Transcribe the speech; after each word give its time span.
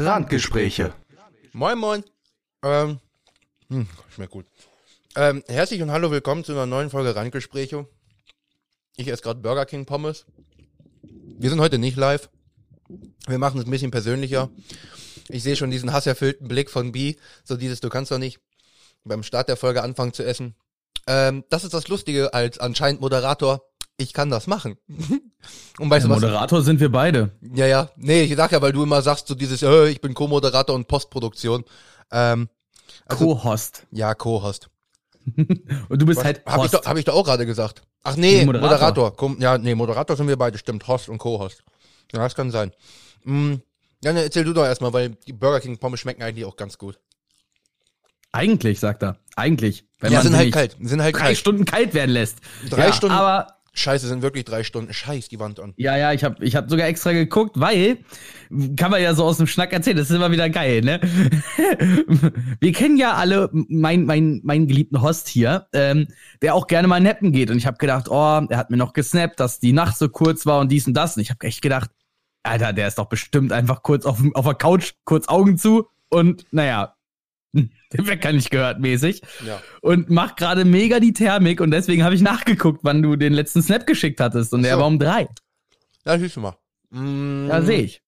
Randgespräche. 0.00 0.94
Moin, 1.52 1.78
moin. 1.78 2.02
Ähm, 2.64 3.00
hm, 3.68 3.86
schmeckt 4.14 4.32
gut. 4.32 4.46
Ähm, 5.14 5.44
herzlich 5.46 5.82
und 5.82 5.90
hallo, 5.90 6.10
willkommen 6.10 6.42
zu 6.42 6.52
einer 6.52 6.64
neuen 6.64 6.88
Folge 6.88 7.14
Randgespräche. 7.14 7.86
Ich 8.96 9.08
esse 9.08 9.22
gerade 9.22 9.40
Burger 9.40 9.66
King 9.66 9.84
Pommes. 9.84 10.24
Wir 11.02 11.50
sind 11.50 11.60
heute 11.60 11.76
nicht 11.76 11.98
live. 11.98 12.30
Wir 13.26 13.36
machen 13.36 13.60
es 13.60 13.66
ein 13.66 13.70
bisschen 13.70 13.90
persönlicher. 13.90 14.48
Ich 15.28 15.42
sehe 15.42 15.56
schon 15.56 15.70
diesen 15.70 15.92
hasserfüllten 15.92 16.48
Blick 16.48 16.70
von 16.70 16.92
B. 16.92 17.16
So 17.44 17.58
dieses, 17.58 17.80
du 17.80 17.90
kannst 17.90 18.10
doch 18.10 18.18
nicht 18.18 18.40
beim 19.04 19.22
Start 19.22 19.50
der 19.50 19.58
Folge 19.58 19.82
anfangen 19.82 20.14
zu 20.14 20.24
essen. 20.24 20.56
Ähm, 21.08 21.44
das 21.50 21.62
ist 21.64 21.74
das 21.74 21.88
Lustige 21.88 22.32
als 22.32 22.58
anscheinend 22.58 23.02
Moderator. 23.02 23.60
Ich 23.98 24.14
kann 24.14 24.30
das 24.30 24.46
machen. 24.46 24.78
Und 25.78 25.88
weißt 25.90 26.04
Der 26.04 26.08
du 26.08 26.14
was? 26.16 26.20
Moderator 26.22 26.62
sind 26.62 26.80
wir 26.80 26.90
beide. 26.92 27.30
Ja, 27.54 27.66
ja. 27.66 27.90
Nee, 27.96 28.22
ich 28.24 28.36
sag 28.36 28.52
ja, 28.52 28.60
weil 28.60 28.72
du 28.72 28.82
immer 28.82 29.00
sagst, 29.02 29.26
so 29.28 29.34
dieses, 29.34 29.62
äh, 29.62 29.88
ich 29.88 30.00
bin 30.00 30.14
Co-Moderator 30.14 30.74
und 30.74 30.86
Postproduktion. 30.88 31.64
Ähm, 32.12 32.48
Also- 33.06 33.24
Co-Host. 33.26 33.86
ja, 33.90 34.14
Co-Host. 34.14 34.68
Und 35.36 36.00
du 36.02 36.06
bist 36.06 36.24
halt 36.24 36.44
Habe 36.46 36.66
ich, 36.66 36.72
Host. 36.72 36.74
doch- 36.74 36.86
hab 36.86 36.96
ich 36.96 37.04
doch 37.04 37.14
auch 37.14 37.24
gerade 37.24 37.44
gesagt. 37.46 37.82
Ach 38.02 38.16
nee, 38.16 38.38
Nee, 38.40 38.46
Moderator. 38.46 38.70
Moderator. 38.70 39.16
Komm, 39.16 39.36
ja, 39.40 39.58
nee, 39.58 39.74
Moderator 39.74 40.16
sind 40.16 40.28
wir 40.28 40.36
beide, 40.36 40.56
stimmt. 40.58 40.88
Host 40.88 41.08
und 41.08 41.18
Co-Host. 41.18 41.62
Ja, 42.12 42.20
das 42.20 42.34
kann 42.34 42.50
sein. 42.50 42.72
Mm, 43.24 43.56
ja, 44.02 44.12
ne, 44.14 44.22
erzähl 44.22 44.44
du 44.44 44.52
doch 44.54 44.64
erstmal, 44.64 44.92
weil 44.94 45.10
die 45.10 45.32
Burger 45.34 45.60
King 45.60 45.76
Pommes 45.78 46.00
schmecken 46.00 46.22
eigentlich 46.22 46.46
auch 46.46 46.56
ganz 46.56 46.78
gut. 46.78 46.98
Eigentlich, 48.32 48.80
sagt 48.80 49.02
er. 49.02 49.16
Eigentlich. 49.36 49.84
Wenn 49.98 50.12
ja, 50.12 50.18
man 50.18 50.26
sind 50.28 50.36
halt 50.36 50.52
kalt. 50.52 50.76
Sind 50.80 51.02
halt 51.02 51.14
drei 51.14 51.20
kalt. 51.20 51.36
Stunden 51.38 51.64
kalt 51.64 51.94
werden 51.94 52.10
lässt. 52.12 52.38
Drei 52.68 52.86
ja, 52.86 52.92
Stunden? 52.92 53.14
Aber 53.16 53.59
Scheiße, 53.72 54.08
sind 54.08 54.22
wirklich 54.22 54.44
drei 54.44 54.64
Stunden. 54.64 54.92
Scheiß 54.92 55.28
die 55.28 55.38
Wand 55.38 55.60
an. 55.60 55.74
ja, 55.76 55.96
ja, 55.96 56.12
ich 56.12 56.24
habe 56.24 56.44
ich 56.44 56.56
hab 56.56 56.68
sogar 56.68 56.88
extra 56.88 57.12
geguckt, 57.12 57.52
weil 57.58 57.98
kann 58.76 58.90
man 58.90 59.00
ja 59.00 59.14
so 59.14 59.24
aus 59.24 59.36
dem 59.36 59.46
Schnack 59.46 59.72
erzählen, 59.72 59.96
das 59.96 60.10
ist 60.10 60.16
immer 60.16 60.32
wieder 60.32 60.50
geil, 60.50 60.80
ne? 60.80 61.00
Wir 62.60 62.72
kennen 62.72 62.96
ja 62.96 63.14
alle 63.14 63.48
mein 63.52 64.06
mein 64.06 64.40
meinen 64.42 64.66
geliebten 64.66 65.02
Host 65.02 65.28
hier, 65.28 65.68
ähm, 65.72 66.08
der 66.42 66.56
auch 66.56 66.66
gerne 66.66 66.88
mal 66.88 67.00
nappen 67.00 67.30
geht 67.30 67.50
und 67.50 67.58
ich 67.58 67.66
habe 67.66 67.78
gedacht, 67.78 68.08
oh, 68.08 68.44
er 68.48 68.58
hat 68.58 68.70
mir 68.70 68.76
noch 68.76 68.92
gesnappt, 68.92 69.38
dass 69.38 69.60
die 69.60 69.72
Nacht 69.72 69.96
so 69.96 70.08
kurz 70.08 70.46
war 70.46 70.60
und 70.60 70.72
dies 70.72 70.88
und 70.88 70.94
das 70.94 71.16
und 71.16 71.22
ich 71.22 71.30
habe 71.30 71.46
echt 71.46 71.62
gedacht, 71.62 71.90
Alter, 72.42 72.72
der 72.72 72.88
ist 72.88 72.98
doch 72.98 73.08
bestimmt 73.08 73.52
einfach 73.52 73.82
kurz 73.82 74.04
auf, 74.04 74.20
auf 74.34 74.44
der 74.44 74.54
Couch, 74.54 74.94
kurz 75.04 75.28
Augen 75.28 75.58
zu 75.58 75.86
und 76.08 76.44
naja, 76.50 76.96
der 77.52 78.06
wird 78.06 78.20
gar 78.20 78.32
nicht 78.32 78.50
gehört 78.50 78.78
mäßig 78.80 79.22
Ja. 79.46 79.60
und 79.82 80.08
macht 80.10 80.36
gerade 80.36 80.64
mega 80.64 81.00
die 81.00 81.12
Thermik 81.12 81.60
und 81.60 81.70
deswegen 81.70 82.04
habe 82.04 82.14
ich 82.14 82.20
nachgeguckt, 82.22 82.80
wann 82.82 83.02
du 83.02 83.16
den 83.16 83.32
letzten 83.32 83.62
Snap 83.62 83.86
geschickt 83.86 84.20
hattest 84.20 84.52
und 84.54 84.60
Ach 84.60 84.64
der 84.64 84.74
so. 84.74 84.80
war 84.80 84.86
um 84.86 84.98
drei. 84.98 85.28
Ja, 86.06 86.18
siehst 86.18 86.36
du 86.36 86.40
mal. 86.40 86.56
Ja, 86.92 87.62
sehe 87.62 87.82
ich. 87.82 88.02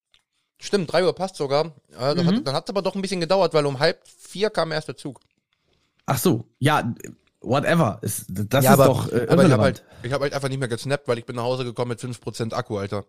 Stimmt, 0.61 0.93
drei 0.93 1.05
Uhr 1.05 1.13
passt 1.15 1.37
sogar. 1.37 1.75
Ja, 1.93 2.15
Mhm. 2.15 2.27
hat, 2.27 2.47
dann 2.47 2.55
hat 2.55 2.65
es 2.65 2.71
aber 2.71 2.83
doch 2.83 2.95
ein 2.95 3.03
bisschen 3.03 3.21
gedauert, 3.21 3.53
weil 3.55 3.67
um 3.67 3.79
halb 3.81 4.01
vier 4.07 4.49
kam 4.51 4.71
erst 4.73 4.89
der 4.89 4.97
Zug. 4.97 5.21
Ach 6.07 6.19
so, 6.19 6.47
ja, 6.59 6.95
whatever. 7.41 7.99
Ist, 8.03 8.27
das 8.29 8.65
ja, 8.65 8.73
ist 8.75 8.79
aber, 8.79 8.87
doch 8.87 9.13
äh, 9.13 9.27
aber 9.29 9.45
ich 9.45 9.51
habe 9.53 9.63
halt, 9.63 9.85
ich 10.05 10.13
hab 10.13 10.21
halt 10.21 10.33
einfach 10.33 10.49
nicht 10.49 10.59
mehr 10.59 10.69
gesnappt, 10.69 11.09
weil 11.09 11.19
ich 11.19 11.25
bin 11.27 11.35
nach 11.37 11.43
Hause 11.43 11.65
gekommen 11.65 11.89
mit 11.91 12.01
5% 12.01 12.53
Akku, 12.55 12.79
Alter. 12.79 13.05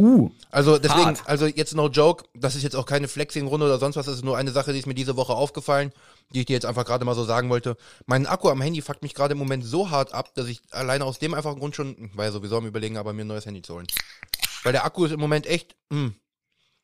Uh, 0.00 0.30
Also 0.50 0.78
deswegen, 0.78 1.06
Hart. 1.06 1.22
also 1.26 1.46
jetzt 1.46 1.74
no 1.74 1.88
joke, 1.88 2.24
das 2.34 2.56
ist 2.56 2.62
jetzt 2.62 2.76
auch 2.76 2.86
keine 2.86 3.08
Flexing-Runde 3.08 3.66
oder 3.66 3.78
sonst 3.78 3.96
was, 3.96 4.06
das 4.06 4.16
ist 4.16 4.24
nur 4.24 4.36
eine 4.36 4.50
Sache, 4.50 4.72
die 4.72 4.78
ist 4.78 4.86
mir 4.86 4.94
diese 4.94 5.16
Woche 5.16 5.34
aufgefallen, 5.34 5.92
die 6.32 6.40
ich 6.40 6.46
dir 6.46 6.54
jetzt 6.54 6.66
einfach 6.66 6.84
gerade 6.84 7.04
mal 7.04 7.14
so 7.14 7.24
sagen 7.24 7.50
wollte. 7.50 7.76
Mein 8.06 8.26
Akku 8.26 8.48
am 8.48 8.60
Handy 8.60 8.82
fuckt 8.82 9.02
mich 9.02 9.14
gerade 9.14 9.32
im 9.32 9.38
Moment 9.38 9.64
so 9.64 9.90
hart 9.90 10.14
ab, 10.14 10.34
dass 10.34 10.48
ich 10.48 10.62
alleine 10.70 11.04
aus 11.04 11.18
dem 11.18 11.34
einfachen 11.34 11.58
Grund 11.58 11.76
schon, 11.76 11.96
ich 12.10 12.16
war 12.16 12.24
ja 12.24 12.32
sowieso 12.32 12.56
am 12.56 12.66
überlegen, 12.66 12.96
aber 12.96 13.12
mir 13.12 13.24
ein 13.24 13.28
neues 13.28 13.46
Handy 13.46 13.62
zu 13.62 13.74
holen. 13.74 13.86
Weil 14.62 14.72
der 14.72 14.84
Akku 14.84 15.04
ist 15.04 15.12
im 15.12 15.20
Moment 15.20 15.46
echt, 15.46 15.76
mh. 15.90 16.12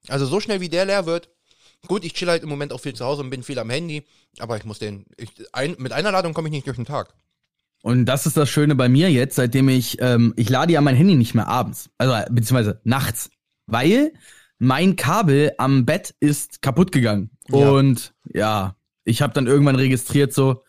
also 0.09 0.27
so 0.27 0.41
schnell 0.41 0.61
wie 0.61 0.69
der 0.69 0.85
leer 0.85 1.07
wird, 1.07 1.31
gut, 1.87 2.05
ich 2.05 2.15
chill 2.15 2.29
halt 2.29 2.43
im 2.43 2.49
Moment 2.49 2.73
auch 2.73 2.81
viel 2.81 2.95
zu 2.95 3.05
Hause 3.05 3.23
und 3.23 3.31
bin 3.31 3.43
viel 3.43 3.59
am 3.59 3.71
Handy, 3.71 4.07
aber 4.39 4.57
ich 4.57 4.65
muss 4.65 4.79
den, 4.79 5.07
ich, 5.17 5.31
ein, 5.53 5.77
mit 5.79 5.93
einer 5.93 6.13
Ladung 6.13 6.35
komme 6.35 6.49
ich 6.49 6.53
nicht 6.53 6.67
durch 6.67 6.77
den 6.77 6.87
Tag. 6.87 7.15
Und 7.83 8.07
das 8.07 8.27
ist 8.27 8.37
das 8.37 8.49
Schöne 8.49 8.75
bei 8.75 8.89
mir 8.89 9.11
jetzt, 9.11 9.37
seitdem 9.37 9.69
ich, 9.69 9.99
ähm, 10.01 10.35
ich 10.37 10.49
lade 10.49 10.73
ja 10.73 10.81
mein 10.81 10.97
Handy 10.97 11.15
nicht 11.15 11.35
mehr 11.35 11.49
abends, 11.49 11.91
also 11.99 12.15
äh, 12.15 12.27
beziehungsweise 12.31 12.81
nachts, 12.85 13.31
weil 13.67 14.13
mein 14.59 14.97
Kabel 14.97 15.53
am 15.59 15.85
Bett 15.85 16.15
ist 16.21 16.63
kaputt 16.63 16.93
gegangen. 16.93 17.31
Ja. 17.49 17.71
Und 17.71 18.15
ja, 18.33 18.77
ich 19.05 19.23
habe 19.23 19.33
dann 19.35 19.47
irgendwann 19.47 19.77
registriert 19.77 20.33
so, 20.33 20.65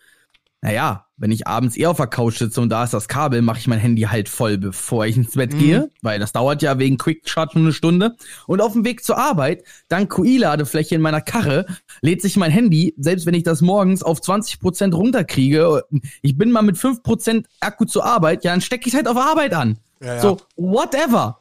naja, 0.60 1.06
wenn 1.16 1.30
ich 1.30 1.46
abends 1.46 1.76
eher 1.76 1.90
auf 1.90 1.96
der 1.98 2.06
Couch 2.08 2.38
sitze 2.38 2.60
und 2.60 2.68
da 2.68 2.84
ist 2.84 2.92
das 2.94 3.06
Kabel, 3.08 3.42
mache 3.42 3.58
ich 3.58 3.66
mein 3.68 3.78
Handy 3.78 4.02
halt 4.02 4.28
voll, 4.28 4.58
bevor 4.58 5.06
ich 5.06 5.16
ins 5.16 5.32
Bett 5.34 5.52
Mhm. 5.52 5.58
gehe, 5.58 5.90
weil 6.02 6.18
das 6.18 6.32
dauert 6.32 6.62
ja 6.62 6.78
wegen 6.78 6.96
Quick 6.98 7.28
Charge 7.28 7.52
nur 7.58 7.66
eine 7.66 7.72
Stunde. 7.72 8.16
Und 8.46 8.60
auf 8.60 8.72
dem 8.72 8.84
Weg 8.84 9.04
zur 9.04 9.18
Arbeit, 9.18 9.62
dank 9.88 10.12
QI-Ladefläche 10.12 10.94
in 10.94 11.00
meiner 11.00 11.20
Karre, 11.20 11.66
lädt 12.02 12.22
sich 12.22 12.36
mein 12.36 12.50
Handy, 12.50 12.94
selbst 12.98 13.26
wenn 13.26 13.34
ich 13.34 13.42
das 13.44 13.60
morgens 13.60 14.02
auf 14.02 14.20
20% 14.20 14.94
runterkriege, 14.94 15.84
ich 16.22 16.36
bin 16.36 16.50
mal 16.50 16.62
mit 16.62 16.76
5% 16.76 17.46
Akku 17.60 17.84
zur 17.84 18.04
Arbeit, 18.04 18.44
ja, 18.44 18.52
dann 18.52 18.60
stecke 18.60 18.88
ich 18.88 18.94
halt 18.94 19.08
auf 19.08 19.16
Arbeit 19.16 19.54
an. 19.54 19.78
Ja, 20.00 20.14
ja. 20.14 20.20
So, 20.20 20.38
whatever. 20.56 21.40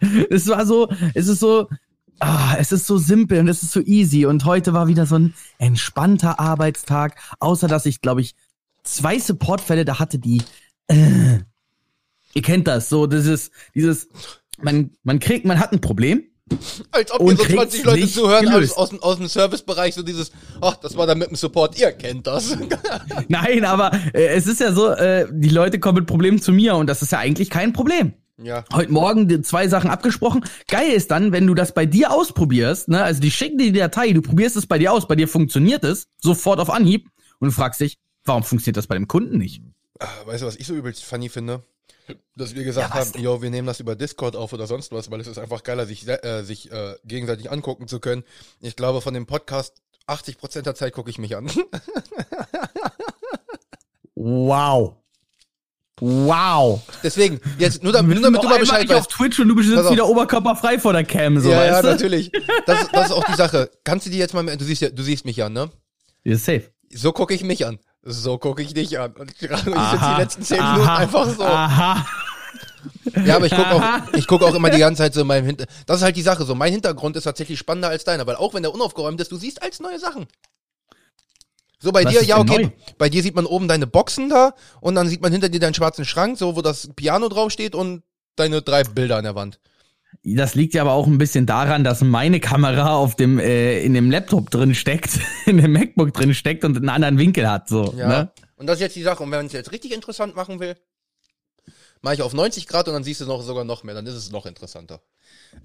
es 0.30 0.48
war 0.48 0.66
so, 0.66 0.88
es 1.14 1.28
ist 1.28 1.40
so, 1.40 1.68
ah, 2.20 2.56
es 2.58 2.72
ist 2.72 2.86
so 2.86 2.98
simpel 2.98 3.40
und 3.40 3.48
es 3.48 3.62
ist 3.62 3.72
so 3.72 3.80
easy. 3.80 4.26
Und 4.26 4.44
heute 4.44 4.72
war 4.72 4.88
wieder 4.88 5.06
so 5.06 5.16
ein 5.16 5.34
entspannter 5.58 6.38
Arbeitstag, 6.40 7.16
außer 7.40 7.68
dass 7.68 7.86
ich, 7.86 8.00
glaube 8.00 8.20
ich, 8.20 8.34
zwei 8.84 9.18
Supportfälle 9.18 9.84
da 9.84 9.98
hatte, 9.98 10.18
die, 10.18 10.42
äh, 10.88 11.38
ihr 12.34 12.42
kennt 12.42 12.66
das, 12.66 12.88
so 12.88 13.06
dieses, 13.06 13.50
dieses, 13.74 14.08
man, 14.60 14.90
man 15.02 15.18
kriegt, 15.18 15.44
man 15.44 15.58
hat 15.58 15.72
ein 15.72 15.80
Problem. 15.80 16.24
Als 16.92 17.10
ob 17.12 17.20
Und 17.20 17.38
hier 17.40 17.46
so 17.48 17.54
20 17.56 17.82
kriegt's 17.82 17.84
Leute 17.84 18.08
zuhören 18.10 18.48
aus, 18.48 18.72
aus, 18.72 18.88
dem- 18.88 19.02
aus 19.02 19.16
dem 19.18 19.26
Servicebereich, 19.28 19.94
so 19.94 20.02
dieses, 20.02 20.32
ach, 20.62 20.76
das 20.76 20.96
war 20.96 21.06
dann 21.06 21.18
mit 21.18 21.28
dem 21.28 21.36
Support, 21.36 21.78
ihr 21.78 21.92
kennt 21.92 22.26
das. 22.26 22.56
Nein, 23.28 23.66
aber 23.66 23.92
äh, 24.14 24.28
es 24.28 24.46
ist 24.46 24.60
ja 24.60 24.72
so, 24.72 24.88
äh, 24.92 25.26
die 25.30 25.50
Leute 25.50 25.78
kommen 25.78 25.98
mit 25.98 26.06
Problemen 26.06 26.40
zu 26.40 26.52
mir 26.52 26.74
und 26.76 26.86
das 26.86 27.02
ist 27.02 27.12
ja 27.12 27.18
eigentlich 27.18 27.50
kein 27.50 27.74
Problem. 27.74 28.14
Ja. 28.38 28.64
heute 28.72 28.92
Morgen 28.92 29.44
zwei 29.44 29.68
Sachen 29.68 29.90
abgesprochen. 29.90 30.44
Geil 30.66 30.90
ist 30.90 31.10
dann, 31.10 31.32
wenn 31.32 31.46
du 31.46 31.54
das 31.54 31.72
bei 31.72 31.86
dir 31.86 32.12
ausprobierst, 32.12 32.88
ne, 32.88 33.02
also 33.02 33.20
die 33.20 33.30
schicken 33.30 33.58
dir 33.58 33.72
die 33.72 33.78
Datei, 33.78 34.12
du 34.12 34.22
probierst 34.22 34.56
es 34.56 34.66
bei 34.66 34.78
dir 34.78 34.92
aus, 34.92 35.06
bei 35.06 35.16
dir 35.16 35.28
funktioniert 35.28 35.84
es, 35.84 36.06
sofort 36.20 36.60
auf 36.60 36.70
Anhieb 36.70 37.08
und 37.38 37.48
du 37.48 37.52
fragst 37.52 37.80
dich, 37.80 37.98
warum 38.24 38.42
funktioniert 38.42 38.76
das 38.76 38.86
bei 38.86 38.94
dem 38.94 39.08
Kunden 39.08 39.38
nicht? 39.38 39.62
Ah, 39.98 40.08
Weißt 40.26 40.42
du, 40.42 40.46
was 40.46 40.56
ich 40.56 40.66
so 40.66 40.74
übelst 40.74 41.04
funny 41.04 41.28
finde? 41.28 41.62
Dass 42.36 42.54
wir 42.54 42.64
gesagt 42.64 42.94
Ja, 42.94 43.00
haben, 43.00 43.20
yo, 43.20 43.42
wir 43.42 43.50
nehmen 43.50 43.66
das 43.66 43.80
über 43.80 43.94
Discord 43.94 44.34
auf 44.34 44.52
oder 44.54 44.66
sonst 44.66 44.92
was, 44.92 45.10
weil 45.10 45.20
es 45.20 45.26
ist 45.26 45.38
einfach 45.38 45.62
geiler, 45.62 45.84
sich, 45.84 46.08
äh, 46.08 46.42
sich 46.42 46.72
äh, 46.72 46.94
gegenseitig 47.04 47.50
angucken 47.50 47.86
zu 47.86 48.00
können. 48.00 48.24
Ich 48.60 48.76
glaube, 48.76 49.02
von 49.02 49.12
dem 49.12 49.26
Podcast 49.26 49.82
80% 50.06 50.62
der 50.62 50.74
Zeit 50.74 50.94
gucke 50.94 51.10
ich 51.10 51.18
mich 51.18 51.36
an. 51.36 51.50
Wow. 54.20 54.96
Wow. 56.00 56.80
Deswegen, 57.02 57.40
jetzt 57.58 57.82
nur, 57.82 57.92
da, 57.92 58.02
nur 58.02 58.14
damit 58.20 58.42
du 58.42 58.48
mal 58.48 58.58
Bescheid 58.58 58.84
ich 58.84 58.90
auf 58.94 59.00
weißt. 59.06 59.10
Twitch 59.10 59.40
und 59.40 59.48
du 59.48 59.62
sitzt 59.62 59.84
auf. 59.86 59.90
wieder 59.92 60.06
oberkörperfrei 60.08 60.78
vor 60.78 60.92
der 60.92 61.04
Cam, 61.04 61.38
so 61.40 61.50
ja, 61.50 61.64
ja, 61.64 61.72
weißt 61.72 61.84
du? 61.84 61.88
natürlich. 61.88 62.32
Das, 62.66 62.82
ist- 62.82 62.90
das 62.92 63.06
ist 63.06 63.12
auch 63.12 63.24
die 63.24 63.34
Sache. 63.34 63.70
Kannst 63.84 64.06
du 64.06 64.10
die 64.10 64.18
jetzt 64.18 64.34
mal, 64.34 64.44
du 64.44 64.64
siehst 64.64 64.82
ja, 64.82 64.90
du 64.90 65.02
siehst 65.02 65.24
mich 65.24 65.42
an, 65.42 65.52
ne? 65.52 65.70
Ja, 66.24 66.36
safe. 66.36 66.70
So 66.92 67.12
gucke 67.12 67.34
ich 67.34 67.42
mich 67.42 67.66
an. 67.66 67.78
So 68.02 68.38
gucke 68.38 68.62
ich 68.62 68.72
dich 68.74 68.98
an. 68.98 69.12
Und 69.12 69.30
ich 69.32 69.38
sitze 69.40 69.54
die 69.62 69.74
Aha. 69.74 70.18
letzten 70.18 70.42
10 70.42 70.56
Minuten 70.62 70.88
einfach 70.88 71.28
so. 71.28 71.42
Aha. 71.44 72.06
Ja, 73.26 73.36
aber 73.36 73.46
ich 73.46 73.52
gucke 73.54 73.70
auch, 73.72 73.82
ich 74.14 74.26
guck 74.26 74.42
auch 74.42 74.54
immer 74.54 74.70
die 74.70 74.78
ganze 74.78 75.02
Zeit 75.02 75.14
so 75.14 75.22
in 75.22 75.26
meinem 75.26 75.44
Hintergrund. 75.46 75.76
Das 75.86 75.98
ist 75.98 76.02
halt 76.04 76.16
die 76.16 76.22
Sache 76.22 76.44
so. 76.44 76.54
Mein 76.54 76.72
Hintergrund 76.72 77.16
ist 77.16 77.24
tatsächlich 77.24 77.58
spannender 77.58 77.88
als 77.88 78.04
deiner, 78.04 78.26
weil 78.26 78.36
auch 78.36 78.54
wenn 78.54 78.62
der 78.62 78.72
unaufgeräumt 78.72 79.20
ist, 79.20 79.32
du 79.32 79.36
siehst 79.36 79.62
als 79.62 79.80
neue 79.80 79.98
Sachen. 79.98 80.26
So 81.80 81.92
bei 81.92 82.04
Was 82.04 82.12
dir, 82.12 82.24
ja 82.24 82.38
okay, 82.38 82.64
neu? 82.64 82.70
bei 82.98 83.08
dir 83.08 83.22
sieht 83.22 83.36
man 83.36 83.46
oben 83.46 83.68
deine 83.68 83.86
Boxen 83.86 84.28
da 84.28 84.54
und 84.80 84.94
dann 84.96 85.08
sieht 85.08 85.22
man 85.22 85.30
hinter 85.32 85.48
dir 85.48 85.60
deinen 85.60 85.74
schwarzen 85.74 86.04
Schrank, 86.04 86.36
so 86.36 86.56
wo 86.56 86.62
das 86.62 86.88
Piano 86.96 87.28
draufsteht 87.28 87.74
und 87.74 88.02
deine 88.36 88.62
drei 88.62 88.82
Bilder 88.82 89.16
an 89.16 89.24
der 89.24 89.34
Wand. 89.36 89.60
Das 90.24 90.54
liegt 90.54 90.74
ja 90.74 90.82
aber 90.82 90.92
auch 90.92 91.06
ein 91.06 91.18
bisschen 91.18 91.46
daran, 91.46 91.84
dass 91.84 92.00
meine 92.00 92.40
Kamera 92.40 92.96
auf 92.96 93.14
dem 93.14 93.38
äh, 93.38 93.80
in 93.82 93.94
dem 93.94 94.10
Laptop 94.10 94.50
drin 94.50 94.74
steckt, 94.74 95.20
in 95.46 95.58
dem 95.58 95.72
MacBook 95.72 96.12
drin 96.12 96.34
steckt 96.34 96.64
und 96.64 96.76
einen 96.76 96.88
anderen 96.88 97.18
Winkel 97.18 97.48
hat 97.48 97.68
so, 97.68 97.94
Ja. 97.96 98.08
ne? 98.08 98.32
Und 98.56 98.66
das 98.66 98.78
ist 98.78 98.80
jetzt 98.80 98.96
die 98.96 99.02
Sache. 99.02 99.22
Und 99.22 99.30
wenn 99.30 99.38
man 99.38 99.46
es 99.46 99.52
jetzt 99.52 99.70
richtig 99.70 99.92
interessant 99.92 100.34
machen 100.34 100.58
will, 100.58 100.74
mache 102.02 102.14
ich 102.14 102.22
auf 102.22 102.32
90 102.32 102.66
Grad 102.66 102.88
und 102.88 102.94
dann 102.94 103.04
siehst 103.04 103.20
du 103.20 103.26
noch 103.26 103.42
sogar 103.42 103.62
noch 103.64 103.84
mehr. 103.84 103.94
Dann 103.94 104.06
ist 104.06 104.14
es 104.14 104.32
noch 104.32 104.46
interessanter. 104.46 105.00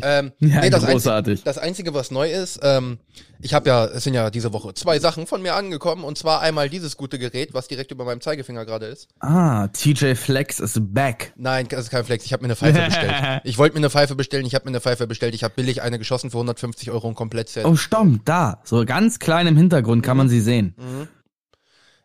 Ähm, 0.02 0.32
Ja, 0.40 0.62
nee, 0.62 0.70
das, 0.70 0.86
großartig. 0.86 1.32
Einzige, 1.32 1.46
das 1.46 1.58
Einzige, 1.58 1.94
was 1.94 2.12
neu 2.12 2.32
ist, 2.32 2.60
ähm, 2.64 3.00
ich 3.40 3.54
habe 3.54 3.70
ja, 3.70 3.86
es 3.86 4.04
sind 4.04 4.14
ja 4.14 4.30
diese 4.30 4.54
Woche 4.54 4.74
zwei 4.74 5.00
Sachen 5.00 5.28
von 5.28 5.42
mir 5.42 5.56
angekommen. 5.56 6.04
Und 6.04 6.18
zwar 6.18 6.42
einmal 6.42 6.70
dieses 6.70 6.98
gute 6.98 7.20
Gerät, 7.20 7.54
was 7.54 7.68
direkt 7.68 7.92
über 7.92 8.06
meinem 8.06 8.22
Zeigefinger 8.22 8.66
gerade 8.66 8.86
ist. 8.86 9.08
Ah, 9.20 9.68
TJ 9.68 10.16
Flex 10.16 10.60
is 10.60 10.80
back. 10.80 11.34
Nein, 11.36 11.68
das 11.68 11.82
ist 11.86 11.90
kein 11.90 12.06
Flex. 12.06 12.26
Ich 12.26 12.34
habe 12.34 12.44
mir 12.44 12.48
eine 12.48 12.56
Pfeife 12.56 12.82
bestellt. 12.86 13.14
Ich 13.44 13.58
wollte 13.58 13.76
mir 13.76 13.80
eine 13.80 13.90
Pfeife 13.90 14.16
bestellen. 14.16 14.46
Ich 14.46 14.56
habe 14.56 14.66
mir 14.66 14.70
eine 14.70 14.82
Pfeife 14.82 15.08
bestellt. 15.08 15.36
Ich 15.36 15.44
habe 15.44 15.54
billig 15.56 15.82
eine 15.82 16.00
geschossen 16.00 16.32
für 16.32 16.38
150 16.38 16.92
Euro 16.92 17.10
ein 17.10 17.16
Komplettset. 17.16 17.66
Oh, 17.66 17.76
stimmt, 17.76 18.28
da. 18.28 18.62
So 18.64 18.86
ganz 18.86 19.20
klein 19.20 19.48
im 19.48 19.58
Hintergrund 19.58 20.04
kann 20.04 20.18
man 20.18 20.30
sie 20.30 20.40
sehen. 20.42 20.76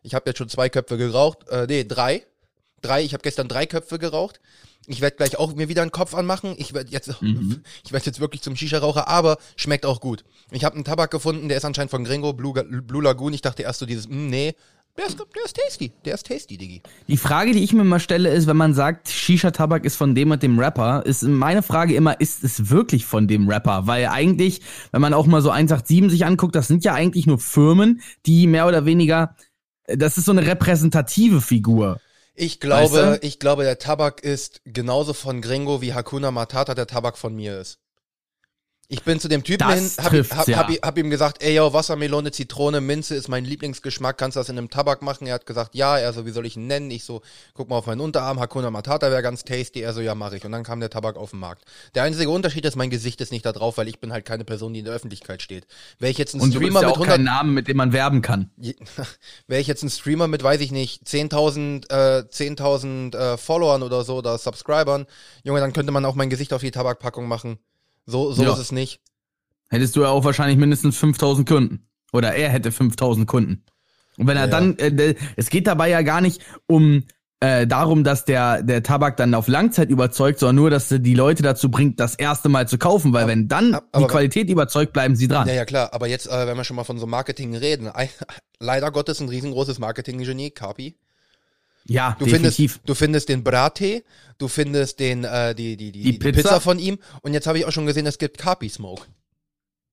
Ich 0.01 0.13
habe 0.13 0.29
jetzt 0.29 0.37
schon 0.37 0.49
zwei 0.49 0.69
Köpfe 0.69 0.97
geraucht. 0.97 1.47
Äh, 1.49 1.65
nee, 1.67 1.83
drei. 1.83 2.23
Drei, 2.81 3.03
ich 3.03 3.13
habe 3.13 3.21
gestern 3.21 3.47
drei 3.47 3.65
Köpfe 3.65 3.99
geraucht. 3.99 4.39
Ich 4.89 5.01
werde 5.01 5.15
gleich 5.17 5.37
auch 5.37 5.53
mir 5.55 5.69
wieder 5.69 5.83
einen 5.83 5.91
Kopf 5.91 6.15
anmachen. 6.15 6.55
Ich 6.57 6.73
werde 6.73 6.91
jetzt, 6.91 7.09
Mhm. 7.21 7.61
ich 7.85 7.91
werde 7.91 8.05
jetzt 8.07 8.19
wirklich 8.19 8.41
zum 8.41 8.55
Shisha-Raucher, 8.55 9.07
aber 9.07 9.37
schmeckt 9.55 9.85
auch 9.85 10.01
gut. 10.01 10.23
Ich 10.51 10.63
habe 10.65 10.75
einen 10.75 10.83
Tabak 10.83 11.11
gefunden, 11.11 11.47
der 11.47 11.57
ist 11.57 11.65
anscheinend 11.65 11.91
von 11.91 12.03
Gringo, 12.03 12.33
Blue, 12.33 12.53
Blue 12.81 13.03
Lagoon. 13.03 13.33
Ich 13.33 13.41
dachte 13.41 13.63
erst 13.63 13.79
so 13.79 13.85
dieses, 13.85 14.07
mm, 14.09 14.27
nee, 14.29 14.55
der 14.97 15.05
ist, 15.05 15.17
der 15.17 15.45
ist 15.45 15.55
tasty, 15.55 15.91
der 16.03 16.15
ist 16.15 16.25
tasty, 16.25 16.57
Diggi. 16.57 16.81
Die 17.07 17.17
Frage, 17.17 17.53
die 17.53 17.63
ich 17.63 17.71
mir 17.71 17.83
mal 17.83 17.99
stelle, 17.99 18.29
ist, 18.33 18.47
wenn 18.47 18.57
man 18.57 18.73
sagt, 18.73 19.09
Shisha-Tabak 19.09 19.85
ist 19.85 19.95
von 19.95 20.15
dem 20.15 20.31
und 20.31 20.43
dem 20.43 20.59
Rapper, 20.59 21.05
ist 21.05 21.21
meine 21.23 21.61
Frage 21.61 21.93
immer, 21.95 22.19
ist 22.19 22.43
es 22.43 22.69
wirklich 22.69 23.05
von 23.05 23.27
dem 23.27 23.47
Rapper? 23.47 23.87
Weil 23.87 24.07
eigentlich, 24.07 24.61
wenn 24.91 25.01
man 25.01 25.13
auch 25.13 25.25
mal 25.27 25.41
so 25.41 25.51
187 25.51 26.11
sich 26.11 26.25
anguckt, 26.25 26.55
das 26.55 26.67
sind 26.67 26.83
ja 26.83 26.95
eigentlich 26.95 27.27
nur 27.27 27.37
Firmen, 27.39 28.01
die 28.25 28.47
mehr 28.47 28.67
oder 28.67 28.85
weniger, 28.85 29.35
das 29.87 30.17
ist 30.17 30.25
so 30.25 30.31
eine 30.31 30.45
repräsentative 30.45 31.41
Figur. 31.41 32.01
Ich 32.41 32.61
glaube, 32.61 32.93
Weißt 32.95 33.21
du? 33.21 33.27
ich 33.27 33.39
glaube, 33.39 33.63
der 33.63 33.79
Tabak 33.79 34.23
ist 34.23 34.61
genauso 34.63 35.13
von 35.13 35.41
Gringo 35.41 35.81
wie 35.81 35.93
Hakuna 35.93 36.31
Matata 36.31 36.73
der 36.73 36.87
Tabak 36.87 37.17
von 37.17 37.35
mir 37.35 37.59
ist. 37.59 37.79
Ich 38.91 39.03
bin 39.03 39.19
zu 39.19 39.27
dem 39.27 39.43
Typen 39.43 39.67
Das 39.67 39.75
hin, 39.75 39.91
hab, 39.97 40.05
ihm- 40.05 40.09
trifft's, 40.09 40.35
hab, 40.35 40.47
ja. 40.47 40.57
hab, 40.57 40.67
hab 40.67 40.97
ihm 40.97 41.11
gesagt, 41.11 41.43
ey 41.43 41.53
yo, 41.53 41.71
Wassermelone, 41.73 42.31
Zitrone, 42.31 42.81
Minze 42.81 43.13
ist 43.13 43.27
mein 43.27 43.45
Lieblingsgeschmack, 43.45 44.17
kannst 44.17 44.35
du 44.35 44.39
das 44.39 44.49
in 44.49 44.57
einem 44.57 44.71
Tabak 44.71 45.03
machen? 45.03 45.27
Er 45.27 45.35
hat 45.35 45.45
gesagt, 45.45 45.75
ja, 45.75 45.99
er 45.99 46.11
so, 46.11 46.25
wie 46.25 46.31
soll 46.31 46.47
ich 46.47 46.57
ihn 46.57 46.65
nennen? 46.65 46.89
Ich 46.89 47.03
so, 47.03 47.21
guck 47.53 47.69
mal 47.69 47.75
auf 47.77 47.85
meinen 47.85 47.99
Unterarm, 48.01 48.39
Hakuna 48.39 48.71
Matata 48.71 49.11
wäre 49.11 49.21
ganz 49.21 49.43
tasty, 49.43 49.81
er 49.81 49.93
so, 49.93 50.01
ja, 50.01 50.15
mach 50.15 50.31
ich. 50.33 50.43
Und 50.43 50.53
dann 50.53 50.63
kam 50.63 50.79
der 50.79 50.89
Tabak 50.89 51.17
auf 51.17 51.29
den 51.29 51.39
Markt. 51.39 51.65
Der 51.93 52.01
einzige 52.01 52.31
Unterschied 52.31 52.65
ist, 52.65 52.75
mein 52.77 52.89
Gesicht 52.89 53.21
ist 53.21 53.31
nicht 53.31 53.45
da 53.45 53.51
drauf, 53.51 53.77
weil 53.77 53.87
ich 53.87 53.99
bin 53.99 54.11
halt 54.11 54.25
keine 54.25 54.43
Person, 54.43 54.73
die 54.73 54.79
in 54.79 54.85
der 54.85 54.95
Öffentlichkeit 54.95 55.43
steht. 55.43 55.67
Wäre 55.99 56.09
ich 56.11 56.17
jetzt 56.17 56.33
ein 56.33 56.41
Und 56.41 56.51
du 56.55 56.57
Streamer 56.57 56.81
ja 56.81 56.87
mit 56.87 56.95
auch 56.95 57.01
100 57.01 57.15
kein 57.17 57.23
Namen, 57.25 57.53
mit 57.53 57.67
dem 57.67 57.77
man 57.77 57.93
werben 57.93 58.23
kann. 58.23 58.49
Wäre 59.47 59.61
ich 59.61 59.67
jetzt 59.67 59.83
ein 59.83 59.91
Streamer 59.91 60.27
mit, 60.27 60.41
weiß 60.41 60.61
ich 60.61 60.71
nicht, 60.71 61.03
10.000 61.03 61.91
äh, 61.91 62.23
10.000 62.27 63.15
äh, 63.15 63.37
Followern 63.37 63.83
oder 63.83 64.03
so 64.03 64.15
oder 64.15 64.35
Subscribern, 64.39 65.05
Junge, 65.43 65.59
dann 65.59 65.73
könnte 65.73 65.91
man 65.91 66.03
auch 66.05 66.15
mein 66.15 66.31
Gesicht 66.31 66.53
auf 66.53 66.61
die 66.61 66.71
Tabakpackung 66.71 67.27
machen. 67.27 67.59
So, 68.09 68.31
so 68.31 68.43
Ja. 68.43 68.53
ist 68.53 68.59
es 68.59 68.71
nicht. 68.71 68.99
Hättest 69.69 69.95
du 69.95 70.01
ja 70.01 70.09
auch 70.09 70.23
wahrscheinlich 70.23 70.57
mindestens 70.57 70.97
5000 70.97 71.47
Kunden. 71.47 71.87
Oder 72.11 72.33
er 72.33 72.49
hätte 72.49 72.71
5000 72.71 73.27
Kunden. 73.27 73.63
Und 74.17 74.25
wenn 74.27 74.35
er 74.35 74.45
Ja. 74.45 74.51
dann, 74.51 74.77
äh, 74.79 75.15
es 75.35 75.49
geht 75.49 75.67
dabei 75.67 75.89
ja 75.89 76.01
gar 76.01 76.21
nicht 76.21 76.41
um 76.67 77.03
äh, 77.41 77.65
darum, 77.65 78.03
dass 78.03 78.25
der, 78.25 78.63
der 78.63 78.83
Tabak 78.83 79.15
dann 79.15 79.33
auf 79.33 79.47
Langzeit 79.47 79.89
überzeugt, 79.89 80.39
sondern 80.39 80.57
nur, 80.57 80.69
dass 80.69 80.91
er 80.91 80.99
die 80.99 81.13
Leute 81.13 81.41
dazu 81.41 81.71
bringt, 81.71 81.97
das 82.01 82.15
erste 82.15 82.49
Mal 82.49 82.67
zu 82.67 82.77
kaufen, 82.77 83.13
weil 83.13 83.23
Ab- 83.23 83.29
wenn 83.29 83.47
dann 83.47 83.75
ab- 83.75 83.85
aber- 83.93 84.07
die 84.07 84.11
Qualität 84.11 84.49
überzeugt, 84.49 84.91
bleiben 84.91 85.15
sie 85.15 85.29
dran. 85.29 85.47
Ja, 85.47 85.53
ja, 85.53 85.63
klar. 85.63 85.93
Aber 85.93 86.07
jetzt, 86.07 86.27
äh, 86.27 86.47
wenn 86.47 86.57
wir 86.57 86.65
schon 86.65 86.75
mal 86.75 86.83
von 86.83 86.97
so 86.99 87.07
Marketing 87.07 87.55
reden, 87.55 87.87
ein, 87.93 88.09
leider 88.59 88.91
Gottes 88.91 89.21
ein 89.21 89.29
riesengroßes 89.29 89.79
Marketing-Genie, 89.79 90.51
Kapi. 90.51 90.97
Ja, 91.89 92.15
Du 92.19 92.25
definitiv. 92.25 92.73
findest, 92.73 92.89
du 92.89 92.93
findest 92.95 93.29
den 93.29 93.43
Brattee, 93.43 94.03
du 94.37 94.47
findest 94.47 94.99
den, 94.99 95.23
äh, 95.23 95.53
die, 95.55 95.75
die, 95.77 95.91
die, 95.91 96.01
Die 96.03 96.11
die 96.13 96.17
Pizza? 96.19 96.41
Pizza 96.41 96.59
von 96.61 96.79
ihm 96.79 96.97
und 97.21 97.33
jetzt 97.33 97.47
habe 97.47 97.57
ich 97.59 97.65
auch 97.65 97.71
schon 97.71 97.85
gesehen, 97.85 98.05
es 98.05 98.17
gibt 98.17 98.37
Kapi 98.37 98.69
Smoke. 98.69 99.03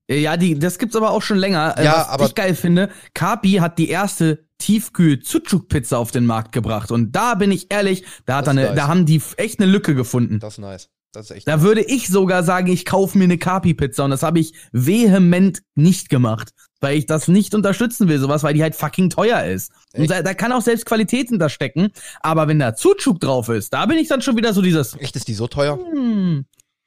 Ja, 0.09 0.37
die, 0.37 0.57
das 0.57 0.79
gibt's 0.79 0.95
aber 0.95 1.11
auch 1.11 1.21
schon 1.21 1.37
länger. 1.37 1.75
Äh, 1.77 1.83
Ja, 1.83 1.97
Was 1.97 2.07
aber- 2.09 2.25
ich 2.27 2.35
geil 2.35 2.55
finde, 2.55 2.89
Kapi 3.13 3.53
hat 3.55 3.77
die 3.77 3.89
erste 3.89 4.45
tiefkühl 4.57 5.19
Sucuk 5.23 5.67
Pizza 5.67 5.97
auf 5.99 6.11
den 6.11 6.25
Markt 6.25 6.51
gebracht 6.53 6.91
und 6.91 7.11
da 7.11 7.35
bin 7.35 7.51
ich 7.51 7.71
ehrlich, 7.73 8.05
da 8.25 8.37
hat 8.37 8.47
er 8.47 8.51
eine, 8.51 8.63
nice. 8.67 8.75
da 8.75 8.87
haben 8.87 9.05
die 9.05 9.21
echt 9.35 9.59
eine 9.59 9.69
Lücke 9.69 9.95
gefunden. 9.95 10.39
Das 10.39 10.53
ist 10.53 10.59
nice. 10.59 10.89
Das 11.17 11.31
ist 11.31 11.35
echt 11.35 11.47
Da 11.47 11.63
würde 11.63 11.81
ich 11.81 12.09
sogar 12.09 12.43
sagen, 12.43 12.67
ich 12.67 12.85
kaufe 12.85 13.17
mir 13.17 13.23
eine 13.23 13.39
Kapi-Pizza 13.39 14.05
und 14.05 14.11
das 14.11 14.21
habe 14.21 14.39
ich 14.39 14.53
vehement 14.71 15.63
nicht 15.73 16.09
gemacht, 16.09 16.51
weil 16.79 16.95
ich 16.95 17.07
das 17.07 17.27
nicht 17.27 17.55
unterstützen 17.55 18.07
will, 18.07 18.19
sowas, 18.19 18.43
weil 18.43 18.53
die 18.53 18.61
halt 18.61 18.75
fucking 18.75 19.09
teuer 19.09 19.43
ist. 19.43 19.71
Und 19.95 20.01
Echt? 20.01 20.11
da, 20.11 20.21
da 20.21 20.35
kann 20.35 20.51
auch 20.51 20.61
selbst 20.61 20.85
Qualität 20.85 21.29
hinterstecken, 21.29 21.89
aber 22.19 22.47
wenn 22.47 22.59
da 22.59 22.75
Zutschuk 22.75 23.19
drauf 23.19 23.49
ist, 23.49 23.73
da 23.73 23.87
bin 23.87 23.97
ich 23.97 24.07
dann 24.07 24.21
schon 24.21 24.37
wieder 24.37 24.53
so 24.53 24.61
dieses, 24.61 24.95
Echt, 24.99 25.15
ist 25.15 25.27
die 25.27 25.33
so 25.33 25.47
teuer? 25.47 25.79
hm, 25.79 26.45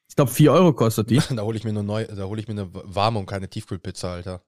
ich 0.09 0.15
glaube 0.15 0.31
vier 0.31 0.53
Euro 0.53 0.75
kostet 0.75 1.11
die. 1.11 1.21
Da 1.35 1.43
hole 1.43 1.57
ich 1.59 1.65
mir 1.65 1.71
eine 1.71 1.83
neu, 1.83 2.05
da 2.05 2.23
hole 2.27 2.41
ich 2.41 2.47
mir 2.47 2.53
eine 2.53 2.71
warme 2.73 3.19
und 3.19 3.27
keine 3.27 3.49
Tiefkühlpizza, 3.49 4.13
Alter. 4.13 4.43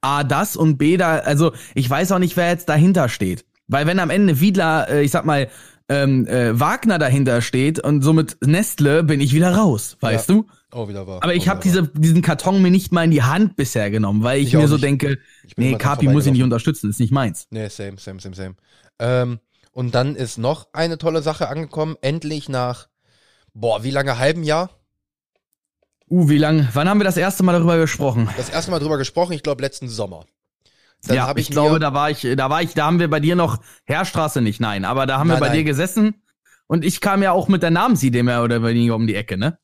A, 0.00 0.24
das 0.24 0.56
und 0.56 0.78
B, 0.78 0.96
da, 0.96 1.18
also 1.18 1.52
ich 1.76 1.88
weiß 1.88 2.10
auch 2.10 2.18
nicht, 2.18 2.36
wer 2.36 2.48
jetzt 2.48 2.68
dahinter 2.68 3.08
steht. 3.08 3.44
Weil 3.68 3.86
wenn 3.86 4.00
am 4.00 4.10
Ende 4.10 4.40
Wiedler, 4.40 4.88
äh, 4.88 5.02
ich 5.04 5.12
sag 5.12 5.24
mal, 5.24 5.48
ähm, 5.90 6.24
äh, 6.28 6.58
Wagner 6.58 7.00
dahinter 7.00 7.42
steht 7.42 7.80
und 7.80 8.02
somit 8.02 8.38
Nestle, 8.46 9.02
bin 9.02 9.20
ich 9.20 9.34
wieder 9.34 9.56
raus, 9.56 9.96
weißt 10.00 10.28
Ja. 10.28 10.36
du? 10.36 10.46
Oh, 10.70 10.88
wieder 10.88 11.04
wahr. 11.08 11.20
Aber 11.20 11.34
ich 11.34 11.46
oh, 11.46 11.50
habe 11.50 11.60
diese, 11.64 11.88
diesen 11.88 12.22
Karton 12.22 12.62
mir 12.62 12.70
nicht 12.70 12.92
mal 12.92 13.02
in 13.02 13.10
die 13.10 13.24
Hand 13.24 13.56
bisher 13.56 13.90
genommen, 13.90 14.22
weil 14.22 14.40
ich, 14.40 14.48
Ich 14.48 14.56
auch 14.56 14.60
mir 14.62 14.68
so 14.68 14.76
nicht. 14.76 14.84
denke, 14.84 15.18
nee, 15.56 15.74
Kapi 15.74 16.06
muss 16.06 16.26
ich 16.26 16.32
nicht 16.32 16.44
unterstützen, 16.44 16.90
ist 16.90 17.00
nicht 17.00 17.10
meins. 17.12 17.48
Nee, 17.50 17.68
same, 17.68 17.98
same, 17.98 18.20
same, 18.20 18.36
same. 18.36 18.54
Ähm, 19.00 19.40
und 19.72 19.96
dann 19.96 20.14
ist 20.14 20.38
noch 20.38 20.68
eine 20.72 20.96
tolle 20.96 21.22
Sache 21.22 21.48
angekommen. 21.48 21.96
Endlich 22.02 22.48
nach, 22.48 22.86
boah, 23.52 23.82
wie 23.82 23.90
lange? 23.90 24.16
Halben 24.16 24.44
Jahr? 24.44 24.70
Uh, 26.08 26.28
wie 26.28 26.38
lang? 26.38 26.68
Wann 26.72 26.88
haben 26.88 27.00
wir 27.00 27.04
das 27.04 27.16
erste 27.16 27.42
Mal 27.42 27.52
darüber 27.52 27.78
gesprochen? 27.78 28.28
Das 28.36 28.48
erste 28.48 28.70
Mal 28.70 28.78
drüber 28.78 28.98
gesprochen, 28.98 29.32
ich 29.32 29.42
glaube 29.42 29.62
letzten 29.62 29.88
Sommer. 29.88 30.24
Dann 31.06 31.16
ja, 31.16 31.30
ich, 31.36 31.48
ich 31.48 31.50
glaube, 31.50 31.78
da 31.78 31.94
war 31.94 32.10
ich, 32.10 32.26
da 32.36 32.50
war 32.50 32.62
ich, 32.62 32.74
da 32.74 32.86
haben 32.86 32.98
wir 33.00 33.08
bei 33.08 33.20
dir 33.20 33.34
noch 33.36 33.62
Heerstraße 33.84 34.40
nicht, 34.40 34.60
nein, 34.60 34.84
aber 34.84 35.06
da 35.06 35.18
haben 35.18 35.28
Nein, 35.28 35.38
wir 35.38 35.40
bei 35.40 35.48
nein. 35.48 35.58
dir 35.58 35.64
gesessen 35.64 36.22
und 36.66 36.84
ich 36.84 37.00
kam 37.00 37.22
ja 37.22 37.32
auch 37.32 37.48
mit 37.48 37.62
der 37.62 37.70
Namensidee 37.70 38.22
mehr 38.22 38.42
oder 38.42 38.62
weniger 38.62 38.94
um 38.96 39.06
die 39.06 39.14
Ecke, 39.14 39.38
ne? 39.38 39.58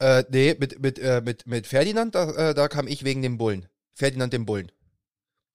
Äh, 0.00 0.24
nee, 0.30 0.56
mit, 0.58 0.80
mit, 0.80 0.98
äh, 0.98 1.22
mit, 1.24 1.46
mit 1.46 1.66
Ferdinand, 1.66 2.14
da, 2.14 2.50
äh, 2.50 2.54
da 2.54 2.68
kam 2.68 2.86
ich 2.86 3.04
wegen 3.04 3.22
dem 3.22 3.38
Bullen. 3.38 3.66
Ferdinand 3.94 4.32
dem 4.32 4.46
Bullen. 4.46 4.70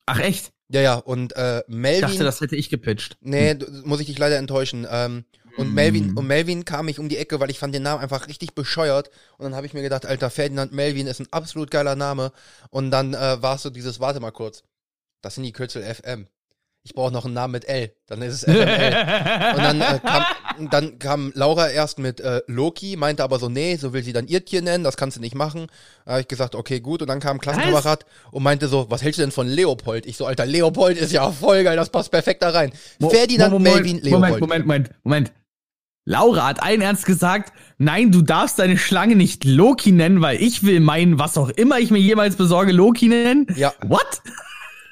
Ach 0.05 0.19
echt? 0.19 0.51
Ja, 0.69 0.81
ja, 0.81 0.95
und 0.95 1.35
äh, 1.35 1.59
Ich 1.59 1.65
Melvin. 1.67 2.01
dachte, 2.01 2.23
das 2.23 2.41
hätte 2.41 2.55
ich 2.55 2.69
gepitcht. 2.69 3.17
Nee, 3.21 3.55
muss 3.85 3.99
ich 4.01 4.07
dich 4.07 4.17
leider 4.17 4.37
enttäuschen. 4.37 4.85
Ähm, 4.89 5.23
und. 5.57 5.73
Melvin, 5.73 6.13
und 6.17 6.27
Melvin 6.27 6.65
kam 6.65 6.87
ich 6.87 6.99
um 6.99 7.09
die 7.09 7.17
Ecke, 7.17 7.39
weil 7.39 7.49
ich 7.49 7.59
fand 7.59 7.73
den 7.75 7.83
Namen 7.83 8.01
einfach 8.01 8.27
richtig 8.27 8.53
bescheuert. 8.55 9.09
Und 9.37 9.45
dann 9.45 9.55
habe 9.55 9.65
ich 9.65 9.73
mir 9.73 9.81
gedacht, 9.81 10.05
Alter, 10.05 10.29
Ferdinand 10.29 10.71
Melvin 10.73 11.07
ist 11.07 11.19
ein 11.19 11.27
absolut 11.31 11.71
geiler 11.71 11.95
Name. 11.95 12.31
Und 12.69 12.91
dann 12.91 13.13
äh, 13.13 13.41
war 13.41 13.55
es 13.55 13.63
so 13.63 13.69
dieses, 13.69 13.99
warte 13.99 14.19
mal 14.19 14.31
kurz. 14.31 14.63
Das 15.21 15.35
sind 15.35 15.43
die 15.43 15.53
Kürzel 15.53 15.83
FM. 15.83 16.27
Ich 16.85 16.93
brauche 16.95 17.13
noch 17.13 17.23
einen 17.23 17.33
Namen 17.33 17.53
mit 17.53 17.63
L. 17.63 17.93
Dann 18.07 18.21
ist 18.21 18.33
es 18.33 18.43
FML. 18.43 18.53
Und 19.55 19.63
dann, 19.63 19.79
äh, 19.79 19.99
kam, 20.03 20.69
dann 20.69 20.99
kam 20.99 21.31
Laura 21.33 21.69
erst 21.69 21.97
mit 21.97 22.19
äh, 22.19 22.41
Loki, 22.47 22.97
meinte 22.97 23.23
aber 23.23 23.39
so, 23.39 23.47
nee, 23.47 23.77
so 23.77 23.93
will 23.93 24.03
sie 24.03 24.11
dann 24.11 24.27
ihr 24.27 24.43
Tier 24.43 24.61
nennen, 24.61 24.83
das 24.83 24.97
kannst 24.97 25.15
du 25.15 25.21
nicht 25.21 25.33
machen. 25.33 25.67
Da 26.03 26.11
habe 26.11 26.21
ich 26.21 26.27
gesagt, 26.27 26.55
okay, 26.55 26.81
gut. 26.81 27.01
Und 27.01 27.07
dann 27.07 27.21
kam 27.21 27.37
ein 27.37 27.39
Klassenkamerad 27.39 28.05
und 28.31 28.43
meinte 28.43 28.67
so, 28.67 28.87
was 28.91 29.01
hältst 29.01 29.17
du 29.17 29.23
denn 29.23 29.31
von 29.31 29.47
Leopold? 29.47 30.05
Ich 30.05 30.17
so, 30.17 30.25
Alter, 30.25 30.45
Leopold 30.45 30.97
ist 30.97 31.13
ja 31.13 31.31
voll 31.31 31.63
geil, 31.63 31.77
das 31.77 31.89
passt 31.89 32.11
perfekt 32.11 32.41
da 32.43 32.49
rein. 32.49 32.73
Mo- 32.99 33.09
Ferdinand 33.09 33.53
Mo- 33.53 33.59
Melvin 33.59 34.01
Moment, 34.01 34.03
Leopold. 34.03 34.41
Moment, 34.41 34.41
Moment, 34.41 34.65
Moment, 34.65 34.91
Moment. 35.05 35.33
Laura 36.05 36.47
hat 36.47 36.61
allen 36.61 36.81
ernst 36.81 37.05
gesagt, 37.05 37.53
nein, 37.77 38.11
du 38.11 38.21
darfst 38.21 38.59
deine 38.59 38.77
Schlange 38.77 39.15
nicht 39.15 39.45
Loki 39.45 39.91
nennen, 39.91 40.21
weil 40.21 40.41
ich 40.41 40.63
will 40.63 40.79
meinen, 40.79 41.17
was 41.17 41.37
auch 41.37 41.49
immer 41.49 41.79
ich 41.79 41.91
mir 41.91 41.99
jemals 41.99 42.35
besorge, 42.35 42.73
Loki 42.73 43.07
nennen. 43.07 43.47
Ja. 43.55 43.73
What? 43.87 44.21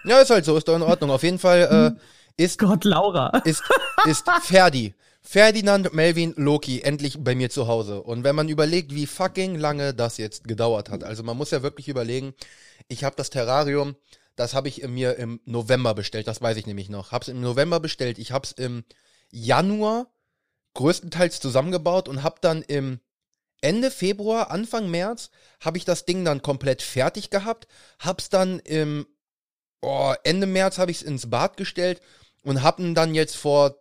Ja, 0.05 0.19
ist 0.19 0.29
halt 0.29 0.45
so, 0.45 0.55
ist 0.57 0.67
doch 0.67 0.75
in 0.75 0.81
Ordnung. 0.81 1.11
Auf 1.11 1.23
jeden 1.23 1.39
Fall 1.39 1.97
äh, 2.37 2.43
ist, 2.43 2.59
Gott, 2.59 2.85
Laura. 2.85 3.41
ist, 3.45 3.63
ist 4.05 4.25
Ferdi. 4.41 4.95
Ferdinand 5.21 5.93
Melvin 5.93 6.33
Loki 6.37 6.81
endlich 6.81 7.23
bei 7.23 7.35
mir 7.35 7.49
zu 7.49 7.67
Hause. 7.67 8.01
Und 8.01 8.23
wenn 8.23 8.35
man 8.35 8.49
überlegt, 8.49 8.95
wie 8.95 9.05
fucking 9.05 9.55
lange 9.55 9.93
das 9.93 10.17
jetzt 10.17 10.47
gedauert 10.47 10.89
hat, 10.89 11.03
also 11.03 11.23
man 11.23 11.37
muss 11.37 11.51
ja 11.51 11.61
wirklich 11.61 11.87
überlegen, 11.89 12.33
ich 12.87 13.03
habe 13.03 13.15
das 13.15 13.29
Terrarium, 13.29 13.95
das 14.35 14.55
habe 14.55 14.67
ich 14.67 14.87
mir 14.87 15.17
im 15.17 15.39
November 15.45 15.93
bestellt, 15.93 16.27
das 16.27 16.41
weiß 16.41 16.57
ich 16.57 16.65
nämlich 16.65 16.89
noch. 16.89 17.11
Hab's 17.11 17.27
im 17.27 17.41
November 17.41 17.79
bestellt, 17.79 18.17
ich 18.17 18.31
hab's 18.31 18.51
im 18.51 18.83
Januar 19.29 20.07
größtenteils 20.73 21.39
zusammengebaut 21.39 22.07
und 22.07 22.23
hab 22.23 22.41
dann 22.41 22.61
im 22.61 22.99
Ende 23.61 23.91
Februar, 23.91 24.49
Anfang 24.49 24.89
März, 24.89 25.29
habe 25.59 25.77
ich 25.77 25.85
das 25.85 26.05
Ding 26.05 26.25
dann 26.25 26.41
komplett 26.41 26.81
fertig 26.81 27.29
gehabt, 27.29 27.67
hab's 27.99 28.29
dann 28.29 28.59
im 28.59 29.05
oh, 29.81 30.13
Ende 30.23 30.47
März 30.47 30.77
habe 30.77 30.91
ich 30.91 30.97
es 30.97 31.03
ins 31.03 31.29
Bad 31.29 31.57
gestellt 31.57 32.01
und 32.43 32.63
haben 32.63 32.95
dann 32.95 33.13
jetzt 33.13 33.35
vor 33.35 33.75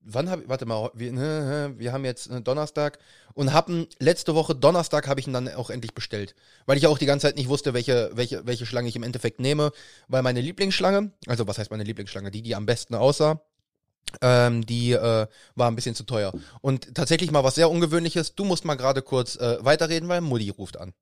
wann 0.00 0.30
habe 0.30 0.42
ich 0.42 0.48
warte 0.48 0.66
mal 0.66 0.90
wir, 0.94 1.12
ne, 1.12 1.74
wir 1.76 1.92
haben 1.92 2.04
jetzt 2.04 2.30
äh, 2.30 2.40
Donnerstag 2.40 2.98
und 3.34 3.52
haben 3.52 3.86
letzte 3.98 4.34
Woche 4.34 4.54
Donnerstag 4.54 5.06
habe 5.08 5.20
ich 5.20 5.26
ihn 5.26 5.32
dann 5.32 5.48
auch 5.54 5.70
endlich 5.70 5.94
bestellt, 5.94 6.34
weil 6.66 6.78
ich 6.78 6.86
auch 6.86 6.98
die 6.98 7.06
ganze 7.06 7.26
Zeit 7.26 7.36
nicht 7.36 7.48
wusste, 7.48 7.74
welche 7.74 8.10
welche 8.14 8.46
welche 8.46 8.66
Schlange 8.66 8.88
ich 8.88 8.96
im 8.96 9.02
Endeffekt 9.02 9.40
nehme, 9.40 9.72
weil 10.08 10.22
meine 10.22 10.40
Lieblingsschlange, 10.40 11.12
also 11.26 11.46
was 11.46 11.58
heißt 11.58 11.70
meine 11.70 11.84
Lieblingsschlange, 11.84 12.30
die 12.30 12.42
die 12.42 12.54
am 12.54 12.66
besten 12.66 12.94
aussah, 12.94 13.42
ähm, 14.20 14.64
die 14.64 14.92
äh, 14.92 15.26
war 15.54 15.68
ein 15.68 15.76
bisschen 15.76 15.94
zu 15.94 16.04
teuer. 16.04 16.32
Und 16.60 16.94
tatsächlich 16.94 17.30
mal 17.30 17.44
was 17.44 17.54
sehr 17.54 17.70
ungewöhnliches, 17.70 18.34
du 18.34 18.44
musst 18.44 18.64
mal 18.64 18.76
gerade 18.76 19.02
kurz 19.02 19.36
äh, 19.36 19.58
weiterreden, 19.60 20.08
weil 20.08 20.20
Mutti 20.20 20.50
ruft 20.50 20.78
an. 20.78 20.92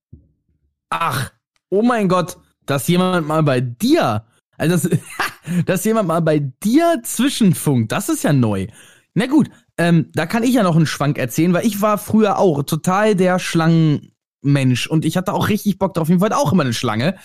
Ach, 0.91 1.33
oh 1.71 1.83
mein 1.83 2.09
Gott, 2.09 2.37
dass 2.65 2.89
jemand 2.89 3.27
mal 3.27 3.43
bei 3.43 3.61
dir, 3.61 4.25
also 4.57 4.89
das, 4.89 4.99
dass 5.67 5.85
jemand 5.85 6.09
mal 6.09 6.21
bei 6.21 6.39
dir 6.39 7.01
zwischenfunkt, 7.03 7.93
das 7.93 8.09
ist 8.09 8.25
ja 8.25 8.33
neu. 8.33 8.67
Na 9.15 9.27
gut, 9.27 9.49
ähm, 9.79 10.11
da 10.15 10.27
kann 10.27 10.43
ich 10.43 10.55
ja 10.55 10.63
noch 10.63 10.77
einen 10.77 10.87
Schwank 10.87 11.19
erzählen, 11.19 11.53
weil 11.53 11.67
ich 11.67 11.81
war 11.81 11.99
früher 11.99 12.39
auch 12.39 12.63
total 12.63 13.15
der 13.15 13.39
Schlangenmensch 13.39 14.87
und 14.87 15.05
ich 15.05 15.17
hatte 15.17 15.33
auch 15.33 15.49
richtig 15.49 15.79
Bock 15.79 15.95
drauf. 15.95 16.09
Ich 16.09 16.21
wollte 16.21 16.37
auch 16.37 16.53
immer 16.53 16.65
eine 16.65 16.75
Schlange. 16.75 17.17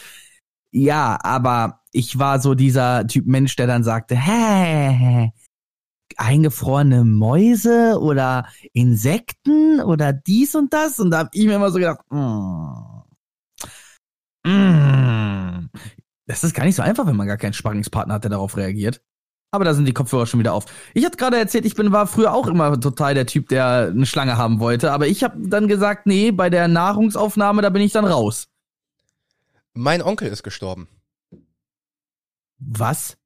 Ja, 0.74 1.20
aber 1.22 1.82
ich 1.92 2.18
war 2.18 2.40
so 2.40 2.56
dieser 2.56 3.06
Typ 3.08 3.28
Mensch, 3.28 3.58
der 3.58 3.68
dann 3.68 3.84
sagte, 3.84 4.16
hä, 4.16 5.32
eingefrorene 6.18 7.04
Mäuse 7.04 8.00
oder 8.00 8.48
Insekten 8.74 9.82
oder 9.82 10.14
dies 10.14 10.56
und 10.56 10.74
das. 10.74 11.00
Und 11.00 11.12
da 11.12 11.20
habe 11.20 11.30
ich 11.34 11.46
mir 11.46 11.56
immer 11.56 11.72
so 11.72 11.80
gedacht, 11.80 12.00
mm, 12.10 13.02
mm, 14.48 15.70
das 16.28 16.44
ist 16.44 16.54
gar 16.54 16.66
nicht 16.66 16.76
so 16.76 16.82
einfach, 16.82 17.06
wenn 17.06 17.16
man 17.16 17.28
gar 17.28 17.38
keinen 17.38 17.54
Sparringspartner 17.54 18.16
hat, 18.16 18.24
der 18.24 18.32
darauf 18.32 18.58
reagiert. 18.58 19.02
Aber 19.54 19.66
da 19.66 19.74
sind 19.74 19.86
die 19.86 19.94
Kopfhörer 19.94 20.26
schon 20.26 20.40
wieder 20.40 20.54
auf. 20.54 20.66
Ich 20.94 21.04
hatte 21.06 21.18
gerade 21.18 21.38
erzählt, 21.38 21.66
ich 21.66 21.76
bin 21.76 21.92
war 21.92 22.08
früher 22.08 22.34
auch 22.34 22.48
immer 22.48 22.80
total 22.80 23.14
der 23.14 23.26
Typ, 23.26 23.50
der 23.50 23.90
eine 23.92 24.06
Schlange 24.06 24.38
haben 24.38 24.62
wollte. 24.62 24.94
Aber 24.94 25.08
ich 25.08 25.24
habe 25.24 25.36
dann 25.40 25.68
gesagt, 25.68 26.08
nee, 26.08 26.32
bei 26.32 26.50
der 26.50 26.70
Nahrungsaufnahme, 26.70 27.62
da 27.62 27.70
bin 27.70 27.82
ich 27.82 27.92
dann 27.92 28.06
raus. 28.06 28.48
Mein 29.74 30.02
Onkel 30.02 30.30
ist 30.30 30.44
gestorben. 30.44 30.88
Was? 32.60 33.18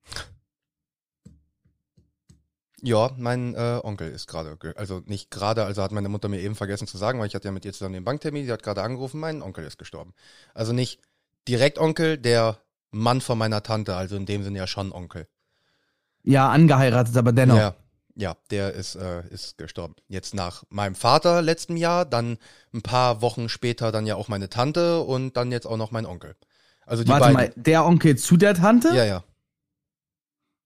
Ja, 2.86 3.12
mein 3.18 3.56
äh, 3.56 3.80
Onkel 3.84 4.12
ist 4.12 4.28
gerade, 4.28 4.58
ge- 4.58 4.76
also 4.76 5.02
nicht 5.06 5.32
gerade, 5.32 5.66
also 5.66 5.82
hat 5.82 5.92
meine 5.92 6.08
Mutter 6.10 6.28
mir 6.30 6.40
eben 6.40 6.56
vergessen 6.56 6.88
zu 6.88 6.98
sagen, 6.98 7.20
weil 7.20 7.28
ich 7.28 7.34
hatte 7.36 7.48
ja 7.48 7.52
mit 7.52 7.66
ihr 7.66 7.74
zusammen 7.74 7.94
den 7.96 8.04
Banktermin, 8.04 8.46
sie 8.46 8.52
hat 8.52 8.62
gerade 8.64 8.84
angerufen, 8.84 9.20
mein 9.20 9.42
Onkel 9.42 9.66
ist 9.66 9.78
gestorben. 9.78 10.14
Also 10.54 10.72
nicht 10.72 11.02
direkt 11.48 11.80
Onkel, 11.80 12.18
der 12.18 12.60
Mann 12.92 13.22
von 13.22 13.38
meiner 13.38 13.64
Tante, 13.64 13.96
also 13.96 14.16
in 14.16 14.26
dem 14.26 14.44
Sinne 14.44 14.60
ja 14.60 14.68
schon 14.68 14.92
Onkel. 14.92 15.28
Ja, 16.24 16.50
angeheiratet, 16.50 17.18
aber 17.18 17.32
dennoch. 17.34 17.58
Ja, 17.58 17.76
ja, 18.16 18.38
der 18.52 18.74
ist, 18.74 18.96
äh, 18.96 19.28
ist 19.30 19.58
gestorben. 19.58 19.96
Jetzt 20.08 20.34
nach 20.34 20.64
meinem 20.70 20.96
Vater 20.96 21.42
letztem 21.42 21.78
Jahr, 21.78 22.06
dann 22.06 22.38
ein 22.74 22.82
paar 22.82 23.22
Wochen 23.22 23.50
später 23.50 23.92
dann 23.92 24.06
ja 24.06 24.16
auch 24.16 24.28
meine 24.28 24.50
Tante 24.50 25.00
und 25.02 25.36
dann 25.38 25.52
jetzt 25.52 25.66
auch 25.66 25.78
noch 25.78 25.92
mein 25.92 26.06
Onkel. 26.06 26.36
Also 26.86 27.04
die 27.04 27.10
Warte 27.10 27.34
beiden. 27.34 27.34
mal, 27.36 27.54
der 27.64 27.84
Onkel 27.86 28.16
zu 28.18 28.38
der 28.38 28.54
Tante? 28.54 28.90
Ja, 28.96 29.06
ja. 29.06 29.24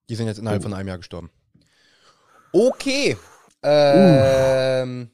Die 0.09 0.15
sind 0.15 0.27
jetzt 0.27 0.37
innerhalb 0.39 0.61
Oh. 0.61 0.63
von 0.63 0.73
einem 0.73 0.87
Jahr 0.89 0.97
gestorben. 0.97 1.29
Okay. 2.51 3.17
Ähm, 3.63 5.09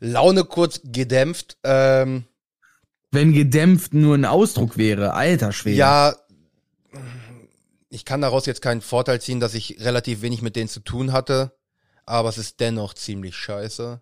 Laune 0.00 0.44
kurz 0.44 0.80
gedämpft. 0.84 1.56
Ähm, 1.64 2.24
Wenn 3.10 3.32
gedämpft 3.32 3.94
nur 3.94 4.14
ein 4.16 4.24
Ausdruck 4.24 4.76
wäre, 4.76 5.14
alter 5.14 5.52
Schwede. 5.52 5.76
ja, 5.76 6.16
ich 7.90 8.04
kann 8.04 8.20
daraus 8.20 8.46
jetzt 8.46 8.60
keinen 8.62 8.80
Vorteil 8.82 9.20
ziehen, 9.20 9.40
dass 9.40 9.54
ich 9.54 9.76
relativ 9.80 10.20
wenig 10.22 10.42
mit 10.42 10.56
denen 10.56 10.68
zu 10.68 10.80
tun 10.80 11.12
hatte, 11.12 11.56
aber 12.04 12.28
es 12.28 12.38
ist 12.38 12.60
dennoch 12.60 12.94
ziemlich 12.94 13.34
scheiße. 13.36 14.00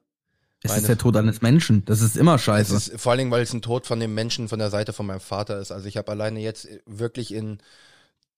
es 0.62 0.70
meine- 0.70 0.80
ist 0.80 0.88
der 0.88 0.98
Tod 0.98 1.16
eines 1.16 1.42
Menschen. 1.42 1.84
Das 1.84 2.00
ist 2.00 2.16
immer 2.16 2.34
Es 2.34 2.42
scheiße. 2.42 2.74
ist 2.74 3.00
vor 3.00 3.12
allen 3.12 3.18
Dingen, 3.20 3.30
weil 3.30 3.42
es 3.42 3.52
ein 3.52 3.62
Tod 3.62 3.86
von 3.86 4.00
dem 4.00 4.14
Menschen 4.14 4.48
von 4.48 4.58
der 4.58 4.70
Seite 4.70 4.92
von 4.92 5.06
meinem 5.06 5.20
Vater 5.20 5.60
ist. 5.60 5.70
Also 5.70 5.86
ich 5.86 5.96
habe 5.96 6.10
alleine 6.10 6.40
jetzt 6.40 6.66
wirklich 6.86 7.32
in 7.32 7.58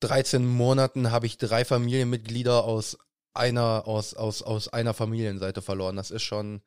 13 0.01 0.45
Monaten 0.47 1.11
habe 1.11 1.27
ich 1.27 1.39
drei 1.39 1.65
Familienmitglieder 1.65 2.65
aus 2.65 2.99
einer 3.39 3.87
aus 3.87 4.15
aus 4.15 4.43
aus 4.43 4.69
einer 4.69 4.95
Familienseite 4.95 5.63
verloren. 5.63 5.97
Das 5.97 6.11
ist 6.11 6.23
schon 6.23 6.61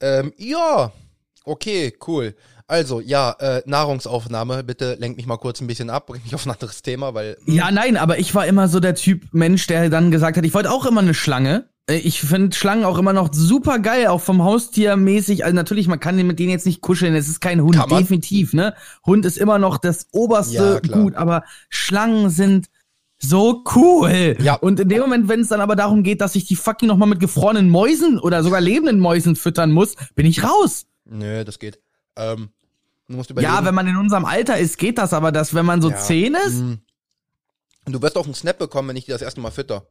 ähm, 0.00 0.32
ja 0.36 0.92
okay 1.44 1.94
cool. 2.06 2.34
Also 2.66 3.00
ja 3.00 3.32
äh, 3.38 3.62
Nahrungsaufnahme. 3.66 4.64
Bitte 4.64 4.94
lenk 4.94 5.16
mich 5.16 5.26
mal 5.26 5.36
kurz 5.36 5.60
ein 5.60 5.66
bisschen 5.66 5.90
ab, 5.90 6.06
bring 6.06 6.22
mich 6.22 6.34
auf 6.34 6.46
ein 6.46 6.50
anderes 6.52 6.82
Thema, 6.82 7.14
weil 7.14 7.36
ja, 7.46 7.70
nein, 7.70 7.96
aber 7.96 8.18
ich 8.18 8.34
war 8.34 8.46
immer 8.46 8.68
so 8.68 8.80
der 8.80 8.94
Typ 8.94 9.22
Mensch, 9.32 9.66
der 9.66 9.90
dann 9.90 10.10
gesagt 10.10 10.36
hat, 10.36 10.44
ich 10.44 10.54
wollte 10.54 10.70
auch 10.70 10.86
immer 10.86 11.00
eine 11.00 11.14
Schlange. 11.14 11.68
Äh, 11.86 11.96
Ich 11.96 12.20
finde 12.20 12.56
Schlangen 12.56 12.84
auch 12.84 12.98
immer 12.98 13.12
noch 13.12 13.30
super 13.32 13.78
geil, 13.78 14.06
auch 14.06 14.20
vom 14.20 14.42
Haustier 14.42 14.96
mäßig. 14.96 15.44
Also 15.44 15.54
natürlich, 15.54 15.88
man 15.88 16.00
kann 16.00 16.16
mit 16.16 16.38
denen 16.38 16.50
jetzt 16.50 16.66
nicht 16.66 16.80
kuscheln. 16.80 17.14
Es 17.14 17.28
ist 17.28 17.40
kein 17.40 17.60
Hund, 17.62 17.76
definitiv. 17.90 18.52
Ne, 18.52 18.74
Hund 19.04 19.26
ist 19.26 19.38
immer 19.38 19.58
noch 19.58 19.78
das 19.78 20.06
oberste 20.12 20.80
Ja. 20.82 20.94
Gut, 20.94 21.14
aber 21.14 21.44
Schlangen 21.68 22.30
sind 22.30 22.68
so 23.22 23.62
cool. 23.74 24.36
Ja. 24.40 24.54
Und 24.54 24.80
in 24.80 24.88
dem 24.88 25.00
Moment, 25.00 25.28
wenn 25.28 25.40
es 25.40 25.48
dann 25.48 25.60
aber 25.60 25.76
darum 25.76 26.02
geht, 26.02 26.20
dass 26.20 26.34
ich 26.34 26.44
die 26.44 26.56
fucking 26.56 26.88
noch 26.88 26.96
mal 26.96 27.06
mit 27.06 27.20
gefrorenen 27.20 27.70
Mäusen 27.70 28.18
oder 28.18 28.42
sogar 28.42 28.60
lebenden 28.60 28.98
Mäusen 28.98 29.36
füttern 29.36 29.70
muss, 29.72 29.94
bin 30.14 30.26
ich 30.26 30.42
raus. 30.44 30.86
nö, 31.04 31.44
das 31.44 31.58
geht. 31.58 31.80
Ähm, 32.16 32.50
du 33.08 33.16
musst 33.16 33.30
überlegen. 33.30 33.52
Ja, 33.52 33.64
wenn 33.64 33.74
man 33.74 33.86
in 33.86 33.96
unserem 33.96 34.24
Alter 34.24 34.58
ist, 34.58 34.76
geht 34.78 34.98
das, 34.98 35.12
aber 35.12 35.32
das, 35.32 35.54
wenn 35.54 35.64
man 35.66 35.80
so 35.80 35.90
Ja. 35.90 35.96
zehn 35.96 36.34
ist. 36.34 36.60
Mm. 36.60 36.74
Du 37.86 38.00
wirst 38.02 38.16
auch 38.16 38.24
einen 38.26 38.34
Snap 38.34 38.58
bekommen, 38.58 38.88
wenn 38.90 38.96
ich 38.96 39.06
dir 39.06 39.12
das 39.12 39.22
erste 39.22 39.40
Mal 39.40 39.50
fütter. 39.50 39.86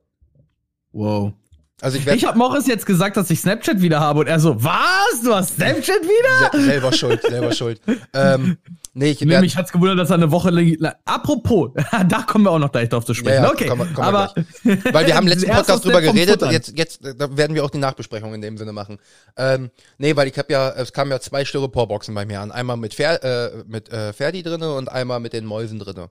Wow. 0.91 1.33
Also 1.81 1.97
ich 1.97 2.07
Ich 2.07 2.25
habe 2.25 2.37
Morris 2.37 2.67
jetzt 2.67 2.85
gesagt, 2.85 3.17
dass 3.17 3.29
ich 3.29 3.39
Snapchat 3.39 3.81
wieder 3.81 3.99
habe 3.99 4.19
und 4.19 4.27
er 4.27 4.39
so, 4.39 4.63
was? 4.63 5.21
Du 5.23 5.33
hast 5.33 5.55
Snapchat 5.55 6.01
wieder? 6.03 6.51
Se 6.51 6.63
selber 6.63 6.93
schuld, 6.93 7.21
selber 7.21 7.51
schuld. 7.51 7.81
Ähm, 8.13 8.57
nee, 8.93 9.11
ich 9.11 9.21
Nee, 9.21 9.39
mich 9.39 9.57
hat's 9.57 9.71
gewundert, 9.71 9.97
dass 9.97 10.11
er 10.11 10.15
eine 10.15 10.31
Woche 10.31 10.51
lang. 10.51 10.93
Apropos, 11.05 11.71
da 12.07 12.21
kommen 12.21 12.45
wir 12.45 12.51
auch 12.51 12.59
noch 12.59 12.71
gleich 12.71 12.89
drauf 12.89 13.03
zu 13.03 13.13
sprechen. 13.13 13.43
Ja, 13.43 13.45
ja, 13.45 13.51
okay, 13.51 13.67
kommen 13.67 13.95
wir 13.95 14.03
aber 14.03 14.33
weil 14.63 15.07
wir 15.07 15.15
haben 15.15 15.27
letzten 15.27 15.49
Podcast 15.49 15.83
drüber 15.83 16.01
geredet, 16.01 16.39
Futtern. 16.39 16.51
jetzt, 16.51 16.77
jetzt 16.77 17.01
da 17.03 17.35
werden 17.35 17.55
wir 17.55 17.65
auch 17.65 17.71
die 17.71 17.79
Nachbesprechung 17.79 18.33
in 18.33 18.41
dem 18.41 18.57
Sinne 18.57 18.73
machen. 18.73 18.99
Ähm, 19.35 19.71
nee, 19.97 20.15
weil 20.15 20.27
ich 20.27 20.37
habe 20.37 20.53
ja, 20.53 20.69
es 20.69 20.93
kamen 20.93 21.09
ja 21.09 21.19
zwei 21.19 21.45
Styroporboxen 21.45 22.13
bei 22.13 22.25
mir 22.25 22.41
an. 22.41 22.51
Einmal 22.51 22.77
mit, 22.77 22.93
Fer 22.93 23.23
äh, 23.23 23.63
mit 23.65 23.91
äh, 23.91 24.13
Ferdi 24.13 24.43
drinne 24.43 24.73
und 24.75 24.91
einmal 24.91 25.19
mit 25.19 25.33
den 25.33 25.45
Mäusen 25.45 25.79
drinne. 25.79 26.09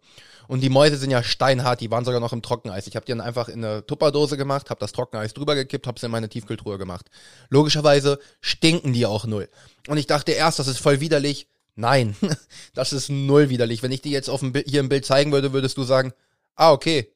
Und 0.50 0.62
die 0.62 0.68
Mäuse 0.68 0.96
sind 0.96 1.12
ja 1.12 1.22
steinhart, 1.22 1.80
die 1.80 1.92
waren 1.92 2.04
sogar 2.04 2.18
noch 2.18 2.32
im 2.32 2.42
Trockeneis. 2.42 2.88
Ich 2.88 2.96
habe 2.96 3.06
die 3.06 3.12
dann 3.12 3.20
einfach 3.20 3.48
in 3.48 3.64
eine 3.64 3.86
Tupperdose 3.86 4.36
gemacht, 4.36 4.68
habe 4.68 4.80
das 4.80 4.90
Trockeneis 4.90 5.32
drüber 5.32 5.54
gekippt, 5.60 5.86
habe 5.86 5.98
sie 5.98 6.06
in 6.06 6.12
meine 6.12 6.28
Tiefkühltruhe 6.28 6.78
gemacht. 6.78 7.06
Logischerweise 7.48 8.18
stinken 8.40 8.92
die 8.92 9.06
auch 9.06 9.26
null. 9.26 9.48
Und 9.88 9.96
ich 9.96 10.06
dachte 10.06 10.32
erst, 10.32 10.58
das 10.58 10.68
ist 10.68 10.78
voll 10.78 11.00
widerlich. 11.00 11.48
Nein, 11.76 12.16
das 12.74 12.92
ist 12.92 13.08
null 13.08 13.48
widerlich. 13.48 13.82
Wenn 13.82 13.92
ich 13.92 14.02
die 14.02 14.10
jetzt 14.10 14.28
auf 14.28 14.40
dem 14.40 14.52
hier 14.66 14.80
im 14.80 14.88
Bild 14.88 15.06
zeigen 15.06 15.32
würde, 15.32 15.52
würdest 15.52 15.76
du 15.78 15.84
sagen, 15.84 16.12
ah, 16.56 16.72
okay, 16.72 17.12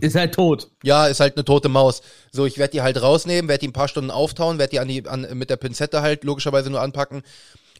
ist 0.00 0.16
halt 0.16 0.34
tot. 0.34 0.70
ja, 0.82 1.06
ist 1.06 1.20
halt 1.20 1.36
eine 1.36 1.44
tote 1.44 1.68
Maus. 1.68 2.02
So, 2.32 2.46
ich 2.46 2.56
werde 2.56 2.72
die 2.72 2.82
halt 2.82 3.00
rausnehmen, 3.00 3.48
werde 3.48 3.60
die 3.60 3.68
ein 3.68 3.74
paar 3.74 3.88
Stunden 3.88 4.10
auftauen, 4.10 4.58
werde 4.58 4.70
die 4.70 4.80
an 4.80 4.88
die 4.88 5.06
an, 5.06 5.26
mit 5.36 5.50
der 5.50 5.56
Pinzette 5.56 6.00
halt 6.00 6.24
logischerweise 6.24 6.70
nur 6.70 6.80
anpacken, 6.80 7.22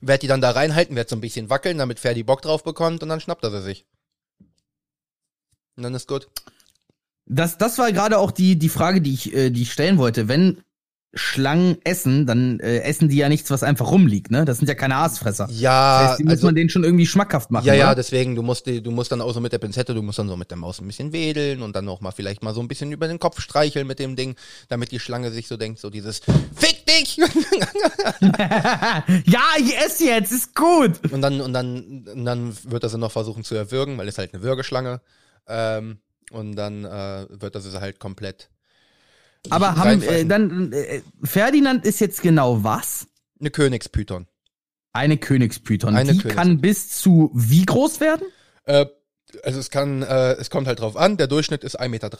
werde 0.00 0.20
die 0.20 0.26
dann 0.26 0.42
da 0.42 0.50
reinhalten, 0.50 0.96
werde 0.96 1.08
so 1.08 1.16
ein 1.16 1.22
bisschen 1.22 1.48
wackeln, 1.48 1.78
damit 1.78 1.98
Ferdi 1.98 2.22
Bock 2.22 2.42
drauf 2.42 2.62
bekommt 2.62 3.02
und 3.02 3.08
dann 3.08 3.20
schnappt 3.20 3.42
er 3.44 3.50
sie 3.50 3.62
sich. 3.62 3.86
Und 5.76 5.82
dann 5.82 5.94
ist 5.94 6.06
gut. 6.06 6.28
Das, 7.26 7.58
das 7.58 7.78
war 7.78 7.90
gerade 7.92 8.18
auch 8.18 8.30
die, 8.30 8.58
die 8.58 8.68
Frage, 8.68 9.00
die 9.00 9.14
ich, 9.14 9.34
äh, 9.34 9.50
die 9.50 9.62
ich 9.62 9.72
stellen 9.72 9.98
wollte. 9.98 10.28
Wenn 10.28 10.58
Schlangen 11.16 11.78
essen, 11.84 12.26
dann 12.26 12.58
äh, 12.60 12.80
essen 12.80 13.08
die 13.08 13.16
ja 13.16 13.28
nichts, 13.28 13.50
was 13.50 13.62
einfach 13.62 13.90
rumliegt, 13.90 14.30
ne? 14.30 14.44
Das 14.44 14.58
sind 14.58 14.68
ja 14.68 14.74
keine 14.74 14.96
Aasfresser. 14.96 15.48
Ja, 15.50 16.00
das 16.00 16.10
heißt, 16.10 16.18
die 16.18 16.24
muss 16.24 16.32
also, 16.32 16.46
man 16.46 16.54
denen 16.56 16.70
schon 16.70 16.82
irgendwie 16.82 17.06
schmackhaft 17.06 17.50
machen. 17.50 17.66
ja, 17.66 17.74
ja, 17.74 17.86
oder? 17.86 17.94
deswegen, 17.94 18.34
du 18.34 18.42
musst, 18.42 18.66
die, 18.66 18.82
du 18.82 18.90
musst 18.90 19.12
dann 19.12 19.20
auch 19.20 19.32
so 19.32 19.40
mit 19.40 19.52
der 19.52 19.58
Pinzette, 19.58 19.94
du 19.94 20.02
musst 20.02 20.18
dann 20.18 20.28
so 20.28 20.36
mit 20.36 20.50
der 20.50 20.58
Maus 20.58 20.80
ein 20.80 20.86
bisschen 20.86 21.12
wedeln 21.12 21.62
und 21.62 21.76
dann 21.76 21.88
auch 21.88 22.00
mal 22.00 22.10
vielleicht 22.10 22.42
mal 22.42 22.52
so 22.52 22.60
ein 22.60 22.68
bisschen 22.68 22.90
über 22.90 23.06
den 23.06 23.20
Kopf 23.20 23.40
streicheln 23.40 23.86
mit 23.86 24.00
dem 24.00 24.16
Ding, 24.16 24.34
damit 24.68 24.90
die 24.90 24.98
Schlange 24.98 25.30
sich 25.30 25.46
so 25.46 25.56
denkt, 25.56 25.78
so 25.78 25.88
dieses 25.88 26.20
Fick 26.56 26.84
dich! 26.86 27.16
ja, 29.26 29.42
ich 29.58 29.76
esse 29.78 30.06
jetzt, 30.06 30.32
ist 30.32 30.54
gut. 30.54 31.00
Und 31.12 31.22
dann, 31.22 31.40
und 31.40 31.52
dann, 31.52 32.04
und 32.12 32.24
dann 32.24 32.56
wird 32.64 32.82
er 32.82 32.88
sie 32.88 32.98
noch 32.98 33.12
versuchen 33.12 33.44
zu 33.44 33.54
erwürgen, 33.54 33.98
weil 33.98 34.08
es 34.08 34.18
halt 34.18 34.34
eine 34.34 34.42
Würgeschlange. 34.42 35.00
Ähm, 35.46 35.98
und 36.30 36.56
dann 36.56 36.84
äh, 36.84 37.26
wird 37.28 37.54
er 37.54 37.60
sie 37.60 37.80
halt 37.80 37.98
komplett. 37.98 38.50
Aber 39.50 39.76
haben 39.76 40.02
äh, 40.02 40.24
dann 40.24 40.72
äh, 40.72 41.02
Ferdinand 41.22 41.84
ist 41.84 42.00
jetzt 42.00 42.22
genau 42.22 42.64
was? 42.64 43.06
eine 43.44 43.50
Königspython. 43.50 44.26
Eine 44.92 45.18
Königspython. 45.18 45.94
Eine 45.94 46.12
die 46.12 46.20
Königs- 46.20 46.34
kann 46.34 46.60
bis 46.60 46.88
zu 46.88 47.30
wie 47.34 47.64
groß 47.64 48.00
werden? 48.00 48.26
Äh, 48.64 48.86
also 49.42 49.58
es 49.58 49.70
kann, 49.70 50.02
äh, 50.02 50.32
es 50.34 50.50
kommt 50.50 50.66
halt 50.66 50.80
drauf 50.80 50.96
an, 50.96 51.16
der 51.16 51.26
Durchschnitt 51.26 51.64
ist 51.64 51.78
1,30 51.78 51.88
Meter. 51.88 52.10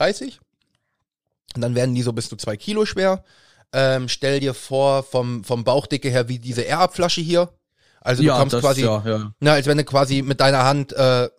Und 1.54 1.62
dann 1.62 1.74
werden 1.74 1.94
die 1.94 2.02
so 2.02 2.12
bis 2.12 2.28
zu 2.28 2.36
zwei 2.36 2.56
Kilo 2.56 2.84
schwer. 2.84 3.24
Ähm, 3.72 4.08
stell 4.08 4.40
dir 4.40 4.54
vor, 4.54 5.02
vom, 5.02 5.44
vom 5.44 5.64
Bauchdicke 5.64 6.08
her 6.08 6.28
wie 6.28 6.38
diese 6.38 6.62
Air-Up-Flasche 6.62 7.20
hier. 7.20 7.52
Also 8.00 8.22
du 8.22 8.28
kommst 8.30 8.58
quasi, 8.58 8.82
ja, 8.82 9.02
ja. 9.06 9.32
Na, 9.40 9.52
als 9.52 9.66
wenn 9.66 9.78
du 9.78 9.84
quasi 9.84 10.22
mit 10.22 10.40
deiner 10.40 10.64
Hand 10.64 10.92
äh, 10.92 11.30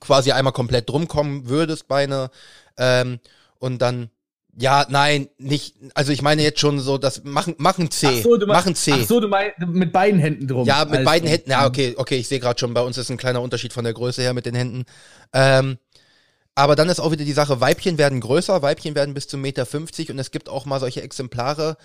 quasi 0.00 0.32
einmal 0.32 0.52
komplett 0.52 0.88
drum 0.88 1.08
kommen 1.08 1.48
würdest, 1.48 1.88
Beine. 1.88 2.30
Ähm, 2.76 3.20
und 3.58 3.80
dann, 3.82 4.10
ja, 4.58 4.86
nein, 4.88 5.28
nicht, 5.38 5.76
also 5.94 6.12
ich 6.12 6.22
meine 6.22 6.42
jetzt 6.42 6.60
schon 6.60 6.80
so, 6.80 6.98
das 6.98 7.24
machen, 7.24 7.54
machen 7.58 7.90
C. 7.90 8.06
Ach 8.08 8.22
so, 8.22 8.36
du 8.36 8.46
machen 8.46 8.74
C. 8.74 8.92
ach 8.94 9.06
so, 9.06 9.20
du 9.20 9.28
meinst 9.28 9.58
mit 9.58 9.92
beiden 9.92 10.18
Händen 10.18 10.48
drum. 10.48 10.66
Ja, 10.66 10.84
mit 10.84 10.94
Also, 10.94 11.04
beiden 11.04 11.28
Händen. 11.28 11.50
Ja, 11.50 11.66
okay, 11.66 11.94
okay, 11.96 12.16
ich 12.16 12.28
sehe 12.28 12.40
gerade 12.40 12.58
schon, 12.58 12.74
bei 12.74 12.80
uns 12.80 12.98
ist 12.98 13.10
ein 13.10 13.16
kleiner 13.16 13.42
Unterschied 13.42 13.72
von 13.72 13.84
der 13.84 13.92
Größe 13.92 14.22
her 14.22 14.34
mit 14.34 14.46
den 14.46 14.54
Händen. 14.54 14.84
Ähm, 15.32 15.78
aber 16.54 16.74
dann 16.74 16.88
ist 16.88 17.00
auch 17.00 17.12
wieder 17.12 17.26
die 17.26 17.32
Sache, 17.34 17.60
Weibchen 17.60 17.98
werden 17.98 18.20
größer, 18.20 18.62
Weibchen 18.62 18.94
werden 18.94 19.12
bis 19.12 19.28
zu 19.28 19.36
Meter 19.36 19.66
50 19.66 20.10
und 20.10 20.18
es 20.18 20.30
gibt 20.30 20.48
auch 20.48 20.64
mal 20.64 20.80
solche 20.80 21.02
Exemplare, 21.02 21.76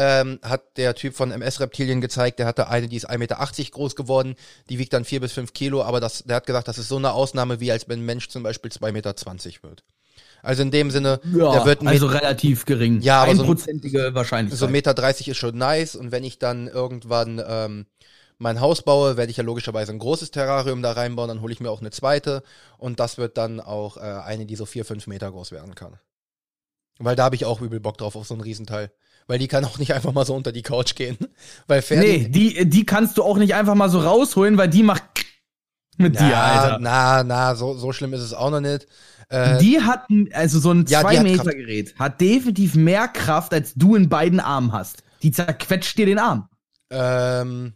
ähm, 0.00 0.38
hat 0.42 0.76
der 0.76 0.94
Typ 0.94 1.14
von 1.16 1.32
MS 1.32 1.58
Reptilien 1.58 2.00
gezeigt, 2.00 2.38
der 2.38 2.46
hatte 2.46 2.68
eine, 2.68 2.86
die 2.86 2.96
ist 2.96 3.10
1,80 3.10 3.18
Meter 3.18 3.36
groß 3.72 3.96
geworden, 3.96 4.36
die 4.70 4.78
wiegt 4.78 4.92
dann 4.92 5.04
4 5.04 5.20
bis 5.20 5.32
5 5.32 5.52
Kilo, 5.52 5.82
aber 5.82 5.98
das, 5.98 6.22
der 6.22 6.36
hat 6.36 6.46
gesagt, 6.46 6.68
das 6.68 6.78
ist 6.78 6.86
so 6.88 6.96
eine 6.96 7.12
Ausnahme, 7.12 7.58
wie 7.58 7.72
als 7.72 7.88
wenn 7.88 7.98
ein 8.00 8.06
Mensch 8.06 8.28
zum 8.28 8.44
Beispiel 8.44 8.70
2,20 8.70 8.92
Meter 8.92 9.14
wird. 9.68 9.82
Also 10.40 10.62
in 10.62 10.70
dem 10.70 10.92
Sinne, 10.92 11.20
Ja, 11.36 11.50
der 11.50 11.66
wird 11.66 11.80
ein 11.82 11.88
also 11.88 12.06
relativ 12.06 12.64
gering. 12.64 13.00
Ja, 13.00 13.24
aber 13.24 13.34
so 13.34 13.42
ein- 13.42 13.48
Wahrscheinlichkeit. 13.48 14.56
so 14.58 14.66
1,30 14.66 14.70
Meter 14.70 14.94
30 14.94 15.28
ist 15.30 15.36
schon 15.36 15.58
nice 15.58 15.96
und 15.96 16.12
wenn 16.12 16.22
ich 16.22 16.38
dann 16.38 16.68
irgendwann 16.68 17.42
ähm, 17.44 17.86
mein 18.38 18.60
Haus 18.60 18.82
baue, 18.82 19.16
werde 19.16 19.32
ich 19.32 19.36
ja 19.36 19.42
logischerweise 19.42 19.90
ein 19.90 19.98
großes 19.98 20.30
Terrarium 20.30 20.80
da 20.80 20.92
reinbauen, 20.92 21.26
dann 21.26 21.40
hole 21.40 21.52
ich 21.52 21.58
mir 21.58 21.72
auch 21.72 21.80
eine 21.80 21.90
zweite 21.90 22.44
und 22.76 23.00
das 23.00 23.18
wird 23.18 23.36
dann 23.36 23.58
auch 23.58 23.96
äh, 23.96 24.00
eine, 24.00 24.46
die 24.46 24.54
so 24.54 24.64
4, 24.64 24.84
5 24.84 25.08
Meter 25.08 25.28
groß 25.32 25.50
werden 25.50 25.74
kann. 25.74 25.98
Weil 27.00 27.16
da 27.16 27.24
habe 27.24 27.34
ich 27.34 27.44
auch 27.44 27.60
übel 27.60 27.80
Bock 27.80 27.98
drauf 27.98 28.14
auf 28.14 28.28
so 28.28 28.34
einen 28.34 28.42
Riesenteil. 28.42 28.92
Weil 29.28 29.38
die 29.38 29.46
kann 29.46 29.64
auch 29.64 29.78
nicht 29.78 29.92
einfach 29.94 30.12
mal 30.12 30.24
so 30.26 30.34
unter 30.34 30.50
die 30.52 30.62
Couch 30.62 30.94
gehen. 30.96 31.16
Weil 31.68 31.82
Ferdi, 31.82 32.06
Nee, 32.06 32.28
die, 32.28 32.68
die 32.68 32.84
kannst 32.86 33.16
du 33.18 33.22
auch 33.22 33.36
nicht 33.36 33.54
einfach 33.54 33.74
mal 33.76 33.90
so 33.90 34.00
rausholen, 34.00 34.56
weil 34.58 34.68
die 34.68 34.82
macht 34.82 35.02
mit 35.98 36.14
na, 36.14 36.28
dir, 36.28 36.36
Alter. 36.38 36.78
na, 36.80 37.22
na, 37.24 37.54
so, 37.54 37.74
so 37.74 37.92
schlimm 37.92 38.12
ist 38.14 38.22
es 38.22 38.32
auch 38.32 38.50
noch 38.50 38.60
nicht. 38.60 38.86
Äh, 39.28 39.58
Die 39.58 39.80
hat, 39.82 40.04
also 40.32 40.58
so 40.60 40.70
ein 40.72 40.86
Ja, 40.88 41.02
die 41.02 41.18
hat 41.18 41.26
2-Meter-Gerät, 41.26 41.94
hat 41.98 42.20
definitiv 42.20 42.74
mehr 42.74 43.06
Kraft, 43.08 43.52
als 43.52 43.74
du 43.74 43.94
in 43.96 44.08
beiden 44.08 44.40
Armen 44.40 44.72
hast. 44.72 45.02
Die 45.22 45.30
zerquetscht 45.30 45.98
dir 45.98 46.06
den 46.06 46.18
Arm. 46.18 46.48
ähm, 46.90 47.74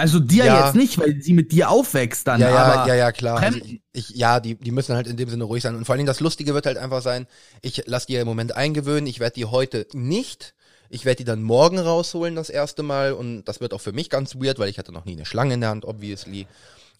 Also 0.00 0.18
dir 0.18 0.46
Ja. 0.46 0.64
jetzt 0.66 0.74
nicht, 0.74 0.98
weil 0.98 1.20
sie 1.20 1.32
mit 1.34 1.52
dir 1.52 1.70
aufwächst 1.70 2.26
dann, 2.26 2.40
ja, 2.40 2.50
ja, 2.50 2.86
ja, 2.86 2.94
ja, 2.94 3.12
klar. 3.12 3.38
Also 3.38 3.58
ich, 3.58 3.80
ich, 3.92 4.08
ja, 4.10 4.40
die, 4.40 4.54
die 4.56 4.70
müssen 4.70 4.96
halt 4.96 5.06
in 5.06 5.16
dem 5.16 5.28
Sinne 5.28 5.44
ruhig 5.44 5.62
sein. 5.62 5.76
Und 5.76 5.84
vor 5.84 5.92
allen 5.92 5.98
Dingen 5.98 6.06
das 6.06 6.20
Lustige 6.20 6.54
wird 6.54 6.66
halt 6.66 6.78
einfach 6.78 7.02
sein, 7.02 7.26
ich 7.62 7.84
lasse 7.86 8.06
die 8.06 8.14
ja 8.14 8.20
im 8.20 8.26
Moment 8.26 8.56
eingewöhnen. 8.56 9.06
Ich 9.06 9.20
werde 9.20 9.34
die 9.34 9.44
heute 9.44 9.86
nicht. 9.92 10.54
Ich 10.88 11.04
werde 11.04 11.18
die 11.18 11.24
dann 11.24 11.42
morgen 11.42 11.78
rausholen, 11.78 12.34
das 12.34 12.50
erste 12.50 12.82
Mal. 12.82 13.12
Und 13.12 13.44
das 13.44 13.60
wird 13.60 13.74
auch 13.74 13.80
für 13.80 13.92
mich 13.92 14.10
ganz 14.10 14.34
weird, 14.36 14.58
weil 14.58 14.68
ich 14.70 14.78
hatte 14.78 14.92
noch 14.92 15.04
nie 15.04 15.12
eine 15.12 15.26
Schlange 15.26 15.54
in 15.54 15.60
der 15.60 15.70
Hand, 15.70 15.84
obviously. 15.84 16.46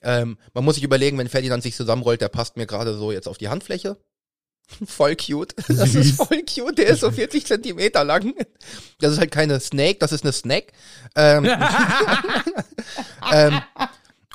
Ähm, 0.02 0.38
man 0.54 0.64
muss 0.64 0.76
sich 0.76 0.84
überlegen, 0.84 1.18
wenn 1.18 1.28
Ferdinand 1.28 1.62
sich 1.62 1.74
zusammenrollt, 1.74 2.20
der 2.20 2.28
passt 2.28 2.56
mir 2.56 2.66
gerade 2.66 2.94
so 2.96 3.12
jetzt 3.12 3.28
auf 3.28 3.38
die 3.38 3.48
Handfläche. 3.48 3.96
Voll 4.86 5.16
cute. 5.16 5.54
Das 5.68 5.94
ist 5.94 6.16
voll 6.16 6.42
cute. 6.44 6.78
Der 6.78 6.88
ist 6.88 7.00
so 7.00 7.10
40 7.10 7.46
Zentimeter 7.46 8.04
lang. 8.04 8.34
Das 8.98 9.12
ist 9.12 9.18
halt 9.18 9.30
keine 9.30 9.60
Snake, 9.60 9.98
das 9.98 10.12
ist 10.12 10.24
eine 10.24 10.32
Snack. 10.32 10.72
Ähm, 11.16 11.44
ähm, 13.32 13.60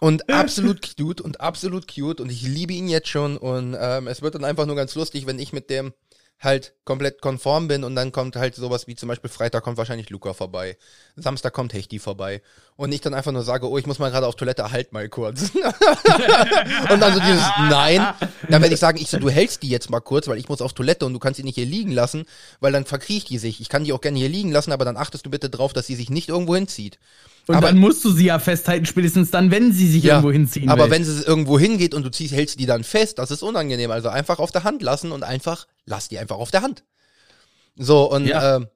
und 0.02 0.30
absolut 0.30 0.82
cute 0.82 1.22
und 1.22 1.40
absolut 1.40 1.88
cute 1.94 2.20
und 2.20 2.30
ich 2.30 2.42
liebe 2.42 2.74
ihn 2.74 2.90
jetzt 2.90 3.08
schon 3.08 3.38
und 3.38 3.78
ähm, 3.80 4.08
es 4.08 4.22
wird 4.22 4.36
dann 4.36 4.44
einfach 4.44 4.66
nur 4.66 4.76
ganz 4.76 4.94
lustig, 4.96 5.26
wenn 5.26 5.40
ich 5.40 5.54
mit 5.54 5.70
dem 5.70 5.94
halt 6.40 6.74
komplett 6.84 7.22
konform 7.22 7.68
bin 7.68 7.84
und 7.84 7.96
dann 7.96 8.12
kommt 8.12 8.36
halt 8.36 8.56
sowas 8.56 8.88
wie 8.88 8.96
zum 8.96 9.10
Beispiel 9.10 9.30
Freitag 9.30 9.64
kommt 9.64 9.78
wahrscheinlich 9.78 10.10
Luca 10.10 10.34
vorbei, 10.34 10.78
Samstag 11.16 11.54
kommt 11.54 11.74
Hechti 11.74 11.98
vorbei 11.98 12.42
und 12.76 12.92
ich 12.92 13.02
dann 13.02 13.14
einfach 13.14 13.32
nur 13.32 13.44
sage, 13.44 13.70
oh, 13.70 13.78
ich 13.78 13.88
muss 13.88 14.00
mal 14.00 14.12
gerade 14.12 14.28
auf 14.28 14.36
Toilette, 14.36 14.72
halt 14.72 14.92
mal 14.92 15.08
kurz. 15.08 15.52
und 16.92 17.00
dann 17.00 17.14
so 17.14 17.20
dieses 17.20 17.46
Nein, 17.70 18.06
dann 18.50 18.62
werde 18.62 18.74
ich 18.74 18.80
sagen, 18.80 19.00
ich 19.00 19.10
so, 19.10 19.18
du 19.18 19.30
hältst 19.30 19.64
die 19.64 19.70
jetzt 19.70 19.90
mal 19.90 20.02
kurz, 20.02 20.28
weil 20.28 20.38
ich 20.38 20.50
muss 20.50 20.62
auf 20.62 20.74
Toilette 20.74 21.06
und 21.06 21.14
du 21.14 21.20
kannst 21.20 21.38
sie 21.38 21.44
nicht 21.44 21.56
hier 21.56 21.66
liegen 21.66 21.92
lassen, 21.92 22.26
weil 22.60 22.74
dann 22.74 22.86
verkriecht 22.86 23.30
die 23.30 23.38
sich. 23.38 23.62
Ich 23.62 23.70
kann 23.70 23.86
die 23.86 23.94
auch 23.94 24.02
gerne 24.02 24.20
hier 24.20 24.30
liegen 24.30 24.52
lassen, 24.52 24.72
aber 24.72 24.86
dann 24.86 24.98
achtest 24.98 25.26
du 25.26 25.30
bitte 25.30 25.50
drauf, 25.50 25.74
dass 25.74 25.88
sie 25.88 25.96
sich 25.96 26.10
nicht 26.10 26.30
irgendwo 26.30 26.56
hinzieht. 26.56 27.00
Und 27.48 27.56
aber- 27.56 27.68
dann 27.68 27.78
musst 27.78 28.04
du 28.04 28.12
sie 28.12 28.26
ja 28.26 28.40
festhalten, 28.40 28.86
spätestens 28.86 29.32
dann, 29.32 29.52
wenn 29.52 29.72
sie 29.72 29.88
sich 29.88 30.04
irgendwo 30.06 30.32
hinziehen 30.32 30.70
aber 30.70 30.86
will. 30.86 30.92
wenn 30.92 31.02
es 31.04 31.24
irgendwo 31.24 31.60
hingeht 31.60 31.94
und 31.94 32.04
du 32.04 32.10
ziehst, 32.12 32.34
hältst 32.34 32.60
die 32.60 32.66
dann 32.66 32.84
fest, 32.84 33.20
das 33.20 33.32
ist 33.32 33.44
unangenehm. 33.44 33.92
Also 33.92 34.10
einfach 34.10 34.40
auf 34.40 34.52
der 34.52 34.64
Hand 34.64 34.82
lassen 34.82 35.12
und 35.12 35.24
einfach, 35.24 35.68
lass 35.86 36.08
die 36.08 36.18
einfach 36.20 36.38
auf 36.38 36.52
der 36.52 36.62
Hand. 36.62 36.84
So, 37.78 38.10
und 38.12 38.26
Ja. 38.28 38.58
ähm, 38.58 38.68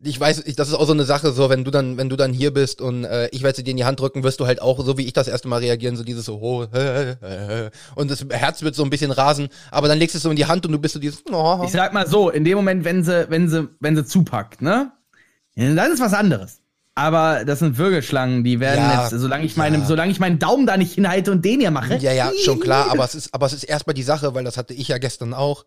ich 0.00 0.18
weiß, 0.18 0.44
ich, 0.46 0.54
das 0.54 0.68
ist 0.68 0.74
auch 0.74 0.86
so 0.86 0.92
eine 0.92 1.04
Sache, 1.04 1.32
so 1.32 1.50
wenn 1.50 1.64
du 1.64 1.72
dann, 1.72 1.96
wenn 1.96 2.08
du 2.08 2.14
dann 2.14 2.32
hier 2.32 2.52
bist 2.52 2.80
und 2.80 3.02
äh, 3.04 3.28
ich 3.32 3.42
werde 3.42 3.56
sie 3.56 3.64
dir 3.64 3.72
in 3.72 3.76
die 3.78 3.84
Hand 3.84 3.98
drücken, 3.98 4.22
wirst 4.22 4.38
du 4.38 4.46
halt 4.46 4.62
auch, 4.62 4.84
so 4.84 4.96
wie 4.96 5.04
ich 5.04 5.12
das 5.12 5.26
erste 5.26 5.48
Mal 5.48 5.56
reagieren, 5.58 5.96
so 5.96 6.04
dieses 6.04 6.24
so, 6.24 6.38
oh, 6.40 6.62
äh, 6.72 7.10
äh, 7.66 7.70
und 7.96 8.08
das 8.08 8.24
Herz 8.30 8.62
wird 8.62 8.76
so 8.76 8.84
ein 8.84 8.90
bisschen 8.90 9.10
rasen, 9.10 9.48
aber 9.72 9.88
dann 9.88 9.98
legst 9.98 10.14
du 10.14 10.18
es 10.18 10.22
so 10.22 10.30
in 10.30 10.36
die 10.36 10.46
Hand 10.46 10.64
und 10.66 10.70
du 10.72 10.78
bist 10.78 10.94
so 10.94 11.00
dieses, 11.00 11.24
oh, 11.32 11.62
ich 11.64 11.72
sag 11.72 11.92
mal 11.92 12.06
so, 12.06 12.30
in 12.30 12.44
dem 12.44 12.56
Moment, 12.58 12.84
wenn 12.84 13.02
sie, 13.02 13.26
wenn 13.28 13.48
sie, 13.48 13.68
wenn 13.80 13.96
sie 13.96 14.04
zupackt, 14.04 14.62
ne? 14.62 14.92
Ja, 15.56 15.74
Dann 15.74 15.90
ist 15.92 16.00
was 16.00 16.14
anderes. 16.14 16.57
Aber 16.98 17.44
das 17.44 17.60
sind 17.60 17.78
Würgeschlangen, 17.78 18.42
die 18.42 18.58
werden 18.58 18.84
Ja, 18.84 19.02
jetzt, 19.08 19.20
solange 19.20 19.44
ich 19.44 19.56
meine, 19.56 19.78
ja. 19.78 19.84
solange 19.84 20.10
ich 20.10 20.18
meinen 20.18 20.40
Daumen 20.40 20.66
da 20.66 20.76
nicht 20.76 20.94
hinhalte 20.94 21.30
und 21.30 21.44
den 21.44 21.60
hier 21.60 21.70
mache. 21.70 21.96
Ja, 21.98 22.12
ja, 22.12 22.32
schon 22.44 22.58
klar, 22.58 22.90
aber 22.90 23.04
es 23.04 23.14
ist, 23.14 23.32
aber 23.32 23.46
es 23.46 23.52
ist 23.52 23.62
erstmal 23.62 23.94
die 23.94 24.02
Sache, 24.02 24.34
weil 24.34 24.42
das 24.42 24.56
hatte 24.56 24.74
ich 24.74 24.88
ja 24.88 24.98
gestern 24.98 25.32
auch. 25.32 25.64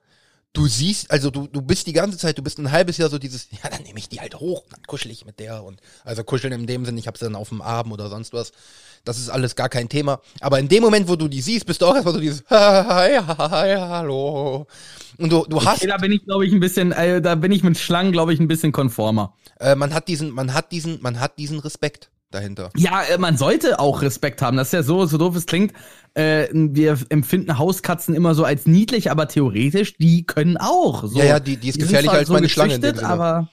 Du 0.52 0.68
siehst, 0.68 1.10
also 1.10 1.32
du, 1.32 1.48
du 1.48 1.62
bist 1.62 1.88
die 1.88 1.94
ganze 1.94 2.18
Zeit, 2.18 2.38
du 2.38 2.44
bist 2.44 2.60
ein 2.60 2.70
halbes 2.70 2.98
Jahr 2.98 3.10
so 3.10 3.18
dieses, 3.18 3.48
ja, 3.52 3.70
dann 3.70 3.84
nehme 3.84 3.98
ich 3.98 4.10
die 4.10 4.20
halt 4.20 4.36
hoch, 4.36 4.66
dann 4.70 4.84
kuschel 4.84 5.10
ich 5.10 5.24
mit 5.24 5.40
der 5.40 5.64
und 5.64 5.80
also 6.04 6.26
kuscheln 6.26 6.52
in 6.52 6.68
dem 6.68 6.84
Sinn, 6.84 6.98
ich 6.98 7.08
habe 7.08 7.18
sie 7.18 7.24
dann 7.24 7.36
auf 7.36 7.48
dem 7.48 7.62
Arm 7.62 7.94
oder 7.94 8.10
sonst 8.10 8.34
was. 8.34 8.52
Das 9.04 9.18
ist 9.18 9.30
alles 9.30 9.56
gar 9.56 9.68
kein 9.70 9.90
Thema. 9.90 10.22
Aber 10.42 10.60
in 10.60 10.68
dem 10.68 10.84
Moment, 10.84 11.08
wo 11.08 11.16
du 11.16 11.28
die 11.28 11.42
siehst, 11.42 11.66
bist 11.66 11.82
du 11.82 11.88
auch 11.88 11.96
erstmal 11.96 12.14
so 12.14 12.20
dieses, 12.20 12.44
hi, 12.50 13.18
hi, 13.28 13.76
hallo. 13.78 14.68
Und 15.18 15.32
du, 15.32 15.46
du 15.48 15.64
hast, 15.64 15.78
Okay, 15.80 15.88
da 15.88 15.98
bin 15.98 16.12
ich, 16.12 16.24
glaube 16.26 16.46
ich, 16.46 16.54
ein 16.54 16.60
bisschen, 16.60 16.92
äh, 16.92 17.22
da 17.22 17.36
bin 17.36 17.52
ich 17.52 17.64
mit 17.64 17.78
Schlangen, 17.78 18.12
glaube 18.12 18.34
ich, 18.34 18.40
ein 18.40 18.48
bisschen 18.48 18.72
konformer. 18.72 19.34
äh, 19.60 19.76
man 19.76 19.94
hat 19.94 20.08
diesen, 20.08 20.32
man 20.32 20.54
hat 20.54 20.72
diesen, 20.72 21.02
man 21.02 21.20
hat 21.20 21.38
diesen 21.40 21.60
Respekt 21.60 22.12
dahinter. 22.30 22.70
Ja, 22.78 23.02
äh, 23.04 23.18
man 23.18 23.38
sollte 23.38 23.80
auch 23.80 24.02
Respekt 24.04 24.42
haben. 24.42 24.56
Das 24.58 24.68
ist 24.68 24.74
ja 24.74 24.84
so, 24.84 25.06
so 25.06 25.18
doof 25.18 25.36
es 25.36 25.46
klingt. 25.48 25.74
Äh, 26.14 26.48
wir 26.54 26.98
empfinden 27.10 27.58
Hauskatzen 27.58 28.14
immer 28.16 28.36
so 28.36 28.44
als 28.46 28.68
niedlich, 28.68 29.10
aber 29.12 29.28
theoretisch, 29.28 29.98
die 29.98 30.26
können 30.26 30.58
auch. 30.58 31.06
So. 31.08 31.18
Ja, 31.20 31.26
ja, 31.26 31.40
die- 31.40 31.58
die 31.58 31.70
ist 31.70 31.76
sind 31.76 31.84
gefährlicher 31.84 32.14
als 32.14 32.30
meine 32.30 32.50
Schlange 32.50 32.76
in 32.76 32.82
dem 32.82 32.96
Sinne. 32.96 33.08
Aber 33.10 33.50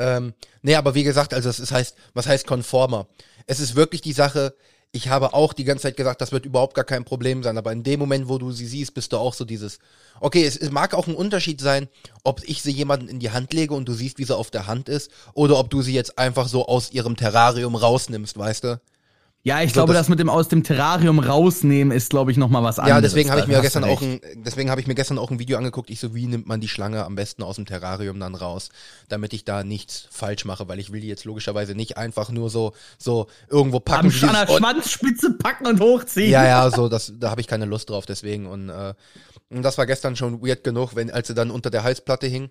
Ähm, 0.00 0.34
nee, 0.62 0.74
aber 0.76 0.94
wie 0.94 1.02
gesagt, 1.04 1.34
also 1.34 1.48
es 1.48 1.58
ist 1.58 1.72
heißt, 1.72 1.96
was 2.14 2.26
heißt 2.28 2.46
konformer? 2.46 3.08
Es 3.46 3.58
ist 3.60 3.74
wirklich 3.74 4.00
die 4.00 4.12
Sache, 4.12 4.54
ich 4.92 5.08
habe 5.08 5.34
auch 5.34 5.52
die 5.52 5.64
ganze 5.64 5.82
Zeit 5.82 5.96
gesagt, 5.96 6.20
das 6.20 6.32
wird 6.32 6.46
überhaupt 6.46 6.74
gar 6.74 6.84
kein 6.84 7.04
Problem 7.04 7.42
sein, 7.42 7.58
aber 7.58 7.72
in 7.72 7.82
dem 7.82 8.00
Moment, 8.00 8.28
wo 8.28 8.38
du 8.38 8.52
sie 8.52 8.66
siehst, 8.66 8.94
bist 8.94 9.12
du 9.12 9.18
auch 9.18 9.34
so 9.34 9.44
dieses, 9.44 9.78
okay, 10.20 10.44
es, 10.44 10.56
es 10.56 10.70
mag 10.70 10.94
auch 10.94 11.06
ein 11.06 11.14
Unterschied 11.14 11.60
sein, 11.60 11.88
ob 12.24 12.42
ich 12.44 12.62
sie 12.62 12.72
jemanden 12.72 13.08
in 13.08 13.20
die 13.20 13.30
Hand 13.30 13.52
lege 13.52 13.74
und 13.74 13.86
du 13.86 13.92
siehst, 13.92 14.18
wie 14.18 14.24
sie 14.24 14.36
auf 14.36 14.50
der 14.50 14.66
Hand 14.66 14.88
ist, 14.88 15.10
oder 15.34 15.58
ob 15.58 15.68
du 15.68 15.82
sie 15.82 15.92
jetzt 15.92 16.18
einfach 16.18 16.48
so 16.48 16.66
aus 16.66 16.90
ihrem 16.90 17.16
Terrarium 17.16 17.74
rausnimmst, 17.74 18.38
weißt 18.38 18.64
du? 18.64 18.80
Ja, 19.44 19.62
ich 19.62 19.70
So, 19.70 19.74
glaube, 19.74 19.92
das- 19.94 20.02
das, 20.02 20.08
mit 20.10 20.18
dem 20.18 20.28
aus 20.28 20.48
dem 20.48 20.62
Terrarium 20.62 21.18
rausnehmen 21.20 21.96
ist, 21.96 22.10
glaube 22.10 22.30
ich, 22.30 22.36
noch 22.36 22.48
mal 22.50 22.62
was 22.62 22.78
anderes. 22.78 22.96
Ja, 22.96 23.00
deswegen 23.00 23.30
habe 23.30 23.40
ich 23.40 23.46
mir 23.46 23.60
gestern 23.62 23.84
auch 23.84 24.02
ein, 24.02 24.20
deswegen 24.34 24.68
habe 24.70 24.80
ich 24.80 24.86
mir 24.86 24.94
gestern 24.94 25.16
auch 25.18 25.30
ein 25.30 25.38
Video 25.38 25.56
angeguckt. 25.56 25.88
Ich 25.90 26.00
so, 26.00 26.14
wie 26.14 26.26
nimmt 26.26 26.46
man 26.46 26.60
die 26.60 26.68
Schlange 26.68 27.04
am 27.04 27.14
besten 27.14 27.42
aus 27.42 27.56
dem 27.56 27.64
Terrarium 27.64 28.20
dann 28.20 28.34
raus, 28.34 28.68
damit 29.08 29.32
ich 29.32 29.44
da 29.44 29.64
nichts 29.64 30.06
falsch 30.10 30.44
mache, 30.44 30.68
weil 30.68 30.78
ich 30.78 30.92
will 30.92 31.00
die 31.00 31.08
jetzt 31.08 31.24
logischerweise 31.24 31.74
nicht 31.74 31.96
einfach 31.96 32.30
nur 32.30 32.50
so 32.50 32.72
so 32.98 33.26
irgendwo 33.48 33.80
packen. 33.80 34.12
am 34.22 34.28
an 34.28 34.46
der 34.46 34.54
Schwanzspitze 34.54 35.32
packen 35.38 35.66
und 35.66 35.80
hochziehen. 35.80 36.30
ja, 36.30 36.44
ja, 36.44 36.70
so 36.74 36.88
das, 36.88 37.12
da 37.18 37.30
habe 37.30 37.40
ich 37.40 37.46
keine 37.46 37.64
Lust 37.64 37.88
drauf. 37.90 38.04
Deswegen 38.06 38.46
und, 38.46 38.68
äh, 38.68 38.92
und 39.50 39.62
das 39.62 39.78
war 39.78 39.86
gestern 39.86 40.14
schon 40.16 40.42
weird 40.46 40.62
genug, 40.64 40.94
wenn 40.94 41.10
als 41.10 41.28
sie 41.28 41.34
dann 41.34 41.50
unter 41.50 41.70
der 41.70 41.84
Halsplatte 41.84 42.26
hing. 42.26 42.50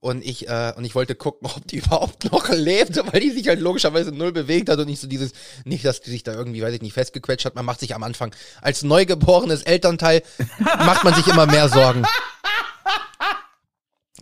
Und 0.00 0.24
ich, 0.24 0.48
äh, 0.48 0.72
und 0.76 0.84
ich 0.84 0.94
wollte 0.94 1.14
gucken, 1.14 1.48
ob 1.56 1.66
die 1.66 1.78
überhaupt 1.78 2.30
noch 2.30 2.48
lebt, 2.50 2.96
weil 3.12 3.20
die 3.20 3.30
sich 3.30 3.48
halt 3.48 3.60
logischerweise 3.60 4.12
null 4.12 4.32
bewegt 4.32 4.68
hat 4.68 4.78
und 4.78 4.86
nicht 4.86 5.00
so 5.00 5.06
dieses, 5.06 5.32
nicht, 5.64 5.84
dass 5.84 6.00
die 6.00 6.10
sich 6.10 6.22
da 6.22 6.32
irgendwie, 6.32 6.62
weiß 6.62 6.74
ich 6.74 6.82
nicht, 6.82 6.94
festgequetscht 6.94 7.44
hat. 7.44 7.54
Man 7.54 7.64
macht 7.64 7.80
sich 7.80 7.94
am 7.94 8.02
Anfang, 8.02 8.34
als 8.60 8.82
neugeborenes 8.82 9.62
Elternteil, 9.62 10.22
macht 10.58 11.04
man 11.04 11.14
sich 11.14 11.26
immer 11.26 11.46
mehr 11.46 11.68
Sorgen. 11.68 12.04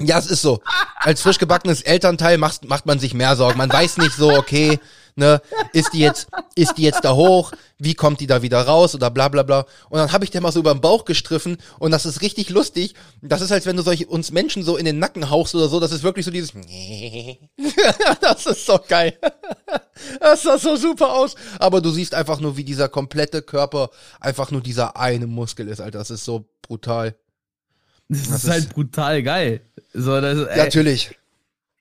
Ja, 0.01 0.19
es 0.19 0.27
ist 0.27 0.43
so. 0.43 0.61
Als 0.97 1.23
frisch 1.23 1.39
gebackenes 1.39 1.83
Elternteil 1.83 2.37
macht, 2.39 2.65
macht 2.65 2.85
man 2.87 2.99
sich 2.99 3.15
mehr 3.15 3.37
Sorgen. 3.37 3.59
Man 3.59 3.73
weiß 3.73 3.99
nicht 3.99 4.17
so, 4.17 4.33
okay, 4.33 4.81
ne, 5.17 5.41
ist 5.73 5.93
die 5.93 6.01
jetzt, 6.01 6.29
ist 6.55 6.75
die 6.77 6.83
jetzt 6.83 7.05
da 7.05 7.15
hoch? 7.15 7.53
Wie 7.79 7.95
kommt 7.95 8.21
die 8.21 8.27
da 8.27 8.43
wieder 8.43 8.63
raus? 8.63 8.95
Oder 8.95 9.11
bla 9.11 9.29
bla 9.29 9.43
bla. 9.43 9.67
Und 9.91 9.99
dann 9.99 10.13
habe 10.13 10.25
ich 10.25 10.31
der 10.31 10.41
mal 10.41 10.53
so 10.53 10.61
über 10.61 10.73
den 10.75 10.81
Bauch 10.81 11.05
gestriffen 11.05 11.59
und 11.79 11.91
das 11.91 12.07
ist 12.07 12.23
richtig 12.23 12.51
lustig. 12.51 12.95
Das 13.23 13.41
ist, 13.41 13.53
als 13.53 13.67
wenn 13.67 13.77
du 13.77 13.83
solche, 13.83 14.07
uns 14.07 14.31
Menschen 14.33 14.63
so 14.63 14.77
in 14.77 14.85
den 14.85 14.99
Nacken 14.99 15.31
hauchst 15.31 15.55
oder 15.55 15.69
so. 15.69 15.81
Das 15.81 15.93
ist 15.93 16.03
wirklich 16.03 16.25
so 16.25 16.31
dieses. 16.31 16.53
das 18.21 18.47
ist 18.47 18.67
so 18.67 18.79
geil. 18.89 19.19
Das 20.21 20.43
sah 20.43 20.59
so 20.59 20.77
super 20.77 21.13
aus. 21.15 21.35
Aber 21.59 21.81
du 21.81 21.91
siehst 21.91 22.15
einfach 22.15 22.41
nur, 22.41 22.57
wie 22.57 22.65
dieser 22.65 22.89
komplette 22.89 23.43
Körper 23.43 23.91
einfach 24.21 24.51
nur 24.51 24.61
dieser 24.61 24.97
eine 24.97 25.27
Muskel 25.27 25.69
ist, 25.69 25.81
Alter. 25.81 25.99
Das 25.99 26.11
ist 26.11 26.25
so 26.25 26.45
brutal. 26.63 27.15
Das, 28.09 28.23
Das 28.23 28.29
ist 28.39 28.45
ist- 28.45 28.51
halt 28.51 28.69
brutal 28.71 29.23
geil. 29.23 29.61
So, 29.95 30.21
das, 30.21 30.47
ey, 30.49 30.59
Natürlich. 30.59 31.17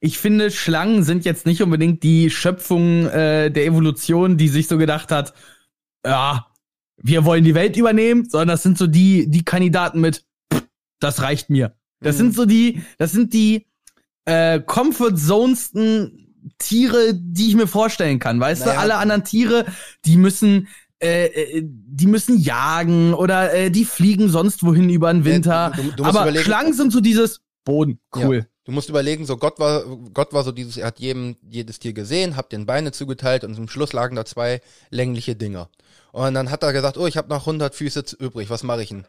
Ich 0.06 0.18
finde, 0.18 0.52
Schlangen 0.52 1.04
sind 1.04 1.24
jetzt 1.24 1.46
nicht 1.46 1.62
unbedingt 1.64 2.04
die 2.04 2.30
Schöpfung 2.30 3.08
äh, 3.08 3.50
der 3.50 3.66
Evolution, 3.66 4.36
die 4.38 4.50
sich 4.50 4.68
so 4.68 4.78
gedacht 4.78 5.12
hat, 5.12 5.34
ja, 6.06 6.46
wir 7.02 7.24
wollen 7.24 7.46
die 7.46 7.56
Welt 7.56 7.78
übernehmen, 7.78 8.28
sondern 8.30 8.50
das 8.50 8.64
sind 8.64 8.78
so 8.78 8.86
die, 8.86 9.30
die 9.30 9.46
Kandidaten 9.46 10.02
mit, 10.02 10.26
"Pff, 10.54 10.64
das 11.00 11.22
reicht 11.22 11.50
mir. 11.50 11.76
Das 12.02 12.16
Mhm. 12.16 12.20
sind 12.20 12.36
so 12.36 12.46
die, 12.46 12.84
das 12.98 13.14
sind 13.14 13.34
die 13.34 13.66
äh, 14.26 14.60
Comfort 14.60 15.16
Zonesten 15.16 16.20
Tiere, 16.58 17.14
die 17.16 17.48
ich 17.48 17.56
mir 17.56 17.68
vorstellen 17.68 18.20
kann. 18.20 18.40
Weißt 18.42 18.62
Naja. 18.66 18.74
du, 18.74 18.80
alle 18.82 18.96
anderen 18.98 19.24
Tiere, 19.24 19.66
die 20.06 20.18
müssen 20.18 20.68
äh, 21.02 21.26
äh, 21.28 21.64
die 21.66 22.08
müssen 22.08 22.38
jagen 22.40 23.14
oder 23.14 23.54
äh, 23.54 23.70
die 23.72 23.84
fliegen 23.86 24.28
sonst 24.30 24.64
wohin 24.64 24.90
über 24.90 25.12
den 25.14 25.24
Winter. 25.26 25.72
du- 25.76 25.92
du 25.96 26.04
musst 26.04 26.18
Aber 26.18 26.34
Schlangen 26.38 26.74
sind 26.74 26.92
so 26.94 27.00
dieses 27.02 27.42
Boden, 27.66 28.00
cool. 28.16 28.38
Ja. 28.38 28.46
Du 28.66 28.72
musst 28.72 28.88
überlegen, 28.88 29.26
so 29.26 29.36
Gott 29.36 29.60
war, 29.60 29.84
Gott 30.14 30.32
war 30.32 30.44
so 30.44 30.54
dieses, 30.54 30.78
er 30.78 30.88
hat 30.88 31.00
jedem, 31.00 31.36
jedes 31.50 31.80
Tier 31.80 31.92
gesehen, 31.92 32.38
hat 32.38 32.54
den 32.54 32.66
Beine 32.66 32.94
zugeteilt 32.94 33.44
und 33.44 33.56
zum 33.56 33.68
Schluss 33.68 33.92
lagen 33.92 34.16
da 34.16 34.24
zwei 34.24 34.62
längliche 34.90 35.36
Dinger. 35.36 35.70
Und 36.14 36.34
dann 36.34 36.50
hat 36.50 36.64
er 36.64 36.72
gesagt, 36.72 36.98
oh, 36.98 37.06
ich 37.06 37.18
habe 37.18 37.28
noch 37.28 37.42
100 37.42 37.76
Füße 37.76 38.06
übrig, 38.20 38.50
was 38.50 38.64
mache 38.64 38.84
ich 38.84 38.90
denn? 38.90 39.06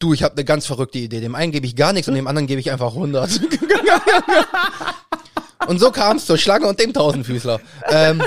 Du, 0.00 0.14
ich 0.14 0.22
habe 0.22 0.34
eine 0.34 0.44
ganz 0.44 0.66
verrückte 0.66 0.98
Idee. 0.98 1.20
Dem 1.20 1.34
einen 1.34 1.52
gebe 1.52 1.66
ich 1.66 1.76
gar 1.76 1.92
nichts 1.92 2.08
und 2.08 2.14
dem 2.14 2.26
anderen 2.26 2.46
gebe 2.46 2.58
ich 2.58 2.70
einfach 2.70 2.94
100. 2.94 3.30
und 5.68 5.78
so 5.78 5.92
kam 5.92 6.16
es 6.16 6.26
zur 6.26 6.38
Schlange 6.38 6.66
und 6.66 6.80
dem 6.80 6.94
Tausendfüßler. 6.94 7.60
Ähm, 7.90 8.22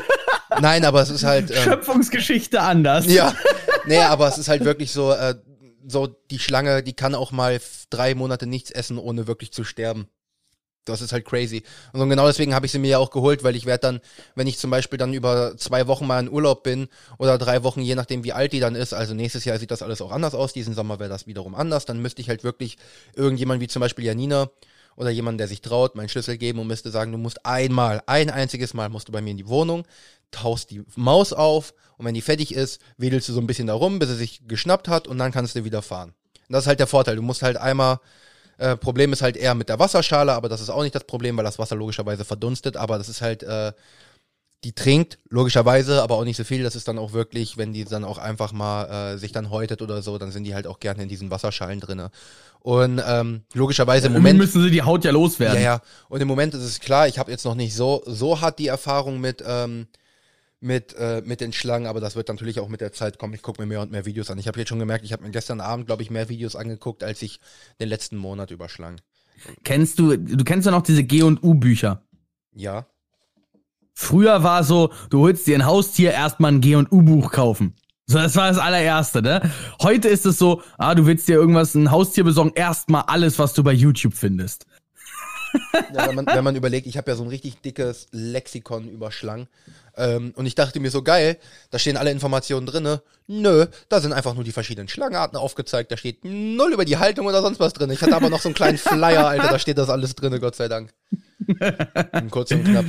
nein, 0.61 0.85
aber 0.85 1.01
es 1.01 1.09
ist 1.09 1.23
halt. 1.23 1.49
Ähm, 1.49 1.57
Schöpfungsgeschichte 1.57 2.61
anders. 2.61 3.07
ja, 3.07 3.33
nee, 3.87 3.97
aber 3.97 4.27
es 4.27 4.37
ist 4.37 4.49
halt 4.49 4.63
wirklich 4.63 4.91
so, 4.91 5.11
äh, 5.11 5.33
so 5.87 6.07
die 6.07 6.39
Schlange, 6.39 6.83
die 6.83 6.93
kann 6.93 7.15
auch 7.15 7.31
mal 7.31 7.59
drei 7.89 8.13
Monate 8.13 8.45
nichts 8.45 8.69
essen, 8.69 8.99
ohne 8.99 9.25
wirklich 9.25 9.51
zu 9.51 9.63
sterben. 9.63 10.07
Das 10.85 11.01
ist 11.01 11.13
halt 11.13 11.25
crazy. 11.25 11.63
Und 11.93 12.09
genau 12.09 12.27
deswegen 12.27 12.53
habe 12.53 12.65
ich 12.65 12.71
sie 12.71 12.79
mir 12.79 12.89
ja 12.89 12.97
auch 12.97 13.09
geholt, 13.09 13.43
weil 13.43 13.55
ich 13.55 13.65
werde 13.65 13.81
dann, 13.81 14.01
wenn 14.35 14.47
ich 14.47 14.57
zum 14.57 14.69
Beispiel 14.69 14.97
dann 14.99 15.13
über 15.13 15.55
zwei 15.57 15.87
Wochen 15.87 16.05
mal 16.05 16.19
in 16.19 16.29
Urlaub 16.29 16.63
bin 16.63 16.89
oder 17.17 17.37
drei 17.37 17.63
Wochen, 17.63 17.81
je 17.81 17.95
nachdem 17.95 18.23
wie 18.23 18.33
alt 18.33 18.51
die 18.51 18.59
dann 18.59 18.75
ist, 18.75 18.93
also 18.93 19.13
nächstes 19.13 19.45
Jahr 19.45 19.57
sieht 19.59 19.71
das 19.71 19.81
alles 19.81 20.01
auch 20.01 20.11
anders 20.11 20.35
aus, 20.35 20.51
diesen 20.51 20.73
Sommer 20.73 20.99
wäre 20.99 21.09
das 21.09 21.25
wiederum 21.25 21.55
anders, 21.55 21.85
dann 21.85 22.01
müsste 22.01 22.21
ich 22.21 22.29
halt 22.29 22.43
wirklich 22.43 22.77
irgendjemand 23.15 23.61
wie 23.61 23.67
zum 23.67 23.79
Beispiel 23.79 24.05
Janina 24.05 24.49
oder 24.95 25.09
jemand, 25.09 25.39
der 25.39 25.47
sich 25.47 25.61
traut, 25.61 25.95
meinen 25.95 26.09
Schlüssel 26.09 26.37
geben 26.37 26.59
und 26.59 26.67
müsste 26.67 26.91
sagen, 26.91 27.11
du 27.11 27.17
musst 27.17 27.45
einmal, 27.45 28.03
ein 28.05 28.29
einziges 28.29 28.73
Mal 28.73 28.89
musst 28.89 29.07
du 29.07 29.11
bei 29.11 29.21
mir 29.21 29.31
in 29.31 29.37
die 29.37 29.47
Wohnung, 29.47 29.85
taust 30.31 30.69
die 30.71 30.83
Maus 30.95 31.33
auf 31.33 31.73
und 31.97 32.05
wenn 32.05 32.13
die 32.13 32.21
fertig 32.21 32.53
ist, 32.53 32.81
wedelst 32.97 33.29
du 33.29 33.33
so 33.33 33.39
ein 33.39 33.47
bisschen 33.47 33.67
da 33.67 33.73
rum, 33.73 33.99
bis 33.99 34.09
sie 34.09 34.15
sich 34.15 34.41
geschnappt 34.47 34.87
hat 34.87 35.07
und 35.07 35.17
dann 35.17 35.31
kannst 35.31 35.55
du 35.55 35.63
wieder 35.63 35.81
fahren. 35.81 36.13
Und 36.47 36.53
das 36.53 36.63
ist 36.63 36.67
halt 36.67 36.79
der 36.79 36.87
Vorteil, 36.87 37.15
du 37.15 37.21
musst 37.21 37.41
halt 37.41 37.57
einmal 37.57 37.99
äh, 38.57 38.77
Problem 38.77 39.13
ist 39.13 39.21
halt 39.21 39.37
eher 39.37 39.55
mit 39.55 39.69
der 39.69 39.79
Wasserschale, 39.79 40.33
aber 40.33 40.49
das 40.49 40.61
ist 40.61 40.69
auch 40.69 40.83
nicht 40.83 40.95
das 40.95 41.05
Problem, 41.05 41.37
weil 41.37 41.43
das 41.43 41.59
Wasser 41.59 41.75
logischerweise 41.75 42.25
verdunstet. 42.25 42.77
Aber 42.77 42.97
das 42.97 43.09
ist 43.09 43.21
halt, 43.21 43.43
äh, 43.43 43.73
die 44.63 44.73
trinkt 44.73 45.17
logischerweise, 45.29 46.01
aber 46.01 46.15
auch 46.15 46.23
nicht 46.23 46.37
so 46.37 46.43
viel. 46.43 46.63
Das 46.63 46.75
ist 46.75 46.87
dann 46.87 46.97
auch 46.97 47.13
wirklich, 47.13 47.57
wenn 47.57 47.73
die 47.73 47.83
dann 47.83 48.03
auch 48.03 48.17
einfach 48.17 48.53
mal 48.53 49.13
äh, 49.13 49.17
sich 49.17 49.31
dann 49.31 49.49
häutet 49.49 49.81
oder 49.81 50.01
so, 50.01 50.17
dann 50.17 50.31
sind 50.31 50.45
die 50.45 50.55
halt 50.55 50.67
auch 50.67 50.79
gerne 50.79 51.03
in 51.03 51.09
diesen 51.09 51.31
Wasserschalen 51.31 51.79
drinne. 51.79 52.11
Und 52.61 53.01
ähm, 53.05 53.41
logischerweise 53.53 54.07
im 54.07 54.13
Moment 54.13 54.39
müssen 54.39 54.63
sie 54.63 54.71
die 54.71 54.83
Haut 54.83 55.03
ja 55.03 55.11
loswerden. 55.11 55.57
Ja, 55.61 55.75
ja. 55.75 55.81
Und 56.07 56.21
im 56.21 56.27
Moment 56.29 56.53
ist 56.53 56.63
es 56.63 56.79
klar, 56.79 57.09
ich 57.09 57.19
habe 57.19 57.29
jetzt 57.29 57.43
noch 57.43 57.55
nicht 57.55 57.75
so 57.75 58.03
so 58.05 58.39
hart 58.39 58.57
die 58.59 58.67
Erfahrung 58.67 59.19
mit 59.19 59.43
ähm, 59.45 59.87
mit, 60.63 60.95
äh, 60.95 61.21
mit 61.25 61.41
den 61.41 61.53
Schlangen, 61.53 61.87
aber 61.87 61.99
das 61.99 62.15
wird 62.15 62.29
natürlich 62.29 62.59
auch 62.59 62.69
mit 62.69 62.81
der 62.81 62.93
Zeit 62.93 63.19
kommen. 63.19 63.33
Ich 63.33 63.41
gucke 63.41 63.61
mir 63.61 63.67
mehr 63.67 63.81
und 63.81 63.91
mehr 63.91 64.05
Videos 64.05 64.31
an. 64.31 64.37
Ich 64.37 64.47
habe 64.47 64.57
jetzt 64.59 64.69
schon 64.69 64.79
gemerkt, 64.79 65.05
ich 65.05 65.13
habe 65.13 65.23
mir 65.23 65.31
gestern 65.31 65.61
Abend, 65.61 65.85
glaube 65.85 66.01
ich, 66.01 66.09
mehr 66.09 66.29
Videos 66.29 66.55
angeguckt, 66.55 67.03
als 67.03 67.21
ich 67.21 67.39
den 67.79 67.89
letzten 67.89 68.17
Monat 68.17 68.51
über 68.51 68.69
Schlangen. 68.69 69.01
Kennst 69.63 69.99
du, 69.99 70.17
du 70.17 70.43
kennst 70.43 70.65
ja 70.65 70.71
noch 70.71 70.81
diese 70.81 71.03
G 71.03 71.23
und 71.23 71.43
U-Bücher. 71.43 72.03
Ja. 72.55 72.87
Früher 73.93 74.43
war 74.43 74.63
so, 74.63 74.91
du 75.09 75.19
holst 75.19 75.45
dir 75.45 75.55
ein 75.55 75.65
Haustier, 75.65 76.11
erstmal 76.11 76.53
ein 76.53 76.61
G 76.61 76.75
und 76.75 76.91
U-Buch 76.91 77.31
kaufen. 77.31 77.75
So, 78.05 78.17
das 78.17 78.35
war 78.35 78.49
das 78.49 78.57
allererste, 78.57 79.21
ne? 79.21 79.49
Heute 79.81 80.09
ist 80.09 80.25
es 80.25 80.37
so, 80.37 80.61
ah, 80.77 80.93
du 80.93 81.05
willst 81.05 81.27
dir 81.27 81.35
irgendwas, 81.35 81.73
ein 81.75 81.89
Haustier 81.89 82.23
besorgen, 82.23 82.51
erstmal 82.55 83.03
alles, 83.03 83.39
was 83.39 83.53
du 83.53 83.63
bei 83.63 83.71
YouTube 83.71 84.13
findest. 84.13 84.65
Ja, 85.93 86.07
wenn, 86.07 86.15
man, 86.15 86.25
wenn 86.25 86.43
man 86.43 86.55
überlegt, 86.55 86.87
ich 86.87 86.97
habe 86.97 87.11
ja 87.11 87.15
so 87.15 87.23
ein 87.23 87.29
richtig 87.29 87.61
dickes 87.61 88.07
Lexikon 88.11 88.89
über 88.89 89.11
Schlangen. 89.11 89.47
Ähm, 89.95 90.33
und 90.35 90.45
ich 90.45 90.55
dachte 90.55 90.79
mir 90.79 90.91
so 90.91 91.03
geil, 91.03 91.37
da 91.69 91.79
stehen 91.79 91.97
alle 91.97 92.11
Informationen 92.11 92.65
drinne. 92.65 93.01
Nö, 93.27 93.67
da 93.89 94.01
sind 94.01 94.13
einfach 94.13 94.33
nur 94.33 94.43
die 94.43 94.51
verschiedenen 94.51 94.87
Schlangenarten 94.87 95.37
aufgezeigt. 95.37 95.91
Da 95.91 95.97
steht 95.97 96.23
null 96.23 96.73
über 96.73 96.85
die 96.85 96.97
Haltung 96.97 97.27
oder 97.27 97.41
sonst 97.41 97.59
was 97.59 97.73
drin. 97.73 97.91
Ich 97.91 98.01
hatte 98.01 98.15
aber 98.15 98.29
noch 98.29 98.41
so 98.41 98.49
einen 98.49 98.55
kleinen 98.55 98.77
Flyer, 98.77 99.27
Alter, 99.27 99.49
da 99.49 99.59
steht 99.59 99.77
das 99.77 99.89
alles 99.89 100.15
drinne, 100.15 100.39
Gott 100.39 100.55
sei 100.55 100.67
Dank. 100.67 100.93
kurz 102.31 102.51
und 102.51 102.63
knapp. 102.63 102.85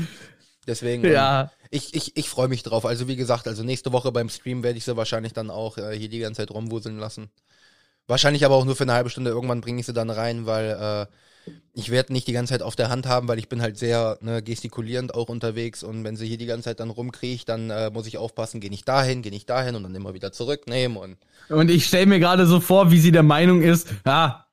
Deswegen, 0.67 1.05
ja. 1.05 1.43
Ähm, 1.43 1.49
ich, 1.71 1.95
ich, 1.95 2.17
ich 2.17 2.29
freue 2.29 2.49
mich 2.49 2.63
drauf. 2.63 2.87
Also 2.87 3.09
wie 3.09 3.17
gesagt, 3.17 3.47
also 3.49 3.63
nächste 3.63 3.93
Woche 3.93 4.13
beim 4.13 4.29
Stream 4.29 4.63
werde 4.63 4.79
ich 4.79 4.85
sie 4.85 4.97
wahrscheinlich 4.97 5.33
dann 5.33 5.51
auch 5.51 5.77
äh, 5.77 5.97
hier 5.97 6.09
die 6.09 6.21
ganze 6.21 6.43
Zeit 6.43 6.51
rumwuseln 6.51 6.99
lassen. 6.99 7.31
Wahrscheinlich 8.07 8.45
aber 8.45 8.55
auch 8.55 8.65
nur 8.65 8.77
für 8.77 8.85
eine 8.85 8.93
halbe 8.93 9.11
Stunde. 9.11 9.31
Irgendwann 9.31 9.61
bringe 9.61 9.81
ich 9.81 9.87
sie 9.87 9.93
dann 9.93 10.11
rein, 10.11 10.47
weil 10.47 10.71
äh, 10.71 11.07
ich 11.73 11.91
werde 11.91 12.13
nicht 12.13 12.29
die 12.29 12.33
ganze 12.33 12.53
Zeit 12.53 12.63
auf 12.63 12.77
der 12.77 12.89
Hand 12.89 13.07
haben, 13.07 13.29
weil 13.29 13.39
ich 13.39 13.49
bin 13.49 13.61
halt 13.61 13.77
sehr 13.79 14.19
ne, 14.21 14.43
gestikulierend 14.43 15.15
auch 15.15 15.29
unterwegs. 15.29 15.83
Und 15.83 16.05
wenn 16.05 16.17
sie 16.17 16.27
hier 16.27 16.39
die 16.39 16.47
ganze 16.47 16.65
Zeit 16.65 16.81
dann 16.81 16.91
rumkriecht, 16.91 17.49
dann 17.49 17.71
äh, 17.71 17.91
muss 17.91 18.07
ich 18.07 18.19
aufpassen, 18.19 18.61
geh 18.61 18.71
nicht 18.71 18.89
dahin, 18.89 19.23
geh 19.23 19.31
nicht 19.31 19.51
dahin 19.51 19.75
und 19.75 19.83
dann 19.83 19.95
immer 19.95 20.15
wieder 20.15 20.33
zurücknehmen 20.33 20.97
und 20.97 21.17
und 21.49 21.71
ich 21.71 21.87
stelle 21.87 22.07
mir 22.07 22.21
gerade 22.21 22.47
so 22.47 22.59
vor, 22.59 22.91
wie 22.91 22.99
sie 22.99 23.13
der 23.13 23.23
Meinung 23.23 23.61
ist, 23.61 23.89
ja, 24.07 24.44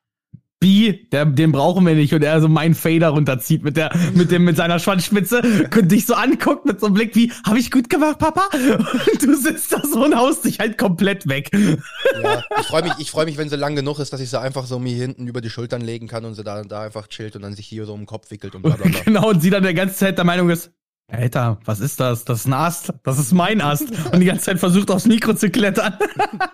B, 0.62 0.92
der, 1.10 1.24
den 1.26 1.50
brauchen 1.50 1.84
wir 1.84 1.96
nicht 1.96 2.14
und 2.14 2.22
er 2.22 2.40
so 2.40 2.46
meinen 2.48 2.76
Fader 2.76 3.08
runterzieht 3.08 3.64
mit 3.64 3.76
der 3.76 3.90
mit 4.14 4.30
dem 4.30 4.44
mit 4.44 4.56
seiner 4.56 4.78
Schwanzspitze 4.78 5.42
und 5.76 5.90
dich 5.90 6.06
so 6.06 6.14
anguckt 6.14 6.66
mit 6.66 6.78
so 6.78 6.86
einem 6.86 6.94
Blick 6.94 7.16
wie 7.16 7.32
habe 7.44 7.58
ich 7.58 7.72
gut 7.72 7.90
gemacht, 7.90 8.20
Papa? 8.20 8.42
Und 8.52 9.22
du 9.22 9.34
sitzt 9.34 9.72
da 9.72 9.82
so 9.82 10.04
und 10.04 10.16
haust 10.16 10.44
dich 10.44 10.60
halt 10.60 10.78
komplett 10.78 11.28
weg. 11.28 11.50
Ja, 11.52 12.44
ich 12.60 12.66
freue 12.68 12.84
mich, 12.84 12.92
ich 12.98 13.10
freue 13.10 13.24
mich, 13.24 13.38
wenn 13.38 13.48
sie 13.48 13.56
lang 13.56 13.74
genug 13.74 13.98
ist, 13.98 14.12
dass 14.12 14.20
ich 14.20 14.30
sie 14.30 14.40
einfach 14.40 14.66
so 14.66 14.78
mir 14.78 14.94
hinten 14.94 15.26
über 15.26 15.40
die 15.40 15.50
Schultern 15.50 15.80
legen 15.80 16.06
kann 16.06 16.24
und 16.24 16.34
sie 16.34 16.44
da 16.44 16.62
da 16.62 16.82
einfach 16.82 17.08
chillt 17.08 17.34
und 17.34 17.42
dann 17.42 17.54
sich 17.54 17.66
hier 17.66 17.84
so 17.84 17.92
um 17.92 18.02
den 18.02 18.06
Kopf 18.06 18.30
wickelt 18.30 18.54
und 18.54 18.62
bla 18.62 18.76
bla 18.76 18.88
bla. 18.88 19.00
genau 19.04 19.30
und 19.30 19.40
sie 19.40 19.50
dann 19.50 19.64
der 19.64 19.74
ganze 19.74 19.96
Zeit 19.96 20.16
der 20.16 20.24
Meinung 20.24 20.48
ist, 20.48 20.70
Alter, 21.08 21.58
was 21.64 21.80
ist 21.80 21.98
das? 21.98 22.24
Das 22.24 22.40
ist 22.40 22.46
ein 22.46 22.54
Ast. 22.54 22.94
Das 23.02 23.18
ist 23.18 23.32
mein 23.32 23.60
Ast. 23.60 23.90
Und 24.12 24.20
die 24.20 24.26
ganze 24.26 24.44
Zeit 24.44 24.58
versucht 24.58 24.90
aufs 24.90 25.04
Mikro 25.04 25.34
zu 25.34 25.50
klettern. 25.50 25.98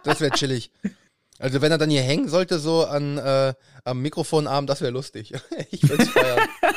Das 0.03 0.21
wäre 0.21 0.33
chillig. 0.33 0.73
Also 1.39 1.61
wenn 1.63 1.71
er 1.71 1.79
dann 1.79 1.91
hier 1.91 2.03
hängen 2.03 2.29
sollte, 2.29 2.59
so 2.59 2.85
an 2.85 3.19
äh, 3.19 3.55
am 3.85 4.01
Mikrofonarm, 4.01 4.67
das 4.67 4.81
wäre 4.81 4.93
lustig. 4.93 5.33
ich 5.71 5.89
würde 5.89 6.07
feiern. 6.07 6.49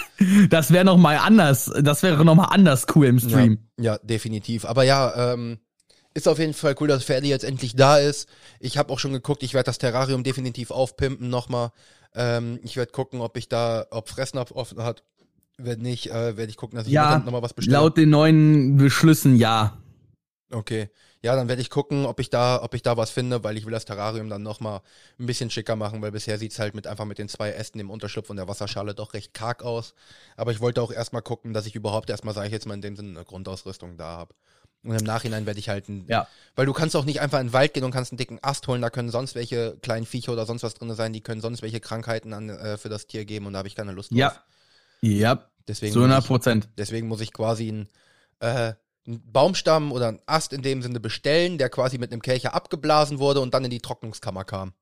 Das 0.51 0.71
wäre 0.71 0.85
noch 0.85 0.97
mal 0.97 1.17
anders. 1.17 1.71
Das 1.81 2.03
wäre 2.03 2.23
noch 2.23 2.35
mal 2.35 2.45
anders 2.45 2.85
cool 2.93 3.07
im 3.07 3.19
Stream. 3.19 3.57
Ja, 3.79 3.93
ja 3.93 3.99
definitiv. 4.03 4.65
Aber 4.65 4.83
ja, 4.83 5.33
ähm, 5.33 5.57
ist 6.13 6.27
auf 6.27 6.37
jeden 6.37 6.53
Fall 6.53 6.75
cool, 6.79 6.87
dass 6.87 7.03
Ferdi 7.03 7.29
jetzt 7.29 7.43
endlich 7.43 7.75
da 7.75 7.97
ist. 7.97 8.29
Ich 8.59 8.77
habe 8.77 8.93
auch 8.93 8.99
schon 8.99 9.13
geguckt, 9.13 9.41
ich 9.41 9.55
werde 9.55 9.65
das 9.65 9.79
Terrarium 9.79 10.23
definitiv 10.23 10.69
aufpimpen 10.69 11.29
nochmal. 11.29 11.71
Ähm, 12.13 12.59
ich 12.63 12.77
werde 12.77 12.91
gucken, 12.91 13.21
ob 13.21 13.35
ich 13.37 13.47
da, 13.47 13.87
ob 13.89 14.09
Fressnapf 14.09 14.51
offen 14.51 14.83
hat. 14.83 15.03
Wenn 15.57 15.79
nicht, 15.79 16.11
äh, 16.11 16.37
werde 16.37 16.49
ich 16.49 16.57
gucken, 16.57 16.77
dass 16.77 16.85
ich 16.85 16.93
ja, 16.93 17.19
nochmal 17.19 17.41
was 17.41 17.53
bestelle. 17.53 17.77
Laut 17.77 17.97
den 17.97 18.09
neuen 18.09 18.77
Beschlüssen 18.77 19.37
ja. 19.37 19.77
Okay. 20.51 20.89
Ja, 21.23 21.35
dann 21.35 21.47
werde 21.47 21.61
ich 21.61 21.69
gucken, 21.69 22.05
ob 22.07 22.19
ich 22.19 22.31
da, 22.31 22.63
ob 22.63 22.73
ich 22.73 22.81
da 22.81 22.97
was 22.97 23.11
finde, 23.11 23.43
weil 23.43 23.55
ich 23.55 23.65
will 23.65 23.71
das 23.71 23.85
Terrarium 23.85 24.27
dann 24.27 24.41
nochmal 24.41 24.81
ein 25.19 25.27
bisschen 25.27 25.51
schicker 25.51 25.75
machen, 25.75 26.01
weil 26.01 26.11
bisher 26.11 26.39
sieht's 26.39 26.57
halt 26.57 26.73
mit 26.73 26.87
einfach 26.87 27.05
mit 27.05 27.19
den 27.19 27.29
zwei 27.29 27.51
Ästen 27.51 27.79
im 27.79 27.91
Unterschlupf 27.91 28.29
und 28.31 28.37
der 28.37 28.47
Wasserschale 28.47 28.95
doch 28.95 29.13
recht 29.13 29.33
karg 29.35 29.61
aus. 29.63 29.93
Aber 30.35 30.51
ich 30.51 30.61
wollte 30.61 30.81
auch 30.81 30.91
erstmal 30.91 31.21
gucken, 31.21 31.53
dass 31.53 31.67
ich 31.67 31.75
überhaupt 31.75 32.09
erstmal, 32.09 32.33
sage 32.33 32.47
ich 32.47 32.53
jetzt 32.53 32.65
mal 32.65 32.73
in 32.73 32.81
dem 32.81 32.95
Sinne, 32.95 33.09
eine 33.19 33.25
Grundausrüstung 33.25 33.97
da 33.97 34.17
habe. 34.17 34.33
Und 34.83 34.95
im 34.95 35.03
Nachhinein 35.05 35.45
werde 35.45 35.59
ich 35.59 35.69
halt 35.69 35.89
ein, 35.89 36.05
Ja. 36.07 36.27
weil 36.55 36.65
du 36.65 36.73
kannst 36.73 36.95
auch 36.95 37.05
nicht 37.05 37.21
einfach 37.21 37.39
in 37.39 37.47
den 37.49 37.53
Wald 37.53 37.75
gehen 37.75 37.83
und 37.83 37.91
kannst 37.91 38.11
einen 38.13 38.17
dicken 38.17 38.39
Ast 38.41 38.67
holen, 38.67 38.81
da 38.81 38.89
können 38.89 39.11
sonst 39.11 39.35
welche 39.35 39.77
kleinen 39.83 40.07
Viecher 40.07 40.33
oder 40.33 40.47
sonst 40.47 40.63
was 40.63 40.73
drin 40.73 40.91
sein, 40.95 41.13
die 41.13 41.21
können 41.21 41.39
sonst 41.39 41.61
welche 41.61 41.79
Krankheiten 41.79 42.33
an, 42.33 42.49
äh, 42.49 42.79
für 42.79 42.89
das 42.89 43.05
Tier 43.05 43.25
geben 43.25 43.45
und 43.45 43.53
da 43.53 43.59
habe 43.59 43.67
ich 43.67 43.75
keine 43.75 43.91
Lust 43.91 44.09
drauf. 44.09 44.17
Ja. 44.17 44.33
Ja. 45.01 45.47
Deswegen 45.67 45.93
Zu 45.93 45.99
muss 45.99 46.05
100 46.07 46.23
ich- 46.23 46.27
Prozent. 46.27 46.69
Deswegen 46.79 47.07
muss 47.07 47.21
ich 47.21 47.31
quasi 47.31 47.67
einen, 47.69 47.89
äh, 48.39 48.73
einen 49.07 49.21
Baumstamm 49.31 49.91
oder 49.91 50.09
einen 50.09 50.21
Ast 50.25 50.53
in 50.53 50.61
dem 50.61 50.81
Sinne 50.81 50.99
bestellen, 50.99 51.57
der 51.57 51.69
quasi 51.69 51.97
mit 51.97 52.11
einem 52.11 52.21
Kelcher 52.21 52.53
abgeblasen 52.53 53.19
wurde 53.19 53.41
und 53.41 53.53
dann 53.53 53.63
in 53.65 53.71
die 53.71 53.79
Trocknungskammer 53.81 54.43
kam. 54.43 54.73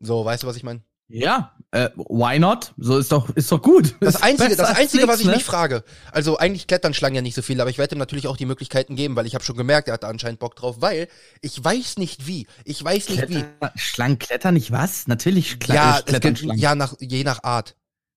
So, 0.00 0.24
weißt 0.24 0.42
du, 0.42 0.46
was 0.46 0.56
ich 0.56 0.62
meine? 0.62 0.82
Ja. 1.08 1.54
Äh, 1.70 1.90
why 1.96 2.38
not? 2.38 2.72
So 2.76 2.98
ist 2.98 3.12
doch, 3.12 3.28
ist 3.30 3.50
doch 3.52 3.60
gut. 3.60 3.94
Das 4.00 4.22
Einzige, 4.22 4.56
das 4.56 4.76
Einzige, 4.76 5.06
was 5.06 5.20
ich 5.20 5.26
ne? 5.26 5.32
mich 5.32 5.44
frage, 5.44 5.84
also 6.12 6.38
eigentlich 6.38 6.66
klettern 6.66 6.94
Schlangen 6.94 7.16
ja 7.16 7.22
nicht 7.22 7.34
so 7.34 7.42
viel, 7.42 7.60
aber 7.60 7.68
ich 7.68 7.78
werde 7.78 7.94
ihm 7.94 7.98
natürlich 7.98 8.26
auch 8.26 8.36
die 8.36 8.46
Möglichkeiten 8.46 8.96
geben, 8.96 9.16
weil 9.16 9.26
ich 9.26 9.34
habe 9.34 9.44
schon 9.44 9.56
gemerkt, 9.56 9.88
er 9.88 9.94
hat 9.94 10.02
da 10.02 10.08
anscheinend 10.08 10.40
Bock 10.40 10.56
drauf, 10.56 10.76
weil 10.80 11.08
ich 11.40 11.62
weiß 11.62 11.98
nicht 11.98 12.26
wie. 12.26 12.46
Ich 12.64 12.82
weiß 12.82 13.10
nicht 13.10 13.28
wie. 13.28 13.42
Kletter, 13.42 13.72
Schlangen 13.74 14.18
klettern 14.18 14.54
nicht 14.54 14.70
was? 14.70 15.06
Natürlich 15.06 15.58
Ja, 15.66 15.98
es 15.98 16.04
klettern 16.06 16.36
Schlangen. 16.36 16.58
ja 16.58 16.74
nach, 16.74 16.94
je 17.00 17.24
nach 17.24 17.42
Art. 17.42 17.76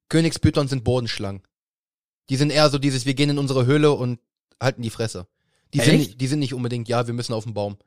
Königspython 0.09 0.69
sind 0.69 0.83
Bodenschlangen. 0.83 1.41
Die 2.29 2.35
sind 2.35 2.51
eher 2.51 2.69
so 2.69 2.77
dieses, 2.77 3.05
wir 3.05 3.13
gehen 3.13 3.29
in 3.29 3.37
unsere 3.37 3.65
Höhle 3.65 3.91
und 3.91 4.19
halten 4.61 4.81
die 4.81 4.89
Fresse. 4.89 5.27
Die 5.73 5.79
sind, 5.79 5.95
Echt? 5.95 5.99
nicht, 5.99 6.21
die 6.21 6.27
sind 6.27 6.39
nicht 6.39 6.53
unbedingt, 6.53 6.87
ja, 6.87 7.07
wir 7.07 7.13
müssen 7.13 7.33
auf 7.33 7.43
den 7.43 7.53
Baum. 7.53 7.77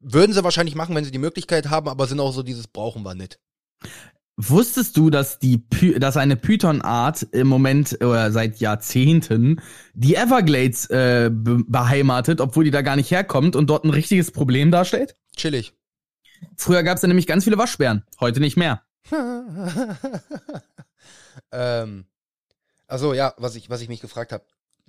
Würden 0.00 0.32
sie 0.32 0.44
wahrscheinlich 0.44 0.74
machen, 0.74 0.94
wenn 0.94 1.04
sie 1.04 1.10
die 1.10 1.18
Möglichkeit 1.18 1.70
haben, 1.70 1.88
aber 1.88 2.06
sind 2.06 2.20
auch 2.20 2.32
so 2.32 2.42
dieses, 2.42 2.68
brauchen 2.68 3.02
wir 3.02 3.14
nicht. 3.14 3.38
Wusstest 4.40 4.96
du, 4.96 5.10
dass 5.10 5.40
die 5.40 5.58
Py 5.58 5.98
dass 5.98 6.16
eine 6.16 6.36
Python-Art 6.36 7.24
im 7.32 7.48
Moment 7.48 7.94
oder 8.00 8.30
seit 8.30 8.60
Jahrzehnten 8.60 9.60
die 9.94 10.14
Everglades 10.14 10.88
äh, 10.90 11.28
be 11.32 11.64
beheimatet, 11.66 12.40
obwohl 12.40 12.62
die 12.62 12.70
da 12.70 12.82
gar 12.82 12.94
nicht 12.94 13.10
herkommt 13.10 13.56
und 13.56 13.68
dort 13.68 13.84
ein 13.84 13.90
richtiges 13.90 14.30
Problem 14.30 14.70
darstellt? 14.70 15.16
Chillig. 15.34 15.72
Früher 16.54 16.84
gab 16.84 16.94
es 16.94 17.00
da 17.00 17.08
nämlich 17.08 17.26
ganz 17.26 17.42
viele 17.42 17.58
Waschbären, 17.58 18.04
heute 18.20 18.38
nicht 18.38 18.56
mehr. 18.56 18.82
ähm, 21.52 22.04
also 22.88 23.14
ja, 23.14 23.34
was 23.36 23.54
ich, 23.54 23.70
was 23.70 23.80
ich 23.80 23.88
mich 23.88 24.00
gefragt 24.00 24.32
habe. 24.32 24.44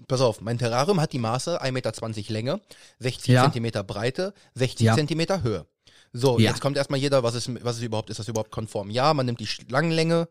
Pass 0.08 0.22
auf, 0.22 0.40
mein 0.42 0.58
Terrarium 0.58 1.02
hat 1.02 1.12
die 1.14 1.20
Maße 1.20 1.62
1,20 1.62 1.72
Meter 1.72 2.34
Länge, 2.34 2.62
60 3.00 3.28
Ja. 3.28 3.44
Zentimeter 3.44 3.84
Breite, 3.84 4.34
60 4.56 4.86
Ja. 4.86 4.96
Zentimeter 4.96 5.44
Höhe. 5.44 5.66
So, 6.14 6.40
Ja. 6.40 6.50
jetzt 6.50 6.62
kommt 6.62 6.78
erstmal 6.78 7.00
jeder, 7.00 7.22
was 7.22 7.36
ist, 7.36 7.64
was 7.64 7.78
ist 7.78 7.84
überhaupt, 7.84 8.10
ist 8.10 8.18
das 8.20 8.28
überhaupt 8.28 8.52
konform? 8.52 8.90
Ja, 8.90 9.14
man 9.14 9.26
nimmt 9.26 9.40
die 9.42 9.48
Schlangenlänge, 9.48 10.28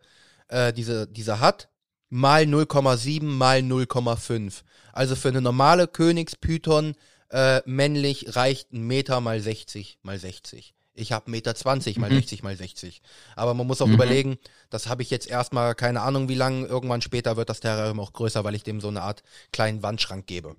äh, 0.48 0.72
diese, 0.72 1.06
diese 1.06 1.38
hat, 1.40 1.68
mal 2.08 2.44
0,7 2.44 3.22
mal 3.24 3.58
0,5. 3.58 4.62
Also 4.92 5.14
für 5.14 5.28
eine 5.28 5.42
normale 5.42 5.86
Königspython 5.86 6.94
äh, 7.30 7.60
männlich 7.66 8.34
reicht 8.36 8.72
ein 8.72 8.86
Meter 8.86 9.20
mal 9.20 9.40
60 9.40 9.98
mal 10.02 10.18
60. 10.18 10.74
Ich 10.98 11.12
habe 11.12 11.30
Meter 11.30 11.54
20 11.54 11.98
mal 11.98 12.10
Mhm. 12.10 12.16
60 12.16 12.42
mal 12.42 12.56
60. 12.56 13.00
Aber 13.36 13.54
man 13.54 13.66
muss 13.66 13.80
auch 13.80 13.86
Mhm. 13.86 13.94
überlegen, 13.94 14.38
das 14.70 14.86
habe 14.88 15.02
ich 15.02 15.10
jetzt 15.10 15.26
erstmal 15.28 15.74
keine 15.74 16.00
Ahnung 16.02 16.28
wie 16.28 16.34
lang, 16.34 16.66
irgendwann 16.66 17.02
später 17.02 17.36
wird 17.36 17.48
das 17.48 17.60
Terrarium 17.60 18.00
auch 18.00 18.12
größer, 18.12 18.44
weil 18.44 18.54
ich 18.54 18.62
dem 18.64 18.80
so 18.80 18.88
eine 18.88 19.02
Art 19.02 19.22
kleinen 19.52 19.82
Wandschrank 19.82 20.26
gebe. 20.26 20.56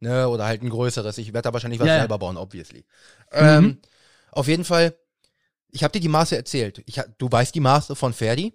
Ne, 0.00 0.28
oder 0.28 0.46
halt 0.46 0.62
ein 0.62 0.68
größeres. 0.70 1.16
Ich 1.18 1.28
werde 1.32 1.48
da 1.48 1.52
wahrscheinlich 1.52 1.78
was 1.80 1.86
Ja, 1.86 1.94
ja. 1.94 2.00
selber 2.00 2.18
bauen, 2.18 2.36
obviously. 2.36 2.80
Mhm. 3.32 3.38
Ähm, 3.38 3.78
auf 4.32 4.48
jeden 4.48 4.64
Fall, 4.64 4.96
ich 5.70 5.84
habe 5.84 5.92
dir 5.92 6.00
die 6.00 6.08
Maße 6.08 6.34
erzählt. 6.36 6.82
Ich, 6.86 7.00
du 7.18 7.30
weißt 7.30 7.54
die 7.54 7.60
Maße 7.60 7.94
von 7.94 8.12
Ferdi. 8.12 8.52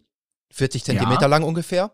40 0.52 0.84
Zentimeter 0.84 1.28
lang 1.28 1.44
ungefähr. 1.44 1.92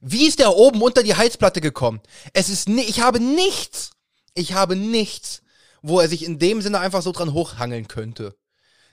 Wie 0.00 0.26
ist 0.26 0.38
der 0.38 0.54
oben 0.54 0.80
unter 0.82 1.02
die 1.02 1.14
Heizplatte 1.14 1.60
gekommen? 1.60 2.00
Es 2.32 2.48
ist 2.48 2.68
ich 2.68 3.00
habe 3.00 3.20
nichts. 3.20 3.90
Ich 4.34 4.52
habe 4.52 4.76
nichts, 4.76 5.42
wo 5.82 6.00
er 6.00 6.08
sich 6.08 6.24
in 6.24 6.38
dem 6.38 6.62
Sinne 6.62 6.80
einfach 6.80 7.02
so 7.02 7.12
dran 7.12 7.32
hochhangeln 7.32 7.88
könnte. 7.88 8.36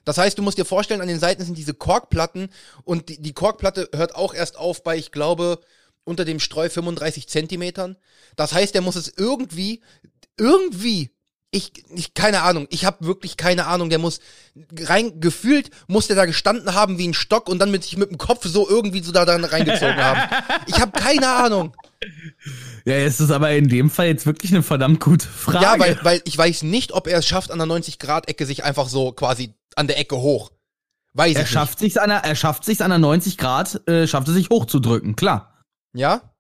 Das 0.04 0.18
heißt, 0.18 0.38
du 0.38 0.44
musst 0.44 0.58
dir 0.58 0.66
vorstellen, 0.66 1.02
an 1.02 1.08
den 1.08 1.20
Seiten 1.20 1.44
sind 1.44 1.58
diese 1.58 1.74
Korkplatten 1.74 2.50
und 2.84 3.10
die, 3.10 3.22
die 3.22 3.34
Korkplatte 3.34 3.90
hört 3.94 4.16
auch 4.16 4.34
erst 4.34 4.58
auf 4.58 4.84
bei, 4.84 4.98
ich 4.98 5.12
glaube, 5.12 5.60
unter 6.04 6.24
dem 6.24 6.40
Streu 6.40 6.70
35 6.70 7.28
Zentimetern. 7.28 7.98
Das 8.36 8.54
heißt, 8.54 8.76
er 8.76 8.82
muss 8.82 8.96
es 8.96 9.12
irgendwie, 9.18 9.82
irgendwie 10.38 11.10
ich, 11.56 11.72
ich 11.96 12.14
keine 12.14 12.42
Ahnung, 12.42 12.68
ich 12.70 12.86
habe 12.86 13.06
wirklich 13.06 13.38
keine 13.38 13.66
Ahnung, 13.66 13.90
der 13.90 14.00
muss 14.00 14.20
rein 14.80 15.22
gefühlt 15.22 15.70
muss 15.88 16.08
der 16.08 16.16
da 16.16 16.26
gestanden 16.26 16.76
haben 16.76 16.98
wie 16.98 17.08
ein 17.08 17.14
Stock 17.14 17.48
und 17.48 17.60
dann 17.60 17.72
mit 17.72 17.84
sich 17.84 17.98
mit 17.98 18.10
dem 18.10 18.18
Kopf 18.18 18.46
so 18.46 18.68
irgendwie 18.70 19.02
so 19.02 19.12
da 19.12 19.26
dann 19.26 19.44
reingezogen 19.46 19.96
haben. 19.96 20.22
Ich 20.68 20.80
habe 20.80 20.92
keine 20.92 21.30
Ahnung. 21.30 21.76
Ja, 22.84 22.96
es 22.96 23.20
ist 23.20 23.32
aber 23.32 23.52
in 23.52 23.70
dem 23.70 23.90
Fall 23.90 24.08
jetzt 24.08 24.26
wirklich 24.26 24.52
eine 24.52 24.64
verdammt 24.64 25.00
gute 25.00 25.28
Frage. 25.28 25.64
Ja, 25.64 25.80
weil 25.80 25.98
weil 26.04 26.22
ich 26.26 26.38
weiß 26.38 26.64
nicht, 26.64 26.92
ob 26.92 27.08
er 27.08 27.20
es 27.20 27.26
schafft 27.26 27.52
an 27.52 27.58
der 27.58 27.68
90 27.68 28.00
Grad 28.00 28.28
Ecke 28.28 28.46
sich 28.46 28.64
einfach 28.64 28.90
so 28.90 29.12
quasi 29.14 29.54
an 29.76 29.88
der 29.88 29.98
Ecke 29.98 30.18
hoch. 30.18 30.52
Weiß 31.14 31.36
er 31.36 31.44
ich 31.44 31.50
schafft 31.50 31.80
sich's 31.80 31.98
an 31.98 32.10
der, 32.10 32.20
er 32.20 32.36
schafft 32.36 32.66
sich's 32.66 32.82
an 32.82 32.90
der 32.90 33.00
90 33.00 33.38
Grad, 33.38 33.88
äh, 33.88 34.06
schafft 34.06 34.28
es 34.28 34.34
sich 34.34 34.50
hochzudrücken, 34.50 35.16
klar. 35.16 35.64
nicht. 35.94 36.35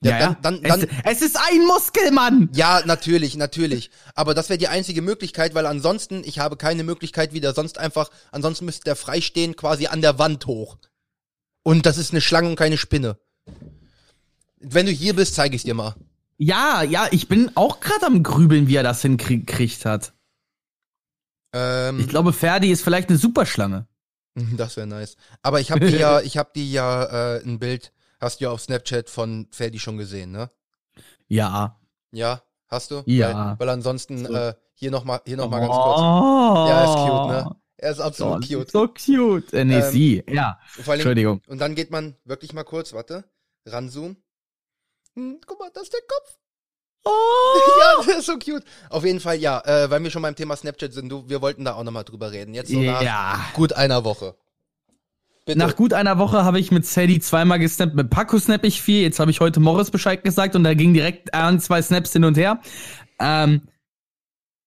Ja? 0.00 0.18
Ja, 0.20 0.36
dann, 0.42 0.62
dann, 0.62 0.80
dann, 0.80 0.88
es, 1.04 1.20
es 1.20 1.22
ist 1.22 1.36
ein 1.36 1.66
Muskelmann. 1.66 2.50
Ja, 2.52 2.82
natürlich, 2.86 3.36
natürlich. 3.36 3.90
Aber 4.14 4.34
das 4.34 4.48
wäre 4.48 4.58
die 4.58 4.68
einzige 4.68 5.02
Möglichkeit, 5.02 5.54
weil 5.54 5.66
ansonsten, 5.66 6.22
ich 6.24 6.38
habe 6.38 6.56
keine 6.56 6.84
Möglichkeit, 6.84 7.32
wie 7.32 7.40
der 7.40 7.52
sonst 7.52 7.78
einfach, 7.78 8.10
ansonsten 8.30 8.64
müsste 8.64 8.84
der 8.84 8.96
freistehen 8.96 9.56
quasi 9.56 9.86
an 9.88 10.00
der 10.00 10.18
Wand 10.18 10.46
hoch. 10.46 10.78
Und 11.64 11.84
das 11.84 11.98
ist 11.98 12.12
eine 12.12 12.20
Schlange 12.20 12.48
und 12.48 12.56
keine 12.56 12.78
Spinne. 12.78 13.18
Wenn 14.60 14.86
du 14.86 14.92
hier 14.92 15.14
bist, 15.14 15.34
zeige 15.34 15.56
ich 15.56 15.64
dir 15.64 15.74
mal. 15.74 15.94
Ja, 16.36 16.82
ja, 16.82 17.08
ich 17.10 17.26
bin 17.28 17.50
auch 17.56 17.80
gerade 17.80 18.06
am 18.06 18.22
grübeln, 18.22 18.68
wie 18.68 18.76
er 18.76 18.84
das 18.84 19.02
hinkriegt 19.02 19.84
hat. 19.84 20.12
Ähm, 21.52 21.98
Ich 21.98 22.08
glaube, 22.08 22.32
Ferdi 22.32 22.70
ist 22.70 22.82
vielleicht 22.82 23.08
eine 23.08 23.18
Superschlange. 23.18 23.88
das 24.56 24.76
wäre 24.76 24.86
nice. 24.86 25.16
Aber 25.42 25.60
ich 25.60 25.72
habe 25.72 25.80
dir 25.90 25.98
ja, 25.98 26.20
ich 26.22 26.36
habe 26.38 26.50
dir 26.54 26.64
ja 26.64 27.36
äh, 27.36 27.42
ein 27.42 27.58
Bild, 27.58 27.92
hast 28.20 28.40
du 28.40 28.44
ja 28.44 28.50
auf 28.50 28.60
Snapchat 28.60 29.08
von 29.10 29.46
Ferdi 29.50 29.78
schon 29.78 29.96
gesehen, 29.98 30.30
ne? 30.32 30.50
Ja. 31.28 31.78
Ja, 32.10 32.42
hast 32.68 32.90
du? 32.90 33.02
Ja. 33.06 33.50
Weil, 33.50 33.60
weil 33.60 33.68
ansonsten 33.70 34.26
So. 34.26 34.34
äh, 34.34 34.54
hier 34.74 34.90
noch 34.90 35.04
mal, 35.04 35.20
hier 35.26 35.36
noch 35.36 35.50
mal 35.50 35.60
ganz 35.60 35.72
kurz. 35.72 35.98
Oh. 36.00 36.66
Ja, 36.68 36.84
ist 36.84 36.94
cute, 37.10 37.28
ne? 37.28 37.56
Er 37.80 37.90
ist 37.92 38.00
absolut 38.00 38.44
So, 38.44 38.58
cute. 38.58 38.70
so 38.70 38.88
cute. 38.88 39.52
Äh, 39.52 39.64
nee, 39.64 39.76
Ähm, 39.78 39.90
sie. 39.92 40.24
Ja. 40.28 40.58
Allem, 40.78 40.90
Entschuldigung. 40.94 41.42
Und 41.46 41.58
dann 41.60 41.74
geht 41.74 41.90
man 41.90 42.16
wirklich 42.24 42.52
mal 42.52 42.64
kurz, 42.64 42.92
warte, 42.92 43.24
ranzoomen. 43.66 44.16
Hm, 45.14 45.40
guck 45.46 45.58
mal, 45.60 45.70
das 45.72 45.84
ist 45.84 45.92
der 45.92 46.00
Kopf. 46.08 46.38
Oh. 47.04 47.10
ja, 47.80 48.04
das 48.06 48.18
ist 48.18 48.26
so 48.26 48.38
cute. 48.38 48.64
Auf 48.90 49.04
jeden 49.04 49.20
Fall, 49.20 49.36
ja, 49.36 49.60
äh, 49.64 49.88
weil 49.90 50.02
wir 50.02 50.10
schon 50.10 50.22
beim 50.22 50.34
Thema 50.34 50.56
Snapchat 50.56 50.92
sind, 50.92 51.08
du, 51.08 51.28
wir 51.28 51.40
wollten 51.40 51.64
da 51.64 51.74
auch 51.74 51.84
nochmal 51.84 52.04
drüber 52.04 52.32
reden. 52.32 52.54
Jetzt 52.54 52.70
so 52.70 52.80
nach 52.80 53.00
Ja. 53.02 53.38
gut 53.54 53.72
einer 53.74 54.04
Woche. 54.04 54.34
Bitte. 55.48 55.60
Nach 55.60 55.76
gut 55.76 55.94
einer 55.94 56.18
Woche 56.18 56.44
habe 56.44 56.60
ich 56.60 56.70
mit 56.72 56.84
Sadie 56.84 57.20
zweimal 57.20 57.58
gesnappt. 57.58 57.94
Mit 57.94 58.10
Paco 58.10 58.38
snap 58.38 58.64
ich 58.64 58.82
viel. 58.82 59.00
Jetzt 59.00 59.18
habe 59.18 59.30
ich 59.30 59.40
heute 59.40 59.60
Morris 59.60 59.90
Bescheid 59.90 60.22
gesagt 60.22 60.54
und 60.54 60.62
da 60.62 60.74
ging 60.74 60.92
direkt 60.92 61.32
ein, 61.32 61.58
zwei 61.58 61.80
Snaps 61.80 62.12
hin 62.12 62.24
und 62.24 62.36
her. 62.36 62.60
Ähm, 63.18 63.62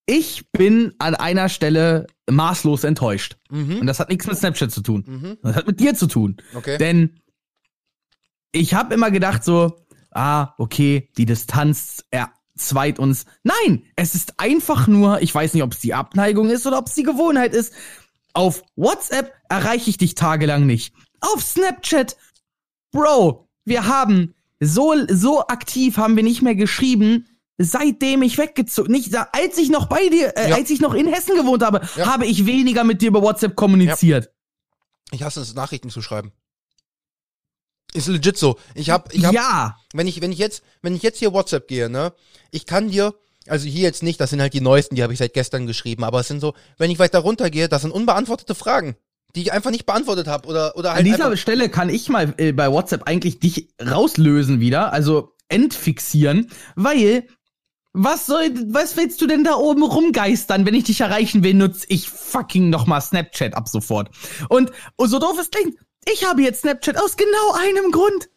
ich 0.07 0.49
bin 0.51 0.95
an 0.97 1.13
einer 1.13 1.49
Stelle 1.49 2.07
maßlos 2.27 2.83
enttäuscht. 2.83 3.37
Und 3.51 3.81
mhm. 3.81 3.85
das 3.85 3.99
hat 3.99 4.09
nichts 4.09 4.25
mit 4.25 4.39
Snapchat 4.39 4.71
zu 4.71 4.81
tun. 4.81 5.03
Mhm. 5.05 5.37
Das 5.43 5.55
hat 5.55 5.67
mit 5.67 5.79
dir 5.79 5.93
zu 5.93 6.07
tun. 6.07 6.37
Okay. 6.55 6.79
Denn 6.79 7.21
ich 8.51 8.73
habe 8.73 8.95
immer 8.95 9.11
gedacht 9.11 9.43
so, 9.43 9.85
ah, 10.09 10.55
okay, 10.57 11.11
die 11.15 11.27
Distanz 11.27 12.05
erzweit 12.09 12.97
uns. 12.97 13.25
Nein, 13.43 13.83
es 13.95 14.15
ist 14.15 14.39
einfach 14.39 14.87
nur, 14.87 15.21
ich 15.21 15.35
weiß 15.35 15.53
nicht, 15.53 15.61
ob 15.61 15.73
es 15.73 15.79
die 15.79 15.93
Abneigung 15.93 16.49
ist 16.49 16.65
oder 16.65 16.79
ob 16.79 16.87
es 16.87 16.95
die 16.95 17.03
Gewohnheit 17.03 17.53
ist. 17.53 17.71
Auf 18.33 18.63
WhatsApp 18.75 19.33
erreiche 19.49 19.89
ich 19.89 19.97
dich 19.97 20.15
tagelang 20.15 20.65
nicht. 20.65 20.93
Auf 21.19 21.41
Snapchat, 21.43 22.17
Bro, 22.91 23.47
wir 23.65 23.85
haben 23.87 24.35
so, 24.59 24.93
so 25.09 25.47
aktiv 25.47 25.97
haben 25.97 26.15
wir 26.15 26.23
nicht 26.23 26.41
mehr 26.41 26.55
geschrieben, 26.55 27.27
seitdem 27.57 28.21
ich 28.21 28.37
weggezogen, 28.37 28.91
nicht, 28.91 29.13
als 29.15 29.57
ich 29.57 29.69
noch 29.69 29.87
bei 29.87 30.07
dir, 30.09 30.35
äh, 30.37 30.49
Ja. 30.49 30.55
als 30.55 30.69
ich 30.69 30.79
noch 30.81 30.93
in 30.93 31.07
Hessen 31.07 31.35
gewohnt 31.35 31.63
habe, 31.63 31.81
Ja. 31.95 32.07
habe 32.07 32.25
ich 32.25 32.45
weniger 32.45 32.83
mit 32.83 33.01
dir 33.01 33.09
über 33.09 33.21
WhatsApp 33.21 33.55
kommuniziert. 33.55 34.31
Ich 35.11 35.23
hasse 35.23 35.41
es, 35.41 35.53
Nachrichten 35.53 35.89
zu 35.89 36.01
schreiben. 36.01 36.31
Ist 37.93 38.07
legit 38.07 38.37
so. 38.37 38.57
Ich 38.73 38.89
hab, 38.89 39.13
ich 39.13 39.25
hab, 39.25 39.33
ja. 39.33 39.77
wenn 39.93 40.07
ich, 40.07 40.21
wenn 40.21 40.31
ich 40.31 40.37
jetzt, 40.39 40.63
wenn 40.81 40.95
ich 40.95 41.03
jetzt 41.03 41.19
hier 41.19 41.33
WhatsApp 41.33 41.67
gehe, 41.67 41.89
ne, 41.89 42.13
ich 42.51 42.65
kann 42.65 42.87
dir, 42.89 43.13
also 43.47 43.67
hier 43.67 43.81
jetzt 43.81 44.03
nicht, 44.03 44.19
das 44.19 44.29
sind 44.29 44.41
halt 44.41 44.53
die 44.53 44.61
neuesten, 44.61 44.95
die 44.95 45.03
habe 45.03 45.13
ich 45.13 45.19
seit 45.19 45.33
gestern 45.33 45.67
geschrieben, 45.67 46.03
aber 46.03 46.19
es 46.19 46.27
sind 46.27 46.39
so, 46.39 46.53
wenn 46.77 46.91
ich 46.91 46.99
weiter 46.99 47.19
runtergehe, 47.19 47.69
das 47.69 47.81
sind 47.81 47.91
unbeantwortete 47.91 48.55
Fragen, 48.55 48.95
die 49.35 49.41
ich 49.41 49.53
einfach 49.53 49.71
nicht 49.71 49.85
beantwortet 49.85 50.27
habe 50.27 50.47
oder 50.47 50.75
oder 50.77 50.91
An 50.91 50.97
halt 50.97 51.05
dieser 51.05 51.25
einfach, 51.25 51.37
Stelle 51.37 51.69
kann 51.69 51.89
ich 51.89 52.09
mal 52.09 52.33
äh, 52.37 52.51
bei 52.51 52.71
WhatsApp 52.71 53.07
eigentlich 53.07 53.39
dich 53.39 53.69
rauslösen 53.81 54.59
wieder, 54.59 54.93
also 54.93 55.35
entfixieren, 55.49 56.49
weil 56.75 57.27
was 57.93 58.25
soll, 58.25 58.51
was 58.67 58.95
willst 58.95 59.21
du 59.21 59.27
denn 59.27 59.43
da 59.43 59.55
oben 59.55 59.83
rumgeistern? 59.83 60.65
Wenn 60.65 60.75
ich 60.75 60.85
dich 60.85 61.01
erreichen 61.01 61.43
will, 61.43 61.53
nutze 61.53 61.85
ich 61.89 62.09
fucking 62.09 62.69
nochmal 62.69 63.01
Snapchat 63.01 63.53
ab 63.53 63.67
sofort. 63.67 64.09
Und 64.47 64.71
oh, 64.97 65.07
so 65.07 65.19
doof 65.19 65.37
es 65.39 65.51
klingt, 65.51 65.77
ich 66.09 66.25
habe 66.25 66.41
jetzt 66.41 66.61
Snapchat 66.61 66.97
aus 66.97 67.17
genau 67.17 67.51
einem 67.59 67.91
Grund. 67.91 68.29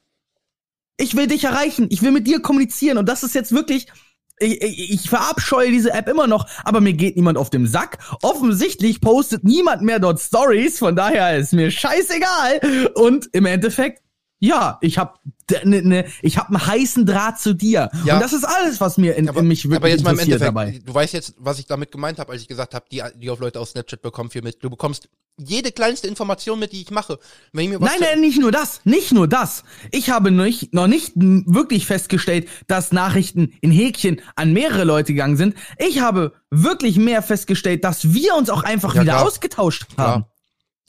Ich 0.97 1.17
will 1.17 1.27
dich 1.27 1.45
erreichen, 1.45 1.87
ich 1.91 2.03
will 2.03 2.11
mit 2.11 2.27
dir 2.27 2.41
kommunizieren 2.41 2.99
und 2.99 3.09
das 3.09 3.23
ist 3.23 3.35
jetzt 3.35 3.53
wirklich, 3.53 3.87
ich, 4.39 4.93
ich, 4.93 5.09
verabscheue 5.09 5.71
diese 5.71 5.93
App 5.93 6.09
immer 6.09 6.27
noch, 6.27 6.47
aber 6.65 6.81
mir 6.81 6.93
geht 6.93 7.17
niemand 7.17 7.39
auf 7.39 7.51
dem 7.51 7.67
Sack. 7.67 7.99
Offensichtlich 8.23 9.01
postet 9.01 9.45
niemand 9.45 9.83
mehr 9.83 9.99
dort 9.99 10.21
Stories, 10.21 10.79
von 10.79 10.97
daher 10.97 11.37
ist 11.37 11.53
mir 11.53 11.71
scheißegal. 11.71 12.91
Und 12.95 13.29
im 13.33 13.47
Endeffekt, 13.47 14.04
ja, 14.45 14.79
ich 14.81 14.99
hab 14.99 15.21
ne, 15.65 15.83
ne, 15.83 16.07
ich 16.23 16.39
hab 16.39 16.49
einen 16.49 16.67
heißen 16.67 17.07
Draht 17.07 17.41
zu 17.41 17.55
dir. 17.55 17.91
Ja. 18.05 18.15
Und 18.15 18.21
das 18.21 18.33
ist 18.33 18.45
alles, 18.45 18.81
was 18.81 18.99
mir 18.99 19.15
in, 19.17 19.29
aber, 19.29 19.41
in 19.41 19.49
mich 19.49 19.65
wirklich 19.65 19.77
aber 19.77 19.89
jetzt 19.89 20.05
mal 20.05 20.13
im 20.13 20.19
Endeffekt, 20.19 20.47
dabei. 20.49 20.81
du 20.85 20.95
weißt 20.95 21.13
jetzt, 21.15 21.35
was 21.39 21.59
ich 21.59 21.67
damit 21.67 21.91
gemeint 21.91 22.19
habe, 22.19 22.33
als 22.33 22.43
ich 22.43 22.49
gesagt 22.49 22.75
habe, 22.75 22.85
die, 22.91 23.03
die 23.17 23.31
auf 23.31 23.41
Leute 23.41 23.61
aus 23.61 23.71
Snapchat 23.71 24.03
bekommen 24.03 24.31
viel 24.31 24.43
mit. 24.43 24.63
Du 24.63 24.71
bekommst 24.71 25.09
jede 25.37 25.73
kleinste 25.73 26.07
Information 26.07 26.59
mit, 26.59 26.73
die 26.73 26.83
ich 26.83 26.91
mache. 26.91 27.19
Wenn 27.53 27.65
ich 27.65 27.71
mir 27.71 27.81
was 27.81 27.91
Nein, 27.91 27.99
nein, 28.01 28.21
nicht 28.21 28.39
nur 28.39 28.53
das, 28.53 28.81
nicht 28.85 29.13
nur 29.13 29.27
das. 29.27 29.65
Ich 29.91 30.11
habe 30.11 30.31
nicht, 30.31 30.73
noch 30.73 30.87
nicht 30.87 31.13
wirklich 31.17 31.87
festgestellt, 31.87 32.49
dass 32.69 32.93
Nachrichten 32.93 33.53
in 33.61 33.71
Häkchen 33.71 34.21
an 34.37 34.53
mehrere 34.53 34.85
Leute 34.85 35.13
gegangen 35.13 35.37
sind. 35.37 35.57
Ich 35.79 36.01
habe 36.01 36.35
wirklich 36.51 36.97
mehr 36.99 37.23
festgestellt, 37.23 37.83
dass 37.83 38.13
wir 38.15 38.35
uns 38.37 38.51
auch 38.51 38.63
einfach 38.63 38.95
Ja, 38.95 39.03
wieder 39.03 39.13
klar. 39.15 39.27
ausgetauscht 39.27 39.87
haben. 39.97 40.23
Klar. 40.23 40.31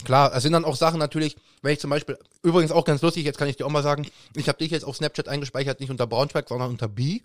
Klar, 0.03 0.31
es 0.35 0.43
sind 0.43 0.51
dann 0.51 0.65
auch 0.65 0.75
Sachen 0.75 0.99
natürlich, 0.99 1.37
wenn 1.65 1.73
ich 1.73 1.79
zum 1.79 1.89
Beispiel, 1.89 2.17
übrigens 2.43 2.71
auch 2.71 2.85
ganz 2.85 3.01
lustig, 3.01 3.25
jetzt 3.25 3.37
kann 3.37 3.47
ich 3.47 3.57
dir 3.57 3.65
auch 3.65 3.71
mal 3.71 3.83
sagen, 3.83 4.07
ich 4.35 4.47
habe 4.47 4.59
dich 4.59 4.71
jetzt 4.71 4.85
auf 4.85 4.95
Snapchat 4.95 5.27
eingespeichert, 5.27 5.79
nicht 5.79 5.89
unter 5.89 6.07
Braunschweig, 6.07 6.47
sondern 6.47 6.69
unter 6.69 6.87
B. 6.87 7.19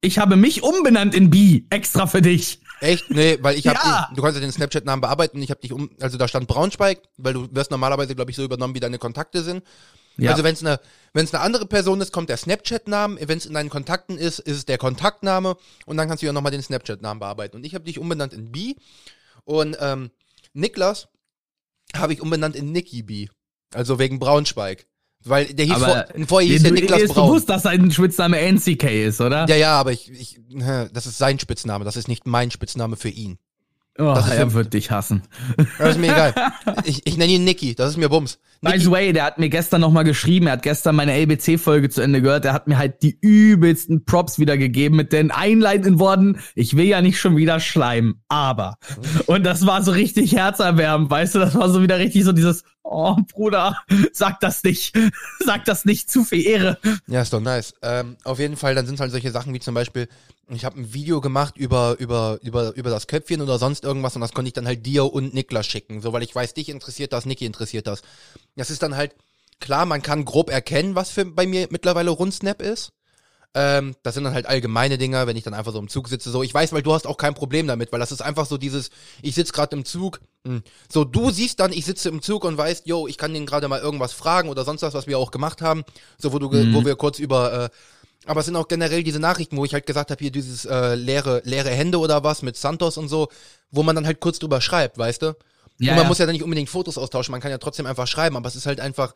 Ich 0.00 0.18
habe 0.18 0.36
mich 0.36 0.62
umbenannt 0.62 1.14
in 1.14 1.28
B, 1.28 1.64
extra 1.70 2.06
für 2.06 2.22
dich. 2.22 2.60
Echt? 2.80 3.10
Nee, 3.10 3.38
weil 3.42 3.58
ich 3.58 3.66
habe 3.66 3.78
Ja. 3.82 4.06
dich, 4.06 4.16
du 4.16 4.22
kannst 4.22 4.36
ja 4.36 4.40
den 4.40 4.52
Snapchat-Namen 4.52 5.00
bearbeiten, 5.00 5.42
ich 5.42 5.50
habe 5.50 5.60
dich 5.60 5.72
um, 5.72 5.90
also 6.00 6.16
da 6.16 6.28
stand 6.28 6.46
Braunschweig, 6.46 7.02
weil 7.16 7.34
du 7.34 7.48
wirst 7.52 7.72
normalerweise, 7.72 8.14
glaube 8.14 8.30
ich, 8.30 8.36
so 8.36 8.44
übernommen, 8.44 8.74
wie 8.74 8.80
deine 8.80 8.98
Kontakte 8.98 9.42
sind. 9.42 9.64
Ja. 10.16 10.30
Also 10.30 10.44
wenn 10.44 10.54
es 10.54 10.64
eine, 10.64 10.80
wenn 11.12 11.24
es 11.24 11.34
eine 11.34 11.42
andere 11.42 11.66
Person 11.66 12.00
ist, 12.00 12.12
kommt 12.12 12.28
der 12.28 12.36
Snapchat-Name, 12.36 13.18
wenn 13.26 13.38
es 13.38 13.46
in 13.46 13.54
deinen 13.54 13.70
Kontakten 13.70 14.16
ist, 14.18 14.38
ist 14.38 14.56
es 14.56 14.64
der 14.66 14.78
Kontaktname 14.78 15.56
und 15.86 15.96
dann 15.96 16.08
kannst 16.08 16.22
du 16.22 16.26
ja 16.26 16.32
nochmal 16.32 16.52
den 16.52 16.62
Snapchat-Namen 16.62 17.18
bearbeiten. 17.20 17.56
Und 17.56 17.64
ich 17.64 17.74
habe 17.74 17.84
dich 17.84 17.98
umbenannt 17.98 18.32
in 18.32 18.52
B 18.52 18.74
und 19.44 19.76
ähm, 19.80 20.10
Niklas 20.52 21.08
habe 21.96 22.12
ich 22.12 22.20
umbenannt 22.20 22.54
in 22.56 22.70
Nicky 22.72 23.02
B. 23.02 23.28
Also 23.74 23.98
wegen 23.98 24.18
Braunschweig. 24.18 24.86
Weil 25.24 25.46
der 25.46 25.66
hieß 25.66 25.76
vor, 25.78 26.04
vorher 26.28 26.48
hieß 26.50 26.62
der 26.62 26.70
du, 26.70 26.76
Niklas 26.76 27.02
ist 27.02 27.14
Braun. 27.14 27.28
bewusst, 27.28 27.48
dass 27.48 27.62
sein 27.62 27.90
Spitzname 27.90 28.38
NCK 28.40 28.84
ist, 28.84 29.20
oder? 29.20 29.46
Ja, 29.48 29.56
ja, 29.56 29.72
aber 29.72 29.92
ich, 29.92 30.10
ich, 30.12 30.40
das 30.92 31.06
ist 31.06 31.18
sein 31.18 31.38
Spitzname, 31.40 31.84
das 31.84 31.96
ist 31.96 32.08
nicht 32.08 32.26
mein 32.26 32.50
Spitzname 32.52 32.96
für 32.96 33.08
ihn. 33.08 33.38
oh, 33.98 34.14
das 34.14 34.30
er 34.30 34.52
wird 34.52 34.72
dich 34.74 34.92
hassen. 34.92 35.22
Das 35.78 35.90
ist 35.90 35.98
mir 35.98 36.12
egal. 36.12 36.34
Ich, 36.84 37.04
ich 37.04 37.16
nenne 37.16 37.32
ihn 37.32 37.44
Nicky, 37.44 37.74
das 37.74 37.90
ist 37.90 37.96
mir 37.96 38.08
Bums. 38.08 38.38
By 38.60 38.70
Nicky, 38.70 38.84
the 38.84 38.90
way, 38.92 39.12
der 39.12 39.24
hat 39.24 39.38
mir 39.38 39.48
gestern 39.48 39.80
noch 39.80 39.90
mal 39.90 40.04
geschrieben, 40.04 40.46
er 40.46 40.52
hat 40.52 40.62
gestern 40.62 40.94
meine 40.94 41.12
LBC-Folge 41.12 41.90
zu 41.90 42.00
Ende 42.00 42.22
gehört, 42.22 42.44
er 42.44 42.52
hat 42.52 42.68
mir 42.68 42.78
halt 42.78 43.02
die 43.02 43.18
übelsten 43.20 44.04
Props 44.04 44.38
wiedergegeben 44.38 44.96
mit 44.96 45.12
den 45.12 45.32
einleitenden 45.32 45.98
Worten, 45.98 46.38
ich 46.54 46.76
will 46.76 46.86
ja 46.86 47.02
nicht 47.02 47.18
schon 47.18 47.36
wieder 47.36 47.58
schleimen, 47.58 48.22
aber. 48.28 48.76
Und 49.26 49.44
das 49.44 49.66
war 49.66 49.82
so 49.82 49.90
richtig 49.90 50.36
herzerwärmend, 50.36 51.10
weißt 51.10 51.34
du, 51.34 51.38
das 51.40 51.56
war 51.56 51.68
so 51.68 51.82
wieder 51.82 51.98
richtig 51.98 52.24
so 52.24 52.32
dieses, 52.32 52.62
oh 52.88 53.16
Bruder, 53.32 53.76
sag 54.12 54.40
das 54.40 54.62
nicht, 54.64 54.96
sag 55.44 55.64
das 55.64 55.84
nicht, 55.84 56.10
zu 56.10 56.24
viel 56.24 56.46
Ehre. 56.46 56.78
Ja, 57.06 57.22
ist 57.22 57.32
doch 57.32 57.40
nice. 57.40 57.74
Ähm, 57.82 58.16
auf 58.24 58.38
jeden 58.38 58.56
Fall, 58.56 58.74
dann 58.74 58.86
sind 58.86 59.00
halt 59.00 59.12
solche 59.12 59.30
Sachen 59.30 59.52
wie 59.54 59.60
zum 59.60 59.74
Beispiel, 59.74 60.08
ich 60.48 60.64
habe 60.64 60.80
ein 60.80 60.94
Video 60.94 61.20
gemacht 61.20 61.56
über, 61.56 61.96
über, 61.98 62.38
über, 62.42 62.74
über 62.74 62.90
das 62.90 63.06
Köpfchen 63.06 63.42
oder 63.42 63.58
sonst 63.58 63.84
irgendwas 63.84 64.14
und 64.14 64.22
das 64.22 64.32
konnte 64.32 64.48
ich 64.48 64.54
dann 64.54 64.66
halt 64.66 64.86
dir 64.86 65.12
und 65.12 65.34
Niklas 65.34 65.66
schicken, 65.66 66.00
so 66.00 66.12
weil 66.12 66.22
ich 66.22 66.34
weiß, 66.34 66.54
dich 66.54 66.68
interessiert 66.68 67.12
das, 67.12 67.26
Niki 67.26 67.44
interessiert 67.44 67.86
das. 67.86 68.02
Das 68.56 68.70
ist 68.70 68.82
dann 68.82 68.96
halt, 68.96 69.14
klar, 69.60 69.86
man 69.86 70.02
kann 70.02 70.24
grob 70.24 70.50
erkennen, 70.50 70.94
was 70.94 71.10
für 71.10 71.24
bei 71.26 71.46
mir 71.46 71.68
mittlerweile 71.70 72.10
Rundsnap 72.10 72.62
ist. 72.62 72.92
Ähm, 73.54 73.96
das 74.02 74.14
sind 74.14 74.24
dann 74.24 74.34
halt 74.34 74.46
allgemeine 74.46 74.98
Dinger, 74.98 75.26
wenn 75.26 75.36
ich 75.36 75.42
dann 75.42 75.54
einfach 75.54 75.72
so 75.72 75.78
im 75.78 75.88
Zug 75.88 76.08
sitze. 76.08 76.30
So, 76.30 76.42
ich 76.42 76.52
weiß, 76.52 76.72
weil 76.72 76.82
du 76.82 76.92
hast 76.92 77.06
auch 77.06 77.16
kein 77.16 77.34
Problem 77.34 77.66
damit, 77.66 77.92
weil 77.92 78.00
das 78.00 78.12
ist 78.12 78.20
einfach 78.20 78.46
so 78.46 78.58
dieses, 78.58 78.90
ich 79.22 79.34
sitze 79.34 79.52
gerade 79.52 79.74
im 79.74 79.84
Zug. 79.84 80.20
Mh. 80.44 80.56
Hm, 80.56 80.62
so, 80.92 81.04
du 81.04 81.30
siehst 81.30 81.58
dann, 81.60 81.72
ich 81.72 81.84
sitze 81.86 82.08
im 82.10 82.20
Zug 82.20 82.44
und 82.44 82.58
weißt, 82.58 82.86
yo, 82.86 83.08
ich 83.08 83.16
kann 83.16 83.32
den 83.32 83.46
gerade 83.46 83.68
mal 83.68 83.80
irgendwas 83.80 84.12
fragen 84.12 84.48
oder 84.48 84.64
sonst 84.64 84.82
was, 84.82 84.94
was 84.94 85.06
wir 85.06 85.18
auch 85.18 85.30
gemacht 85.30 85.62
haben. 85.62 85.84
So, 86.18 86.32
wo 86.32 86.38
du, 86.38 86.50
mhm. 86.50 86.74
wo 86.74 86.84
wir 86.84 86.96
kurz 86.96 87.18
über, 87.18 87.64
äh, 87.64 87.68
aber 88.26 88.40
es 88.40 88.46
sind 88.46 88.56
auch 88.56 88.68
generell 88.68 89.02
diese 89.02 89.20
Nachrichten, 89.20 89.56
wo 89.56 89.64
ich 89.64 89.72
halt 89.72 89.86
gesagt 89.86 90.10
habe, 90.10 90.18
hier 90.20 90.30
dieses 90.30 90.66
äh, 90.66 90.94
leere, 90.94 91.40
leere 91.44 91.70
Hände 91.70 91.98
oder 91.98 92.24
was 92.24 92.42
mit 92.42 92.56
Santos 92.56 92.98
und 92.98 93.08
so, 93.08 93.28
wo 93.70 93.82
man 93.82 93.96
dann 93.96 94.06
halt 94.06 94.20
kurz 94.20 94.38
drüber 94.38 94.60
schreibt, 94.60 94.98
weißt 94.98 95.22
du? 95.22 95.36
Ja, 95.78 95.92
und 95.92 95.96
man 95.96 96.04
ja. 96.04 96.08
muss 96.08 96.18
ja 96.18 96.26
dann 96.26 96.34
nicht 96.34 96.42
unbedingt 96.42 96.68
Fotos 96.68 96.98
austauschen, 96.98 97.32
man 97.32 97.40
kann 97.40 97.50
ja 97.50 97.58
trotzdem 97.58 97.86
einfach 97.86 98.06
schreiben, 98.06 98.36
aber 98.36 98.48
es 98.48 98.56
ist 98.56 98.66
halt 98.66 98.80
einfach, 98.80 99.14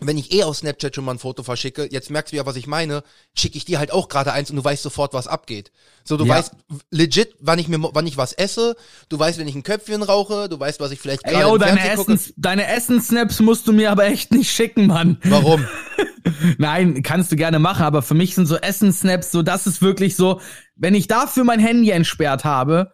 wenn 0.00 0.18
ich 0.18 0.32
eh 0.32 0.42
auf 0.42 0.56
Snapchat 0.56 0.94
schon 0.94 1.04
mal 1.04 1.12
ein 1.12 1.18
Foto 1.18 1.42
verschicke, 1.42 1.88
jetzt 1.90 2.10
merkst 2.10 2.32
du 2.32 2.36
ja, 2.36 2.46
was 2.46 2.56
ich 2.56 2.66
meine, 2.66 3.02
schicke 3.34 3.56
ich 3.56 3.64
dir 3.64 3.78
halt 3.78 3.92
auch 3.92 4.08
gerade 4.08 4.32
eins 4.32 4.50
und 4.50 4.56
du 4.56 4.64
weißt 4.64 4.82
sofort, 4.82 5.14
was 5.14 5.26
abgeht. 5.26 5.72
So, 6.04 6.16
du 6.16 6.24
ja. 6.24 6.34
weißt 6.34 6.52
legit, 6.90 7.34
wann 7.40 7.58
ich 7.58 7.68
mir, 7.68 7.78
wann 7.80 8.06
ich 8.06 8.16
was 8.16 8.32
esse, 8.32 8.76
du 9.08 9.18
weißt, 9.18 9.38
wenn 9.38 9.48
ich 9.48 9.54
ein 9.54 9.62
Köpfchen 9.62 10.02
rauche, 10.02 10.48
du 10.48 10.58
weißt, 10.58 10.80
was 10.80 10.90
ich 10.90 11.00
vielleicht 11.00 11.24
gerade 11.24 11.50
Ey, 11.50 11.58
deine 11.58 11.90
Essens, 11.90 12.34
deine 12.36 12.66
Essensnaps 12.66 13.40
musst 13.40 13.66
du 13.66 13.72
mir 13.72 13.90
aber 13.90 14.06
echt 14.06 14.32
nicht 14.32 14.50
schicken, 14.50 14.86
Mann. 14.86 15.18
Warum? 15.24 15.66
Nein, 16.58 17.02
kannst 17.02 17.32
du 17.32 17.36
gerne 17.36 17.58
machen, 17.58 17.82
aber 17.82 18.02
für 18.02 18.14
mich 18.14 18.34
sind 18.34 18.46
so 18.46 18.56
Essensnaps 18.56 19.30
so, 19.30 19.42
das 19.42 19.66
ist 19.66 19.80
wirklich 19.80 20.16
so, 20.16 20.40
wenn 20.74 20.94
ich 20.94 21.06
dafür 21.06 21.44
mein 21.44 21.60
Handy 21.60 21.90
entsperrt 21.90 22.44
habe, 22.44 22.92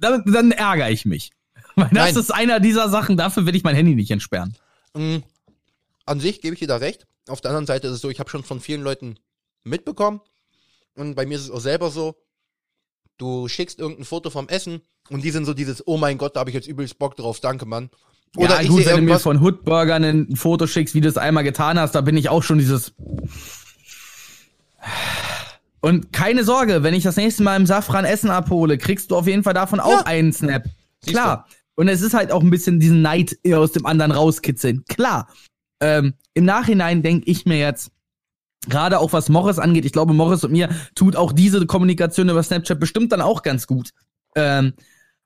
dann, 0.00 0.24
dann 0.24 0.52
ärgere 0.52 0.90
ich 0.90 1.04
mich. 1.04 1.30
Weil 1.76 1.88
das 1.92 2.14
Nein. 2.14 2.16
ist 2.16 2.34
einer 2.34 2.60
dieser 2.60 2.88
Sachen, 2.88 3.16
dafür 3.16 3.46
will 3.46 3.54
ich 3.54 3.62
mein 3.62 3.76
Handy 3.76 3.94
nicht 3.94 4.10
entsperren. 4.10 4.54
Mhm 4.94 5.22
an 6.06 6.20
sich 6.20 6.40
gebe 6.40 6.54
ich 6.54 6.60
dir 6.60 6.68
da 6.68 6.76
recht. 6.76 7.06
Auf 7.28 7.40
der 7.40 7.50
anderen 7.50 7.66
Seite 7.66 7.86
ist 7.86 7.94
es 7.94 8.00
so, 8.00 8.10
ich 8.10 8.20
habe 8.20 8.30
schon 8.30 8.42
von 8.42 8.60
vielen 8.60 8.82
Leuten 8.82 9.16
mitbekommen 9.64 10.20
und 10.94 11.14
bei 11.14 11.26
mir 11.26 11.36
ist 11.36 11.44
es 11.44 11.50
auch 11.50 11.60
selber 11.60 11.90
so, 11.90 12.16
du 13.18 13.48
schickst 13.48 13.78
irgendein 13.78 14.04
Foto 14.04 14.30
vom 14.30 14.48
Essen 14.48 14.80
und 15.10 15.22
die 15.22 15.30
sind 15.30 15.44
so 15.44 15.54
dieses, 15.54 15.86
oh 15.86 15.96
mein 15.96 16.18
Gott, 16.18 16.36
da 16.36 16.40
habe 16.40 16.50
ich 16.50 16.54
jetzt 16.54 16.68
übelst 16.68 16.98
Bock 16.98 17.16
drauf, 17.16 17.40
danke 17.40 17.66
Mann. 17.66 17.90
Oder 18.36 18.62
ja, 18.62 18.68
gut, 18.68 18.86
wenn 18.86 18.96
du 18.96 19.02
mir 19.02 19.18
von 19.18 19.40
Hoodburgern 19.40 20.04
ein 20.04 20.36
Foto 20.36 20.66
schickst, 20.66 20.94
wie 20.94 21.00
du 21.00 21.08
es 21.08 21.16
einmal 21.16 21.44
getan 21.44 21.78
hast, 21.78 21.94
da 21.94 22.00
bin 22.00 22.16
ich 22.16 22.28
auch 22.28 22.42
schon 22.42 22.58
dieses. 22.58 22.92
Und 25.80 26.12
keine 26.12 26.44
Sorge, 26.44 26.82
wenn 26.82 26.94
ich 26.94 27.02
das 27.02 27.16
nächste 27.16 27.42
Mal 27.42 27.56
im 27.56 27.66
Safran 27.66 28.04
Essen 28.04 28.30
abhole, 28.30 28.78
kriegst 28.78 29.10
du 29.10 29.16
auf 29.16 29.26
jeden 29.26 29.42
Fall 29.42 29.54
davon 29.54 29.80
auch 29.80 30.00
ja. 30.00 30.06
einen 30.06 30.32
Snap. 30.32 30.64
Klar. 31.06 31.48
Und 31.74 31.88
es 31.88 32.02
ist 32.02 32.14
halt 32.14 32.30
auch 32.30 32.42
ein 32.42 32.50
bisschen 32.50 32.78
diesen 32.78 33.02
Neid 33.02 33.38
aus 33.52 33.72
dem 33.72 33.86
anderen 33.86 34.12
rauskitzeln. 34.12 34.84
Klar. 34.88 35.28
Ähm, 35.80 36.14
Im 36.34 36.44
Nachhinein 36.44 37.02
denke 37.02 37.30
ich 37.30 37.46
mir 37.46 37.58
jetzt, 37.58 37.90
gerade 38.68 38.98
auch 38.98 39.12
was 39.12 39.28
Morris 39.28 39.58
angeht, 39.58 39.84
ich 39.84 39.92
glaube, 39.92 40.12
Morris 40.12 40.44
und 40.44 40.52
mir 40.52 40.68
tut 40.94 41.16
auch 41.16 41.32
diese 41.32 41.64
Kommunikation 41.66 42.28
über 42.28 42.42
Snapchat 42.42 42.78
bestimmt 42.78 43.12
dann 43.12 43.22
auch 43.22 43.42
ganz 43.42 43.66
gut. 43.66 43.90
Ähm, 44.34 44.74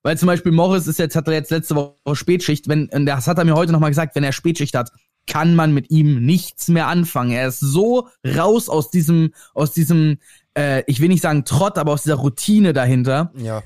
weil 0.03 0.19
zum 0.19 0.27
Beispiel 0.27 0.53
Morris 0.53 0.87
ist 0.87 0.99
jetzt, 0.99 1.17
hat 1.17 1.27
er 1.29 1.35
jetzt 1.35 1.51
letzte 1.51 1.75
Woche 1.75 2.15
Spätschicht, 2.15 2.69
wenn, 2.69 2.89
das 3.07 3.27
hat 3.27 3.39
er 3.39 3.45
mir 3.45 3.55
heute 3.55 3.73
nochmal 3.73 3.91
gesagt, 3.91 4.15
wenn 4.15 4.25
er 4.25 4.33
Spätschicht 4.33 4.75
hat, 4.75 4.91
kann 5.27 5.55
man 5.55 5.73
mit 5.73 5.91
ihm 5.91 6.25
nichts 6.25 6.69
mehr 6.69 6.89
anfangen. 6.89 7.31
Er 7.31 7.49
ist 7.49 7.61
so 7.61 8.09
raus 8.25 8.69
aus 8.69 8.91
diesem, 8.91 9.33
aus 9.55 9.73
diesem, 9.73 10.19
äh, 10.57 10.83
ich 10.87 11.01
will 11.01 11.09
nicht 11.09 11.23
sagen 11.23 11.47
Trott, 11.47 11.79
aber 11.79 11.93
aus 11.93 12.03
dieser 12.03 12.17
Routine 12.17 12.75
dahinter. 12.75 13.33
Ja. 13.37 13.63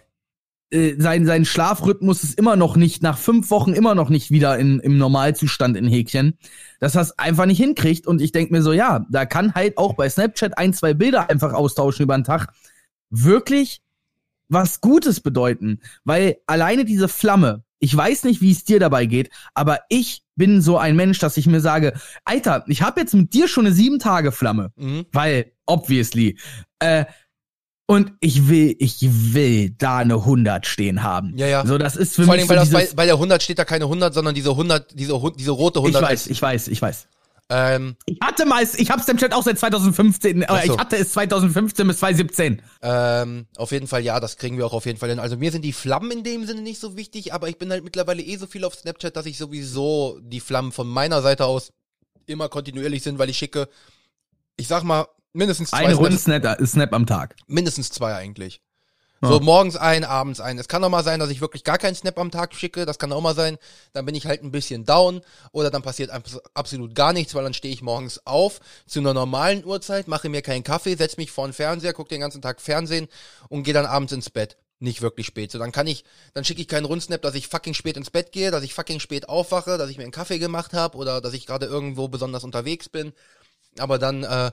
Äh, 0.71 0.97
sein, 0.99 1.25
sein 1.25 1.45
Schlafrhythmus 1.47 2.23
ist 2.23 2.39
immer 2.39 2.55
noch 2.55 2.77
nicht, 2.77 3.03
nach 3.03 3.17
fünf 3.17 3.51
Wochen 3.51 3.73
immer 3.73 3.95
noch 3.95 4.11
nicht 4.11 4.31
wieder 4.31 4.59
in, 4.59 4.81
im 4.81 4.99
Normalzustand 4.99 5.77
in 5.77 5.87
Häkchen, 5.87 6.39
dass 6.79 6.95
er 6.95 7.03
es 7.03 7.19
einfach 7.19 7.47
nicht 7.47 7.59
hinkriegt. 7.59 8.07
Und 8.07 8.21
ich 8.21 8.33
denke 8.33 8.53
mir 8.53 8.63
so, 8.63 8.73
ja, 8.73 9.07
da 9.11 9.25
kann 9.25 9.55
halt 9.55 9.79
auch 9.79 9.95
bei 9.95 10.11
Snapchat 10.11 10.59
ein, 10.59 10.75
zwei 10.75 10.93
Bilder 10.93 11.31
einfach 11.31 11.55
austauschen 11.55 12.03
über 12.03 12.17
den 12.17 12.25
Tag 12.25 12.53
wirklich 13.09 13.81
was 14.49 14.81
Gutes 14.83 15.21
bedeuten. 15.21 15.81
Weil 16.05 16.37
alleine 16.47 16.85
diese 16.85 17.09
Flamme, 17.09 17.65
ich 17.79 17.97
weiß 17.97 18.25
nicht, 18.25 18.43
wie 18.43 18.51
es 18.51 18.65
dir 18.65 18.81
dabei 18.81 19.07
geht, 19.07 19.31
aber 19.55 19.81
ich 19.89 20.23
bin 20.37 20.61
so 20.61 20.77
ein 20.77 20.97
Mensch, 20.97 21.19
dass 21.19 21.37
ich 21.39 21.47
mir 21.47 21.61
sage, 21.61 21.95
Alter, 22.25 22.65
ich 22.67 22.83
habe 22.83 23.01
jetzt 23.01 23.15
mit 23.15 23.33
dir 23.33 23.49
schon 23.49 23.67
eine 23.67 23.75
sieben 23.75 23.99
Tage 23.99 24.33
Flamme, 24.33 24.73
mhm. 24.77 25.07
weil 25.13 25.53
obviously. 25.65 26.39
Äh, 26.79 27.07
und 27.91 28.13
ich 28.21 28.49
will, 28.49 28.77
ich 28.79 28.99
will 29.01 29.71
da 29.71 29.97
eine 29.99 30.17
100 30.17 30.67
stehen 30.67 31.03
haben. 31.03 31.33
Ja, 31.39 31.47
ja. 31.47 31.67
So, 31.67 31.79
das 31.79 31.97
ist 31.97 32.15
für 32.15 32.25
Vor 32.25 32.35
mich 32.35 32.43
allem, 32.43 32.51
weil, 32.51 32.67
so 32.67 32.73
das, 32.73 32.91
bei, 32.91 32.97
bei 32.97 33.07
der 33.07 33.15
100 33.15 33.43
steht 33.43 33.59
da 33.59 33.65
keine 33.65 33.85
100, 33.85 34.13
sondern 34.13 34.35
diese 34.35 34.51
100, 34.51 34.93
diese, 34.93 35.19
diese 35.39 35.51
rote 35.53 35.79
100. 35.79 36.03
Ich 36.03 36.09
weiß, 36.09 36.27
ich 36.27 36.43
weiß, 36.43 36.69
ich 36.69 36.83
weiß. 36.83 37.09
Ähm, 37.49 37.97
ich 38.05 38.19
hatte 38.23 38.45
mal, 38.45 38.63
ich 38.63 38.91
hab's 38.91 39.07
dem 39.07 39.17
Chat 39.17 39.33
auch 39.33 39.43
seit 39.43 39.59
2015, 39.59 40.45
aber 40.45 40.61
so. 40.67 40.75
ich 40.75 40.79
hatte 40.79 40.97
es 40.99 41.13
2015 41.13 41.87
bis 41.89 41.99
2017. 42.01 42.61
Ähm, 42.83 43.47
auf 43.57 43.73
jeden 43.73 43.87
Fall, 43.87 44.03
ja, 44.03 44.21
das 44.21 44.37
kriegen 44.37 44.59
wir 44.59 44.67
auch 44.67 44.75
auf 44.75 44.85
jeden 44.85 44.99
Fall 44.99 45.09
hin. 45.09 45.19
Also 45.19 45.39
mir 45.39 45.51
sind 45.51 45.65
die 45.65 45.73
Flammen 45.73 46.11
in 46.11 46.25
dem 46.25 46.45
Sinne 46.45 46.61
nicht 46.61 46.81
so 46.81 46.95
wichtig, 46.95 47.33
aber 47.33 47.49
ich 47.49 47.57
bin 47.57 47.71
halt 47.71 47.85
mittlerweile 47.85 48.23
eh 48.23 48.37
so 48.37 48.47
viel 48.47 48.67
auf 48.67 48.75
Snapchat, 48.75 49.17
dass 49.17 49.25
ich 49.25 49.39
sowieso 49.39 50.19
die 50.21 50.41
Flammen 50.41 50.73
von 50.73 50.89
meiner 50.89 51.23
Seite 51.23 51.47
aus 51.47 51.73
immer 52.27 52.51
kontinuierlich 52.51 53.03
sind, 53.03 53.19
weil 53.19 53.31
ich 53.31 53.39
schicke, 53.39 53.67
ich 54.59 54.69
sag 54.69 54.83
mal, 54.83 55.07
Mindestens 55.33 55.71
zwei. 55.71 55.79
Eine 55.79 55.95
Runde 55.95 56.19
Snap, 56.19 56.67
Snap 56.67 56.93
am 56.93 57.07
Tag. 57.07 57.37
Mindestens 57.47 57.91
zwei 57.91 58.15
eigentlich. 58.15 58.61
Ja. 59.21 59.29
So 59.31 59.41
morgens 59.41 59.77
ein, 59.77 60.05
abends 60.05 60.39
ein. 60.39 60.59
Es 60.59 60.69
kann 60.69 60.85
auch 60.85 60.91
mal 60.91 61.03
sein, 61.03 61.19
dass 61.19 61.31
ich 61.31 61.41
wirklich 61.41 61.65
gar 61.65 61.79
keinen 61.79 61.97
Snap 61.97 62.19
am 62.19 62.31
Tag 62.31 62.55
schicke. 62.55 62.87
Das 62.87 62.99
kann 62.99 63.13
auch 63.13 63.21
mal 63.21 63.35
sein. 63.35 63.59
Dann 63.93 64.07
bin 64.07 64.15
ich 64.15 64.27
halt 64.27 64.45
ein 64.45 64.53
bisschen 64.53 64.85
down 64.85 65.23
oder 65.51 65.71
dann 65.71 65.83
passiert 65.83 66.11
absolut 66.55 66.95
gar 66.95 67.13
nichts, 67.13 67.35
weil 67.35 67.43
dann 67.43 67.55
stehe 67.55 67.75
ich 67.75 67.83
morgens 67.83 68.25
auf 68.27 68.61
zu 68.87 69.01
einer 69.01 69.15
normalen 69.15 69.65
Uhrzeit, 69.65 70.07
mache 70.07 70.29
mir 70.29 70.43
keinen 70.43 70.63
Kaffee, 70.63 70.95
setze 70.95 71.17
mich 71.17 71.33
vor 71.33 71.49
den 71.49 71.53
Fernseher, 71.53 71.95
gucke 71.95 72.11
den 72.11 72.21
ganzen 72.21 72.43
Tag 72.43 72.61
Fernsehen 72.61 73.09
und 73.49 73.65
gehe 73.65 73.75
dann 73.75 73.87
abends 73.87 74.13
ins 74.13 74.31
Bett. 74.31 74.57
Nicht 74.81 75.03
wirklich 75.03 75.27
spät. 75.27 75.51
So, 75.51 75.59
dann 75.59 75.73
kann 75.73 75.89
ich, 75.89 76.05
dann 76.35 76.45
schicke 76.45 76.61
ich 76.61 76.69
keinen 76.69 76.85
Rundsnap, 76.85 77.21
dass 77.21 77.35
ich 77.35 77.49
fucking 77.49 77.75
spät 77.75 77.97
ins 77.97 78.11
Bett 78.11 78.31
gehe, 78.31 78.53
dass 78.53 78.63
ich 78.63 78.75
fucking 78.75 79.01
spät 79.01 79.29
aufwache, 79.29 79.77
dass 79.77 79.91
ich 79.91 79.97
mir 79.97 80.05
einen 80.05 80.13
Kaffee 80.13 80.39
gemacht 80.39 80.73
habe 80.73 80.97
oder 80.97 81.21
dass 81.21 81.35
ich 81.35 81.47
gerade 81.47 81.67
irgendwo 81.67 82.07
besonders 82.07 82.45
unterwegs 82.45 82.89
bin. 82.89 83.13
Aber 83.79 83.99
dann 83.99 84.23
äh, 84.23 84.53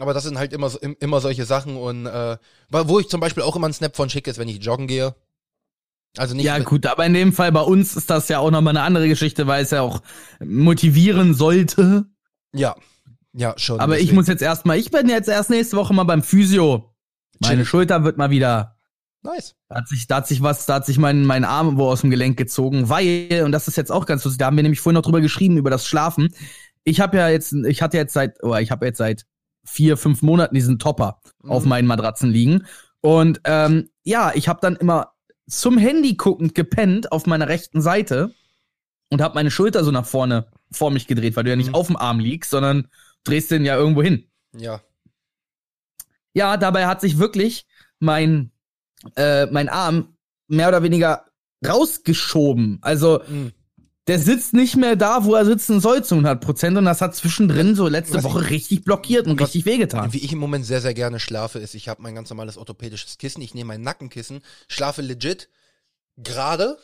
aber 0.00 0.14
das 0.14 0.24
sind 0.24 0.38
halt 0.38 0.52
immer, 0.52 0.70
immer 1.00 1.20
solche 1.20 1.44
Sachen 1.44 1.76
und 1.76 2.06
äh, 2.06 2.36
wo 2.70 3.00
ich 3.00 3.08
zum 3.08 3.20
Beispiel 3.20 3.42
auch 3.42 3.56
immer 3.56 3.66
einen 3.66 3.74
Snap 3.74 3.96
von 3.96 4.10
schicke, 4.10 4.30
ist, 4.30 4.38
wenn 4.38 4.48
ich 4.48 4.62
joggen 4.64 4.86
gehe. 4.86 5.14
Also 6.16 6.34
nicht 6.34 6.46
ja, 6.46 6.58
gut, 6.58 6.86
aber 6.86 7.04
in 7.06 7.14
dem 7.14 7.32
Fall 7.32 7.52
bei 7.52 7.60
uns 7.60 7.96
ist 7.96 8.10
das 8.10 8.28
ja 8.28 8.38
auch 8.38 8.50
nochmal 8.50 8.76
eine 8.76 8.82
andere 8.82 9.08
Geschichte, 9.08 9.46
weil 9.46 9.62
es 9.62 9.70
ja 9.70 9.82
auch 9.82 10.00
motivieren 10.40 11.34
sollte. 11.34 12.06
Ja, 12.52 12.74
ja, 13.32 13.54
schon. 13.56 13.78
Aber 13.78 13.94
deswegen. 13.94 14.10
ich 14.10 14.14
muss 14.14 14.26
jetzt 14.26 14.42
erstmal, 14.42 14.78
ich 14.78 14.90
bin 14.90 15.08
jetzt 15.08 15.28
erst 15.28 15.50
nächste 15.50 15.76
Woche 15.76 15.94
mal 15.94 16.04
beim 16.04 16.22
Physio. 16.22 16.94
Meine 17.40 17.58
Chill. 17.58 17.66
Schulter 17.66 18.04
wird 18.04 18.18
mal 18.18 18.30
wieder. 18.30 18.76
Nice. 19.22 19.54
Da 19.68 19.76
hat 19.76 19.88
sich, 19.88 20.06
da 20.06 20.16
hat 20.16 20.26
sich 20.26 20.42
was, 20.42 20.66
da 20.66 20.74
hat 20.74 20.86
sich 20.86 20.98
mein, 20.98 21.24
mein 21.24 21.44
Arm 21.44 21.76
wo 21.76 21.88
aus 21.88 22.00
dem 22.00 22.10
Gelenk 22.10 22.36
gezogen, 22.36 22.88
weil, 22.88 23.42
und 23.44 23.52
das 23.52 23.68
ist 23.68 23.76
jetzt 23.76 23.92
auch 23.92 24.06
ganz 24.06 24.24
lustig, 24.24 24.38
da 24.38 24.46
haben 24.46 24.56
wir 24.56 24.62
nämlich 24.62 24.80
vorhin 24.80 24.94
noch 24.94 25.02
drüber 25.02 25.20
geschrieben, 25.20 25.56
über 25.56 25.70
das 25.70 25.86
Schlafen. 25.86 26.34
Ich 26.84 27.00
habe 27.00 27.16
ja 27.16 27.28
jetzt, 27.28 27.52
ich 27.52 27.82
hatte 27.82 27.96
jetzt 27.96 28.12
seit, 28.12 28.42
oh, 28.42 28.54
ich 28.54 28.70
habe 28.70 28.86
jetzt 28.86 28.98
seit 28.98 29.24
vier, 29.68 29.96
fünf 29.96 30.22
Monaten 30.22 30.54
diesen 30.54 30.78
Topper 30.78 31.20
mhm. 31.42 31.50
auf 31.50 31.64
meinen 31.64 31.86
Matratzen 31.86 32.30
liegen. 32.30 32.66
Und 33.00 33.40
ähm, 33.44 33.90
ja, 34.02 34.32
ich 34.34 34.48
habe 34.48 34.60
dann 34.60 34.76
immer 34.76 35.12
zum 35.48 35.78
Handy 35.78 36.14
guckend 36.14 36.54
gepennt 36.54 37.12
auf 37.12 37.26
meiner 37.26 37.48
rechten 37.48 37.80
Seite 37.80 38.34
und 39.10 39.20
habe 39.20 39.34
meine 39.34 39.50
Schulter 39.50 39.84
so 39.84 39.90
nach 39.90 40.06
vorne 40.06 40.50
vor 40.70 40.90
mich 40.90 41.06
gedreht, 41.06 41.36
weil 41.36 41.44
du 41.44 41.50
ja 41.50 41.56
nicht 41.56 41.68
mhm. 41.68 41.74
auf 41.74 41.86
dem 41.86 41.96
Arm 41.96 42.18
liegst, 42.18 42.50
sondern 42.50 42.88
drehst 43.24 43.50
den 43.50 43.64
ja 43.64 43.76
irgendwo 43.76 44.02
hin. 44.02 44.28
Ja. 44.56 44.80
Ja, 46.34 46.56
dabei 46.56 46.86
hat 46.86 47.00
sich 47.00 47.18
wirklich 47.18 47.66
mein, 47.98 48.50
äh, 49.16 49.46
mein 49.46 49.68
Arm 49.68 50.16
mehr 50.46 50.68
oder 50.68 50.82
weniger 50.82 51.26
rausgeschoben. 51.66 52.78
Also 52.82 53.20
mhm 53.26 53.52
der 54.08 54.18
sitzt 54.18 54.54
nicht 54.54 54.74
mehr 54.76 54.96
da, 54.96 55.24
wo 55.24 55.34
er 55.34 55.44
sitzen 55.44 55.80
soll 55.80 56.02
zu 56.02 56.14
100 56.14 56.40
Prozent 56.40 56.76
und 56.78 56.86
das 56.86 57.02
hat 57.02 57.14
zwischendrin 57.14 57.74
so 57.74 57.86
letzte 57.86 58.14
was 58.14 58.24
Woche 58.24 58.48
richtig 58.50 58.82
blockiert 58.82 59.26
und 59.26 59.38
was, 59.38 59.48
richtig 59.48 59.66
wehgetan. 59.66 60.12
Wie 60.14 60.18
ich 60.18 60.32
im 60.32 60.38
Moment 60.38 60.64
sehr, 60.64 60.80
sehr 60.80 60.94
gerne 60.94 61.20
schlafe, 61.20 61.58
ist, 61.58 61.74
ich 61.74 61.88
habe 61.88 62.02
mein 62.02 62.14
ganz 62.14 62.30
normales 62.30 62.56
orthopädisches 62.56 63.18
Kissen, 63.18 63.42
ich 63.42 63.54
nehme 63.54 63.68
mein 63.68 63.82
Nackenkissen, 63.82 64.40
schlafe 64.66 65.02
legit 65.02 65.50
gerade, 66.16 66.78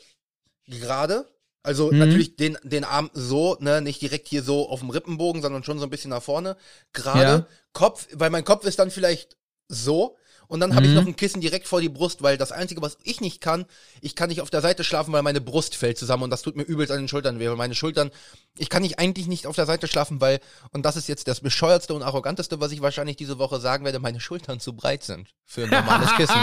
gerade, 0.66 1.26
also 1.62 1.90
mhm. 1.90 1.98
natürlich 1.98 2.36
den, 2.36 2.58
den 2.62 2.84
Arm 2.84 3.10
so, 3.14 3.56
ne, 3.58 3.80
nicht 3.80 4.02
direkt 4.02 4.28
hier 4.28 4.42
so 4.42 4.68
auf 4.68 4.80
dem 4.80 4.90
Rippenbogen, 4.90 5.40
sondern 5.40 5.64
schon 5.64 5.78
so 5.78 5.86
ein 5.86 5.90
bisschen 5.90 6.10
nach 6.10 6.22
vorne, 6.22 6.56
gerade, 6.92 7.20
ja. 7.20 7.46
Kopf, 7.72 8.06
weil 8.12 8.30
mein 8.30 8.44
Kopf 8.44 8.66
ist 8.66 8.78
dann 8.78 8.90
vielleicht 8.90 9.38
so, 9.68 10.16
und 10.48 10.60
dann 10.60 10.74
habe 10.74 10.86
ich 10.86 10.90
mhm. 10.90 10.96
noch 10.96 11.06
ein 11.06 11.16
Kissen 11.16 11.40
direkt 11.40 11.66
vor 11.66 11.80
die 11.80 11.88
Brust, 11.88 12.22
weil 12.22 12.36
das 12.36 12.52
Einzige, 12.52 12.82
was 12.82 12.98
ich 13.02 13.20
nicht 13.20 13.40
kann, 13.40 13.64
ich 14.00 14.14
kann 14.14 14.28
nicht 14.28 14.40
auf 14.40 14.50
der 14.50 14.60
Seite 14.60 14.84
schlafen, 14.84 15.12
weil 15.12 15.22
meine 15.22 15.40
Brust 15.40 15.76
fällt 15.76 15.98
zusammen 15.98 16.24
und 16.24 16.30
das 16.30 16.42
tut 16.42 16.56
mir 16.56 16.62
übelst 16.62 16.92
an 16.92 16.98
den 16.98 17.08
Schultern 17.08 17.38
weh. 17.38 17.48
Weil 17.48 17.56
meine 17.56 17.74
Schultern, 17.74 18.10
ich 18.58 18.68
kann 18.68 18.82
nicht 18.82 18.98
eigentlich 18.98 19.26
nicht 19.26 19.46
auf 19.46 19.56
der 19.56 19.66
Seite 19.66 19.86
schlafen, 19.86 20.20
weil, 20.20 20.40
und 20.72 20.84
das 20.84 20.96
ist 20.96 21.08
jetzt 21.08 21.28
das 21.28 21.40
bescheuertste 21.40 21.94
und 21.94 22.02
arroganteste, 22.02 22.60
was 22.60 22.72
ich 22.72 22.82
wahrscheinlich 22.82 23.16
diese 23.16 23.38
Woche 23.38 23.60
sagen 23.60 23.84
werde, 23.84 23.98
meine 23.98 24.20
Schultern 24.20 24.60
zu 24.60 24.74
breit 24.74 25.02
sind 25.02 25.28
für 25.44 25.64
ein 25.64 25.70
normales 25.70 26.10
Kissen. 26.16 26.40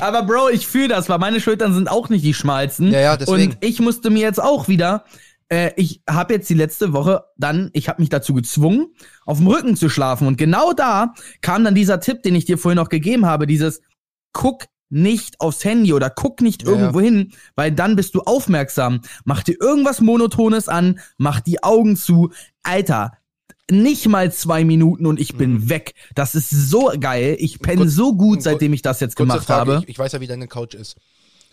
Aber 0.00 0.22
Bro, 0.22 0.50
ich 0.50 0.66
fühle 0.66 0.88
das, 0.88 1.08
weil 1.08 1.18
meine 1.18 1.40
Schultern 1.40 1.74
sind 1.74 1.88
auch 1.88 2.08
nicht 2.08 2.24
die 2.24 2.34
schmalsten. 2.34 2.92
Ja, 2.92 3.00
ja, 3.00 3.16
deswegen. 3.16 3.52
Und 3.52 3.58
ich 3.60 3.80
musste 3.80 4.10
mir 4.10 4.22
jetzt 4.22 4.42
auch 4.42 4.68
wieder 4.68 5.04
äh, 5.48 5.72
ich 5.76 6.02
habe 6.08 6.34
jetzt 6.34 6.48
die 6.50 6.54
letzte 6.54 6.92
Woche 6.92 7.24
dann, 7.36 7.70
ich 7.72 7.88
habe 7.88 8.00
mich 8.02 8.08
dazu 8.08 8.34
gezwungen, 8.34 8.88
auf 9.26 9.38
dem 9.38 9.46
Rücken 9.46 9.76
zu 9.76 9.88
schlafen. 9.88 10.26
Und 10.26 10.36
genau 10.38 10.72
da 10.72 11.14
kam 11.42 11.64
dann 11.64 11.74
dieser 11.74 12.00
Tipp, 12.00 12.22
den 12.22 12.34
ich 12.34 12.44
dir 12.44 12.58
vorhin 12.58 12.76
noch 12.76 12.88
gegeben 12.88 13.26
habe, 13.26 13.46
dieses 13.46 13.80
guck 14.32 14.64
nicht 14.90 15.40
aufs 15.40 15.64
Handy 15.64 15.92
oder 15.92 16.10
guck 16.10 16.40
nicht 16.40 16.62
Ja. 16.62 16.68
irgendwo 16.70 17.00
hin, 17.00 17.32
weil 17.56 17.72
dann 17.72 17.96
bist 17.96 18.14
du 18.14 18.20
aufmerksam. 18.20 19.00
Mach 19.24 19.42
dir 19.42 19.56
irgendwas 19.60 20.00
Monotones 20.00 20.68
an, 20.68 21.00
mach 21.16 21.40
die 21.40 21.62
Augen 21.62 21.96
zu. 21.96 22.30
Alter, 22.62 23.12
nicht 23.70 24.06
mal 24.08 24.30
zwei 24.32 24.62
Minuten 24.64 25.06
und 25.06 25.18
ich 25.18 25.36
bin 25.36 25.52
Mhm. 25.54 25.68
weg. 25.70 25.94
Das 26.14 26.34
ist 26.34 26.50
so 26.50 26.92
geil. 27.00 27.36
Ich 27.40 27.60
penne 27.60 27.88
so 27.88 28.14
gut, 28.14 28.42
seitdem 28.42 28.72
ich 28.72 28.82
das 28.82 29.00
jetzt 29.00 29.16
gemacht 29.16 29.46
Frage, 29.46 29.72
habe. 29.72 29.82
Ich, 29.84 29.90
ich 29.90 29.98
weiß 29.98 30.12
ja, 30.12 30.20
wie 30.20 30.26
deine 30.26 30.46
Couch 30.48 30.74
ist. 30.74 30.96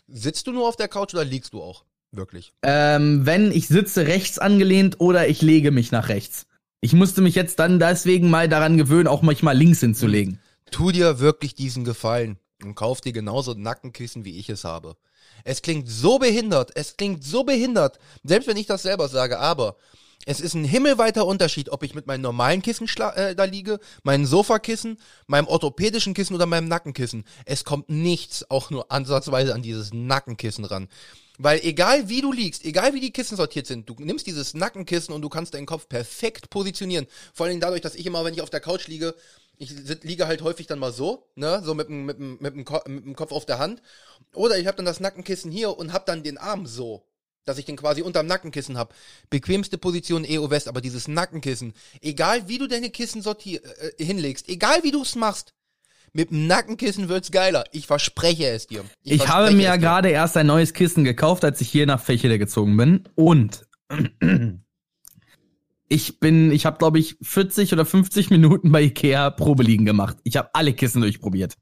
Sitzt 0.07 0.45
du 0.45 0.51
nur 0.51 0.67
auf 0.67 0.75
der 0.75 0.89
Couch 0.89 1.13
oder 1.13 1.23
liegst 1.23 1.53
du 1.53 1.61
auch? 1.63 1.85
Wirklich? 2.11 2.53
Ähm, 2.61 3.25
wenn 3.25 3.51
ich 3.51 3.67
sitze 3.67 4.07
rechts 4.07 4.37
angelehnt 4.37 4.99
oder 4.99 5.27
ich 5.27 5.41
lege 5.41 5.71
mich 5.71 5.91
nach 5.91 6.09
rechts. 6.09 6.45
Ich 6.81 6.93
musste 6.93 7.21
mich 7.21 7.35
jetzt 7.35 7.59
dann 7.59 7.79
deswegen 7.79 8.29
mal 8.29 8.49
daran 8.49 8.77
gewöhnen, 8.77 9.07
auch 9.07 9.21
manchmal 9.21 9.55
links 9.55 9.79
hinzulegen. 9.79 10.39
Tu 10.71 10.91
dir 10.91 11.19
wirklich 11.19 11.55
diesen 11.55 11.83
Gefallen 11.83 12.37
und 12.63 12.75
kauf 12.75 13.01
dir 13.01 13.13
genauso 13.13 13.53
Nackenkissen, 13.53 14.25
wie 14.25 14.37
ich 14.39 14.49
es 14.49 14.63
habe. 14.63 14.95
Es 15.43 15.61
klingt 15.61 15.89
so 15.89 16.19
behindert, 16.19 16.71
es 16.75 16.97
klingt 16.97 17.23
so 17.23 17.43
behindert, 17.43 17.99
selbst 18.23 18.47
wenn 18.47 18.57
ich 18.57 18.67
das 18.67 18.83
selber 18.83 19.07
sage, 19.07 19.39
aber 19.39 19.77
es 20.25 20.39
ist 20.39 20.53
ein 20.53 20.63
himmelweiter 20.63 21.25
Unterschied, 21.25 21.69
ob 21.69 21.83
ich 21.83 21.95
mit 21.95 22.05
meinem 22.05 22.21
normalen 22.21 22.61
Kissen 22.61 22.87
äh, 23.15 23.35
da 23.35 23.43
liege, 23.45 23.79
meinem 24.03 24.25
Sofakissen, 24.25 24.97
meinem 25.25 25.47
orthopädischen 25.47 26.13
Kissen 26.13 26.35
oder 26.35 26.45
meinem 26.45 26.67
Nackenkissen. 26.67 27.23
Es 27.45 27.63
kommt 27.63 27.89
nichts 27.89 28.49
auch 28.49 28.69
nur 28.69 28.91
ansatzweise 28.91 29.55
an 29.55 29.63
dieses 29.63 29.93
Nackenkissen 29.93 30.65
ran. 30.65 30.89
Weil 31.43 31.59
egal 31.63 32.07
wie 32.07 32.21
du 32.21 32.31
liegst, 32.31 32.65
egal 32.65 32.93
wie 32.93 32.99
die 32.99 33.11
Kissen 33.11 33.35
sortiert 33.35 33.65
sind, 33.65 33.89
du 33.89 33.95
nimmst 33.97 34.27
dieses 34.27 34.53
Nackenkissen 34.53 35.11
und 35.11 35.23
du 35.23 35.29
kannst 35.29 35.55
deinen 35.55 35.65
Kopf 35.65 35.89
perfekt 35.89 36.51
positionieren. 36.51 37.07
Vor 37.33 37.47
allem 37.47 37.59
dadurch, 37.59 37.81
dass 37.81 37.95
ich 37.95 38.05
immer, 38.05 38.23
wenn 38.23 38.35
ich 38.35 38.43
auf 38.43 38.51
der 38.51 38.59
Couch 38.59 38.87
liege, 38.87 39.15
ich 39.57 39.71
liege 40.03 40.27
halt 40.27 40.43
häufig 40.43 40.67
dann 40.67 40.77
mal 40.77 40.91
so, 40.91 41.27
ne, 41.33 41.63
so 41.65 41.73
mit 41.73 41.87
dem, 41.87 42.05
mit 42.05 42.19
dem, 42.19 42.37
mit 42.39 42.55
dem, 42.55 42.65
mit 42.93 43.05
dem 43.05 43.15
Kopf 43.15 43.31
auf 43.31 43.47
der 43.47 43.57
Hand. 43.57 43.81
Oder 44.35 44.59
ich 44.59 44.67
habe 44.67 44.77
dann 44.77 44.85
das 44.85 44.99
Nackenkissen 44.99 45.51
hier 45.51 45.75
und 45.75 45.93
habe 45.93 46.05
dann 46.05 46.21
den 46.21 46.37
Arm 46.37 46.67
so, 46.67 47.07
dass 47.45 47.57
ich 47.57 47.65
den 47.65 47.75
quasi 47.75 48.03
unterm 48.03 48.27
Nackenkissen 48.27 48.77
habe. 48.77 48.93
Bequemste 49.31 49.79
Position 49.79 50.23
EO 50.23 50.51
West, 50.51 50.67
aber 50.67 50.79
dieses 50.79 51.07
Nackenkissen, 51.07 51.73
egal 52.01 52.49
wie 52.49 52.59
du 52.59 52.67
deine 52.67 52.91
Kissen 52.91 53.23
sortier 53.23 53.61
äh, 53.63 54.03
hinlegst, 54.03 54.47
egal 54.47 54.83
wie 54.83 54.91
du 54.91 55.01
es 55.01 55.15
machst, 55.15 55.55
mit 56.13 56.31
dem 56.31 56.47
Nackenkissen 56.47 57.09
wird's 57.09 57.31
geiler. 57.31 57.63
Ich 57.71 57.87
verspreche 57.87 58.47
es 58.47 58.67
dir. 58.67 58.83
Ich, 59.03 59.21
habe 59.21 59.45
verspreche 59.45 59.57
mir 59.57 59.63
ja 59.63 59.75
gerade 59.77 60.09
erst 60.09 60.35
ein 60.37 60.47
neues 60.47 60.73
Kissen 60.73 61.03
gekauft, 61.03 61.43
als 61.45 61.61
ich 61.61 61.69
hier 61.69 61.85
nach 61.85 62.01
Fächele 62.01 62.37
gezogen 62.37 62.75
bin. 62.75 63.03
Und 63.15 63.65
ich 65.87 66.19
bin, 66.19 66.51
ich 66.51 66.65
habe 66.65 66.77
glaube 66.77 66.99
ich 66.99 67.17
40 67.21 67.73
oder 67.73 67.85
50 67.85 68.29
Minuten 68.29 68.71
bei 68.71 68.81
Ikea 68.83 69.29
Probeliegen 69.29 69.85
gemacht. 69.85 70.17
Ich 70.23 70.37
habe 70.37 70.49
alle 70.53 70.73
Kissen 70.73 71.01
durchprobiert. 71.01 71.55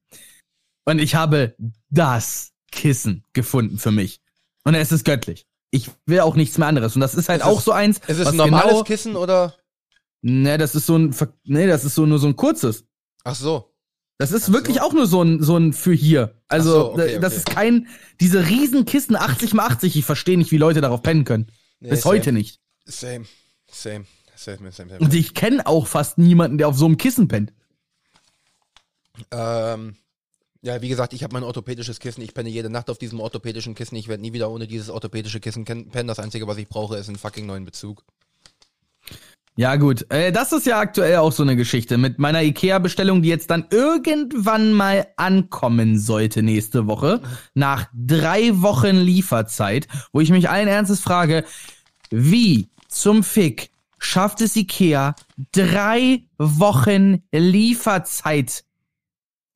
Und 0.85 0.99
ich 0.99 1.15
habe 1.15 1.55
das 1.89 2.51
Kissen 2.71 3.23
gefunden 3.33 3.77
für 3.77 3.91
mich. 3.91 4.21
Und 4.63 4.75
es 4.75 4.91
ist 4.91 5.05
göttlich. 5.05 5.45
Ich 5.71 5.89
will 6.05 6.21
auch 6.21 6.35
nichts 6.35 6.57
mehr 6.57 6.67
anderes. 6.67 6.95
Und 6.95 7.01
das 7.01 7.13
ist 7.13 7.29
halt 7.29 7.41
Ist 7.41 7.47
auch 7.47 7.59
es- 7.59 7.65
so 7.65 7.71
eins. 7.71 7.99
Ist 8.07 8.19
es 8.19 8.27
ein 8.27 8.37
normales 8.37 8.69
genau, 8.71 8.83
Kissen 8.83 9.15
oder? 9.15 9.55
Ne, 10.21 10.57
das 10.57 10.75
ist 10.75 10.85
so 10.85 10.97
ein, 10.97 11.15
ne, 11.45 11.67
das 11.67 11.85
ist 11.85 11.95
so 11.95 12.05
nur 12.05 12.19
so 12.19 12.27
ein 12.27 12.35
kurzes. 12.35 12.85
Ach 13.23 13.35
so. 13.35 13.68
Das 14.19 14.33
ist 14.33 14.49
Ach 14.49 14.53
wirklich 14.53 14.77
so. 14.77 14.83
auch 14.83 14.93
nur 14.93 15.07
so 15.07 15.23
ein, 15.23 15.41
so 15.41 15.55
ein 15.55 15.71
für 15.71 15.93
hier. 15.93 16.35
Also, 16.49 16.71
so, 16.71 16.93
okay, 16.93 17.19
das 17.19 17.33
okay. 17.33 17.37
ist 17.37 17.45
kein, 17.49 17.87
diese 18.19 18.47
riesen 18.47 18.83
Kisten 18.83 19.15
80 19.15 19.53
mal 19.53 19.65
80. 19.67 19.95
Ich 19.95 20.03
verstehe 20.05 20.37
nicht, 20.37 20.51
wie 20.51 20.57
Leute 20.57 20.81
darauf 20.81 21.01
pennen 21.01 21.23
können. 21.23 21.47
Nee, 21.79 21.89
Bis 21.89 22.01
same. 22.01 22.15
heute 22.15 22.31
nicht. 22.33 22.59
Same. 22.85 23.25
Same. 23.71 24.05
Same, 24.35 24.71
same, 24.71 24.89
same. 24.89 24.99
Und 24.99 25.13
ich 25.13 25.33
kenne 25.33 25.65
auch 25.65 25.87
fast 25.87 26.17
niemanden, 26.17 26.57
der 26.57 26.67
auf 26.67 26.77
so 26.77 26.85
einem 26.85 26.97
Kissen 26.97 27.29
pennt. 27.29 27.53
Ähm, 29.31 29.95
ja, 30.61 30.81
wie 30.81 30.89
gesagt, 30.89 31.13
ich 31.13 31.23
habe 31.23 31.33
mein 31.33 31.43
orthopädisches 31.43 31.99
Kissen. 31.99 32.21
Ich 32.21 32.33
penne 32.33 32.49
jede 32.49 32.69
Nacht 32.69 32.89
auf 32.89 32.97
diesem 32.97 33.21
orthopädischen 33.21 33.73
Kissen. 33.73 33.95
Ich 33.95 34.09
werde 34.09 34.21
nie 34.21 34.33
wieder 34.33 34.49
ohne 34.49 34.67
dieses 34.67 34.89
orthopädische 34.89 35.39
Kissen 35.39 35.63
pennen. 35.63 36.07
Das 36.07 36.19
Einzige, 36.19 36.45
was 36.45 36.57
ich 36.57 36.67
brauche, 36.67 36.97
ist 36.97 37.07
einen 37.07 37.17
fucking 37.17 37.45
neuen 37.45 37.63
Bezug. 37.63 38.03
Ja, 39.59 39.75
gut. 39.75 40.09
Äh, 40.09 40.31
das 40.31 40.53
ist 40.53 40.65
ja 40.65 40.79
aktuell 40.79 41.17
auch 41.17 41.33
so 41.33 41.43
eine 41.43 41.57
Geschichte 41.57 41.97
mit 41.97 42.17
meiner 42.17 42.41
IKEA-Bestellung, 42.43 43.21
die 43.21 43.27
jetzt 43.27 43.51
dann 43.51 43.65
irgendwann 43.69 44.71
mal 44.71 45.07
ankommen 45.17 45.99
sollte 45.99 46.41
nächste 46.43 46.87
Woche. 46.87 47.19
Nach 47.55 47.89
drei 47.93 48.61
Wochen 48.61 48.95
Lieferzeit, 48.95 49.89
wo 50.13 50.21
ich 50.21 50.29
mich 50.29 50.49
allen 50.49 50.69
Ernstes 50.69 51.01
frage, 51.01 51.43
wie 52.09 52.69
zum 52.87 53.21
Fick 53.21 53.69
schafft 53.97 54.39
es 54.39 54.55
IKEA 54.55 55.13
drei 55.51 56.23
Wochen 56.37 57.23
Lieferzeit 57.33 58.63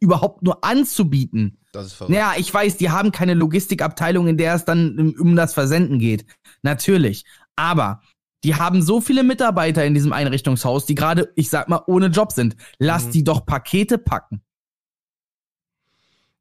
überhaupt 0.01 0.43
nur 0.43 0.65
anzubieten? 0.65 1.59
Das 1.71 1.85
ist 1.85 1.93
verrückt. 1.93 2.13
Naja, 2.13 2.33
ich 2.37 2.53
weiß, 2.53 2.75
die 2.75 2.89
haben 2.89 3.13
keine 3.13 3.35
Logistikabteilung, 3.35 4.27
in 4.27 4.37
der 4.37 4.55
es 4.55 4.65
dann 4.65 5.15
um 5.17 5.37
das 5.37 5.53
Versenden 5.53 5.97
geht. 5.97 6.25
Natürlich. 6.61 7.23
Aber 7.55 8.01
die 8.43 8.55
haben 8.55 8.81
so 8.81 9.01
viele 9.01 9.23
Mitarbeiter 9.23 9.85
in 9.85 9.93
diesem 9.93 10.13
Einrichtungshaus, 10.13 10.85
die 10.85 10.95
gerade, 10.95 11.31
ich 11.35 11.49
sag 11.49 11.69
mal, 11.69 11.81
ohne 11.87 12.07
Job 12.07 12.31
sind. 12.31 12.55
Lass 12.77 13.05
Mhm. 13.05 13.11
die 13.11 13.23
doch 13.23 13.45
Pakete 13.45 13.97
packen. 13.97 14.41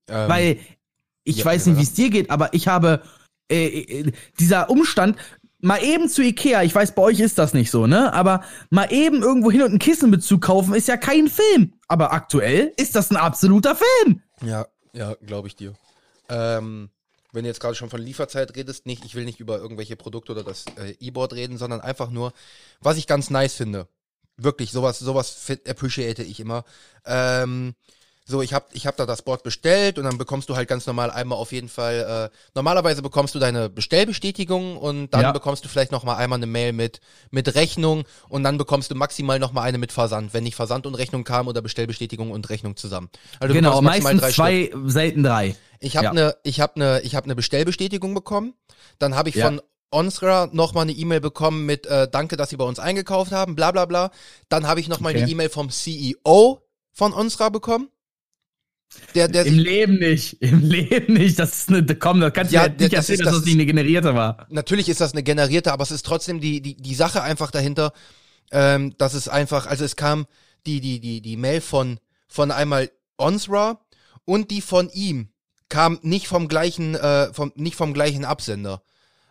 Ähm, 0.09 0.29
Weil 0.29 0.59
ich 1.25 1.39
ja, 1.39 1.45
weiß 1.45 1.67
ja. 1.67 1.73
nicht, 1.73 1.79
wie 1.81 1.85
es 1.85 1.95
dir 1.95 2.11
geht, 2.11 2.31
aber 2.31 2.53
ich 2.55 2.69
habe 2.69 3.03
äh, 3.51 3.67
äh, 3.67 4.13
dieser 4.41 4.71
Umstand, 4.71 5.17
mal 5.61 5.83
eben 5.83 6.09
zu 6.09 6.23
Ikea, 6.23 6.63
ich 6.63 6.75
weiß, 6.75 6.95
bei 6.95 7.03
euch 7.03 7.21
ist 7.21 7.39
das 7.39 7.55
nicht 7.55 7.71
so, 7.71 7.87
ne? 7.87 8.13
Aber 8.13 8.43
mal 8.71 8.93
eben 8.93 9.23
irgendwo 9.23 9.51
hin 9.51 9.63
und 9.63 9.69
einen 9.71 9.79
Kissenbezug 9.79 10.43
kaufen, 10.43 10.75
ist 10.75 10.89
ja 10.89 10.97
kein 10.97 11.29
Film. 11.29 11.75
Aber 11.87 12.13
aktuell 12.13 12.73
ist 12.77 12.97
das 12.97 13.11
ein 13.11 13.17
absoluter 13.17 13.77
Film. 13.77 14.23
Ja, 14.43 14.67
ja, 14.93 15.15
glaube 15.25 15.49
ich 15.49 15.55
dir. 15.57 15.75
Ähm, 16.29 16.91
wenn 17.33 17.45
du 17.45 17.49
jetzt 17.49 17.61
gerade 17.61 17.75
schon 17.75 17.91
von 17.91 18.01
Lieferzeit 18.01 18.55
redest, 18.57 18.87
nicht, 18.87 19.05
ich 19.05 19.15
will 19.15 19.25
nicht 19.25 19.41
über 19.41 19.59
irgendwelche 19.59 19.97
Produkte 19.97 20.33
oder 20.33 20.45
das 20.45 20.67
äh, 20.77 20.95
E-Board 21.01 21.33
reden, 21.33 21.59
sondern 21.59 21.81
einfach 21.81 22.11
nur, 22.11 22.33
was 22.81 22.99
ich 22.99 23.07
ganz 23.07 23.31
nice 23.31 23.55
finde. 23.55 23.89
Wirklich, 24.37 24.71
sowas, 24.71 24.99
sowas 24.99 25.51
appreciate 25.67 26.23
ich 26.23 26.41
immer. 26.41 26.65
Ähm, 27.05 27.75
so, 28.25 28.41
ich 28.41 28.55
hab, 28.55 28.73
ich 28.75 28.87
hab 28.87 28.97
da 28.97 29.05
das 29.05 29.23
Board 29.23 29.43
bestellt 29.43 29.99
und 29.99 30.05
dann 30.05 30.17
bekommst 30.17 30.49
du 30.49 30.55
halt 30.57 30.69
ganz 30.69 30.87
normal 30.87 31.11
einmal 31.11 31.39
auf 31.39 31.51
jeden 31.53 31.69
Fall, 31.69 32.31
äh, 32.33 32.37
normalerweise 32.55 33.03
bekommst 33.03 33.35
du 33.35 33.39
deine 33.41 33.69
Bestellbestätigung 33.69 34.77
und 34.77 35.11
dann 35.13 35.23
Ja. 35.23 35.33
bekommst 35.33 35.65
du 35.65 35.69
vielleicht 35.69 35.93
noch 35.93 36.05
mal 36.05 36.17
einmal 36.17 36.39
eine 36.39 36.47
Mail 36.47 36.73
mit, 36.73 37.01
mit 37.31 37.55
Rechnung 37.55 38.05
und 38.29 38.45
dann 38.45 38.59
bekommst 38.59 38.91
du 38.91 38.95
maximal 38.95 39.39
noch 39.39 39.53
mal 39.53 39.63
eine 39.63 39.79
mit 39.79 39.93
Versand, 39.93 40.35
wenn 40.35 40.45
nicht 40.45 40.55
Versand 40.55 40.87
und 40.87 40.95
Rechnung 40.95 41.25
kam 41.25 41.49
oder 41.49 41.63
Bestellbestätigung 41.63 42.31
und 42.31 42.49
Rechnung 42.51 42.77
zusammen. 42.77 43.11
Also 43.41 43.55
genau, 43.55 43.81
meistens 43.83 44.21
drei 44.21 44.33
Stück. 44.33 44.35
zwei, 44.35 44.71
selten 44.87 45.23
drei. 45.25 45.57
Ich 45.81 45.97
habe 45.97 46.05
Ja. 46.07 46.11
eine, 46.13 46.37
ich 46.45 46.61
habe 46.61 46.77
eine, 46.77 47.01
ich 47.01 47.15
habe 47.17 47.25
eine 47.25 47.35
Bestellbestätigung 47.35 48.15
bekommen. 48.15 48.55
Dann 48.99 49.17
habe 49.17 49.31
ich 49.31 49.35
Ja. 49.35 49.47
von 49.47 49.61
Onsra 49.91 50.49
noch 50.53 50.73
mal 50.75 50.83
eine 50.83 50.93
E-Mail 50.93 51.21
bekommen 51.21 51.67
mit 51.67 51.87
äh, 51.87 52.09
Danke, 52.11 52.37
dass 52.37 52.51
Sie 52.51 52.57
bei 52.57 52.65
uns 52.65 52.79
eingekauft 52.79 53.33
haben, 53.33 53.57
bla 53.57 53.73
bla 53.73 53.85
bla. 53.85 54.11
Dann 54.49 54.67
habe 54.67 54.81
ich 54.81 54.89
noch 54.89 55.01
mal 55.01 55.11
Okay. 55.11 55.23
eine 55.23 55.29
E-Mail 55.31 55.49
vom 55.51 55.69
CEO 55.71 56.63
von 56.93 57.13
Onsra 57.13 57.49
bekommen. 57.51 57.89
Der, 59.15 59.29
der 59.29 59.45
Im 59.47 59.59
Leben 59.59 59.99
nicht. 59.99 60.41
Im 60.43 60.61
Leben 60.71 61.15
nicht. 61.15 61.39
Das 61.39 61.53
ist 61.57 61.69
eine, 61.69 61.85
komm, 61.97 62.21
das 62.21 62.33
kannst 62.33 62.53
du 62.53 62.57
Ja, 62.57 62.69
nicht 62.69 62.81
das 62.81 62.93
erzählen, 62.93 63.21
ist- 63.21 63.27
dass 63.27 63.33
das 63.35 63.37
das 63.41 63.45
nicht 63.45 63.55
eine 63.55 63.67
generierte 63.67 64.15
war. 64.15 64.47
natürlich 64.51 64.89
ist 64.89 65.01
das 65.01 65.13
eine 65.13 65.23
generierte, 65.23 65.73
aber 65.73 65.83
es 65.83 65.91
ist 65.91 66.05
trotzdem 66.07 66.41
die, 66.41 66.61
die, 66.61 66.77
die 66.77 66.95
Sache 66.95 67.23
einfach 67.23 67.51
dahinter, 67.51 67.93
ähm, 68.51 68.95
dass 68.99 69.15
es 69.15 69.29
einfach, 69.29 69.67
also 69.67 69.85
es 69.85 69.97
kam 69.97 70.27
die, 70.67 70.81
die, 70.81 71.01
die, 71.01 71.21
die 71.21 71.37
Mail 71.37 71.61
von, 71.61 71.99
von 72.29 72.51
einmal 72.51 72.91
Onsra 73.19 73.81
und 74.25 74.51
die 74.51 74.61
von 74.61 74.89
ihm 74.91 75.29
kam 75.69 75.99
nicht 76.03 76.29
vom 76.29 76.49
gleichen, 76.49 76.95
äh, 76.95 77.33
vom, 77.33 77.53
nicht 77.57 77.77
vom 77.77 77.95
gleichen 77.95 78.25
Absender. 78.25 78.83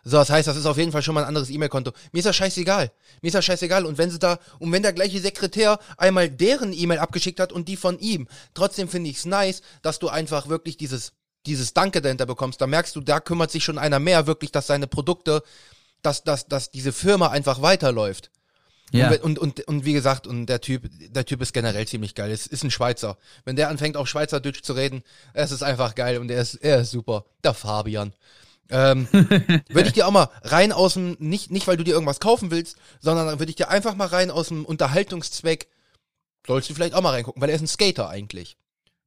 So, 0.04 0.16
das 0.16 0.30
heißt, 0.30 0.48
das 0.48 0.56
ist 0.56 0.66
auf 0.66 0.78
jeden 0.78 0.90
Fall 0.90 1.02
schon 1.02 1.14
mal 1.14 1.22
ein 1.22 1.28
anderes 1.28 1.48
E-Mail-Konto. 1.50 1.92
Mir 2.10 2.18
ist 2.18 2.26
das 2.26 2.34
scheißegal. 2.34 2.90
Mir 3.20 3.28
ist 3.28 3.34
das 3.34 3.44
scheißegal. 3.44 3.86
Und 3.86 3.98
wenn 3.98 4.10
sie 4.10 4.18
da, 4.18 4.38
und 4.58 4.72
wenn 4.72 4.82
der 4.82 4.92
gleiche 4.92 5.20
Sekretär 5.20 5.78
einmal 5.96 6.28
deren 6.28 6.72
E-Mail 6.72 6.98
abgeschickt 6.98 7.38
hat 7.38 7.52
und 7.52 7.68
die 7.68 7.76
von 7.76 7.98
ihm, 8.00 8.26
trotzdem 8.54 8.88
finde 8.88 9.10
ich 9.10 9.18
es 9.18 9.26
nice, 9.26 9.62
dass 9.82 10.00
du 10.00 10.08
einfach 10.08 10.48
wirklich 10.48 10.76
dieses, 10.76 11.12
dieses 11.46 11.72
Danke 11.72 12.02
dahinter 12.02 12.26
bekommst. 12.26 12.60
Da 12.60 12.66
merkst 12.66 12.96
du, 12.96 13.00
da 13.00 13.20
kümmert 13.20 13.52
sich 13.52 13.62
schon 13.62 13.78
einer 13.78 14.00
mehr 14.00 14.26
wirklich, 14.26 14.50
dass 14.50 14.66
seine 14.66 14.88
Produkte, 14.88 15.42
dass, 16.02 16.24
dass, 16.24 16.48
dass 16.48 16.72
diese 16.72 16.92
Firma 16.92 17.28
einfach 17.28 17.62
weiterläuft. 17.62 18.30
Ja. 18.90 19.08
Und, 19.08 19.22
und, 19.22 19.38
und, 19.38 19.68
und 19.68 19.84
wie 19.84 19.94
gesagt, 19.94 20.26
und 20.26 20.46
der 20.46 20.60
Typ, 20.60 20.90
der 20.90 21.24
Typ 21.24 21.40
ist 21.40 21.54
generell 21.54 21.86
ziemlich 21.86 22.14
geil. 22.14 22.30
Es 22.30 22.46
ist 22.46 22.62
ein 22.62 22.70
Schweizer. 22.70 23.16
Wenn 23.44 23.56
der 23.56 23.68
anfängt, 23.68 23.96
auf 23.96 24.08
Schweizerdeutsch 24.08 24.62
zu 24.62 24.74
reden, 24.74 25.02
es 25.32 25.50
ist 25.50 25.62
einfach 25.62 25.94
geil 25.94 26.18
und 26.18 26.30
er 26.30 26.42
ist, 26.42 26.56
er 26.56 26.80
ist 26.80 26.90
super. 26.90 27.24
Der 27.42 27.54
Fabian. 27.54 28.12
Ähm, 28.70 29.06
würde 29.12 29.88
ich 29.88 29.92
dir 29.92 30.06
auch 30.06 30.12
mal 30.12 30.28
rein 30.42 30.72
aus 30.72 30.94
dem, 30.94 31.16
nicht, 31.18 31.50
nicht 31.50 31.66
weil 31.66 31.76
du 31.76 31.84
dir 31.84 31.94
irgendwas 31.94 32.20
kaufen 32.20 32.50
willst, 32.50 32.76
sondern 33.00 33.26
dann 33.26 33.38
würde 33.38 33.50
ich 33.50 33.56
dir 33.56 33.68
einfach 33.68 33.94
mal 33.94 34.08
rein 34.08 34.30
aus 34.30 34.48
dem 34.48 34.64
Unterhaltungszweck, 34.64 35.68
sollst 36.46 36.70
du 36.70 36.74
vielleicht 36.74 36.94
auch 36.94 37.02
mal 37.02 37.10
reingucken, 37.10 37.40
weil 37.42 37.50
er 37.50 37.56
ist 37.56 37.62
ein 37.62 37.68
Skater 37.68 38.08
eigentlich. 38.08 38.56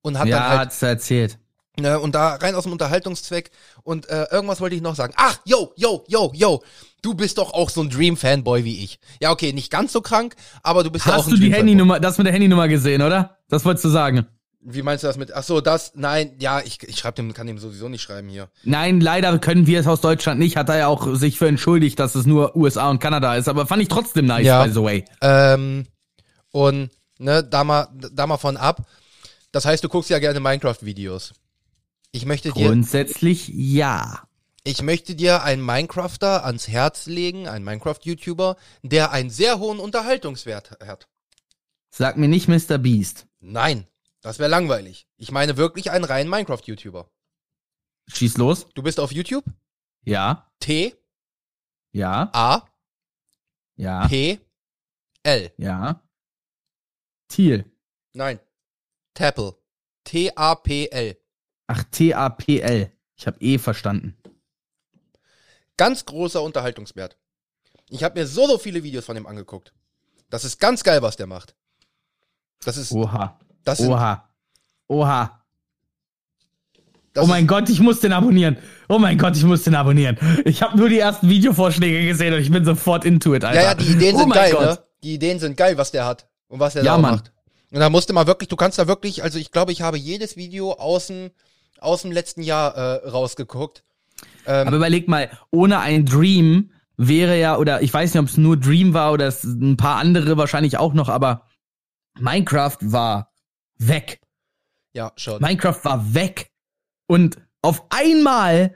Und 0.01 0.19
hat 0.19 0.27
ja, 0.27 0.37
dann 0.37 0.49
halt, 0.49 0.59
hat's 0.59 0.81
erzählt. 0.81 1.39
Ne, 1.77 1.99
und 1.99 2.15
da 2.15 2.35
rein 2.35 2.55
aus 2.55 2.63
dem 2.63 2.71
Unterhaltungszweck. 2.71 3.51
Und 3.83 4.07
äh, 4.07 4.27
irgendwas 4.31 4.61
wollte 4.61 4.75
ich 4.75 4.81
noch 4.81 4.95
sagen. 4.95 5.13
Ach, 5.17 5.39
yo, 5.43 5.73
yo, 5.75 6.05
yo, 6.07 6.31
yo. 6.33 6.63
Du 7.01 7.15
bist 7.15 7.37
doch 7.37 7.53
auch 7.53 7.69
so 7.69 7.81
ein 7.81 7.89
Dream-Fanboy 7.89 8.63
wie 8.63 8.83
ich. 8.83 8.99
Ja, 9.19 9.31
okay, 9.31 9.51
nicht 9.51 9.71
ganz 9.71 9.91
so 9.91 10.01
krank, 10.01 10.35
aber 10.63 10.83
du 10.83 10.89
bist 10.89 11.05
ja 11.05 11.13
auch 11.13 11.17
Hast 11.17 11.27
ein 11.27 11.31
du 11.31 11.37
die. 11.37 11.53
Handynummer, 11.53 11.99
das 11.99 12.17
mit 12.17 12.27
der 12.27 12.33
Handynummer 12.33 12.67
gesehen, 12.67 13.01
oder? 13.01 13.39
Das 13.49 13.65
wolltest 13.65 13.83
du 13.85 13.89
sagen. 13.89 14.25
Wie 14.67 14.81
meinst 14.81 15.03
du 15.03 15.07
das 15.07 15.17
mit? 15.17 15.31
Ach 15.31 15.43
so, 15.43 15.61
das? 15.61 15.91
Nein, 15.93 16.33
ja, 16.39 16.59
ich, 16.59 16.81
ich 16.81 16.97
schreib 16.97 17.15
dem, 17.15 17.33
kann 17.33 17.45
dem 17.45 17.59
sowieso 17.59 17.87
nicht 17.87 18.01
schreiben 18.01 18.27
hier. 18.29 18.49
Nein, 18.63 18.99
leider 18.99 19.37
können 19.37 19.67
wir 19.67 19.79
es 19.79 19.85
aus 19.85 20.01
Deutschland 20.01 20.39
nicht. 20.39 20.57
Hat 20.57 20.69
er 20.69 20.77
ja 20.79 20.87
auch 20.87 21.13
sich 21.15 21.37
für 21.37 21.47
entschuldigt, 21.47 21.99
dass 21.99 22.15
es 22.15 22.25
nur 22.25 22.55
USA 22.55 22.89
und 22.89 22.99
Kanada 22.99 23.35
ist. 23.35 23.47
Aber 23.47 23.67
fand 23.67 23.83
ich 23.83 23.89
trotzdem 23.89 24.25
nice, 24.25 24.45
Ja. 24.45 24.65
by 24.65 24.71
the 24.71 24.81
way. 24.81 25.05
Ähm, 25.21 25.85
und 26.51 26.89
ne, 27.19 27.43
da 27.43 27.63
mal, 27.63 27.87
da 28.11 28.25
mal 28.25 28.37
von 28.37 28.57
ab. 28.57 28.87
Das 29.51 29.65
heißt, 29.65 29.83
du 29.83 29.87
guckst 29.89 30.09
ja 30.09 30.17
gerne 30.17 30.39
Minecraft-Videos. 30.39 31.33
Ich 32.11 32.25
möchte 32.25 32.51
dir, 32.51 32.67
Grundsätzlich 32.67 33.47
ja. 33.49 34.23
ich 34.63 34.81
möchte 34.81 35.13
dir 35.15 35.43
einen 35.43 35.63
Minecrafter 35.63 36.43
ans 36.43 36.67
Herz 36.67 37.05
legen, 37.05 37.47
einen 37.47 37.65
Minecraft-YouTuber, 37.65 38.55
der 38.81 39.11
einen 39.11 39.29
sehr 39.29 39.59
hohen 39.59 39.79
Unterhaltungswert 39.79 40.71
hat. 40.85 41.07
Sag 41.91 42.17
mir 42.17 42.27
nicht 42.27 42.47
Mr. 42.47 42.77
Beast. 42.77 43.27
Nein, 43.39 43.85
das 44.25 44.39
wäre 44.39 44.49
langweilig. 44.49 45.07
Ich 45.17 45.31
meine 45.31 45.55
wirklich 45.55 45.91
einen 45.91 46.03
reinen 46.03 46.31
Minecraft-YouTuber. 46.31 47.11
Schieß 48.07 48.37
los. 48.37 48.67
Du 48.73 48.81
bist 48.81 48.99
auf 48.99 49.11
YouTube? 49.11 49.45
Ja, 50.03 50.51
T, 50.59 50.95
ja, 51.91 52.31
A, 52.33 52.67
ja, 53.75 54.07
P, 54.07 54.39
L. 55.21 55.51
ja. 55.57 56.01
Thiel. 57.27 57.71
Nein. 58.13 58.39
Tappel. 59.13 59.53
T-A-P-L. 60.05 61.17
Ach, 61.67 61.83
T-A-P-L. 61.83 62.91
Ich 63.15 63.27
habe 63.27 63.39
E 63.39 63.59
verstanden. 63.59 64.17
Ganz 65.77 66.05
großer 66.05 66.41
Unterhaltungswert. 66.41 67.17
Ich 67.89 68.03
habe 68.03 68.19
mir 68.19 68.25
so, 68.25 68.47
so 68.47 68.57
viele 68.57 68.81
Videos 68.81 69.05
von 69.05 69.17
ihm 69.17 69.27
angeguckt. 69.27 69.73
Das 70.31 70.45
ist 70.45 70.59
ganz 70.59 70.83
geil, 70.83 71.03
was 71.03 71.15
der 71.15 71.27
macht. 71.27 71.55
Das 72.61 72.77
ist, 72.77 72.91
Oha. 72.91 73.39
Das 73.65 73.81
Oha. 73.81 74.29
Oha. 74.87 75.41
das 77.13 77.23
oh 77.23 77.27
mein 77.27 77.47
Gott, 77.47 77.69
ich 77.69 77.79
muss 77.81 77.99
den 77.99 78.13
abonnieren. 78.13 78.57
Oh 78.87 78.99
mein 78.99 79.17
Gott, 79.17 79.35
ich 79.35 79.43
muss 79.43 79.63
den 79.63 79.75
abonnieren. 79.75 80.17
Ich 80.45 80.61
habe 80.61 80.77
nur 80.77 80.89
die 80.89 80.99
ersten 80.99 81.27
Videovorschläge 81.29 82.07
gesehen 82.07 82.33
und 82.33 82.39
ich 82.39 82.51
bin 82.51 82.63
sofort 82.63 83.03
into 83.03 83.33
it, 83.35 83.43
Alter. 83.43 83.59
ja, 83.61 83.67
ja, 83.69 83.75
die 83.75 83.91
Ideen 83.91 84.15
oh 84.15 84.19
sind 84.19 84.33
geil, 84.33 84.51
Gott. 84.53 84.61
ne? 84.61 84.79
Die 85.03 85.13
Ideen 85.15 85.39
sind 85.39 85.57
geil, 85.57 85.77
was 85.77 85.91
der 85.91 86.05
hat 86.05 86.27
und 86.47 86.59
was 86.59 86.73
der 86.73 86.83
Ja, 86.83 86.95
da 86.95 87.01
Mann. 87.01 87.15
macht. 87.15 87.31
Und 87.71 87.79
da 87.79 87.89
musste 87.89 88.13
mal 88.13 88.27
wirklich, 88.27 88.47
du 88.47 88.55
kannst 88.55 88.77
da 88.79 88.87
wirklich, 88.87 89.23
also 89.23 89.37
ich 89.39 89.51
glaube, 89.51 89.71
ich 89.71 89.81
habe 89.81 89.97
jedes 89.97 90.37
Video 90.37 90.73
aus 90.73 91.07
dem, 91.07 91.31
aus 91.79 92.03
dem 92.03 92.11
letzten 92.11 92.41
Jahr 92.41 92.75
äh, 92.75 93.09
rausgeguckt. 93.09 93.83
Ähm, 94.45 94.67
Aber 94.67 94.77
überleg 94.77 95.07
mal, 95.07 95.29
ohne 95.51 95.79
ein 95.79 96.05
Dream 96.05 96.71
wäre 96.97 97.37
ja, 97.37 97.57
oder 97.57 97.81
ich 97.81 97.93
weiß 97.93 98.13
nicht, 98.13 98.21
ob 98.21 98.27
es 98.29 98.37
nur 98.37 98.55
Dream 98.57 98.93
war 98.93 99.11
oder 99.11 99.27
es 99.27 99.43
ein 99.43 99.75
paar 99.77 99.97
andere 99.97 100.37
wahrscheinlich 100.37 100.77
auch 100.77 100.93
noch, 100.93 101.09
aber 101.09 101.47
Minecraft 102.19 102.77
war 102.81 103.31
weg. 103.77 104.19
ja, 104.93 105.11
schon. 105.15 105.41
Minecraft 105.41 105.79
war 105.83 106.13
weg. 106.13 106.51
Und 107.07 107.37
auf 107.61 107.85
einmal 107.89 108.75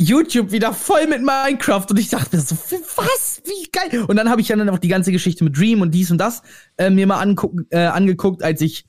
YouTube 0.00 0.50
wieder 0.50 0.72
voll 0.72 1.06
mit 1.06 1.20
Minecraft 1.22 1.84
und 1.90 1.98
ich 1.98 2.08
dachte 2.08 2.34
mir 2.34 2.42
so, 2.42 2.56
was? 2.96 3.42
Wie 3.44 3.70
geil. 3.70 4.04
Und 4.04 4.16
dann 4.16 4.30
habe 4.30 4.40
ich 4.40 4.48
ja 4.48 4.56
dann 4.56 4.66
noch 4.66 4.78
die 4.78 4.88
ganze 4.88 5.12
Geschichte 5.12 5.44
mit 5.44 5.58
Dream 5.58 5.82
und 5.82 5.90
dies 5.90 6.10
und 6.10 6.18
das 6.18 6.42
äh, 6.78 6.88
mir 6.88 7.06
mal 7.06 7.20
anguck, 7.20 7.52
äh, 7.68 7.80
angeguckt, 7.80 8.42
als 8.42 8.62
ich 8.62 8.86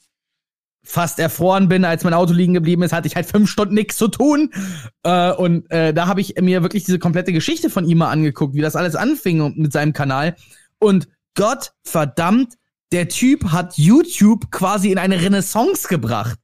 fast 0.84 1.20
erfroren 1.20 1.68
bin, 1.68 1.86
als 1.86 2.03
mein 2.05 2.14
Auto 2.14 2.34
liegen 2.34 2.53
geblieben 2.53 2.82
ist, 2.84 2.93
hatte 2.93 3.07
ich 3.07 3.16
halt 3.16 3.26
fünf 3.26 3.49
Stunden 3.49 3.76
nichts 3.76 3.97
zu 3.97 4.07
tun. 4.07 4.51
Äh, 5.03 5.34
und 5.34 5.70
äh, 5.70 5.93
da 5.93 6.07
habe 6.07 6.22
ich 6.22 6.36
mir 6.39 6.64
wirklich 6.64 6.86
diese 6.86 6.99
komplette 6.99 7.34
Geschichte 7.34 7.70
von 7.70 7.86
ihm 7.86 7.99
mal 7.99 8.09
angeguckt, 8.09 8.55
wie 8.55 8.62
das 8.62 8.78
alles 8.78 8.95
anfing 8.95 9.53
mit 9.57 9.74
seinem 9.74 9.93
Kanal. 9.93 10.36
Und 10.80 11.09
Gott 11.36 11.74
verdammt, 11.84 12.55
der 12.92 13.10
Typ 13.10 13.52
hat 13.52 13.78
YouTube 13.78 14.52
quasi 14.52 14.92
in 14.92 14.98
eine 14.98 15.22
Renaissance 15.22 15.88
gebracht. 15.88 16.38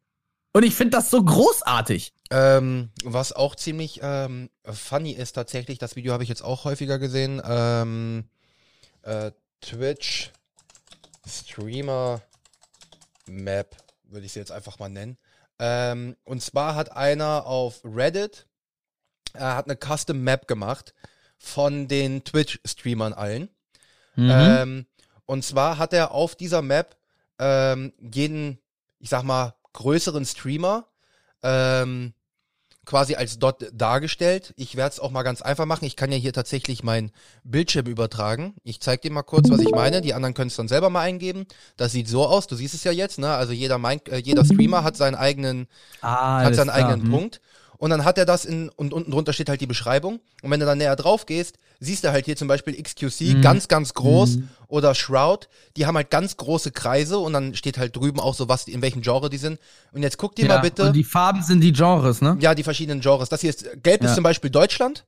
Und 0.54 0.64
ich 0.64 0.76
finde 0.76 0.98
das 0.98 1.12
so 1.12 1.24
großartig. 1.24 2.14
Ähm, 2.32 2.89
was 3.04 3.32
auch 3.32 3.56
ziemlich 3.56 4.00
ähm, 4.02 4.50
funny 4.64 5.12
ist 5.12 5.34
tatsächlich, 5.34 5.78
das 5.78 5.95
Video 5.95 6.14
habe 6.14 6.24
ich 6.24 6.30
jetzt 6.30 6.43
auch 6.43 6.66
häufiger 6.66 7.00
gesehen. 7.00 7.41
Ähm, 7.45 8.26
äh, 9.04 9.32
Twitch 9.62 10.32
Streamer 11.28 12.22
Map 13.28 13.76
würde 14.04 14.26
ich 14.26 14.34
sie 14.34 14.39
jetzt 14.39 14.52
einfach 14.52 14.80
mal 14.80 14.89
nennen. 14.89 15.18
Ähm, 15.60 16.16
und 16.24 16.41
zwar 16.41 16.76
hat 16.76 16.91
einer 16.91 17.45
auf 17.45 17.82
Reddit 17.84 18.48
er 19.38 19.56
hat 19.56 19.70
eine 19.70 19.78
Custom 19.78 20.24
Map 20.24 20.48
gemacht 20.48 20.93
von 21.38 21.88
den 21.88 22.24
Twitch-Streamern 22.24 23.14
allen. 23.14 23.50
Mhm. 24.16 24.86
Und 25.28 25.43
zwar 25.45 25.78
hat 25.78 25.93
er 25.93 26.11
auf 26.11 26.36
dieser 26.36 26.63
Map 26.63 26.97
ähm, 27.38 27.93
jeden, 27.99 28.57
ich 28.97 29.09
sag 29.09 29.23
mal, 29.23 29.53
größeren 29.73 30.25
Streamer 30.25 30.88
ähm, 31.43 32.13
quasi 32.86 33.15
als 33.15 33.38
dort 33.38 33.65
dargestellt. 33.73 34.53
Ich 34.55 34.75
werde 34.75 34.93
es 34.93 34.99
auch 34.99 35.11
mal 35.11 35.23
ganz 35.23 35.41
einfach 35.41 35.65
machen. 35.65 35.86
Ich 35.86 35.95
kann 35.95 36.11
ja 36.11 36.17
hier 36.17 36.34
tatsächlich 36.34 36.84
meinen 36.84 37.11
Bildschirm 37.43 37.86
übertragen. 37.86 38.55
Ich 38.63 38.80
zeige 38.80 39.01
dir 39.01 39.11
mal 39.11 39.23
kurz, 39.23 39.51
was 39.51 39.59
ich 39.59 39.71
meine. 39.71 40.01
Die 40.01 40.13
anderen 40.13 40.34
können 40.34 40.47
es 40.47 40.55
dann 40.55 40.69
selber 40.69 40.89
mal 40.89 41.01
eingeben. 41.01 41.45
Das 41.75 41.91
sieht 41.91 42.07
so 42.07 42.25
aus. 42.25 42.47
Du 42.47 42.55
siehst 42.55 42.73
es 42.73 42.84
ja 42.86 42.91
jetzt. 42.91 43.19
Ne? 43.19 43.30
Also 43.30 43.51
jeder, 43.53 43.78
mein, 43.78 44.03
äh, 44.07 44.17
jeder 44.17 44.45
Streamer 44.45 44.84
hat 44.84 44.95
seinen 44.95 45.15
eigenen 45.15 45.67
ah, 46.01 46.41
hat 46.41 46.55
seinen 46.55 46.69
klar. 46.69 46.78
eigenen 46.78 47.03
Hm. 47.03 47.11
Punkt. 47.11 47.41
Und 47.78 47.89
dann 47.91 48.03
hat 48.05 48.17
er 48.17 48.25
das 48.25 48.43
in, 48.45 48.69
und 48.69 48.91
unten 48.93 49.11
drunter 49.11 49.34
steht 49.34 49.49
halt 49.49 49.61
die 49.61 49.67
Beschreibung. 49.67 50.19
Und 50.41 50.49
wenn 50.51 50.59
du 50.59 50.65
dann 50.65 50.78
näher 50.80 50.95
drauf 50.95 51.25
gehst, 51.25 51.57
siehst 51.80 52.03
du 52.03 52.11
halt 52.11 52.25
hier 52.25 52.36
zum 52.36 52.47
Beispiel 52.47 52.73
XQC, 52.82 53.36
Mhm. 53.36 53.41
ganz, 53.41 53.67
ganz 53.67 53.93
groß, 53.93 54.38
Mhm. 54.38 54.49
oder 54.67 54.95
Shroud, 54.95 55.47
die 55.75 55.86
haben 55.86 55.95
halt 55.95 56.09
ganz 56.09 56.38
große 56.38 56.71
Kreise 56.71 57.19
und 57.19 57.34
dann 57.34 57.53
steht 57.55 57.78
halt 57.78 57.95
drüben 57.95 58.19
auch 58.19 58.34
so, 58.34 58.49
was, 58.49 58.67
in 58.67 58.82
welchem 58.82 59.01
Genre 59.01 59.30
die 59.30 59.38
sind. 59.38 59.59
Und 59.91 60.01
jetzt 60.01 60.17
guck 60.17 60.36
dir 60.36 60.45
Ja, 60.47 60.55
mal 60.55 60.61
bitte, 60.61 60.88
Und 60.88 60.93
die 60.93 61.03
Farben 61.03 61.43
sind 61.43 61.61
die 61.61 61.71
Genres, 61.71 62.21
ne? 62.21 62.36
ja, 62.39 62.55
die 62.55 62.63
verschiedenen 62.63 62.99
Genres. 63.01 63.30
Das 63.30 63.41
hier 63.41 63.51
ist, 63.51 63.63
gelb 63.84 64.01
ist 64.03 64.09
Ja. 64.09 64.15
zum 64.15 64.23
Beispiel 64.23 64.49
Deutschland. 64.49 65.05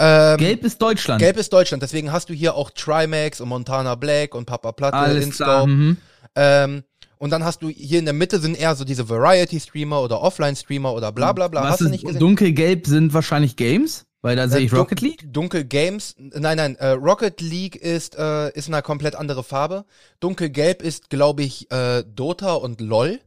Ähm, 0.00 0.38
Gelb 0.38 0.64
ist 0.64 0.82
Deutschland. 0.82 1.20
Gelb 1.20 1.36
ist 1.36 1.52
Deutschland, 1.52 1.80
deswegen 1.82 2.10
hast 2.10 2.28
du 2.28 2.34
hier 2.34 2.56
auch 2.56 2.70
Trimax 2.70 3.40
und 3.40 3.48
Montana 3.48 3.94
Black 3.94 4.34
und 4.34 4.44
Papa 4.46 4.72
Platte, 4.72 4.96
Alles 4.96 5.30
klar. 5.36 5.62
InScope. 5.62 5.70
Mhm. 5.70 5.96
Ähm, 6.34 6.82
und 7.24 7.30
dann 7.30 7.42
hast 7.42 7.62
du 7.62 7.70
hier 7.70 8.00
in 8.00 8.04
der 8.04 8.12
Mitte 8.12 8.38
sind 8.38 8.54
eher 8.54 8.74
so 8.76 8.84
diese 8.84 9.08
Variety-Streamer 9.08 10.02
oder 10.02 10.20
Offline-Streamer 10.20 10.92
oder 10.92 11.10
bla 11.10 11.32
bla 11.32 11.48
bla. 11.48 11.62
Was 11.62 11.70
hast 11.70 11.80
du 11.80 11.84
ist 11.86 11.90
nicht 11.92 12.04
gesehen? 12.04 12.20
dunkelgelb 12.20 12.86
sind 12.86 13.14
wahrscheinlich 13.14 13.56
Games, 13.56 14.04
weil 14.20 14.36
da 14.36 14.46
sehe 14.46 14.60
ich 14.60 14.72
Äh, 14.74 14.76
Rocket 14.76 15.00
League. 15.00 15.32
Dunkel 15.32 15.64
Games, 15.64 16.14
nein, 16.18 16.58
nein, 16.58 16.76
äh, 16.76 16.88
Rocket 16.90 17.40
League 17.40 17.76
ist, 17.76 18.14
äh, 18.18 18.50
ist 18.52 18.68
eine 18.68 18.82
komplett 18.82 19.14
andere 19.16 19.42
Farbe. 19.42 19.86
Dunkelgelb 20.20 20.82
ist, 20.82 21.08
glaube 21.08 21.42
ich, 21.44 21.70
äh, 21.72 22.04
Dota 22.04 22.52
und 22.52 22.82
LOL. 22.82 23.20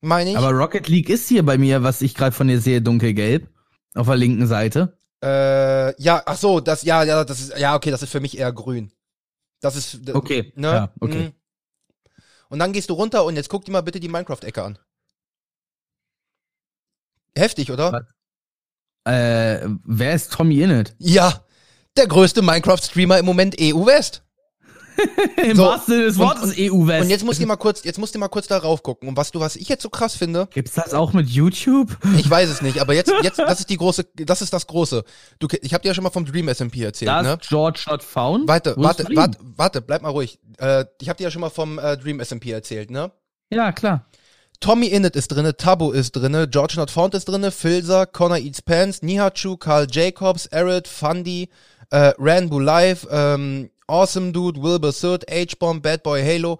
Meine 0.00 0.30
ich. 0.30 0.38
Aber 0.38 0.50
Rocket 0.52 0.86
League 0.86 1.08
ist 1.10 1.28
hier 1.28 1.44
bei 1.44 1.58
mir, 1.58 1.82
was 1.82 2.00
ich 2.00 2.14
gerade 2.14 2.30
von 2.36 2.46
dir 2.46 2.60
sehe, 2.60 2.80
dunkelgelb. 2.80 3.48
Auf 3.96 4.06
der 4.06 4.14
linken 4.16 4.46
Seite. 4.46 4.96
äh, 5.20 6.00
ja, 6.00 6.22
ach 6.26 6.36
so, 6.36 6.60
das, 6.60 6.84
ja, 6.84 7.02
ja, 7.02 7.24
das 7.24 7.40
ist, 7.40 7.58
ja, 7.58 7.74
okay, 7.74 7.90
das 7.90 8.02
ist 8.04 8.10
für 8.10 8.20
mich 8.20 8.38
eher 8.38 8.52
grün. 8.52 8.92
Das 9.60 9.74
ist, 9.74 10.08
Okay. 10.12 10.52
ne? 10.54 10.68
Ja, 10.68 10.92
okay. 11.00 11.32
Und 12.54 12.60
dann 12.60 12.72
gehst 12.72 12.88
du 12.88 12.94
runter 12.94 13.24
und 13.24 13.34
jetzt 13.34 13.48
guck 13.48 13.64
dir 13.64 13.72
mal 13.72 13.80
bitte 13.80 13.98
die 13.98 14.06
Minecraft-Ecke 14.06 14.62
an. 14.62 14.78
Heftig, 17.36 17.72
oder? 17.72 18.06
Äh, 19.02 19.66
wer 19.82 20.14
ist 20.14 20.32
Tommy 20.32 20.62
Innit? 20.62 20.94
Ja, 20.98 21.44
der 21.96 22.06
größte 22.06 22.42
Minecraft-Streamer 22.42 23.18
im 23.18 23.26
Moment 23.26 23.56
EU 23.60 23.86
West. 23.86 24.23
Im 25.44 25.56
So, 25.56 25.64
wahrsten 25.64 25.94
Sinne 25.94 26.06
des 26.06 26.16
und- 26.16 26.22
Wortes 26.22 26.54
EU-West. 26.58 27.04
Und 27.04 27.10
jetzt 27.10 27.24
musst 27.24 27.40
du 27.42 27.46
mal 27.46 27.56
kurz, 27.56 27.84
jetzt 27.84 27.98
musst 27.98 28.14
du 28.14 28.18
mal 28.18 28.28
kurz 28.28 28.46
darauf 28.46 28.82
gucken. 28.82 29.08
Und 29.08 29.16
was 29.16 29.30
du, 29.30 29.40
was 29.40 29.56
ich 29.56 29.68
jetzt 29.68 29.82
so 29.82 29.90
krass 29.90 30.14
finde, 30.16 30.48
Gibt's 30.52 30.74
das 30.74 30.94
auch 30.94 31.12
mit 31.12 31.28
YouTube? 31.28 31.96
ich 32.18 32.28
weiß 32.28 32.48
es 32.48 32.62
nicht, 32.62 32.80
aber 32.80 32.94
jetzt, 32.94 33.12
jetzt, 33.22 33.38
das 33.38 33.60
ist 33.60 33.70
die 33.70 33.76
große, 33.76 34.04
das 34.14 34.42
ist 34.42 34.52
das 34.52 34.66
Große. 34.66 35.04
Du, 35.38 35.48
ich 35.62 35.74
habe 35.74 35.82
dir 35.82 35.88
ja 35.88 35.94
schon 35.94 36.04
mal 36.04 36.10
vom 36.10 36.24
Dream 36.24 36.48
SMP 36.48 36.82
erzählt, 36.82 37.08
Da 37.08 37.22
ne? 37.22 37.38
George 37.48 37.84
not 37.88 38.02
found. 38.02 38.48
Warte, 38.48 38.74
warte, 38.76 39.04
Dream? 39.04 39.16
warte, 39.16 39.38
warte, 39.40 39.80
bleib 39.82 40.02
mal 40.02 40.10
ruhig. 40.10 40.38
Äh, 40.58 40.84
ich 41.00 41.08
habe 41.08 41.16
dir 41.18 41.24
ja 41.24 41.30
schon 41.30 41.40
mal 41.40 41.50
vom 41.50 41.78
äh, 41.78 41.96
Dream 41.96 42.20
SMP 42.20 42.50
erzählt, 42.50 42.90
ne? 42.90 43.10
Ja, 43.50 43.72
klar. 43.72 44.06
Tommy 44.60 44.86
Innit 44.86 45.16
ist 45.16 45.28
drinne, 45.28 45.56
Tabu 45.56 45.90
ist 45.90 46.12
drinne, 46.12 46.48
George 46.48 46.74
Not 46.76 46.90
Found 46.92 47.14
ist 47.14 47.28
drinne, 47.28 47.50
Filzer, 47.50 48.06
Connor 48.06 48.38
Eats 48.38 48.62
Pants, 48.62 49.02
Nihachu, 49.02 49.56
Carl 49.56 49.86
Jacobs, 49.90 50.50
Arid, 50.52 50.88
Fundy, 50.88 51.50
äh, 51.90 52.12
Ranboo 52.18 52.60
Live, 52.60 53.06
ähm, 53.10 53.68
Awesome 53.86 54.32
Dude, 54.32 54.62
Wilbur 54.62 54.92
Surt, 54.92 55.24
H-Bomb, 55.30 55.82
Bad 55.82 56.02
Boy 56.02 56.22
Halo. 56.22 56.58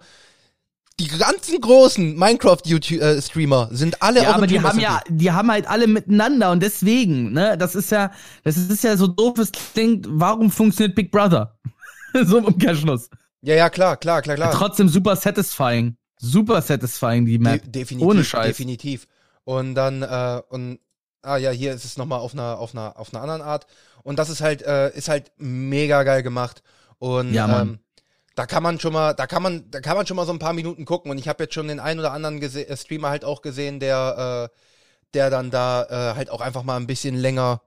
Die 0.99 1.07
ganzen 1.07 1.59
großen 1.59 2.17
Minecraft-Streamer 2.17 3.69
sind 3.71 4.01
alle 4.01 4.23
Ja, 4.23 4.29
auch 4.31 4.35
aber 4.35 4.47
die 4.47 4.61
haben 4.61 4.79
ja, 4.79 5.01
die 5.09 5.29
haben 5.29 5.51
halt 5.51 5.67
alle 5.67 5.87
miteinander 5.87 6.51
und 6.51 6.63
deswegen, 6.63 7.33
ne, 7.33 7.57
das 7.57 7.75
ist 7.75 7.91
ja, 7.91 8.11
das 8.45 8.55
ist 8.55 8.83
ja 8.83 8.95
so 8.95 9.07
doof, 9.07 9.37
es 9.39 9.51
klingt, 9.51 10.07
warum 10.09 10.49
funktioniert 10.51 10.95
Big 10.95 11.11
Brother? 11.11 11.57
so 12.23 12.37
im 12.37 12.45
Umkehrschluss. 12.45 13.09
Ja, 13.41 13.55
ja, 13.55 13.69
klar, 13.69 13.97
klar, 13.97 14.21
klar, 14.21 14.37
klar. 14.37 14.51
Trotzdem 14.51 14.87
super 14.87 15.15
satisfying. 15.17 15.97
Super 16.17 16.61
satisfying, 16.61 17.25
die 17.25 17.39
Map. 17.39 17.61
De 17.63 17.71
definitiv, 17.71 18.07
Ohne 18.07 18.23
Scheiß. 18.23 18.47
definitiv. 18.47 19.07
Und 19.43 19.75
dann, 19.75 20.01
äh, 20.01 20.41
und, 20.49 20.79
ah 21.21 21.37
ja, 21.37 21.51
hier 21.51 21.73
ist 21.73 21.85
es 21.85 21.97
nochmal 21.97 22.19
auf 22.19 22.33
einer, 22.33 22.57
auf 22.57 22.73
einer, 22.73 22.97
auf 22.97 23.13
einer 23.13 23.21
anderen 23.21 23.41
Art. 23.41 23.67
Und 24.03 24.17
das 24.17 24.29
ist 24.29 24.41
halt, 24.41 24.61
äh, 24.61 24.95
ist 24.95 25.09
halt 25.09 25.31
mega 25.37 26.03
geil 26.03 26.23
gemacht. 26.23 26.63
Und 26.99 27.33
Ja, 27.33 27.61
ähm, 27.61 27.79
da 28.35 28.45
kann 28.45 28.63
man 28.63 28.79
schon 28.79 28.93
mal, 28.93 29.13
da 29.13 29.27
kann 29.27 29.41
man, 29.43 29.69
da 29.71 29.79
kann 29.79 29.95
man 29.95 30.05
schon 30.05 30.17
mal 30.17 30.25
so 30.25 30.33
ein 30.33 30.39
paar 30.39 30.53
Minuten 30.53 30.85
gucken. 30.85 31.11
Und 31.11 31.17
ich 31.17 31.27
habe 31.27 31.43
jetzt 31.43 31.53
schon 31.53 31.67
den 31.67 31.79
einen 31.79 31.99
oder 31.99 32.11
anderen 32.11 32.39
gese- 32.41 32.67
äh, 32.67 32.75
Streamer 32.77 33.09
halt 33.09 33.23
auch 33.25 33.41
gesehen, 33.41 33.79
der, 33.79 34.49
äh, 34.51 34.57
der 35.13 35.29
dann 35.29 35.51
da 35.51 35.83
äh, 35.83 36.15
halt 36.15 36.29
auch 36.29 36.41
einfach 36.41 36.63
mal 36.63 36.77
ein 36.77 36.87
bisschen 36.87 37.15
länger 37.15 37.61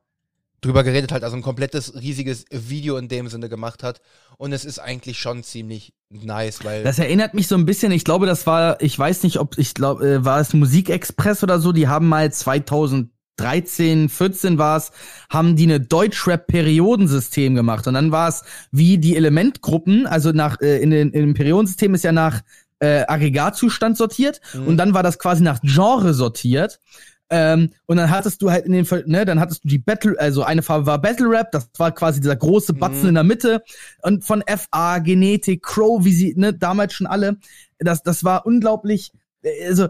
drüber 0.60 0.82
geredet 0.82 1.12
hat, 1.12 1.22
also 1.22 1.36
ein 1.36 1.42
komplettes 1.42 1.94
riesiges 1.94 2.44
Video 2.50 2.96
in 2.96 3.08
dem 3.08 3.28
Sinne 3.28 3.48
gemacht 3.48 3.82
hat. 3.84 4.00
Und 4.38 4.52
es 4.52 4.64
ist 4.64 4.80
eigentlich 4.80 5.18
schon 5.18 5.44
ziemlich 5.44 5.94
nice, 6.10 6.64
weil 6.64 6.82
Das 6.82 6.98
erinnert 6.98 7.34
mich 7.34 7.46
so 7.46 7.54
ein 7.54 7.64
bisschen, 7.64 7.92
ich 7.92 8.04
glaube, 8.04 8.26
das 8.26 8.46
war, 8.46 8.80
ich 8.82 8.98
weiß 8.98 9.22
nicht, 9.22 9.38
ob, 9.38 9.56
ich 9.56 9.72
glaube, 9.74 10.06
äh, 10.06 10.24
war 10.24 10.40
es 10.40 10.52
Musikexpress 10.54 11.42
oder 11.44 11.60
so, 11.60 11.72
die 11.72 11.86
haben 11.86 12.08
mal 12.08 12.32
2013, 13.38 14.08
14 14.08 14.58
war 14.58 14.76
es, 14.76 14.90
haben 15.30 15.56
die 15.56 15.64
eine 15.64 15.80
Deutschrap-Periodensystem 15.80 17.54
gemacht. 17.54 17.86
Und 17.86 17.94
dann 17.94 18.12
war 18.12 18.28
es 18.28 18.42
wie 18.72 18.98
die 18.98 19.16
Elementgruppen, 19.16 20.06
also 20.06 20.32
nach, 20.32 20.60
äh, 20.60 20.78
in, 20.82 20.90
den, 20.90 21.10
in 21.10 21.20
dem 21.20 21.34
Periodensystem 21.34 21.94
ist 21.94 22.04
ja 22.04 22.12
nach 22.12 22.40
äh, 22.80 23.04
Aggregatzustand 23.06 23.96
sortiert 23.96 24.40
Mhm. 24.54 24.66
und 24.68 24.76
dann 24.76 24.94
war 24.94 25.02
das 25.02 25.18
quasi 25.18 25.42
nach 25.42 25.60
Genre 25.62 26.14
sortiert. 26.14 26.80
Ähm, 27.30 27.70
und 27.86 27.98
dann 27.98 28.08
hattest 28.10 28.40
du 28.40 28.50
halt 28.50 28.64
in 28.64 28.72
den, 28.72 28.86
ne, 29.06 29.26
dann 29.26 29.38
hattest 29.38 29.62
du 29.64 29.68
die 29.68 29.78
Battle, 29.78 30.14
also 30.18 30.44
eine 30.44 30.62
Farbe 30.62 30.86
war 30.86 30.98
Battle 30.98 31.28
Rap, 31.28 31.50
das 31.52 31.68
war 31.76 31.92
quasi 31.92 32.20
dieser 32.20 32.36
große 32.36 32.72
Batzen 32.72 33.02
Mhm. 33.02 33.08
in 33.08 33.14
der 33.16 33.24
Mitte 33.24 33.62
und 34.02 34.24
von 34.24 34.42
FA, 34.46 34.98
Genetik, 34.98 35.62
Crow, 35.62 36.02
wie 36.04 36.12
sie, 36.14 36.34
ne, 36.36 36.54
damals 36.54 36.94
schon 36.94 37.06
alle, 37.06 37.36
das, 37.78 38.02
das 38.02 38.24
war 38.24 38.46
unglaublich, 38.46 39.12
äh, 39.42 39.66
also, 39.68 39.88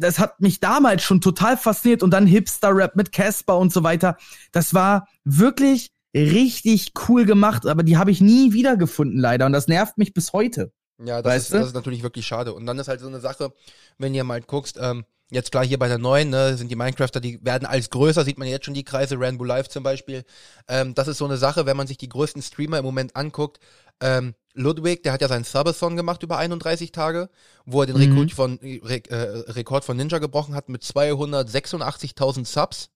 das 0.00 0.18
hat 0.18 0.40
mich 0.40 0.60
damals 0.60 1.02
schon 1.02 1.20
total 1.20 1.56
fasziniert 1.56 2.02
und 2.02 2.10
dann 2.10 2.26
Hipster-Rap 2.26 2.96
mit 2.96 3.12
Casper 3.12 3.58
und 3.58 3.72
so 3.72 3.82
weiter. 3.82 4.16
Das 4.52 4.74
war 4.74 5.08
wirklich 5.24 5.92
richtig 6.14 6.92
cool 7.08 7.24
gemacht, 7.24 7.66
aber 7.66 7.82
die 7.82 7.96
habe 7.96 8.10
ich 8.10 8.20
nie 8.20 8.52
wiedergefunden 8.52 9.18
leider 9.18 9.46
und 9.46 9.52
das 9.52 9.68
nervt 9.68 9.98
mich 9.98 10.12
bis 10.12 10.32
heute. 10.32 10.72
Ja, 11.02 11.22
das, 11.22 11.44
ist, 11.44 11.54
das 11.54 11.68
ist 11.68 11.74
natürlich 11.74 12.02
wirklich 12.02 12.26
schade. 12.26 12.52
Und 12.52 12.66
dann 12.66 12.78
ist 12.78 12.88
halt 12.88 13.00
so 13.00 13.06
eine 13.06 13.20
Sache, 13.20 13.52
wenn 13.96 14.14
ihr 14.14 14.24
mal 14.24 14.40
guckst, 14.42 14.78
ähm, 14.80 15.04
jetzt 15.30 15.50
klar 15.50 15.64
hier 15.64 15.78
bei 15.78 15.88
der 15.88 15.98
neuen, 15.98 16.30
ne, 16.30 16.56
sind 16.56 16.70
die 16.70 16.76
Minecrafter, 16.76 17.20
die 17.20 17.42
werden 17.42 17.64
als 17.64 17.90
größer, 17.90 18.24
sieht 18.24 18.38
man 18.38 18.48
jetzt 18.48 18.66
schon 18.66 18.74
die 18.74 18.84
Kreise, 18.84 19.18
Rainbow 19.18 19.44
Live 19.44 19.68
zum 19.68 19.82
Beispiel. 19.82 20.24
Ähm, 20.68 20.94
das 20.94 21.08
ist 21.08 21.18
so 21.18 21.24
eine 21.24 21.36
Sache, 21.36 21.64
wenn 21.64 21.76
man 21.76 21.86
sich 21.86 21.96
die 21.96 22.08
größten 22.08 22.42
Streamer 22.42 22.78
im 22.78 22.84
Moment 22.84 23.16
anguckt. 23.16 23.60
Ähm, 24.00 24.34
Ludwig, 24.54 25.02
der 25.02 25.12
hat 25.12 25.20
ja 25.20 25.28
seinen 25.28 25.44
Subathon 25.44 25.96
gemacht 25.96 26.22
über 26.22 26.38
31 26.38 26.92
Tage, 26.92 27.30
wo 27.64 27.82
er 27.82 27.86
den 27.86 27.96
Mhm. 27.96 28.12
Rekord, 28.18 28.32
von, 28.32 28.58
Re 28.62 29.02
äh, 29.08 29.50
Rekord 29.52 29.84
von 29.84 29.96
Ninja 29.96 30.18
gebrochen 30.18 30.54
hat 30.54 30.68
mit 30.68 30.82
286.000 30.82 32.44
Subs. 32.44 32.90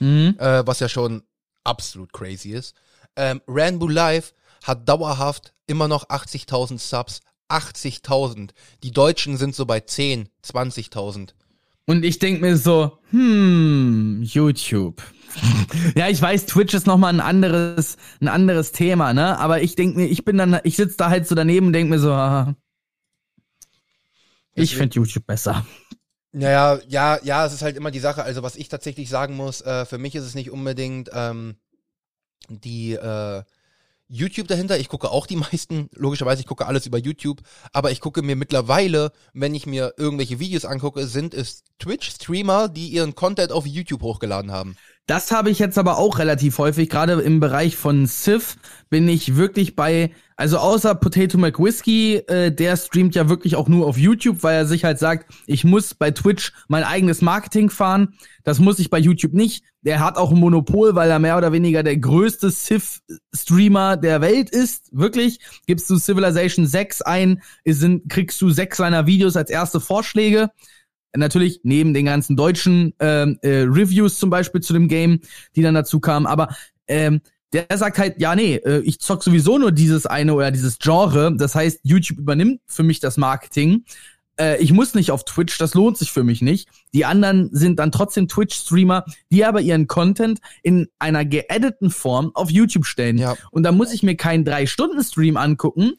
Mhm. 0.00 0.36
äh, 0.38 0.66
was 0.66 0.80
ja 0.80 0.88
schon 0.88 1.22
absolut 1.62 2.12
crazy 2.12 2.50
ist. 2.50 2.74
Ähm, 3.16 3.40
Rainbow 3.46 3.86
Live 3.88 4.34
hat 4.64 4.88
dauerhaft 4.88 5.54
immer 5.66 5.86
noch 5.88 6.08
80.000 6.08 6.78
Subs. 6.78 7.20
80.000. 7.48 8.50
Die 8.82 8.90
Deutschen 8.90 9.36
sind 9.36 9.54
so 9.54 9.66
bei 9.66 9.80
10, 9.80 10.28
20.000. 10.42 11.30
Und 11.86 12.04
ich 12.04 12.18
denk 12.18 12.40
mir 12.40 12.56
so, 12.56 12.98
hm, 13.10 14.22
YouTube. 14.22 15.02
ja, 15.96 16.08
ich 16.08 16.20
weiß, 16.22 16.46
Twitch 16.46 16.74
ist 16.74 16.86
nochmal 16.86 17.12
ein 17.12 17.20
anderes, 17.20 17.96
ein 18.20 18.28
anderes 18.28 18.72
Thema, 18.72 19.12
ne? 19.12 19.38
Aber 19.38 19.62
ich 19.62 19.74
denk 19.76 19.96
mir, 19.96 20.06
ich 20.06 20.24
bin 20.24 20.38
dann, 20.38 20.60
ich 20.64 20.76
sitz 20.76 20.96
da 20.96 21.10
halt 21.10 21.26
so 21.26 21.34
daneben 21.34 21.66
und 21.66 21.72
denk 21.72 21.90
mir 21.90 21.98
so, 21.98 22.12
ah, 22.12 22.54
ich 24.54 24.70
Deswegen- 24.70 24.78
find 24.78 24.94
YouTube 24.94 25.26
besser. 25.26 25.66
Naja, 26.32 26.80
ja, 26.88 27.20
ja, 27.22 27.46
es 27.46 27.52
ist 27.52 27.62
halt 27.62 27.76
immer 27.76 27.92
die 27.92 28.00
Sache. 28.00 28.24
Also 28.24 28.42
was 28.42 28.56
ich 28.56 28.68
tatsächlich 28.68 29.08
sagen 29.08 29.36
muss, 29.36 29.60
äh, 29.60 29.84
für 29.86 29.98
mich 29.98 30.16
ist 30.16 30.24
es 30.24 30.34
nicht 30.34 30.50
unbedingt 30.50 31.10
ähm, 31.12 31.56
die 32.48 32.94
äh, 32.94 33.42
YouTube 34.08 34.48
dahinter. 34.48 34.78
Ich 34.78 34.88
gucke 34.88 35.10
auch 35.10 35.26
die 35.26 35.36
meisten, 35.52 35.88
logischerweise, 35.92 36.40
ich 36.40 36.46
gucke 36.46 36.66
alles 36.66 36.86
über 36.86 36.98
YouTube, 36.98 37.40
aber 37.72 37.90
ich 37.90 38.00
gucke 38.00 38.22
mir 38.22 38.36
mittlerweile, 38.36 39.12
wenn 39.32 39.54
ich 39.54 39.66
mir 39.66 39.94
irgendwelche 39.96 40.38
Videos 40.38 40.64
angucke, 40.64 41.06
sind 41.06 41.34
es 41.34 41.64
Twitch-Streamer, 41.78 42.68
die 42.68 42.88
ihren 42.88 43.14
Content 43.14 43.52
auf 43.52 43.66
YouTube 43.66 44.02
hochgeladen 44.02 44.52
haben. 44.52 44.76
Das 45.06 45.30
habe 45.32 45.50
ich 45.50 45.58
jetzt 45.58 45.76
aber 45.76 45.98
auch 45.98 46.18
relativ 46.18 46.56
häufig, 46.56 46.88
gerade 46.88 47.12
im 47.20 47.38
Bereich 47.38 47.76
von 47.76 48.06
Civ 48.06 48.56
bin 48.88 49.06
ich 49.06 49.36
wirklich 49.36 49.76
bei, 49.76 50.12
also 50.36 50.56
außer 50.56 50.94
Potato 50.94 51.36
McWhiskey, 51.36 52.22
äh, 52.26 52.50
der 52.50 52.78
streamt 52.78 53.14
ja 53.14 53.28
wirklich 53.28 53.54
auch 53.56 53.68
nur 53.68 53.86
auf 53.86 53.98
YouTube, 53.98 54.42
weil 54.42 54.56
er 54.56 54.66
sich 54.66 54.84
halt 54.84 54.98
sagt, 54.98 55.30
ich 55.46 55.62
muss 55.62 55.92
bei 55.92 56.10
Twitch 56.10 56.54
mein 56.68 56.84
eigenes 56.84 57.20
Marketing 57.20 57.68
fahren. 57.68 58.14
Das 58.44 58.60
muss 58.60 58.78
ich 58.78 58.88
bei 58.88 58.98
YouTube 58.98 59.34
nicht. 59.34 59.64
Der 59.82 60.00
hat 60.00 60.16
auch 60.16 60.30
ein 60.30 60.40
Monopol, 60.40 60.94
weil 60.94 61.10
er 61.10 61.18
mehr 61.18 61.36
oder 61.36 61.52
weniger 61.52 61.82
der 61.82 61.98
größte 61.98 62.50
Civ-Streamer 62.50 63.98
der 63.98 64.22
Welt 64.22 64.48
ist. 64.48 64.88
Wirklich. 64.92 65.40
Gibst 65.66 65.90
du 65.90 65.98
Civilization 65.98 66.66
6 66.66 67.02
ein, 67.02 67.42
sind, 67.66 68.08
kriegst 68.08 68.40
du 68.40 68.48
sechs 68.48 68.78
seiner 68.78 69.06
Videos 69.06 69.36
als 69.36 69.50
erste 69.50 69.80
Vorschläge 69.80 70.50
natürlich 71.16 71.60
neben 71.62 71.94
den 71.94 72.06
ganzen 72.06 72.36
deutschen 72.36 72.94
ähm, 73.00 73.38
äh, 73.42 73.62
Reviews 73.62 74.18
zum 74.18 74.30
Beispiel 74.30 74.60
zu 74.60 74.72
dem 74.72 74.88
Game, 74.88 75.20
die 75.56 75.62
dann 75.62 75.74
dazu 75.74 76.00
kamen, 76.00 76.26
aber 76.26 76.54
ähm, 76.86 77.20
der 77.52 77.66
sagt 77.78 77.98
halt, 77.98 78.20
ja, 78.20 78.34
nee, 78.34 78.56
äh, 78.56 78.80
ich 78.80 79.00
zock 79.00 79.22
sowieso 79.22 79.58
nur 79.58 79.70
dieses 79.70 80.06
eine 80.06 80.34
oder 80.34 80.50
dieses 80.50 80.78
Genre. 80.78 81.34
Das 81.36 81.54
heißt, 81.54 81.80
YouTube 81.84 82.18
übernimmt 82.18 82.60
für 82.66 82.82
mich 82.82 82.98
das 82.98 83.16
Marketing. 83.16 83.84
Äh, 84.36 84.60
ich 84.60 84.72
muss 84.72 84.94
nicht 84.94 85.12
auf 85.12 85.24
Twitch, 85.24 85.56
das 85.58 85.74
lohnt 85.74 85.96
sich 85.96 86.10
für 86.10 86.24
mich 86.24 86.42
nicht. 86.42 86.68
Die 86.92 87.04
anderen 87.04 87.50
sind 87.52 87.78
dann 87.78 87.92
trotzdem 87.92 88.26
Twitch-Streamer, 88.26 89.04
die 89.30 89.44
aber 89.44 89.60
ihren 89.60 89.86
Content 89.86 90.40
in 90.64 90.88
einer 90.98 91.24
geediteten 91.24 91.90
Form 91.90 92.32
auf 92.34 92.50
YouTube 92.50 92.86
stellen. 92.86 93.18
Ja. 93.18 93.36
Und 93.52 93.62
da 93.62 93.70
muss 93.70 93.92
ich 93.92 94.02
mir 94.02 94.16
keinen 94.16 94.44
Drei-Stunden-Stream 94.44 95.36
angucken. 95.36 95.92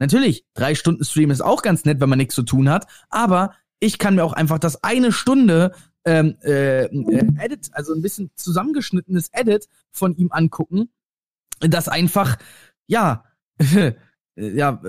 Natürlich, 0.00 0.46
drei 0.54 0.74
Stunden 0.74 1.04
Stream 1.04 1.30
ist 1.30 1.42
auch 1.42 1.60
ganz 1.60 1.84
nett, 1.84 2.00
wenn 2.00 2.08
man 2.08 2.18
nichts 2.18 2.34
zu 2.34 2.42
tun 2.42 2.70
hat, 2.70 2.86
aber 3.10 3.54
ich 3.80 3.98
kann 3.98 4.14
mir 4.14 4.24
auch 4.24 4.32
einfach 4.34 4.58
das 4.58 4.82
eine 4.84 5.10
Stunde 5.12 5.74
ähm, 6.04 6.36
äh, 6.42 6.84
äh, 6.84 7.32
Edit, 7.38 7.70
also 7.72 7.92
ein 7.94 8.02
bisschen 8.02 8.30
zusammengeschnittenes 8.34 9.28
Edit 9.32 9.68
von 9.90 10.14
ihm 10.16 10.30
angucken, 10.32 10.90
das 11.60 11.88
einfach, 11.88 12.38
ja, 12.86 13.24
ja, 14.36 14.80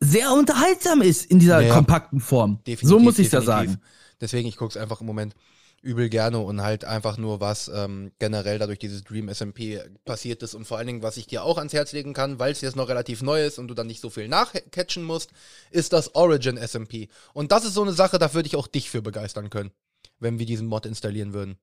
sehr 0.00 0.32
unterhaltsam 0.32 1.02
ist 1.02 1.26
in 1.26 1.38
dieser 1.38 1.60
Ja, 1.62 1.74
kompakten 1.74 2.20
Form. 2.20 2.62
Definitiv, 2.64 2.88
so 2.88 2.98
muss 2.98 3.18
ich 3.18 3.30
ja 3.32 3.40
definitiv. 3.40 3.70
sagen. 3.72 3.82
Deswegen, 4.20 4.48
ich 4.48 4.56
gucke 4.56 4.70
es 4.70 4.76
einfach 4.76 5.00
im 5.00 5.06
Moment 5.06 5.34
übel 5.80 6.08
gerne 6.08 6.38
und 6.40 6.62
halt 6.62 6.84
einfach 6.84 7.18
nur, 7.18 7.40
was 7.40 7.68
ähm, 7.68 8.12
generell 8.18 8.58
dadurch 8.58 8.78
dieses 8.78 9.04
Dream 9.04 9.28
SMP 9.28 9.80
passiert 10.04 10.42
ist 10.42 10.54
und 10.54 10.64
vor 10.64 10.78
allen 10.78 10.86
Dingen, 10.86 11.02
was 11.02 11.16
ich 11.16 11.26
dir 11.26 11.44
auch 11.44 11.58
ans 11.58 11.72
Herz 11.72 11.92
legen 11.92 12.14
kann, 12.14 12.38
weil 12.38 12.52
es 12.52 12.60
jetzt 12.60 12.76
noch 12.76 12.88
relativ 12.88 13.22
neu 13.22 13.44
ist 13.44 13.58
und 13.58 13.68
du 13.68 13.74
dann 13.74 13.86
nicht 13.86 14.00
so 14.00 14.10
viel 14.10 14.28
nachcatchen 14.28 15.04
musst, 15.04 15.30
ist 15.70 15.92
das 15.92 16.14
Origin 16.14 16.56
SMP. 16.56 17.08
Und 17.32 17.52
das 17.52 17.64
ist 17.64 17.74
so 17.74 17.82
eine 17.82 17.92
Sache, 17.92 18.18
da 18.18 18.34
würde 18.34 18.48
ich 18.48 18.56
auch 18.56 18.66
dich 18.66 18.90
für 18.90 19.02
begeistern 19.02 19.50
können, 19.50 19.70
wenn 20.18 20.38
wir 20.38 20.46
diesen 20.46 20.66
Mod 20.66 20.84
installieren 20.84 21.32
würden. 21.32 21.58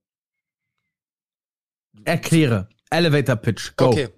Erkläre. 2.04 2.70
Elevator 2.90 3.36
Pitch. 3.36 3.76
Go. 3.76 3.88
Okay. 3.88 4.10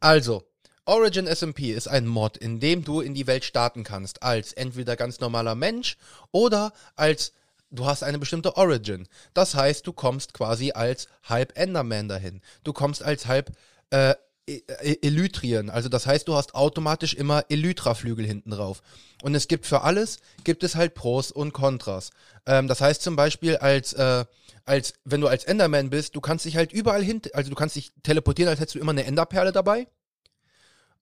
Also, 0.00 0.44
Origin 0.84 1.26
SMP 1.26 1.72
ist 1.72 1.86
ein 1.86 2.06
Mod, 2.06 2.38
in 2.38 2.60
dem 2.60 2.82
du 2.82 3.00
in 3.00 3.12
die 3.12 3.26
Welt 3.26 3.44
starten 3.44 3.84
kannst, 3.84 4.22
als 4.22 4.54
entweder 4.54 4.96
ganz 4.96 5.20
normaler 5.20 5.54
Mensch 5.54 5.98
oder 6.32 6.72
als 6.96 7.34
du 7.70 7.86
hast 7.86 8.02
eine 8.02 8.18
bestimmte 8.18 8.56
Origin. 8.56 9.06
Das 9.34 9.54
heißt, 9.54 9.86
du 9.86 9.92
kommst 9.92 10.34
quasi 10.34 10.72
als 10.72 11.08
halb 11.24 11.56
Enderman 11.58 12.08
dahin. 12.08 12.40
Du 12.64 12.72
kommst 12.72 13.02
als 13.02 13.26
halb 13.26 13.52
äh, 13.90 14.14
E- 14.48 14.62
E- 14.82 14.98
Elytrien. 15.02 15.68
Also 15.68 15.90
das 15.90 16.06
heißt, 16.06 16.26
du 16.26 16.34
hast 16.34 16.54
automatisch 16.54 17.12
immer 17.12 17.44
Elytra-Flügel 17.50 18.24
hinten 18.24 18.50
drauf. 18.50 18.80
Und 19.22 19.34
es 19.34 19.46
gibt 19.46 19.66
für 19.66 19.82
alles, 19.82 20.20
gibt 20.42 20.64
es 20.64 20.74
halt 20.74 20.94
Pros 20.94 21.30
und 21.30 21.52
Kontras. 21.52 22.10
Ähm, 22.46 22.66
das 22.66 22.80
heißt 22.80 23.02
zum 23.02 23.14
Beispiel, 23.14 23.58
als, 23.58 23.92
äh, 23.92 24.24
als, 24.64 24.94
wenn 25.04 25.20
du 25.20 25.28
als 25.28 25.44
Enderman 25.44 25.90
bist, 25.90 26.16
du 26.16 26.22
kannst 26.22 26.46
dich 26.46 26.56
halt 26.56 26.72
überall 26.72 27.02
hin, 27.02 27.20
also 27.34 27.50
du 27.50 27.56
kannst 27.56 27.76
dich 27.76 27.92
teleportieren, 28.02 28.48
als 28.48 28.58
hättest 28.58 28.76
du 28.76 28.78
immer 28.78 28.92
eine 28.92 29.04
Enderperle 29.04 29.52
dabei. 29.52 29.86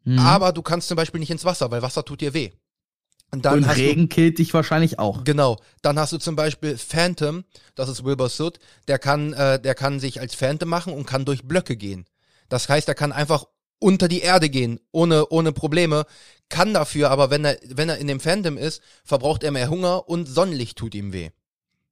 Mhm. 0.03 0.19
Aber 0.19 0.53
du 0.53 0.63
kannst 0.63 0.89
zum 0.89 0.97
Beispiel 0.97 1.21
nicht 1.21 1.31
ins 1.31 1.45
Wasser, 1.45 1.71
weil 1.71 1.83
Wasser 1.83 2.05
tut 2.05 2.21
dir 2.21 2.35
weh. 2.35 2.51
Und 3.33 3.45
dann 3.45 3.65
Und 3.65 3.65
Regen 3.65 4.09
killt 4.09 4.39
dich 4.39 4.55
wahrscheinlich 4.55 4.99
auch. 4.99 5.19
du, 5.19 5.25
genau, 5.25 5.59
dann 5.83 5.99
hast 5.99 6.13
du 6.13 6.19
zum 6.19 6.37
Beispiel 6.37 6.79
Phantom, 6.79 7.45
das 7.75 7.89
ist 7.89 8.05
Wilbur 8.05 8.29
Soot, 8.29 8.59
der 8.89 8.99
kann, 8.99 9.33
äh, 9.33 9.61
der 9.61 9.75
kann 9.75 10.01
sich 10.01 10.21
als 10.21 10.35
Phantom 10.35 10.69
machen 10.69 10.93
und 10.93 11.07
kann 11.07 11.25
durch 11.25 11.43
Blöcke 11.43 11.77
gehen. 11.77 12.07
Das 12.49 12.69
heißt, 12.69 12.89
er 12.89 12.95
kann 12.95 13.13
einfach 13.13 13.45
unter 13.79 14.09
die 14.09 14.21
Erde 14.21 14.49
gehen, 14.49 14.81
ohne, 14.93 15.29
ohne 15.29 15.53
Probleme, 15.53 16.07
kann 16.49 16.73
dafür, 16.73 17.11
aber 17.11 17.31
wenn 17.31 17.45
er, 17.45 17.59
wenn 17.69 17.89
er 17.89 17.99
in 17.99 18.07
dem 18.07 18.21
Phantom 18.21 18.57
ist, 18.57 18.81
verbraucht 19.05 19.43
er 19.43 19.51
mehr 19.51 19.69
Hunger 19.69 20.09
und 20.09 20.27
Sonnenlicht 20.27 20.79
tut 20.79 20.95
ihm 20.95 21.13
weh. 21.13 21.31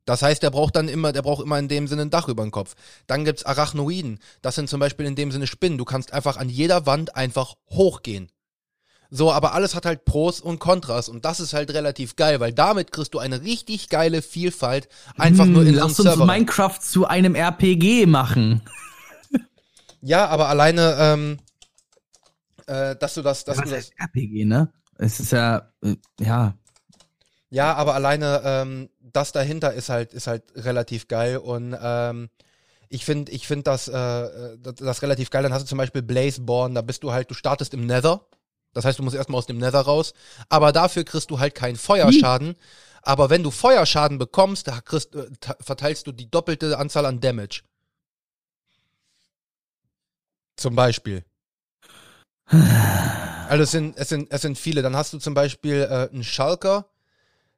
Das 0.04 0.22
heißt, 0.22 0.42
der 0.42 0.50
braucht 0.50 0.76
dann 0.76 0.88
immer, 0.88 1.12
der 1.12 1.22
braucht 1.22 1.42
immer 1.42 1.58
in 1.58 1.68
dem 1.68 1.88
Sinne 1.88 2.02
ein 2.02 2.10
Dach 2.10 2.28
über 2.28 2.42
den 2.42 2.50
Kopf. 2.50 2.74
Dann 3.06 3.24
gibt's 3.24 3.44
Arachnoiden. 3.44 4.18
Das 4.42 4.54
sind 4.54 4.68
zum 4.68 4.78
Beispiel 4.78 5.06
in 5.06 5.16
dem 5.16 5.32
Sinne 5.32 5.46
Spinnen. 5.46 5.78
Du 5.78 5.86
kannst 5.86 6.12
einfach 6.12 6.36
an 6.36 6.50
jeder 6.50 6.84
Wand 6.84 7.16
einfach 7.16 7.54
hochgehen. 7.70 8.30
So, 9.16 9.30
aber 9.30 9.54
alles 9.54 9.76
hat 9.76 9.86
halt 9.86 10.04
Pros 10.04 10.40
und 10.40 10.58
Kontras 10.58 11.08
und 11.08 11.24
das 11.24 11.38
ist 11.38 11.52
halt 11.54 11.72
relativ 11.72 12.16
geil, 12.16 12.40
weil 12.40 12.52
damit 12.52 12.90
kriegst 12.90 13.14
du 13.14 13.20
eine 13.20 13.42
richtig 13.42 13.88
geile 13.88 14.22
Vielfalt 14.22 14.88
einfach 15.16 15.46
nur 15.46 15.62
Hm, 15.62 15.68
in 15.68 15.74
Lass 15.76 15.94
so 15.96 16.02
einem 16.02 16.10
uns 16.10 16.18
Server. 16.18 16.26
Minecraft 16.26 16.80
zu 16.80 17.06
einem 17.06 17.36
RPG 17.36 18.06
machen. 18.06 18.62
Ja, 20.00 20.26
aber 20.26 20.48
alleine, 20.48 20.96
ähm, 20.98 21.38
äh, 22.66 22.94
dass 22.96 23.14
du 23.14 23.22
das, 23.22 23.44
dass 23.44 23.56
Was 23.58 23.64
du 23.64 23.70
das, 23.70 23.90
RPG, 23.98 24.44
ne? 24.44 24.70
Es 24.98 25.18
ist 25.20 25.32
ja, 25.32 25.70
äh, 25.82 25.96
ja. 26.20 26.54
ja, 27.50 27.74
aber 27.74 27.94
alleine, 27.94 28.42
ähm, 28.44 28.90
das 29.00 29.32
dahinter 29.32 29.72
ist 29.72 29.88
halt, 29.88 30.12
ist 30.12 30.26
halt 30.26 30.42
relativ 30.56 31.08
geil 31.08 31.38
und 31.38 31.74
ähm, 31.80 32.28
ich 32.90 33.04
finde, 33.04 33.32
ich 33.32 33.46
finde 33.46 33.62
das, 33.64 33.88
äh, 33.88 34.58
das, 34.58 34.74
das 34.74 35.02
relativ 35.02 35.30
geil. 35.30 35.42
Dann 35.42 35.52
hast 35.52 35.62
du 35.62 35.68
zum 35.68 35.78
Beispiel 35.78 36.02
Blazeborn, 36.02 36.74
da 36.74 36.82
bist 36.82 37.02
du 37.02 37.12
halt, 37.12 37.30
du 37.30 37.34
startest 37.34 37.72
im 37.74 37.86
Nether. 37.86 38.26
Das 38.74 38.84
heißt, 38.84 38.98
du 38.98 39.02
musst 39.02 39.16
erstmal 39.16 39.38
aus 39.38 39.46
dem 39.46 39.58
Nether 39.58 39.80
raus. 39.80 40.12
Aber 40.48 40.72
dafür 40.72 41.04
kriegst 41.04 41.30
du 41.30 41.38
halt 41.38 41.54
keinen 41.54 41.76
Feuerschaden. 41.76 42.56
Aber 43.02 43.30
wenn 43.30 43.42
du 43.42 43.50
Feuerschaden 43.50 44.18
bekommst, 44.18 44.68
da 44.68 44.80
kriegst, 44.80 45.14
äh, 45.14 45.28
verteilst 45.60 46.06
du 46.06 46.12
die 46.12 46.30
doppelte 46.30 46.78
Anzahl 46.78 47.06
an 47.06 47.20
Damage. 47.20 47.62
Zum 50.56 50.74
Beispiel. 50.74 51.24
Also 53.46 53.64
es 53.64 53.72
sind, 53.72 53.98
es 53.98 54.08
sind, 54.08 54.32
es 54.32 54.40
sind 54.40 54.56
viele. 54.56 54.80
Dann 54.80 54.96
hast 54.96 55.12
du 55.12 55.18
zum 55.18 55.34
Beispiel 55.34 55.82
äh, 55.82 56.08
einen 56.10 56.24
Schalker. 56.24 56.86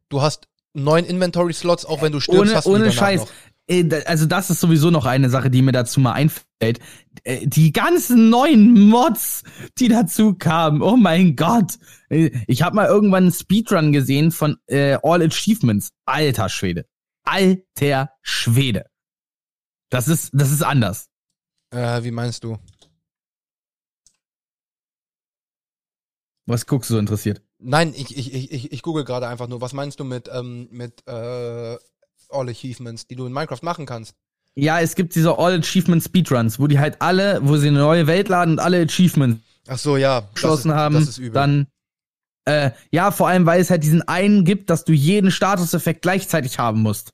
Du 0.09 0.21
hast 0.21 0.49
neun 0.75 1.05
Inventory-Slots, 1.05 1.85
auch 1.85 2.03
wenn 2.03 2.11
du 2.11 2.19
stirbst, 2.19 2.41
Ohne, 2.41 2.55
hast 2.57 2.67
du 2.67 2.75
ohne 2.75 2.91
Scheiß. 2.91 3.21
noch. 3.21 3.31
Äh, 3.69 4.05
Also 4.07 4.27
das 4.27 4.51
ist 4.51 4.61
sowieso 4.61 4.91
noch 4.91 5.07
eine 5.07 5.31
Sache, 5.31 5.51
die 5.51 5.63
mir 5.63 5.73
dazu 5.73 6.01
mal 6.01 6.13
einfällt. 6.13 6.81
Äh, 7.25 7.47
Die 7.47 7.73
ganzen 7.73 8.31
neuen 8.31 8.89
Mods, 8.89 9.43
die 9.79 9.89
dazu 9.89 10.35
kamen. 10.35 10.83
Oh 10.83 10.97
mein 10.97 11.37
Gott. 11.37 11.79
Äh, 12.09 12.31
Ich 12.47 12.63
habe 12.63 12.77
mal 12.77 12.87
irgendwann 12.87 13.25
einen 13.25 13.33
Speedrun 13.33 13.93
gesehen 13.93 14.31
von 14.31 14.57
äh, 14.67 14.99
All 15.03 15.23
Achievements. 15.23 15.91
Alter 16.05 16.49
Schwede. 16.49 16.87
Alter 17.25 18.11
Schwede. 18.23 18.87
Das 19.91 20.09
ist, 20.09 20.31
das 20.33 20.51
ist 20.51 20.63
anders. 20.63 21.09
Äh, 21.71 22.03
wie 22.05 22.11
meinst 22.11 22.45
du? 22.45 22.59
Was 26.47 26.67
guckst 26.67 26.91
du 26.91 26.95
so 26.95 27.01
interessiert? 27.01 27.43
Nein, 27.59 27.93
ich, 27.97 28.17
ich, 28.17 28.33
ich, 28.33 28.53
ich, 28.53 28.73
ich 28.73 28.83
google 28.83 29.05
gerade 29.05 29.27
einfach 29.27 29.49
nur. 29.49 29.61
Was 29.61 29.73
meinst 29.73 29.99
du 29.99 30.05
mit, 30.05 30.29
ähm, 30.33 30.69
mit 30.71 31.07
äh, 31.09 31.77
All 32.37 32.49
Achievements, 32.49 33.07
die 33.07 33.17
du 33.17 33.27
in 33.27 33.33
Minecraft 33.33 33.63
machen 33.63 33.87
kannst? 33.87 34.15
Ja, 34.55 34.81
es 34.81 34.95
gibt 34.95 35.15
diese 35.15 35.39
All 35.39 35.59
Achievement 35.59 36.03
Speedruns, 36.03 36.59
wo 36.59 36.67
die 36.67 36.79
halt 36.79 37.03
alle, 37.03 37.41
wo 37.43 37.57
sie 37.57 37.69
eine 37.69 37.79
neue 37.81 38.07
Welt 38.07 38.29
laden 38.29 38.53
und 38.53 38.59
alle 38.59 38.81
Achievements 38.83 39.43
Ach 39.69 39.79
so, 39.79 39.97
ja. 39.97 40.29
geschlossen 40.33 40.73
haben, 40.75 40.95
Das 40.95 41.09
ist 41.09 41.19
übel. 41.19 41.33
dann 41.33 41.67
äh, 42.47 42.71
ja, 42.93 43.11
vor 43.11 43.29
allem, 43.29 43.45
weil 43.45 43.61
es 43.61 43.71
halt 43.71 43.83
diesen 43.83 44.03
einen 44.07 44.45
gibt, 44.45 44.71
dass 44.71 44.85
du 44.85 44.93
jeden 44.93 45.31
Statuseffekt 45.33 46.01
gleichzeitig 46.03 46.59
haben 46.61 46.81
musst. 46.81 47.11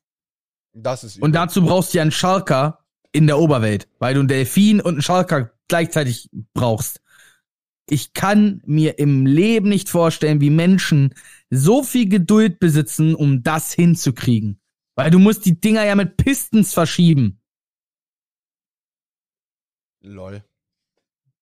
das 0.74 1.04
ist 1.04 1.16
übel. 1.16 1.24
Und 1.24 1.32
dazu 1.32 1.62
brauchst 1.64 1.92
du 1.94 1.98
ja 1.98 2.02
einen 2.02 2.12
Schalker 2.12 2.80
in 3.12 3.26
der 3.26 3.38
Oberwelt, 3.38 3.88
weil 3.98 4.14
du 4.14 4.20
einen 4.20 4.28
Delfin 4.28 4.80
und 4.80 4.94
einen 4.94 5.02
Schalker 5.02 5.50
gleichzeitig 5.68 6.28
brauchst. 6.54 7.00
Ich 7.88 8.12
kann 8.12 8.62
mir 8.66 8.98
im 8.98 9.26
Leben 9.26 9.68
nicht 9.68 9.88
vorstellen, 9.88 10.40
wie 10.40 10.50
Menschen 10.50 11.14
so 11.50 11.82
viel 11.82 12.08
Geduld 12.08 12.58
besitzen, 12.60 13.14
um 13.14 13.42
das 13.42 13.72
hinzukriegen. 13.72 14.58
Weil 14.94 15.10
du 15.10 15.18
musst 15.18 15.44
die 15.46 15.58
Dinger 15.60 15.84
ja 15.84 15.94
mit 15.94 16.16
Pistons 16.16 16.74
verschieben. 16.74 17.40
Lol. 20.02 20.42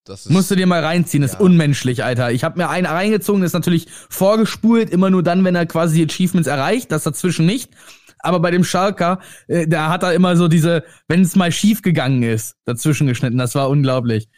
Das 0.05 0.27
ist, 0.27 0.33
Musst 0.33 0.51
du 0.51 0.57
dir 0.57 0.67
mal 0.67 0.83
reinziehen, 0.85 1.23
ist 1.23 1.35
Ja. 1.35 1.41
unmenschlich, 1.41 2.05
Alter. 2.05 2.33
Ich 2.33 2.43
habe 2.43 2.59
mir 2.59 2.69
einen 2.69 2.87
reingezogen, 2.87 3.43
ist 3.43 3.53
natürlich 3.53 3.87
vorgespult, 4.09 4.91
immer 4.91 5.11
nur 5.11 5.23
dann, 5.23 5.45
wenn 5.45 5.55
er 5.55 5.67
quasi 5.67 5.97
die 5.99 6.11
Achievements 6.11 6.49
erreicht, 6.49 6.91
das 6.91 7.05
dazwischen 7.05 7.47
nicht. 7.47 7.71
Aber 8.19 8.41
bei 8.41 8.51
dem 8.51 8.65
Schalker, 8.65 9.21
äh, 9.47 9.67
da 9.67 9.89
hat 9.89 10.03
er 10.03 10.15
immer 10.15 10.37
so 10.37 10.49
diese, 10.49 10.85
wenn 11.09 11.23
es 11.23 11.37
mal 11.37 11.53
schief 11.53 11.81
gegangen 11.83 12.23
ist, 12.23 12.57
dazwischen 12.65 13.07
geschnitten. 13.07 13.39
Das 13.39 13.55
war 13.55 13.69
unglaublich. 13.71 14.29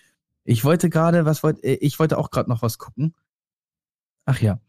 Ich 0.44 0.64
wollte 0.64 0.88
gerade, 0.90 1.24
was 1.24 1.42
wollte, 1.42 1.62
äh, 1.62 1.74
ich 1.74 1.98
wollte 1.98 2.18
auch 2.18 2.30
gerade 2.30 2.48
noch 2.48 2.62
was 2.62 2.78
gucken. 2.78 3.14
Ach 4.24 4.40
ja. 4.40 4.60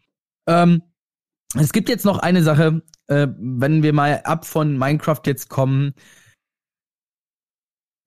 Ähm, 0.48 0.82
es 1.56 1.72
gibt 1.74 1.90
jetzt 1.90 2.06
noch 2.06 2.20
eine 2.20 2.44
Sache, 2.44 2.82
äh, 3.08 3.28
wenn 3.38 3.84
wir 3.84 3.94
mal 3.94 4.22
ab 4.24 4.46
von 4.46 4.78
Minecraft 4.78 5.22
jetzt 5.26 5.50
kommen. 5.50 5.94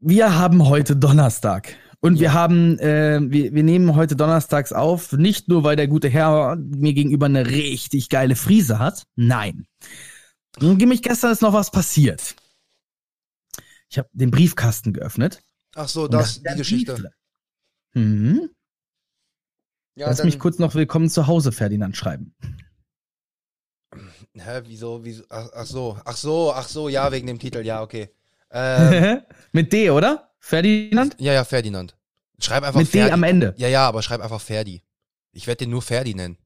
Wir 0.00 0.38
haben 0.38 0.66
heute 0.68 0.96
Donnerstag. 0.96 1.76
Und 2.00 2.20
wir 2.20 2.34
haben, 2.34 2.78
äh, 2.78 3.18
wir, 3.22 3.54
wir 3.54 3.62
nehmen 3.62 3.96
heute 3.96 4.14
donnerstags 4.16 4.72
auf, 4.72 5.12
nicht 5.12 5.48
nur, 5.48 5.64
weil 5.64 5.76
der 5.76 5.88
gute 5.88 6.08
Herr 6.08 6.54
mir 6.56 6.92
gegenüber 6.92 7.26
eine 7.26 7.46
richtig 7.46 8.10
geile 8.10 8.36
Frise 8.36 8.78
hat. 8.78 9.04
Nein. 9.16 9.66
Nämlich 10.60 11.02
gestern 11.02 11.32
ist 11.32 11.42
noch 11.42 11.54
was 11.54 11.70
passiert. 11.70 12.36
Ich 13.88 13.98
habe 13.98 14.08
den 14.12 14.30
Briefkasten 14.30 14.92
geöffnet. 14.92 15.42
Ach 15.74 15.88
so, 15.88 16.06
das, 16.06 16.42
die 16.42 16.54
Geschichte. 16.56 16.92
Briefle- 16.94 17.10
Mhm. 17.94 18.50
Ja, 19.96 20.08
Lass 20.08 20.22
mich 20.22 20.38
kurz 20.38 20.58
noch 20.58 20.74
Willkommen 20.74 21.08
zu 21.08 21.26
Hause, 21.26 21.50
Ferdinand, 21.50 21.96
schreiben. 21.96 22.34
Hä, 24.38 24.60
wieso, 24.66 25.02
wieso? 25.04 25.24
Ach, 25.30 25.48
ach 25.54 25.66
so, 25.66 25.98
ach 26.04 26.16
so, 26.16 26.52
ach 26.52 26.68
so, 26.68 26.88
ja, 26.88 27.10
wegen 27.12 27.26
dem 27.26 27.38
Titel, 27.38 27.60
ja, 27.64 27.82
okay. 27.82 28.10
Ähm, 28.52 29.18
Mit 29.52 29.72
D, 29.72 29.90
oder? 29.90 30.30
Ferdinand? 30.38 31.16
ja, 31.18 31.32
ja, 31.32 31.44
Ferdinand. 31.44 31.96
Schreib 32.38 32.62
einfach 32.62 32.78
Mit 32.78 32.88
D 32.94 32.98
Ferdi. 32.98 33.12
am 33.12 33.22
Ende. 33.24 33.54
Ja, 33.56 33.66
ja, 33.68 33.88
aber 33.88 34.02
schreib 34.02 34.20
einfach 34.20 34.40
Ferdi. 34.40 34.82
Ich 35.32 35.46
werde 35.48 35.58
den 35.64 35.70
nur 35.70 35.82
Ferdi 35.82 36.14
nennen, 36.14 36.38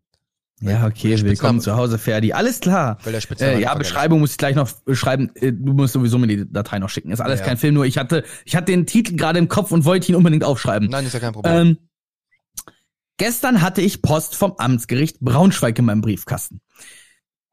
Ja, 0.61 0.87
okay, 0.87 1.21
willkommen 1.23 1.61
zu 1.61 1.77
Hause, 1.77 1.99
Ferdi. 1.99 2.33
Alles 2.33 2.61
klar. 2.61 2.99
Äh, 3.39 3.61
ja, 3.61 3.75
Beschreibung 3.75 4.21
muss 4.21 4.33
ich 4.33 4.39
gleich 4.39 4.57
noch 4.57 4.71
äh, 4.87 4.95
schreiben. 4.95 5.31
Äh, 5.37 5.53
Du 5.53 5.75
musst 5.75 5.93
sowieso 5.93 6.17
mir 6.19 6.27
die 6.27 6.51
Datei 6.51 6.79
noch 6.79 6.89
schicken. 6.89 7.13
Ist 7.13 7.21
alles 7.21 7.41
Ja. 7.41 7.47
kein 7.47 7.59
Film, 7.59 7.75
nur 7.75 7.85
ich 7.85 7.99
hatte, 7.99 8.25
ich 8.47 8.57
hatte 8.57 8.73
den 8.73 8.87
Titel 8.87 9.15
gerade 9.17 9.39
im 9.39 9.49
Kopf 9.49 9.71
und 9.73 9.85
wollte 9.85 10.11
ihn 10.11 10.17
unbedingt 10.17 10.43
aufschreiben. 10.43 10.89
Nein, 10.89 11.05
ist 11.05 11.13
ja 11.13 11.21
kein 11.21 11.35
Problem. 11.35 11.55
Ähm, 11.55 11.79
gestern 13.19 13.61
hatte 13.61 13.83
ich 13.83 14.01
Post 14.03 14.35
vom 14.37 14.55
Amtsgericht 14.57 15.21
Braunschweig 15.21 15.79
in 15.79 15.85
meinem 15.85 16.01
Briefkasten. 16.01 16.61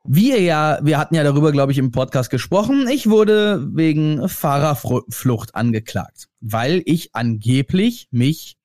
Wir 0.10 0.40
ja, 0.42 0.80
wir 0.82 0.98
hatten 0.98 1.16
ja 1.16 1.24
darüber, 1.24 1.52
glaube 1.52 1.74
ich, 1.74 1.78
im 1.78 1.92
Podcast 1.92 2.30
gesprochen. 2.30 2.88
Ich 2.88 3.10
wurde 3.10 3.68
wegen 3.74 4.30
Fahrerflucht 4.30 5.54
angeklagt, 5.54 6.30
weil 6.40 6.82
ich 6.86 7.14
angeblich 7.14 8.08
mich 8.12 8.56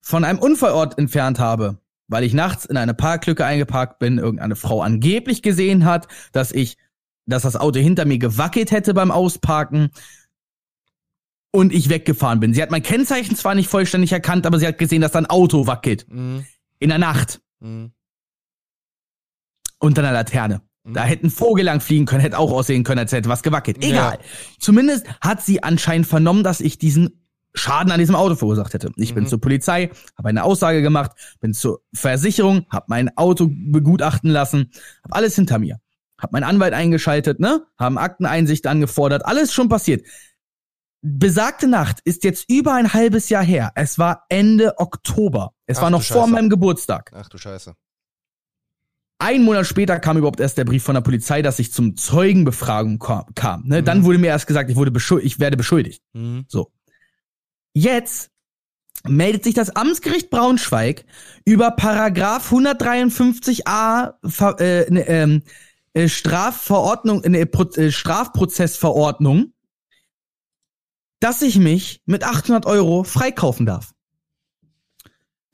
von 0.00 0.24
einem 0.24 0.40
Unfallort 0.40 0.98
entfernt 0.98 1.38
habe, 1.38 1.78
weil 2.08 2.24
ich 2.24 2.34
nachts 2.34 2.64
in 2.64 2.76
eine 2.76 2.94
Parklücke 2.94 3.44
eingeparkt 3.44 4.00
bin, 4.00 4.18
irgendeine 4.18 4.56
Frau 4.56 4.82
angeblich 4.82 5.42
gesehen 5.42 5.84
hat, 5.84 6.08
dass 6.32 6.50
ich, 6.50 6.76
dass 7.26 7.42
das 7.42 7.54
Auto 7.54 7.78
hinter 7.78 8.04
mir 8.04 8.18
gewackelt 8.18 8.72
hätte 8.72 8.94
beim 8.94 9.12
Ausparken 9.12 9.90
und 11.52 11.72
ich 11.72 11.88
weggefahren 11.88 12.40
bin. 12.40 12.52
Sie 12.52 12.62
hat 12.62 12.70
mein 12.72 12.82
Kennzeichen 12.82 13.36
zwar 13.36 13.54
nicht 13.54 13.68
vollständig 13.68 14.10
erkannt, 14.12 14.44
aber 14.44 14.58
sie 14.58 14.66
hat 14.66 14.78
gesehen, 14.78 15.02
dass 15.02 15.12
da 15.12 15.18
ein 15.20 15.26
Auto 15.26 15.66
wackelt 15.68 16.06
Mhm. 16.08 16.44
in 16.80 16.88
der 16.88 16.98
Nacht 16.98 17.40
Mhm. 17.60 17.92
Unter 19.78 20.02
einer 20.02 20.12
Laterne. 20.12 20.62
Da 20.84 21.04
hätte 21.04 21.26
ein 21.26 21.30
Vogel 21.30 21.64
lang 21.66 21.80
fliegen 21.80 22.06
können, 22.06 22.22
hätte 22.22 22.38
auch 22.38 22.50
aussehen 22.50 22.82
können, 22.82 23.00
als 23.00 23.12
hätte 23.12 23.28
was 23.28 23.42
gewackelt. 23.42 23.84
Egal. 23.84 24.18
Zumindest 24.58 25.06
hat 25.20 25.42
sie 25.42 25.62
anscheinend 25.62 26.06
vernommen, 26.06 26.42
dass 26.42 26.60
ich 26.60 26.78
diesen 26.78 27.26
Schaden 27.54 27.92
an 27.92 27.98
diesem 27.98 28.14
Auto 28.14 28.36
verursacht 28.36 28.72
hätte. 28.72 28.90
Ich 28.96 29.14
bin 29.14 29.24
Mhm. 29.24 29.28
zur 29.28 29.40
Polizei, 29.40 29.90
habe 30.16 30.28
eine 30.30 30.44
Aussage 30.44 30.80
gemacht, 30.80 31.10
bin 31.40 31.52
zur 31.52 31.82
Versicherung, 31.92 32.66
habe 32.70 32.86
mein 32.88 33.14
Auto 33.18 33.48
begutachten 33.50 34.30
lassen, 34.30 34.70
habe 35.04 35.14
alles 35.16 35.34
hinter 35.34 35.58
mir. 35.58 35.78
Hab 36.20 36.32
meinen 36.32 36.44
Anwalt 36.44 36.72
eingeschaltet, 36.72 37.38
ne? 37.38 37.66
Haben 37.78 37.98
Akteneinsicht 37.98 38.66
angefordert, 38.66 39.26
alles 39.26 39.52
schon 39.52 39.68
passiert. 39.68 40.06
Besagte 41.00 41.68
Nacht 41.68 42.00
ist 42.04 42.24
jetzt 42.24 42.50
über 42.50 42.74
ein 42.74 42.92
halbes 42.92 43.28
Jahr 43.28 43.44
her. 43.44 43.72
Es 43.76 43.98
war 43.98 44.24
Ende 44.28 44.78
Oktober. 44.78 45.52
Es 45.66 45.78
Ach 45.78 45.82
war 45.82 45.90
noch 45.90 46.02
vor 46.02 46.26
meinem 46.26 46.48
Geburtstag. 46.50 47.12
Ach 47.14 47.28
du 47.28 47.38
Scheiße. 47.38 47.74
Ein 49.18 49.42
Monat 49.42 49.66
später 49.66 49.98
kam 49.98 50.16
überhaupt 50.16 50.38
erst 50.38 50.58
der 50.58 50.64
Brief 50.64 50.84
von 50.84 50.94
der 50.94 51.00
Polizei, 51.00 51.42
dass 51.42 51.58
ich 51.58 51.72
zum 51.72 51.96
Zeugenbefragung 51.96 52.98
kam. 52.98 53.66
ne? 53.66 53.80
Mhm. 53.80 53.84
Dann 53.84 54.04
wurde 54.04 54.18
mir 54.18 54.28
erst 54.28 54.46
gesagt, 54.46 54.70
ich, 54.70 54.76
wurde 54.76 54.92
beschuld 54.92 55.24
ich 55.24 55.40
werde 55.40 55.56
beschuldigt. 55.56 56.02
Mhm. 56.12 56.44
So. 56.46 56.70
Jetzt 57.74 58.30
meldet 59.04 59.44
sich 59.44 59.54
das 59.54 59.74
Amtsgericht 59.74 60.30
Braunschweig 60.30 61.04
über 61.44 61.72
Paragraph 61.72 62.52
153a 62.52 64.14
Ver, 64.24 64.60
äh, 64.60 64.90
ne, 64.90 65.08
ähm, 65.08 65.42
äh, 65.94 66.08
Strafverordnung, 66.08 67.24
äh, 67.24 67.46
Pro, 67.46 67.64
äh, 67.64 67.90
Strafprozessverordnung, 67.90 69.52
dass 71.20 71.42
ich 71.42 71.58
mich 71.58 72.02
mit 72.06 72.22
800 72.22 72.66
Euro 72.66 73.02
freikaufen 73.02 73.66
darf. 73.66 73.94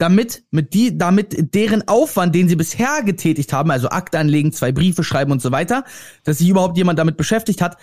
Damit, 0.04 0.44
mit 0.50 0.74
die, 0.74 0.98
damit 0.98 1.54
deren 1.54 1.88
Aufwand, 1.88 2.34
den 2.34 2.46
sie 2.46 2.56
bisher 2.56 3.02
getätigt 3.02 3.54
haben, 3.54 3.70
also 3.70 3.88
Akte 3.88 4.18
anlegen, 4.18 4.52
zwei 4.52 4.70
Briefe 4.70 5.02
schreiben 5.02 5.32
und 5.32 5.40
so 5.40 5.50
weiter, 5.50 5.84
dass 6.24 6.36
sich 6.36 6.48
überhaupt 6.50 6.76
jemand 6.76 6.98
damit 6.98 7.16
beschäftigt 7.16 7.62
hat, 7.62 7.78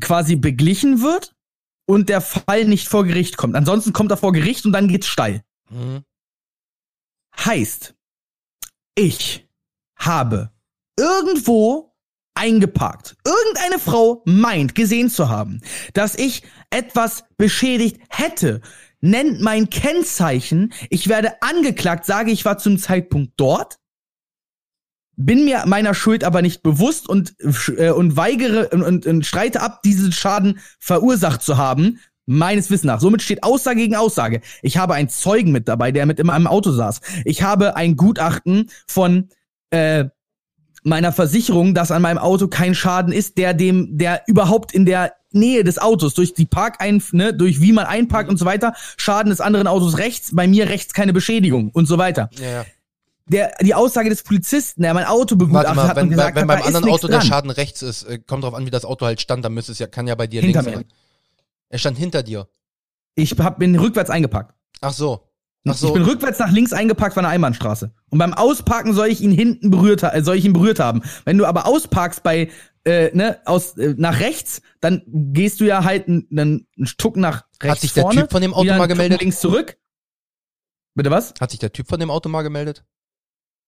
quasi 0.00 0.36
beglichen 0.36 1.02
wird 1.02 1.36
und 1.84 2.08
der 2.08 2.22
Fall 2.22 2.64
nicht 2.64 2.88
vor 2.88 3.04
Gericht 3.04 3.36
kommt. 3.36 3.56
Ansonsten 3.56 3.92
kommt 3.92 4.10
er 4.10 4.16
vor 4.16 4.32
Gericht 4.32 4.64
und 4.64 4.72
dann 4.72 4.88
geht's 4.88 5.06
steil. 5.06 5.44
Mhm. 5.68 6.02
Heißt, 7.36 7.94
ich 8.94 9.46
habe 9.96 10.50
irgendwo 10.98 11.92
eingeparkt. 12.32 13.18
Irgendeine 13.26 13.78
Frau 13.78 14.22
meint 14.24 14.74
gesehen 14.74 15.10
zu 15.10 15.28
haben, 15.28 15.60
dass 15.92 16.14
ich 16.14 16.42
etwas 16.70 17.24
beschädigt 17.36 18.00
hätte, 18.08 18.62
nennt 19.00 19.40
mein 19.40 19.70
Kennzeichen, 19.70 20.72
ich 20.90 21.08
werde 21.08 21.42
angeklagt, 21.42 22.04
sage 22.04 22.30
ich 22.30 22.44
war 22.44 22.58
zum 22.58 22.78
Zeitpunkt 22.78 23.32
dort, 23.36 23.78
bin 25.16 25.44
mir 25.44 25.64
meiner 25.66 25.94
Schuld 25.94 26.24
aber 26.24 26.40
nicht 26.42 26.62
bewusst 26.62 27.08
und, 27.08 27.34
äh, 27.76 27.90
und 27.90 28.16
weigere 28.16 28.68
und, 28.70 28.82
und, 28.82 29.06
und 29.06 29.26
streite 29.26 29.60
ab, 29.60 29.82
diesen 29.82 30.12
Schaden 30.12 30.60
verursacht 30.78 31.42
zu 31.42 31.58
haben, 31.58 31.98
meines 32.26 32.70
Wissens 32.70 32.84
nach. 32.84 33.00
Somit 33.00 33.22
steht 33.22 33.42
Aussage 33.42 33.80
gegen 33.80 33.96
Aussage. 33.96 34.40
Ich 34.62 34.76
habe 34.76 34.94
einen 34.94 35.08
Zeugen 35.08 35.52
mit 35.52 35.68
dabei, 35.68 35.92
der 35.92 36.06
mit 36.06 36.20
in 36.20 36.26
meinem 36.26 36.46
Auto 36.46 36.70
saß. 36.70 37.00
Ich 37.24 37.42
habe 37.42 37.76
ein 37.76 37.96
Gutachten 37.96 38.70
von 38.86 39.28
äh, 39.70 40.04
meiner 40.82 41.12
Versicherung, 41.12 41.74
dass 41.74 41.90
an 41.90 42.02
meinem 42.02 42.18
Auto 42.18 42.48
kein 42.48 42.74
Schaden 42.74 43.12
ist, 43.12 43.36
der 43.36 43.52
dem, 43.52 43.98
der 43.98 44.22
überhaupt 44.26 44.72
in 44.72 44.86
der 44.86 45.14
Nähe 45.32 45.64
des 45.64 45.78
Autos, 45.78 46.14
durch 46.14 46.34
die 46.34 46.46
Parkein, 46.46 47.02
ne, 47.12 47.32
durch 47.34 47.60
wie 47.60 47.72
man 47.72 47.86
einparkt 47.86 48.28
und 48.30 48.36
so 48.38 48.44
weiter, 48.44 48.74
Schaden 48.96 49.30
des 49.30 49.40
anderen 49.40 49.66
Autos 49.66 49.98
rechts, 49.98 50.30
bei 50.34 50.46
mir 50.48 50.68
rechts 50.68 50.92
keine 50.92 51.12
Beschädigung 51.12 51.70
und 51.72 51.86
so 51.86 51.98
weiter. 51.98 52.30
Ja, 52.38 52.50
ja. 52.50 52.64
Der, 53.26 53.52
die 53.60 53.74
Aussage 53.74 54.10
des 54.10 54.24
Polizisten, 54.24 54.82
der 54.82 54.92
mein 54.92 55.04
Auto 55.04 55.36
begutachtet 55.36 55.76
mal, 55.76 55.86
hat 55.88 55.96
wenn, 55.96 56.04
und 56.04 56.10
gesagt 56.10 56.34
wenn 56.34 56.42
hat, 56.42 56.48
beim 56.48 56.62
anderen 56.62 56.84
Auto 56.84 56.86
nichts 56.86 57.00
der 57.02 57.18
dran. 57.18 57.26
Schaden 57.28 57.50
rechts 57.52 57.82
ist, 57.82 58.02
äh, 58.02 58.18
kommt 58.18 58.42
drauf 58.42 58.54
an, 58.54 58.66
wie 58.66 58.70
das 58.70 58.84
Auto 58.84 59.06
halt 59.06 59.20
stand, 59.20 59.44
dann 59.44 59.54
müsste 59.54 59.70
es 59.70 59.78
ja, 59.78 59.86
kann 59.86 60.08
ja 60.08 60.16
bei 60.16 60.26
dir 60.26 60.40
Hinter 60.40 60.62
links 60.62 60.76
mir. 60.76 60.82
sein. 60.82 60.92
Er 61.68 61.78
stand 61.78 61.96
hinter 61.96 62.24
dir. 62.24 62.48
Ich 63.14 63.38
hab, 63.38 63.60
bin 63.60 63.78
rückwärts 63.78 64.10
eingepackt. 64.10 64.54
Ach 64.80 64.92
so. 64.92 65.28
Ach 65.68 65.74
Ich 65.74 65.78
so. 65.78 65.92
bin 65.92 66.02
rückwärts 66.02 66.38
nach 66.38 66.50
links 66.50 66.72
eingepackt 66.72 67.14
von 67.14 67.22
der 67.22 67.30
Einbahnstraße. 67.30 67.92
Und 68.08 68.18
beim 68.18 68.32
Ausparken 68.34 68.94
soll 68.94 69.08
ich 69.08 69.20
ihn 69.20 69.30
hinten 69.30 69.70
berührt, 69.70 70.02
äh, 70.02 70.22
soll 70.24 70.36
ich 70.36 70.44
ihn 70.44 70.52
berührt 70.52 70.80
haben. 70.80 71.02
Wenn 71.24 71.38
du 71.38 71.46
aber 71.46 71.66
ausparkst 71.66 72.22
bei, 72.24 72.48
äh, 72.84 73.10
ne, 73.14 73.40
aus, 73.44 73.76
äh, 73.76 73.94
nach 73.98 74.20
rechts, 74.20 74.62
dann 74.80 75.02
gehst 75.06 75.60
du 75.60 75.64
ja 75.64 75.84
halt 75.84 76.08
einen, 76.08 76.26
einen 76.30 76.86
Stuck 76.86 77.16
nach 77.16 77.44
rechts 77.62 77.82
sich 77.82 77.92
der 77.92 78.02
vorne, 78.04 78.22
Typ 78.22 78.30
von 78.32 78.42
dem 78.42 78.54
Auto 78.54 78.64
mal 78.66 78.72
einen 78.74 78.80
Tuck 78.82 78.88
gemeldet? 78.88 79.20
links 79.20 79.40
zurück. 79.40 79.76
Bitte 80.94 81.10
was? 81.10 81.34
Hat 81.40 81.50
sich 81.50 81.60
der 81.60 81.72
Typ 81.72 81.88
von 81.88 82.00
dem 82.00 82.10
Auto 82.10 82.28
mal 82.28 82.42
gemeldet? 82.42 82.84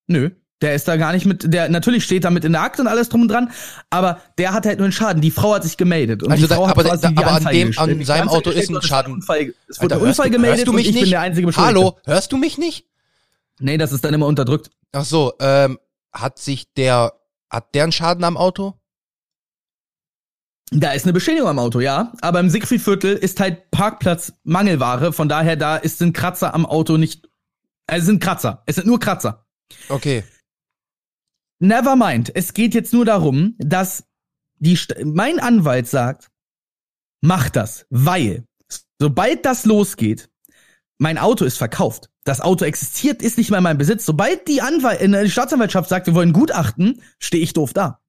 Nö. 0.06 0.30
Der 0.60 0.74
ist 0.76 0.86
da 0.86 0.96
gar 0.96 1.12
nicht 1.12 1.26
mit, 1.26 1.52
der, 1.52 1.68
natürlich 1.68 2.04
steht 2.04 2.22
da 2.24 2.30
mit 2.30 2.44
in 2.44 2.52
der 2.52 2.62
Akte 2.62 2.82
und 2.82 2.88
alles 2.88 3.08
drum 3.08 3.22
und 3.22 3.28
dran, 3.28 3.50
aber 3.90 4.20
der 4.38 4.52
hat 4.52 4.64
halt 4.64 4.78
nur 4.78 4.84
einen 4.84 4.92
Schaden. 4.92 5.20
Die 5.20 5.32
Frau 5.32 5.54
hat 5.54 5.64
sich 5.64 5.76
gemeldet. 5.76 6.22
Und 6.22 6.30
Also 6.30 6.44
die 6.44 6.48
da- 6.48 6.54
Frau 6.54 6.66
aber 6.68 6.70
hat 6.70 6.84
da- 6.84 6.88
quasi 6.90 7.02
da- 7.02 7.08
die 7.10 7.16
aber 7.18 7.26
an 7.26 7.36
Anzeige 7.38 7.58
dem- 7.58 7.66
gestellt. 7.68 7.90
an 7.98 8.04
seinem 8.04 8.28
Auto 8.28 8.50
ist 8.50 8.70
ein 8.70 8.80
Schaden. 8.82 9.12
Unfall, 9.14 9.54
es 9.68 9.78
Alter, 9.80 9.82
wurde 9.82 9.94
ein 9.96 10.00
hörst 10.06 10.18
Unfall 10.20 10.30
du- 10.30 10.36
gemeldet 10.36 10.58
hörst 10.58 10.66
du 10.68 10.72
und 10.72 10.78
ich 10.78 10.86
bin 10.92 10.94
nicht? 10.94 11.12
der 11.12 11.20
einzige 11.20 11.46
Beschuldigte. 11.48 11.80
Hallo, 11.80 11.98
hörst 12.04 12.30
du 12.32 12.36
mich 12.36 12.58
nicht? 12.58 12.86
Nee, 13.58 13.76
das 13.76 13.90
ist 13.92 14.04
dann 14.04 14.14
immer 14.14 14.26
unterdrückt. 14.26 14.70
Ach 14.92 15.04
so, 15.04 15.32
ähm, 15.40 15.78
hat 16.12 16.38
sich 16.38 16.72
der, 16.74 17.12
hat 17.50 17.74
der 17.74 17.82
einen 17.82 17.92
Schaden 17.92 18.22
am 18.22 18.36
Auto? 18.36 18.74
Da 20.74 20.92
ist 20.92 21.04
eine 21.04 21.12
Beschädigung 21.12 21.48
am 21.48 21.58
Auto, 21.58 21.80
ja. 21.80 22.12
Aber 22.22 22.40
im 22.40 22.48
Siegfriedviertel 22.48 23.14
ist 23.14 23.38
halt 23.40 23.70
Parkplatz 23.70 24.32
Mangelware. 24.42 25.12
Von 25.12 25.28
daher, 25.28 25.56
da 25.56 25.76
ist 25.76 26.00
ein 26.00 26.14
Kratzer 26.14 26.54
am 26.54 26.64
Auto 26.64 26.96
nicht. 26.96 27.28
Also 27.86 28.00
es 28.00 28.06
sind 28.06 28.22
Kratzer. 28.22 28.62
Es 28.64 28.76
sind 28.76 28.86
nur 28.86 28.98
Kratzer. 28.98 29.46
Okay. 29.90 30.24
Never 31.58 31.94
mind. 31.94 32.34
Es 32.34 32.54
geht 32.54 32.74
jetzt 32.74 32.94
nur 32.94 33.04
darum, 33.04 33.54
dass 33.58 34.04
die 34.60 34.76
St 34.76 34.94
mein 35.04 35.40
Anwalt 35.40 35.88
sagt, 35.88 36.30
mach 37.20 37.50
das, 37.50 37.86
weil 37.90 38.44
sobald 38.98 39.44
das 39.44 39.66
losgeht, 39.66 40.30
mein 40.98 41.18
Auto 41.18 41.44
ist 41.44 41.58
verkauft. 41.58 42.08
Das 42.24 42.40
Auto 42.40 42.64
existiert, 42.64 43.20
ist 43.20 43.36
nicht 43.36 43.50
mehr 43.50 43.58
in 43.58 43.64
meinem 43.64 43.78
Besitz. 43.78 44.06
Sobald 44.06 44.48
die, 44.48 44.62
Anwalt, 44.62 45.00
äh, 45.00 45.24
die 45.24 45.30
Staatsanwaltschaft 45.30 45.88
sagt, 45.88 46.06
wir 46.06 46.14
wollen 46.14 46.32
Gutachten, 46.32 47.02
stehe 47.18 47.42
ich 47.42 47.52
doof 47.52 47.72
da. 47.72 48.01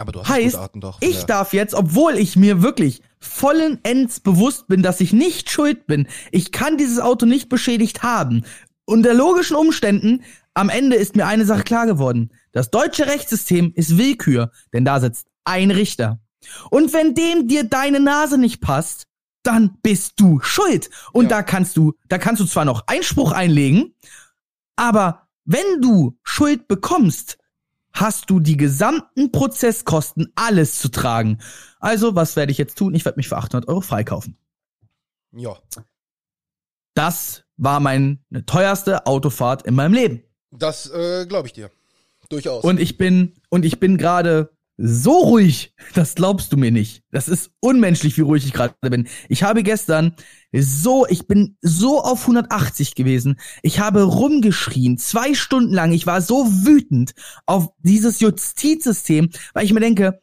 Aber 0.00 0.12
du 0.12 0.20
hast 0.20 0.28
Heißt, 0.28 0.54
Gutachten 0.56 0.80
doch. 0.80 0.98
Ich 1.00 1.20
Ja. 1.20 1.26
darf 1.26 1.52
jetzt, 1.52 1.74
obwohl 1.74 2.16
ich 2.16 2.36
mir 2.36 2.62
wirklich 2.62 3.02
vollends 3.20 4.20
bewusst 4.20 4.66
bin, 4.68 4.82
dass 4.82 5.00
ich 5.00 5.12
nicht 5.12 5.50
schuld 5.50 5.86
bin, 5.86 6.06
ich 6.32 6.52
kann 6.52 6.76
dieses 6.78 6.98
Auto 6.98 7.26
nicht 7.26 7.48
beschädigt 7.48 8.02
haben. 8.02 8.44
Unter 8.86 9.14
logischen 9.14 9.56
Umständen, 9.56 10.22
am 10.54 10.68
Ende 10.68 10.96
ist 10.96 11.16
mir 11.16 11.26
eine 11.26 11.44
Sache 11.44 11.62
klar 11.62 11.86
geworden. 11.86 12.30
Das 12.52 12.70
deutsche 12.70 13.06
Rechtssystem 13.06 13.72
ist 13.76 13.98
Willkür, 13.98 14.50
denn 14.72 14.84
da 14.84 14.98
sitzt 15.00 15.26
ein 15.44 15.70
Richter. 15.70 16.18
Und 16.70 16.92
wenn 16.92 17.14
dem 17.14 17.46
dir 17.46 17.64
deine 17.64 18.00
Nase 18.00 18.38
nicht 18.38 18.60
passt, 18.60 19.04
dann 19.42 19.78
bist 19.82 20.14
du 20.16 20.40
schuld. 20.40 20.90
Und 21.12 21.24
Ja. 21.24 21.28
da 21.38 21.42
kannst 21.42 21.76
du, 21.76 21.94
da 22.08 22.18
kannst 22.18 22.40
du 22.40 22.46
zwar 22.46 22.64
noch 22.64 22.84
Einspruch 22.88 23.32
einlegen, 23.32 23.94
aber 24.76 25.28
wenn 25.44 25.80
du 25.80 26.18
Schuld 26.22 26.68
bekommst, 26.68 27.38
hast 27.92 28.30
du 28.30 28.40
die 28.40 28.56
gesamten 28.56 29.32
Prozesskosten 29.32 30.32
alles 30.34 30.78
zu 30.78 30.88
tragen. 30.88 31.38
Also, 31.78 32.14
was 32.14 32.36
werde 32.36 32.52
ich 32.52 32.58
jetzt 32.58 32.76
tun? 32.76 32.94
Ich 32.94 33.04
werde 33.04 33.18
mich 33.18 33.28
für 33.28 33.36
800 33.36 33.68
Euro 33.68 33.80
freikaufen. 33.80 34.36
Ja. 35.32 35.56
Das 36.94 37.44
war 37.56 37.80
meine 37.80 38.18
teuerste 38.46 39.06
Autofahrt 39.06 39.62
in 39.66 39.74
meinem 39.74 39.94
Leben. 39.94 40.22
Das 40.50 40.90
äh, 40.90 41.26
glaube 41.26 41.48
ich 41.48 41.52
dir. 41.52 41.70
Durchaus. 42.28 42.64
Und 42.64 42.80
ich 42.80 42.96
bin, 42.96 43.34
und 43.48 43.64
ich 43.64 43.80
bin 43.80 43.98
gerade 43.98 44.50
so 44.82 45.18
ruhig, 45.18 45.74
das 45.94 46.14
glaubst 46.14 46.52
du 46.52 46.56
mir 46.56 46.70
nicht. 46.70 47.02
Das 47.10 47.28
ist 47.28 47.50
unmenschlich, 47.60 48.16
wie 48.16 48.22
ruhig 48.22 48.46
ich 48.46 48.52
gerade 48.52 48.74
bin. 48.80 49.08
Ich 49.28 49.42
habe 49.42 49.62
gestern 49.62 50.14
so, 50.52 51.06
ich 51.06 51.26
bin 51.26 51.56
so 51.60 52.02
auf 52.02 52.22
180 52.22 52.94
gewesen. 52.94 53.38
Ich 53.62 53.78
habe 53.78 54.02
rumgeschrien, 54.02 54.98
zwei 54.98 55.34
Stunden 55.34 55.72
lang. 55.72 55.92
Ich 55.92 56.06
war 56.06 56.22
so 56.22 56.46
wütend 56.64 57.12
auf 57.46 57.68
dieses 57.78 58.20
Justizsystem, 58.20 59.30
weil 59.52 59.64
ich 59.64 59.72
mir 59.72 59.80
denke, 59.80 60.18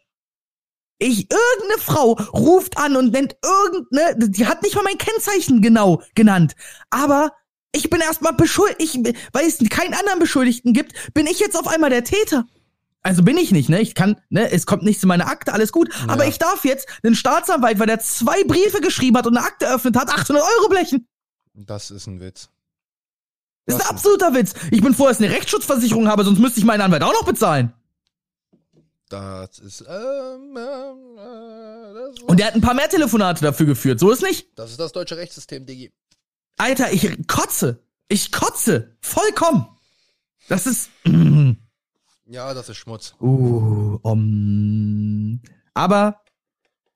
ich, 1.00 1.30
irgendeine 1.32 1.80
Frau 1.80 2.14
ruft 2.34 2.78
an 2.78 2.96
und 2.96 3.12
nennt 3.12 3.36
irgendeine, 3.44 4.30
die 4.30 4.48
hat 4.48 4.64
nicht 4.64 4.76
mal 4.76 4.84
mein 4.84 4.98
Kennzeichen 4.98 5.62
genau 5.62 6.02
genannt. 6.16 6.56
Aber 6.90 7.32
ich 7.72 7.92
bin 7.92 8.02
erstmal 8.02 8.34
beschuldigt, 8.34 8.98
weil 9.32 9.46
es 9.46 9.60
keinen 9.70 9.94
anderen 9.94 10.20
Beschuldigten 10.20 10.74
gibt, 10.74 11.14
bin 11.14 11.28
ich 11.28 11.40
jetzt 11.40 11.58
auf 11.58 11.68
einmal 11.68 11.92
der 11.92 12.04
Täter. 12.04 12.46
Also 13.04 13.24
bin 13.24 13.38
ich 13.38 13.52
nicht, 13.52 13.70
ne? 13.70 13.80
Ich 13.82 13.96
kann, 13.96 14.20
ne, 14.30 14.52
es 14.52 14.66
kommt 14.66 14.84
nichts 14.84 15.02
in 15.04 15.08
meine 15.08 15.28
Akte, 15.28 15.54
alles 15.54 15.72
gut. 15.72 15.90
Aber 16.08 16.24
Ja. 16.24 16.30
ich 16.30 16.40
darf 16.40 16.66
jetzt 16.66 16.88
den 17.04 17.16
Staatsanwalt, 17.16 17.80
weil 17.80 17.88
der 17.88 18.00
zwei 18.00 18.44
Briefe 18.44 18.82
geschrieben 18.82 19.18
hat 19.18 19.28
und 19.28 19.38
eine 19.38 19.46
Akte 19.46 19.66
eröffnet 19.66 19.96
hat, 19.96 20.10
800 20.10 20.44
Euro 20.44 20.70
blechen. 20.70 21.08
das 21.54 21.90
ist 21.92 22.08
ein 22.08 22.20
Witz. 22.20 22.50
Das 23.66 23.76
ist 23.78 23.82
ein 23.86 23.90
absoluter 23.90 24.34
Witz. 24.34 24.54
Ich 24.72 24.82
bin 24.82 24.94
froh, 24.94 25.08
dass 25.08 25.20
ich 25.20 25.26
eine 25.26 25.36
Rechtsschutzversicherung 25.36 26.08
habe, 26.08 26.24
sonst 26.24 26.40
müsste 26.40 26.60
ich 26.60 26.66
meinen 26.66 26.82
Anwalt 26.82 27.04
auch 27.04 27.14
noch 27.14 27.26
bezahlen. 27.26 27.74
Das 29.10 29.60
ist, 29.60 29.82
ähm, 29.88 30.58
ähm, 30.58 31.18
äh, 31.18 31.94
das, 31.94 32.20
Und 32.24 32.40
der 32.40 32.48
hat 32.48 32.56
ein 32.56 32.62
paar 32.62 32.74
mehr 32.74 32.90
Telefonate 32.90 33.42
dafür 33.42 33.66
geführt. 33.66 34.00
So 34.02 34.12
ist 34.12 34.22
nicht. 34.22 34.50
das 34.60 34.72
ist 34.72 34.80
das 34.80 34.92
deutsche 34.92 35.16
Rechtssystem, 35.18 35.66
Digi. 35.66 35.94
Alter, 36.58 36.92
ich 36.92 37.26
kotze. 37.28 37.82
Ich 38.10 38.32
kotze. 38.34 38.98
Vollkommen. 39.02 39.68
Das 40.50 40.66
ist. 40.68 40.90
Ja, 42.30 42.54
das 42.54 42.68
ist 42.68 42.78
Schmutz. 42.78 43.16
Uh, 43.22 44.00
um, 44.02 45.40
aber 45.74 46.22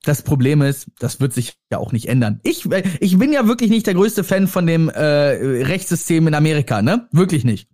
das 0.02 0.22
Problem 0.22 0.60
ist, 0.60 0.88
das 0.98 1.20
wird 1.20 1.32
sich 1.32 1.54
ja 1.70 1.78
auch 1.78 1.92
nicht 1.92 2.06
ändern. 2.08 2.40
Ich, 2.42 2.68
ich 3.00 3.18
bin 3.18 3.32
ja 3.32 3.46
wirklich 3.46 3.70
nicht 3.70 3.86
der 3.86 3.94
größte 3.94 4.24
Fan 4.24 4.46
von 4.46 4.66
dem 4.66 4.88
äh, 4.88 5.00
Rechtssystem 5.00 6.26
in 6.26 6.34
Amerika, 6.34 6.82
ne? 6.82 7.08
Wirklich 7.12 7.44
nicht. 7.44 7.68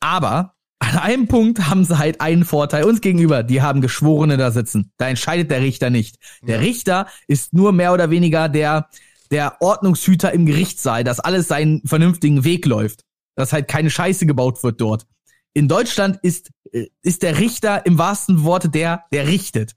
Aber 0.00 0.54
an 0.80 0.96
einem 0.96 1.28
Punkt 1.28 1.68
haben 1.68 1.84
sie 1.84 1.98
halt 1.98 2.20
einen 2.20 2.44
Vorteil 2.44 2.84
uns 2.84 3.00
gegenüber. 3.00 3.42
Die 3.42 3.62
haben 3.62 3.80
Geschworene 3.80 4.36
da 4.36 4.50
sitzen. 4.50 4.92
Da 4.96 5.08
entscheidet 5.08 5.50
der 5.50 5.60
Richter 5.60 5.90
nicht. 5.90 6.16
Der. 6.42 6.60
Richter 6.60 7.06
ist 7.26 7.52
nur 7.52 7.72
mehr 7.72 7.92
oder 7.92 8.10
weniger 8.10 8.48
der, 8.48 8.88
der 9.30 9.60
Ordnungshüter 9.60 10.32
im 10.32 10.46
Gerichtssaal, 10.46 11.04
dass 11.04 11.20
alles 11.20 11.46
seinen 11.48 11.82
vernünftigen 11.84 12.42
Weg 12.44 12.64
läuft. 12.64 13.04
Dass 13.34 13.52
halt 13.52 13.68
keine 13.68 13.90
Scheiße 13.90 14.26
gebaut 14.26 14.62
wird 14.64 14.80
dort. 14.80 15.06
In 15.54 15.68
Deutschland 15.68 16.18
ist, 16.22 16.50
äh, 16.72 16.86
ist 17.02 17.22
der 17.22 17.38
Richter 17.38 17.84
im 17.86 17.98
wahrsten 17.98 18.44
Worte 18.44 18.68
der, 18.68 19.04
der 19.12 19.26
richtet. 19.26 19.74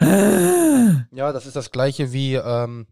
Ja, 0.00 1.32
das 1.32 1.46
ist 1.46 1.56
das 1.56 1.70
gleiche 1.70 2.12
wie, 2.12 2.34
ähm, 2.34 2.86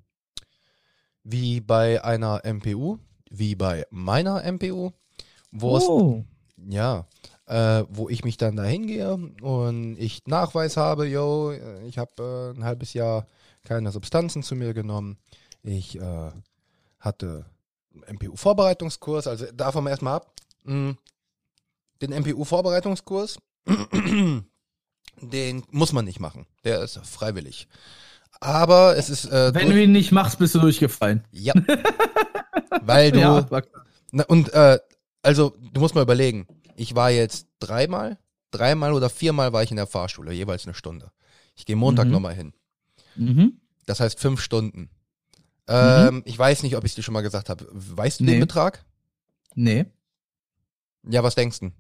wie 1.25 1.61
bei 1.61 2.03
einer 2.03 2.43
MPU, 2.45 2.99
wie 3.31 3.55
bei 3.55 3.87
meiner 3.91 4.45
MPU, 4.45 4.93
wo 5.51 5.77
es 5.77 5.85
Oh. 5.85 6.25
Ja, 6.69 7.07
äh, 7.47 7.85
wo 7.89 8.09
ich 8.09 8.25
mich 8.25 8.37
dann 8.37 8.57
da 8.57 8.63
hingehe 8.63 9.15
und 9.15 9.97
ich 9.99 10.23
Nachweis 10.27 10.77
habe, 10.77 11.07
yo, 11.07 11.51
äh, 11.51 11.85
ich 11.87 11.99
habe 11.99 12.53
äh, 12.55 12.57
ein 12.57 12.65
halbes 12.65 12.93
Jahr 12.95 13.27
keine 13.65 13.91
Substanzen 13.91 14.43
zu 14.43 14.55
mir 14.55 14.75
genommen. 14.75 15.19
Ich 15.63 15.99
äh, 15.99 16.31
hatte 17.01 17.47
einen 18.07 18.17
MPU-Vorbereitungskurs, 18.17 19.27
also 19.27 19.47
davon 19.53 19.87
erstmal 19.87 20.17
ab. 20.17 20.33
mh, 20.65 20.95
Den 22.03 22.11
MPU-Vorbereitungskurs, 22.13 23.39
den 25.21 25.63
muss 25.71 25.93
man 25.93 26.05
nicht 26.05 26.21
machen. 26.21 26.47
Der 26.65 26.83
ist 26.83 26.99
freiwillig. 27.07 27.69
Aber 28.41 28.97
es 28.97 29.09
ist 29.09 29.27
äh, 29.27 29.55
Wenn 29.55 29.71
du 29.71 29.81
ihn 29.81 29.93
nicht 29.93 30.11
machst, 30.13 30.39
bist 30.39 30.55
du 30.55 30.59
durchgefallen. 30.61 31.25
ja. 31.31 31.55
Weil 32.83 33.13
du. 33.13 33.21
Ja, 33.21 33.47
Na, 34.11 34.25
und 34.25 34.53
äh, 34.53 34.79
also, 35.23 35.55
du 35.73 35.81
musst 35.81 35.95
mal 35.95 36.03
überlegen. 36.03 36.47
Ich 36.75 36.95
war 36.95 37.11
jetzt 37.11 37.47
dreimal, 37.61 38.19
dreimal 38.51 38.93
oder 38.95 39.09
viermal 39.11 39.53
war 39.53 39.63
ich 39.63 39.71
in 39.71 39.77
der 39.77 39.87
Fahrschule, 39.87 40.33
jeweils 40.33 40.65
eine 40.67 40.75
Stunde. 40.75 41.13
Ich 41.55 41.65
gehe 41.67 41.77
Montag 41.77 42.07
Mhm. 42.07 42.13
nochmal 42.13 42.35
hin. 42.35 42.53
mhm. 43.15 43.61
Das 43.87 44.01
heißt 44.01 44.19
fünf 44.19 44.41
Stunden. 44.41 44.91
Ähm, 45.69 46.23
Ich 46.25 46.39
weiß 46.39 46.63
nicht, 46.63 46.77
ob 46.77 46.85
ich 46.85 46.93
es 46.93 46.95
dir 46.97 47.03
schon 47.03 47.13
mal 47.15 47.21
gesagt 47.21 47.49
habe. 47.51 47.67
Weißt 47.71 48.21
du 48.21 48.25
Nee. 48.25 48.33
den 48.33 48.41
Betrag? 48.41 48.85
Nee. 49.55 49.85
Ja, 51.09 51.23
was 51.23 51.35
denkst 51.35 51.61
du? 51.61 51.71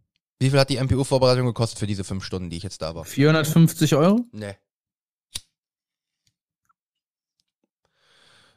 Wie 0.42 0.50
viel 0.50 0.58
hat 0.58 0.70
die 0.70 0.82
MPU-Vorbereitung 0.82 1.46
gekostet 1.46 1.78
für 1.78 1.86
diese 1.86 2.02
fünf 2.02 2.24
Stunden, 2.24 2.50
die 2.50 2.56
ich 2.56 2.64
jetzt 2.64 2.82
da 2.82 2.96
war? 2.96 3.04
450 3.04 3.94
Euro? 3.94 4.26
Nee. 4.32 4.56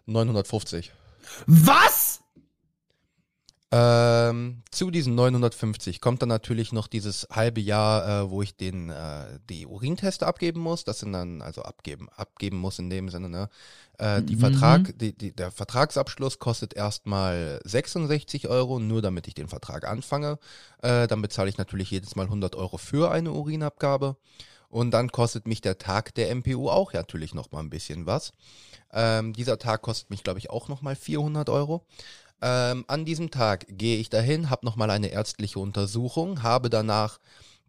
950. 0.08 0.92
Was? 1.46 2.24
Ähm, 3.78 4.62
zu 4.72 4.92
diesen 4.92 5.16
950 5.16 6.00
kommt 6.00 6.22
dann 6.22 6.30
natürlich 6.30 6.72
noch 6.72 6.88
dieses 6.88 7.28
halbe 7.32 7.60
Jahr, 7.60 8.08
äh, 8.26 8.30
wo 8.30 8.42
ich 8.42 8.56
den 8.56 8.90
die, 8.90 9.40
die 9.50 9.66
Urinteste 9.66 10.26
abgeben 10.28 10.62
muss. 10.62 10.84
Das 10.84 11.00
sind 11.00 11.12
dann, 11.14 11.42
also 11.42 11.64
abgeben, 11.64 12.08
abgeben 12.16 12.58
muss 12.58 12.80
in 12.80 12.90
dem 12.90 13.10
Sinne, 13.10 13.28
ne? 13.28 13.50
Äh, 13.98 14.22
die 14.24 14.36
Mhm. 14.36 14.40
Vertrag, 14.40 14.98
die, 15.00 15.18
die, 15.18 15.36
der 15.36 15.52
Vertragsabschluss 15.52 16.40
kostet 16.40 16.74
erstmal 16.76 17.60
66 17.66 18.48
Euro, 18.48 18.80
nur 18.80 19.02
damit 19.02 19.28
ich 19.28 19.34
den 19.34 19.48
Vertrag 19.50 19.86
anfange. 19.88 20.38
Äh, 20.82 21.08
dann 21.08 21.22
bezahle 21.22 21.50
ich 21.50 21.58
natürlich 21.58 21.92
jedes 21.92 22.16
Mal 22.16 22.26
100 22.28 22.56
Euro 22.56 22.78
für 22.78 23.12
eine 23.12 23.32
Urinabgabe. 23.32 24.16
Und 24.70 24.92
dann 24.92 25.12
kostet 25.12 25.48
mich 25.48 25.62
der 25.62 25.78
Tag 25.78 26.14
der 26.16 26.30
MPU 26.36 26.70
auch 26.70 26.92
natürlich 26.94 27.34
noch 27.34 27.52
mal 27.52 27.60
ein 27.62 27.70
bisschen 27.70 28.06
was. 28.06 28.34
Ähm, 28.92 29.34
dieser 29.34 29.58
Tag 29.58 29.82
kostet 29.82 30.10
mich, 30.10 30.24
glaube 30.24 30.40
ich, 30.40 30.50
auch 30.50 30.68
noch 30.68 30.82
mal 30.82 30.96
400 30.96 31.50
Euro. 31.50 31.86
Ähm, 32.48 32.86
an 32.88 33.06
diesem 33.06 33.32
Tag 33.32 33.66
gehe 33.70 33.98
ich 33.98 34.10
dahin, 34.12 34.52
habe 34.52 34.66
nochmal 34.68 34.92
eine 34.92 35.08
ärztliche 35.08 35.58
Untersuchung, 35.58 36.44
habe 36.44 36.70
danach 36.70 37.18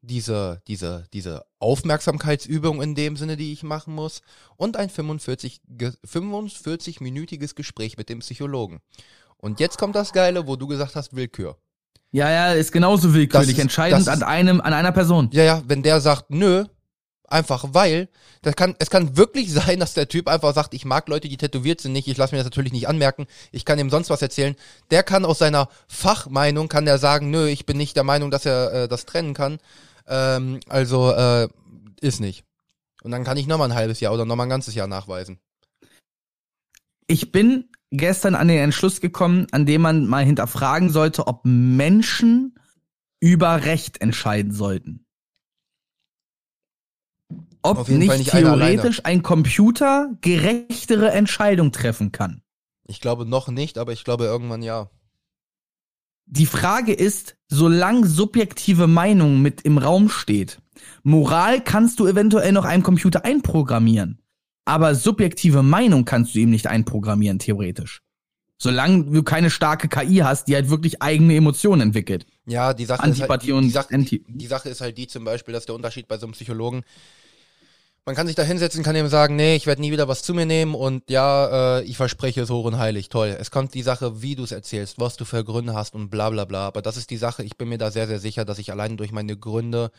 diese, 0.03 0.61
diese, 0.69 1.07
diese 1.15 1.47
Aufmerksamkeitsübung 1.61 2.83
in 2.83 2.95
dem 2.95 3.17
Sinne, 3.17 3.39
die 3.39 3.55
ich 3.55 3.63
machen 3.63 3.95
muss, 3.95 4.21
und 4.57 4.77
ein 4.77 4.91
45, 4.91 5.63
ge- 5.67 5.93
45-minütiges 6.07 7.55
Gespräch 7.55 7.97
mit 7.97 8.09
dem 8.09 8.19
Psychologen. 8.21 8.81
Und 9.39 9.61
jetzt 9.61 9.79
kommt 9.79 9.97
das 9.97 10.13
Geile, 10.13 10.47
wo 10.47 10.57
du 10.57 10.67
gesagt 10.67 10.95
hast, 10.95 11.17
Willkür. 11.17 11.57
Ja, 12.13 12.31
ja, 12.31 12.53
ist 12.53 12.71
genauso 12.73 13.15
willkürlich. 13.15 13.51
Ist- 13.57 13.59
Entscheidend 13.59 14.03
ist- 14.03 14.09
an 14.09 14.23
einem, 14.23 14.61
an 14.61 14.73
einer 14.75 14.93
Person. 14.93 15.29
Ja, 15.33 15.43
ja, 15.43 15.63
wenn 15.67 15.83
der 15.83 16.01
sagt, 16.01 16.31
nö, 16.31 16.65
einfach 17.29 17.65
weil, 17.73 18.09
das 18.43 18.57
kann, 18.57 18.75
es 18.79 18.91
kann 18.91 19.17
wirklich 19.17 19.53
sein, 19.53 19.81
dass 19.81 19.95
der 19.95 20.09
Typ 20.09 20.29
einfach 20.29 20.55
sagt, 20.55 20.75
ich 20.75 20.85
mag 20.85 21.09
Leute, 21.09 21.29
die 21.29 21.37
tätowiert 21.37 21.81
sind 21.81 21.93
nicht, 21.93 22.09
ich 22.09 22.17
lasse 22.17 22.35
mir 22.35 22.39
das 22.39 22.47
natürlich 22.47 22.73
nicht 22.73 22.89
anmerken, 22.89 23.27
ich 23.53 23.65
kann 23.65 23.79
ihm 23.79 23.91
sonst 23.91 24.11
was 24.11 24.23
erzählen. 24.23 24.57
Der 24.91 25.03
kann 25.03 25.25
aus 25.25 25.39
seiner 25.39 25.69
Fachmeinung, 25.89 26.69
kann 26.69 26.85
der 26.85 26.99
sagen, 26.99 27.31
nö, 27.31 27.49
ich 27.49 27.67
bin 27.67 27.77
nicht 27.77 27.97
der 27.97 28.05
Meinung, 28.05 28.31
dass 28.31 28.47
er 28.47 28.73
äh, 28.73 28.89
das 28.89 29.07
trennen 29.07 29.35
kann. 29.35 29.59
Ähm, 30.07 30.61
also, 30.69 31.13
äh, 31.13 31.49
ist 32.01 32.21
nicht. 32.21 32.45
Und 33.03 33.11
dann 33.11 33.25
kann 33.25 33.37
ich 33.37 33.47
nochmal 33.47 33.71
ein 33.71 33.77
halbes 33.77 34.01
Jahr 34.01 34.13
oder 34.13 34.25
nochmal 34.25 34.47
ein 34.47 34.51
ganzes 34.51 34.75
Jahr 34.75 34.87
nachweisen. 34.87 35.39
Ich 37.07 37.31
bin 37.31 37.69
gestern 37.91 38.35
an 38.35 38.49
den 38.49 38.59
Entschluss 38.59 39.01
gekommen, 39.01 39.47
an 39.53 39.65
dem 39.67 39.81
man 39.81 40.07
mal 40.07 40.25
hinterfragen 40.25 40.91
sollte, 40.91 41.27
ob 41.27 41.43
Menschen 41.45 42.59
über 43.21 43.65
Recht 43.65 44.01
entscheiden 44.01 44.53
sollten. 44.53 45.06
Ob 47.71 47.89
nicht 47.89 48.19
nicht 48.19 48.31
theoretisch 48.31 49.05
ein 49.05 49.23
Computer 49.23 50.11
gerechtere 50.21 51.11
Entscheidung 51.11 51.73
treffen 51.73 52.13
kann. 52.13 52.43
Ich 52.87 53.01
glaube 53.01 53.27
noch 53.27 53.49
nicht, 53.49 53.79
aber 53.79 53.93
ich 53.93 54.05
glaube 54.05 54.25
irgendwann 54.25 54.63
ja. 54.63 54.91
Die 56.27 56.47
Frage 56.47 56.93
ist, 56.93 57.37
solange 57.49 58.07
subjektive 58.07 58.87
Meinung 58.87 59.43
mit 59.43 59.63
im 59.63 59.79
Raum 59.79 60.09
steht, 60.09 60.61
Moral 61.03 61.63
kannst 61.63 62.01
du 62.01 62.07
eventuell 62.07 62.53
noch 62.53 62.65
einem 62.65 62.83
Computer 62.83 63.25
einprogrammieren, 63.25 64.21
aber 64.65 64.95
subjektive 64.95 65.63
Meinung 65.63 66.05
kannst 66.05 66.35
du 66.35 66.41
ihm 66.41 66.51
nicht 66.51 66.67
einprogrammieren, 66.67 67.39
theoretisch. 67.39 68.03
Solange 68.59 69.05
du 69.05 69.23
keine 69.23 69.51
starke 69.51 69.89
KI 69.89 70.17
hast, 70.19 70.49
die 70.49 70.55
halt 70.55 70.71
wirklich 70.71 71.03
eigene 71.03 71.37
Emotionen 71.37 71.83
entwickelt. 71.83 72.27
Ja, 72.47 72.73
die 72.73 72.87
Sache, 72.87 73.01
ist 73.01 73.21
halt, 73.21 73.31
Antipathie 73.31 73.47
die, 73.47 73.53
und 73.53 73.65
die, 73.65 73.71
Sache, 73.71 73.99
die, 73.99 74.25
die 74.27 74.47
Sache 74.47 74.69
ist 74.71 74.81
halt 74.81 74.97
die 74.97 75.07
zum 75.07 75.25
Beispiel, 75.25 75.53
dass 75.53 75.67
der 75.67 75.75
Unterschied 75.75 76.09
bei 76.09 76.17
so 76.17 76.27
einem 76.27 76.33
Psychologen, 76.33 76.83
man 78.07 78.15
kann 78.15 78.29
sich 78.29 78.37
da 78.37 78.45
hinsetzen, 78.45 78.85
kann 78.85 78.95
ihm 78.95 79.09
sagen, 79.09 79.35
nee, 79.35 79.57
ich 79.57 79.67
werde 79.67 79.81
nie 79.81 79.91
wieder 79.91 80.07
was 80.07 80.23
zu 80.23 80.33
mir 80.33 80.47
nehmen 80.47 80.77
und 80.77 81.11
ja, 81.11 81.79
äh, 81.79 81.83
ich 81.83 81.97
verspreche 81.97 82.41
es 82.41 82.51
hoch 82.51 82.65
und 82.65 82.79
heilig, 82.79 83.09
toll. 83.09 83.37
Es 83.39 83.51
kommt 83.51 83.75
die 83.75 83.83
Sache, 83.83 84.23
wie 84.23 84.37
du 84.37 84.45
es 84.45 84.53
erzählst, 84.53 85.01
was 85.01 85.17
du 85.17 85.25
für 85.25 85.43
Gründe 85.45 85.75
hast 85.75 85.97
und 85.97 86.09
bla 86.09 86.31
bla 86.31 86.45
bla. 86.45 86.69
Aber 86.69 86.83
das 86.83 86.97
ist 86.97 87.11
die 87.11 87.17
Sache, 87.17 87.43
ich 87.43 87.57
bin 87.57 87.69
mir 87.69 87.79
da 87.79 87.91
sehr, 87.91 88.07
sehr 88.07 88.21
sicher, 88.21 88.45
dass 88.45 88.61
ich 88.61 88.71
allein 88.71 88.97
durch 88.97 89.11
meine 89.11 89.37
Gründe 89.37 89.91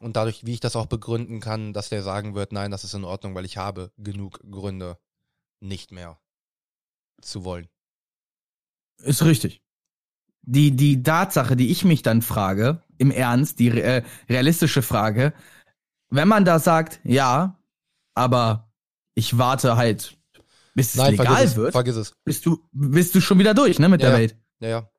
und 0.00 0.16
dadurch, 0.16 0.44
wie 0.44 0.54
ich 0.54 0.60
das 0.60 0.74
auch 0.74 0.86
begründen 0.86 1.38
kann, 1.38 1.72
dass 1.72 1.88
der 1.88 2.02
sagen 2.02 2.34
wird, 2.34 2.50
nein, 2.50 2.72
das 2.72 2.82
ist 2.82 2.94
in 2.94 3.04
Ordnung, 3.04 3.36
weil 3.36 3.44
ich 3.44 3.58
habe 3.58 3.92
genug 3.96 4.40
Gründe, 4.50 4.98
nicht 5.60 5.92
mehr 5.92 6.18
zu 7.20 7.44
wollen. 7.44 7.68
Ist 8.98 9.24
richtig. 9.24 9.62
Die, 10.42 10.72
die 10.72 11.00
Tatsache, 11.00 11.54
die 11.54 11.70
ich 11.70 11.84
mich 11.84 12.02
dann 12.02 12.22
frage, 12.22 12.82
im 12.98 13.12
Ernst, 13.12 13.60
die 13.60 13.68
äh, 13.68 14.02
realistische 14.28 14.82
Frage, 14.82 15.32
wenn 16.12 16.28
man 16.28 16.44
da 16.44 16.58
sagt, 16.58 17.00
ja, 17.04 17.58
aber 18.14 18.70
ich 19.14 19.38
warte 19.38 19.76
halt, 19.76 20.16
bis 20.74 20.90
es 20.90 20.96
Nein, 20.96 21.12
legal 21.12 21.26
vergiss 21.26 21.50
es, 21.50 21.56
wird, 21.56 21.72
vergiss 21.72 21.96
es. 21.96 22.12
bist 22.24 22.46
du, 22.46 22.58
bist 22.72 23.14
du 23.14 23.20
schon 23.20 23.38
wieder 23.38 23.54
durch, 23.54 23.78
ne, 23.78 23.88
mit 23.88 24.02
Ja, 24.02 24.08
der 24.08 24.16
ja. 24.16 24.20
Welt. 24.22 24.36
Ja, 24.60 24.68
ja. 24.68 24.90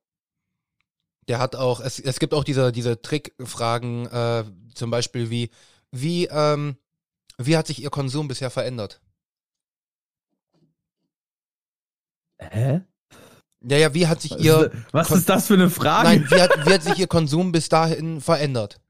Der 1.28 1.40
hat 1.40 1.56
auch, 1.56 1.80
es, 1.80 2.00
es 2.00 2.20
gibt 2.20 2.34
auch 2.34 2.44
diese, 2.44 2.72
diese 2.72 3.02
Trickfragen, 3.02 4.08
äh, 4.08 4.44
zum 4.74 4.90
Beispiel 4.90 5.30
wie, 5.30 5.52
wie, 5.92 6.26
ähm, 6.26 6.78
wie 7.38 7.56
hat 7.58 7.68
sich 7.68 7.82
Ihr 7.82 7.90
Konsum 7.92 8.28
bisher 8.28 8.50
verändert? 8.50 9.00
Hä? 12.40 12.82
Ja, 13.62 13.78
ja, 13.78 13.94
wie 13.94 14.08
hat 14.08 14.20
sich 14.22 14.38
Ihr, 14.40 14.72
was 14.92 15.12
ist 15.12 15.30
das 15.30 15.48
für 15.48 15.54
eine 15.54 15.70
Frage? 15.70 16.10
nein, 16.10 16.28
wie 16.30 16.42
hat, 16.42 16.66
wie 16.66 16.74
hat 16.74 16.84
sich 16.84 16.98
Ihr 17.00 17.08
Konsum 17.08 17.52
bis 17.52 17.70
dahin 17.70 18.20
verändert? 18.20 18.82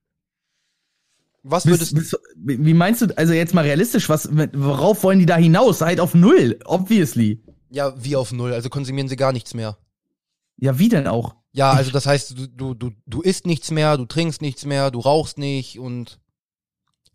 Was 1.44 1.66
würdest 1.66 1.94
bist, 1.94 2.18
wie 2.38 2.66
wie 2.66 2.74
meinst 2.74 3.02
du, 3.02 3.08
also 3.18 3.34
jetzt 3.34 3.54
mal 3.54 3.66
realistisch, 3.66 4.08
was, 4.08 4.30
worauf 4.32 5.04
wollen 5.04 5.20
die 5.20 5.26
da 5.26 5.36
hinaus? 5.36 5.82
Halt 5.82 6.00
auf 6.00 6.14
Null, 6.16 6.58
obviously. 6.66 7.44
ja, 7.70 7.94
wie 8.02 8.16
auf 8.16 8.32
Null, 8.32 8.54
also 8.54 8.70
konsumieren 8.70 9.10
Sie 9.10 9.18
gar 9.18 9.34
nichts 9.34 9.54
mehr. 9.54 9.78
Ja, 10.58 10.80
wie 10.80 10.88
denn 10.90 11.08
auch? 11.08 11.36
Ja, 11.52 11.72
also 11.72 11.92
das 11.92 12.06
heißt, 12.06 12.38
du, 12.38 12.48
du, 12.48 12.74
du, 12.74 12.92
du 13.06 13.22
isst 13.22 13.46
nichts 13.46 13.72
mehr, 13.72 13.98
du 13.98 14.06
trinkst 14.06 14.42
nichts 14.42 14.66
mehr, 14.66 14.90
du 14.90 15.00
rauchst 15.00 15.38
nicht 15.38 15.80
und 15.80 16.20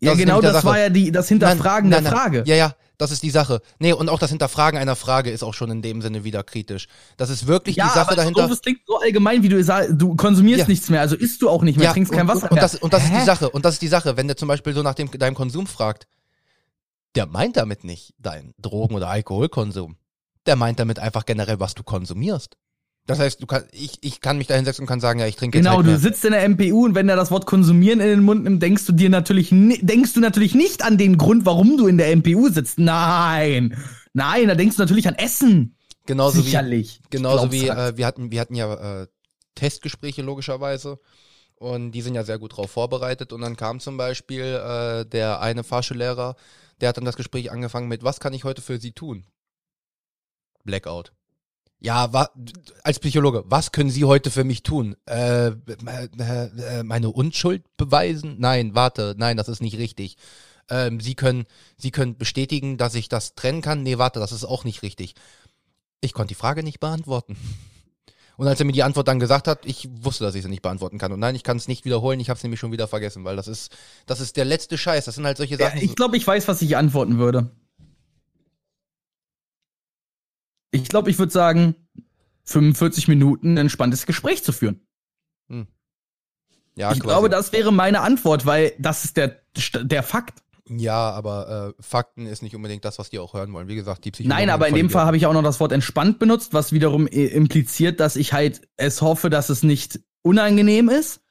Das 0.01 0.13
ist 0.13 0.19
genau, 0.19 0.41
das 0.41 0.53
Sache. 0.53 0.65
war 0.65 0.79
ja 0.79 0.89
die, 0.89 1.11
das 1.11 1.27
Hinterfragen 1.27 1.89
Nein, 1.89 2.03
der 2.03 2.11
nein, 2.11 2.19
Frage. 2.21 2.43
Ja, 2.45 2.55
ja, 2.55 2.75
das 2.97 3.11
ist 3.11 3.21
die 3.23 3.29
Sache. 3.29 3.61
Nee, 3.79 3.93
und 3.93 4.09
auch 4.09 4.19
das 4.19 4.29
Hinterfragen 4.29 4.79
einer 4.79 4.95
Frage 4.95 5.29
ist 5.29 5.43
auch 5.43 5.53
schon 5.53 5.69
in 5.71 5.81
dem 5.81 6.01
Sinne 6.01 6.23
wieder 6.23 6.43
kritisch. 6.43 6.87
Das 7.17 7.29
ist 7.29 7.47
wirklich 7.47 7.75
die 7.75 7.81
Sache 7.81 8.01
aber 8.01 8.15
dahinter. 8.15 8.47
Das 8.47 8.61
klingt 8.61 8.79
so 8.85 8.97
allgemein, 8.99 9.43
wie 9.43 9.49
du 9.49 9.61
sagst, 9.63 9.91
du 9.93 10.15
konsumierst 10.15 10.61
Ja. 10.61 10.67
nichts 10.67 10.89
mehr, 10.89 11.01
also 11.01 11.15
isst 11.15 11.41
du 11.41 11.49
auch 11.49 11.63
nicht 11.63 11.77
mehr, 11.77 11.91
trinkst 11.91 12.11
kein 12.11 12.21
und, 12.21 12.27
Wasser 12.29 12.43
und, 12.43 12.53
mehr. 12.53 12.61
das, 12.61 12.75
und 12.75 12.93
das 12.93 13.03
ist 13.03 13.11
Hä? 13.11 13.19
die 13.19 13.25
Sache. 13.25 13.49
Und 13.49 13.65
das 13.65 13.73
ist 13.75 13.81
die 13.81 13.87
Sache. 13.87 14.15
Wenn 14.17 14.27
der 14.27 14.37
zum 14.37 14.47
Beispiel 14.47 14.73
so 14.73 14.81
nach 14.83 14.95
dem, 14.95 15.11
deinem 15.11 15.35
Konsum 15.35 15.67
fragt, 15.67 16.07
der 17.15 17.25
meint 17.25 17.57
damit 17.57 17.83
nicht 17.83 18.13
dein 18.19 18.53
Drogen- 18.57 18.95
oder 18.95 19.09
Alkoholkonsum. 19.09 19.97
Der 20.45 20.55
meint 20.55 20.79
damit 20.79 20.99
einfach 20.99 21.25
generell, 21.25 21.59
was 21.59 21.73
du 21.75 21.83
konsumierst. 21.83 22.55
Das 23.09 23.17
heißt, 23.17 23.41
du 23.41 23.47
kann, 23.47 23.63
ich, 23.71 23.97
ich 24.01 24.21
kann 24.21 24.37
mich 24.37 24.45
da 24.45 24.53
hinsetzen 24.53 24.83
und 24.83 24.87
kann 24.87 24.99
sagen, 24.99 25.19
ja, 25.19 25.25
ich 25.25 25.35
trinke 25.35 25.57
jetzt 25.57 25.65
Genau, 25.65 25.77
halt 25.77 25.87
du 25.87 25.97
sitzt 25.97 26.23
in 26.25 26.31
der 26.31 26.47
MPU 26.47 26.85
und 26.85 26.93
wenn 26.93 27.09
er 27.09 27.15
das 27.15 27.31
Wort 27.31 27.47
konsumieren 27.47 28.01
in 28.01 28.07
den 28.07 28.21
Mund 28.21 28.43
nimmt, 28.43 28.61
denkst 28.61 28.85
du 28.85 28.91
dir 28.91 29.09
natürlich, 29.09 29.49
denkst 29.49 30.13
du 30.13 30.19
natürlich 30.19 30.53
nicht 30.53 30.83
an 30.83 30.99
den 30.99 31.17
Grund, 31.17 31.43
warum 31.43 31.75
du 31.75 31.87
in 31.87 31.97
der 31.97 32.15
MPU 32.15 32.49
sitzt. 32.49 32.77
Nein. 32.77 33.75
Nein, 34.13 34.47
da 34.47 34.53
denkst 34.53 34.75
du 34.75 34.83
natürlich 34.83 35.07
an 35.07 35.15
Essen. 35.15 35.75
Genauso 36.05 36.37
wie, 36.37 36.43
Sicherlich. 36.43 37.01
Genauso 37.09 37.49
Glaub's 37.49 37.53
wie 37.53 37.67
äh, 37.67 37.97
wir 37.97 38.05
hatten, 38.05 38.29
wir 38.29 38.39
hatten 38.41 38.53
ja 38.53 39.01
äh, 39.01 39.07
Testgespräche 39.55 40.21
logischerweise 40.21 40.99
und 41.55 41.93
die 41.93 42.03
sind 42.03 42.13
ja 42.13 42.23
sehr 42.23 42.37
gut 42.37 42.57
drauf 42.57 42.69
vorbereitet 42.69 43.33
und 43.33 43.41
dann 43.41 43.55
kam 43.55 43.79
zum 43.79 43.97
Beispiel 43.97 44.43
äh, 44.43 45.05
der 45.07 45.41
eine 45.41 45.63
Fahrschullehrer, 45.63 46.35
der 46.79 46.89
hat 46.89 46.97
dann 46.97 47.05
das 47.05 47.17
Gespräch 47.17 47.51
angefangen 47.51 47.87
mit, 47.87 48.03
was 48.03 48.19
kann 48.19 48.33
ich 48.33 48.43
heute 48.43 48.61
für 48.61 48.79
Sie 48.79 48.91
tun? 48.91 49.25
Blackout. 50.63 51.11
Ja, 51.81 52.11
wa 52.11 52.29
als 52.83 52.99
Psychologe, 52.99 53.43
was 53.47 53.71
können 53.71 53.89
Sie 53.89 54.03
heute 54.03 54.31
für 54.31 54.43
mich 54.43 54.63
tun? 54.63 54.97
Äh, 55.05 55.47
äh, 55.47 55.53
äh, 56.17 56.83
meine 56.83 57.09
Unschuld 57.09 57.63
beweisen? 57.77 58.35
Nein, 58.39 58.75
warte, 58.75 59.15
nein, 59.17 59.37
das 59.37 59.47
ist 59.47 59.61
nicht 59.61 59.77
richtig. 59.77 60.17
Ähm, 60.69 60.99
Sie 60.99 61.15
können, 61.15 61.45
Sie 61.77 61.91
können 61.91 62.17
bestätigen, 62.17 62.77
dass 62.77 62.95
ich 62.95 63.07
das 63.07 63.33
trennen 63.33 63.61
kann? 63.61 63.81
Nee, 63.83 63.97
warte, 63.97 64.19
das 64.19 64.33
ist 64.33 64.43
auch 64.43 64.65
nicht 64.65 64.83
richtig. 64.83 65.13
Ich 66.01 66.13
konnte 66.13 66.29
die 66.29 66.35
Frage 66.39 66.63
nicht 66.63 66.79
beantworten. 66.81 67.37
Und 68.35 68.47
als 68.47 68.59
er 68.59 68.65
mir 68.65 68.71
die 68.71 68.83
Antwort 68.83 69.07
dann 69.07 69.19
gesagt 69.19 69.47
hat, 69.47 69.65
ich 69.65 69.89
wusste, 70.01 70.23
dass 70.23 70.35
ich 70.35 70.43
sie 70.43 70.49
nicht 70.49 70.61
beantworten 70.61 70.97
kann. 70.97 71.11
Und 71.11 71.19
nein, 71.19 71.35
ich 71.35 71.43
kann 71.43 71.57
es 71.57 71.67
nicht 71.67 71.83
wiederholen, 71.85 72.19
ich 72.21 72.29
habe 72.29 72.37
es 72.37 72.43
nämlich 72.43 72.59
schon 72.59 72.71
wieder 72.71 72.87
vergessen, 72.87 73.25
weil 73.25 73.35
das 73.35 73.47
ist, 73.49 73.75
das 74.05 74.21
ist 74.21 74.37
der 74.37 74.45
letzte 74.45 74.77
Scheiß. 74.77 75.05
Das 75.05 75.15
sind 75.15 75.25
halt 75.25 75.37
solche 75.37 75.55
Ja, 75.57 75.67
Sachen. 75.67 75.81
ich 75.81 75.95
glaube, 75.95 76.15
ich 76.17 76.25
weiß, 76.25 76.47
was 76.47 76.61
ich 76.61 76.77
antworten 76.77 77.17
würde. 77.17 77.51
Ich 80.71 80.87
glaube, 80.89 81.09
ich 81.09 81.17
würde 81.19 81.31
sagen, 81.31 81.75
45 82.45 83.07
Minuten 83.07 83.53
ein 83.53 83.57
entspanntes 83.57 84.05
Gespräch 84.05 84.43
zu 84.43 84.51
führen. 84.51 84.81
Hm. 85.49 85.67
Ja, 86.75 86.91
ich 86.91 86.99
quasi. 86.99 87.07
glaube, 87.07 87.29
das 87.29 87.51
wäre 87.51 87.71
meine 87.73 88.01
Antwort, 88.01 88.45
weil 88.45 88.73
das 88.79 89.05
ist 89.05 89.17
der, 89.17 89.41
der 89.83 90.03
Fakt. 90.03 90.41
Ja, 90.69 91.09
aber 91.11 91.73
äh, 91.79 91.81
Fakten 91.81 92.27
ist 92.27 92.43
nicht 92.43 92.55
unbedingt 92.55 92.85
das, 92.85 92.99
was 92.99 93.09
die 93.09 93.17
auch 93.17 93.33
hören 93.33 93.51
wollen. 93.53 93.67
Wie 93.67 93.75
gesagt, 93.75 94.05
die 94.05 94.11
Psychologen 94.11 94.37
Nein, 94.37 94.49
aber 94.51 94.67
in 94.67 94.75
dem 94.75 94.89
Fall 94.91 95.05
habe 95.05 95.17
ich 95.17 95.25
auch 95.25 95.33
noch 95.33 95.41
das 95.43 95.59
Wort 95.59 95.71
entspannt 95.71 96.19
benutzt, 96.19 96.53
was 96.53 96.71
wiederum 96.71 97.07
i- 97.07 97.25
impliziert, 97.25 97.99
dass 97.99 98.15
ich 98.15 98.33
halt 98.33 98.61
es 98.77 99.01
hoffe, 99.01 99.31
dass 99.31 99.49
es 99.49 99.63
nicht 99.63 99.99
unangenehm 100.21 100.87
ist, 100.89 101.21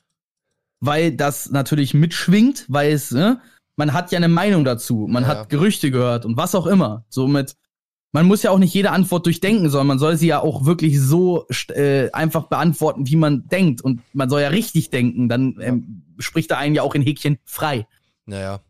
weil 0.80 1.12
das 1.12 1.50
natürlich 1.50 1.94
mitschwingt, 1.94 2.64
weil 2.68 2.92
es, 2.92 3.12
ne, 3.12 3.40
man 3.76 3.92
hat 3.92 4.10
ja 4.10 4.16
eine 4.16 4.28
Meinung 4.28 4.64
dazu, 4.64 5.06
man 5.08 5.22
Ja. 5.22 5.28
hat 5.28 5.50
Gerüchte 5.50 5.92
gehört 5.92 6.24
und 6.24 6.36
was 6.36 6.56
auch 6.56 6.66
immer. 6.66 7.04
Somit, 7.08 7.54
man 8.12 8.26
muss 8.26 8.42
ja 8.42 8.50
auch 8.50 8.58
nicht 8.58 8.72
jede 8.72 8.90
Antwort 8.90 9.26
durchdenken, 9.26 9.68
sondern 9.68 9.86
man 9.86 9.98
soll 9.98 10.16
sie 10.16 10.28
ja 10.28 10.40
auch 10.40 10.64
wirklich 10.64 11.00
so 11.00 11.46
äh, 11.68 12.10
einfach 12.12 12.44
beantworten, 12.44 13.06
wie 13.06 13.16
man 13.16 13.46
denkt. 13.48 13.82
Und 13.82 14.00
man 14.12 14.30
soll 14.30 14.40
ja 14.40 14.48
richtig 14.48 14.90
denken, 14.90 15.28
dann 15.28 15.56
ähm, 15.60 16.02
spricht 16.18 16.50
er 16.50 16.58
einen 16.58 16.74
ja 16.74 16.82
auch 16.82 16.94
in 16.94 17.02
Häkchen 17.02 17.38
frei. 17.44 17.86
Naja, 18.24 18.60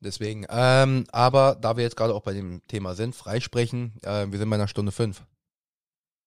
deswegen. 0.00 0.46
Ähm, 0.50 1.04
aber 1.12 1.56
da 1.60 1.76
wir 1.76 1.84
jetzt 1.84 1.96
gerade 1.96 2.14
auch 2.14 2.22
bei 2.22 2.32
dem 2.32 2.62
Thema 2.66 2.94
sind, 2.94 3.14
freisprechen, 3.14 3.94
äh, 4.02 4.26
wir 4.28 4.38
sind 4.38 4.50
bei 4.50 4.56
einer 4.56 4.68
Stunde 4.68 4.92
fünf. 4.92 5.22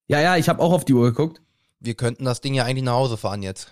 Ja, 0.08 0.22
ja, 0.22 0.38
ich 0.38 0.50
habe 0.50 0.62
auch 0.62 0.72
auf 0.72 0.86
die 0.86 0.94
Uhr 0.94 1.10
geguckt. 1.10 1.42
Wir 1.80 1.96
könnten 1.96 2.26
das 2.26 2.42
Ding 2.42 2.54
ja 2.54 2.64
eigentlich 2.64 2.84
nach 2.84 2.94
Hause 2.94 3.18
fahren 3.18 3.44
jetzt. 3.44 3.72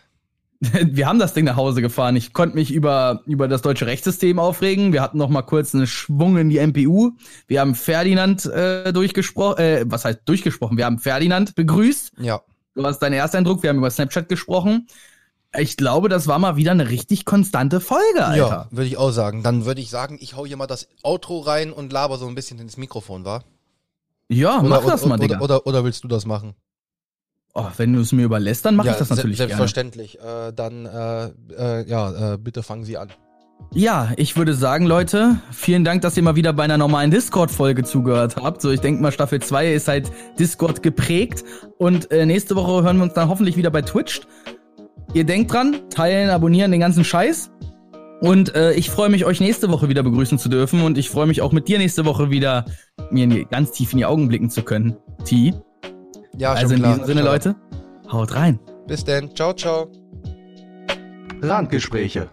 Wir 0.91 1.07
haben 1.07 1.19
das 1.19 1.33
Ding 1.33 1.45
nach 1.45 1.55
Hause 1.55 1.81
gefahren. 1.81 2.15
Ich 2.15 2.33
konnte 2.33 2.55
mich 2.55 2.71
über, 2.71 3.21
über 3.25 3.47
das 3.47 3.61
deutsche 3.61 3.85
Rechtssystem 3.85 4.39
aufregen. 4.39 4.91
Wir 4.91 5.01
hatten 5.01 5.17
noch 5.17 5.29
mal 5.29 5.41
kurz 5.41 5.73
einen 5.73 5.87
Schwung 5.87 6.37
in 6.37 6.49
die 6.49 6.59
MPU. 6.59 7.11
Wir 7.47 7.61
haben 7.61 7.75
Ferdinand 7.75 8.45
äh, 8.45 8.91
durchgesprochen, 8.91 9.57
äh, 9.57 9.85
was 9.87 10.03
heißt 10.05 10.21
durchgesprochen? 10.25 10.77
Wir 10.77 10.85
haben 10.85 10.99
Ferdinand 10.99 11.55
begrüßt. 11.55 12.11
Ja, 12.19 12.41
Du 12.75 12.85
hast 12.85 12.99
deinen 12.99 13.13
Ersteindruck. 13.13 13.61
Wir 13.63 13.71
haben 13.71 13.77
über 13.77 13.89
Snapchat 13.91 14.29
gesprochen. 14.29 14.87
Ich 15.57 15.77
glaube, 15.77 16.09
das 16.09 16.27
war 16.27 16.37
mal 16.39 16.55
wieder 16.55 16.71
eine 16.71 16.89
richtig 16.89 17.25
konstante 17.25 17.81
Folge, 17.81 18.23
Alter. 18.23 18.37
ja, 18.37 18.67
würde 18.69 18.87
ich 18.87 18.97
auch 18.97 19.11
sagen. 19.11 19.41
Dann 19.41 19.65
würde 19.65 19.81
ich 19.81 19.89
sagen, 19.89 20.17
ich 20.21 20.35
hau 20.35 20.45
hier 20.45 20.57
mal 20.57 20.67
das 20.67 20.87
Outro 21.03 21.39
rein 21.39 21.73
und 21.73 21.91
laber 21.91 22.17
so 22.17 22.27
ein 22.27 22.35
bisschen 22.35 22.59
ins 22.59 22.77
Mikrofon, 22.77 23.25
wa? 23.25 23.43
Ja, 24.29 24.61
mach 24.61 24.85
das 24.85 25.05
mal, 25.05 25.15
oder, 25.15 25.21
Digga. 25.27 25.39
oder, 25.39 25.55
oder, 25.55 25.67
oder 25.67 25.83
willst 25.83 26.03
du 26.03 26.07
das 26.07 26.25
machen? 26.27 26.53
Oh, 27.53 27.67
wenn 27.77 27.93
du 27.93 28.01
es 28.01 28.11
mir 28.11 28.23
überlässt, 28.23 28.65
dann 28.65 28.75
mache 28.75 28.87
ja, 28.87 28.93
ich 28.93 28.99
das 28.99 29.09
natürlich 29.09 29.37
gerne. 29.37 29.49
Selbstverständlich. 29.49 30.19
Äh, 30.19 30.53
dann, 30.53 30.85
äh, 30.85 31.25
äh, 31.57 31.89
ja, 31.89 32.33
äh, 32.33 32.37
bitte 32.37 32.63
fangen 32.63 32.83
Sie 32.83 32.97
an. 32.97 33.09
Ja, 33.73 34.13
ich 34.15 34.35
würde 34.35 34.55
sagen, 34.55 34.87
Leute, 34.87 35.37
vielen 35.51 35.83
Dank, 35.83 36.01
dass 36.01 36.17
ihr 36.17 36.23
mal 36.23 36.35
wieder 36.35 36.53
bei 36.53 36.63
einer 36.63 36.77
normalen 36.77 37.11
Discord-Folge 37.11 37.83
zugehört 37.83 38.37
habt. 38.37 38.61
So, 38.61 38.71
ich 38.71 38.79
denke 38.79 39.01
mal, 39.01 39.11
Staffel 39.11 39.41
2 39.41 39.73
ist 39.73 39.87
halt 39.87 40.11
Discord 40.39 40.81
geprägt. 40.81 41.43
Und 41.77 42.09
äh, 42.09 42.25
nächste 42.25 42.55
Woche 42.55 42.83
hören 42.83 42.97
wir 42.97 43.03
uns 43.03 43.13
dann 43.13 43.29
hoffentlich 43.29 43.57
wieder 43.57 43.69
bei 43.69 43.83
Twitch. 43.83 44.21
Ihr 45.13 45.23
denkt 45.23 45.53
dran, 45.53 45.89
teilen, 45.89 46.29
abonnieren, 46.29 46.71
den 46.71 46.79
ganzen 46.79 47.03
Scheiß. 47.03 47.51
Und 48.21 48.55
äh, 48.55 48.73
ich 48.73 48.89
freue 48.89 49.09
mich, 49.09 49.25
euch 49.25 49.39
nächste 49.39 49.69
Woche 49.69 49.87
wieder 49.87 50.03
begrüßen 50.03 50.39
zu 50.39 50.49
dürfen. 50.49 50.81
Und 50.81 50.97
ich 50.97 51.09
freue 51.09 51.27
mich 51.27 51.41
auch 51.41 51.51
mit 51.51 51.67
dir 51.67 51.77
nächste 51.77 52.05
Woche 52.05 52.31
wieder 52.31 52.65
mir 53.11 53.45
ganz 53.45 53.71
tief 53.71 53.91
in 53.91 53.99
die 53.99 54.05
Augen 54.05 54.29
blicken 54.29 54.49
zu 54.49 54.63
können. 54.63 54.97
T. 55.25 55.53
Ja, 56.37 56.53
Also 56.53 56.73
in 56.75 56.79
klar. 56.81 56.93
diesem 56.93 57.05
Sinne, 57.05 57.21
Ciao. 57.21 57.31
Leute, 57.33 57.55
haut 58.11 58.35
rein. 58.35 58.59
Bis 58.87 59.03
denn. 59.03 59.33
Ciao, 59.35 59.53
ciao. 59.53 59.87
Randgespräche. 61.41 62.29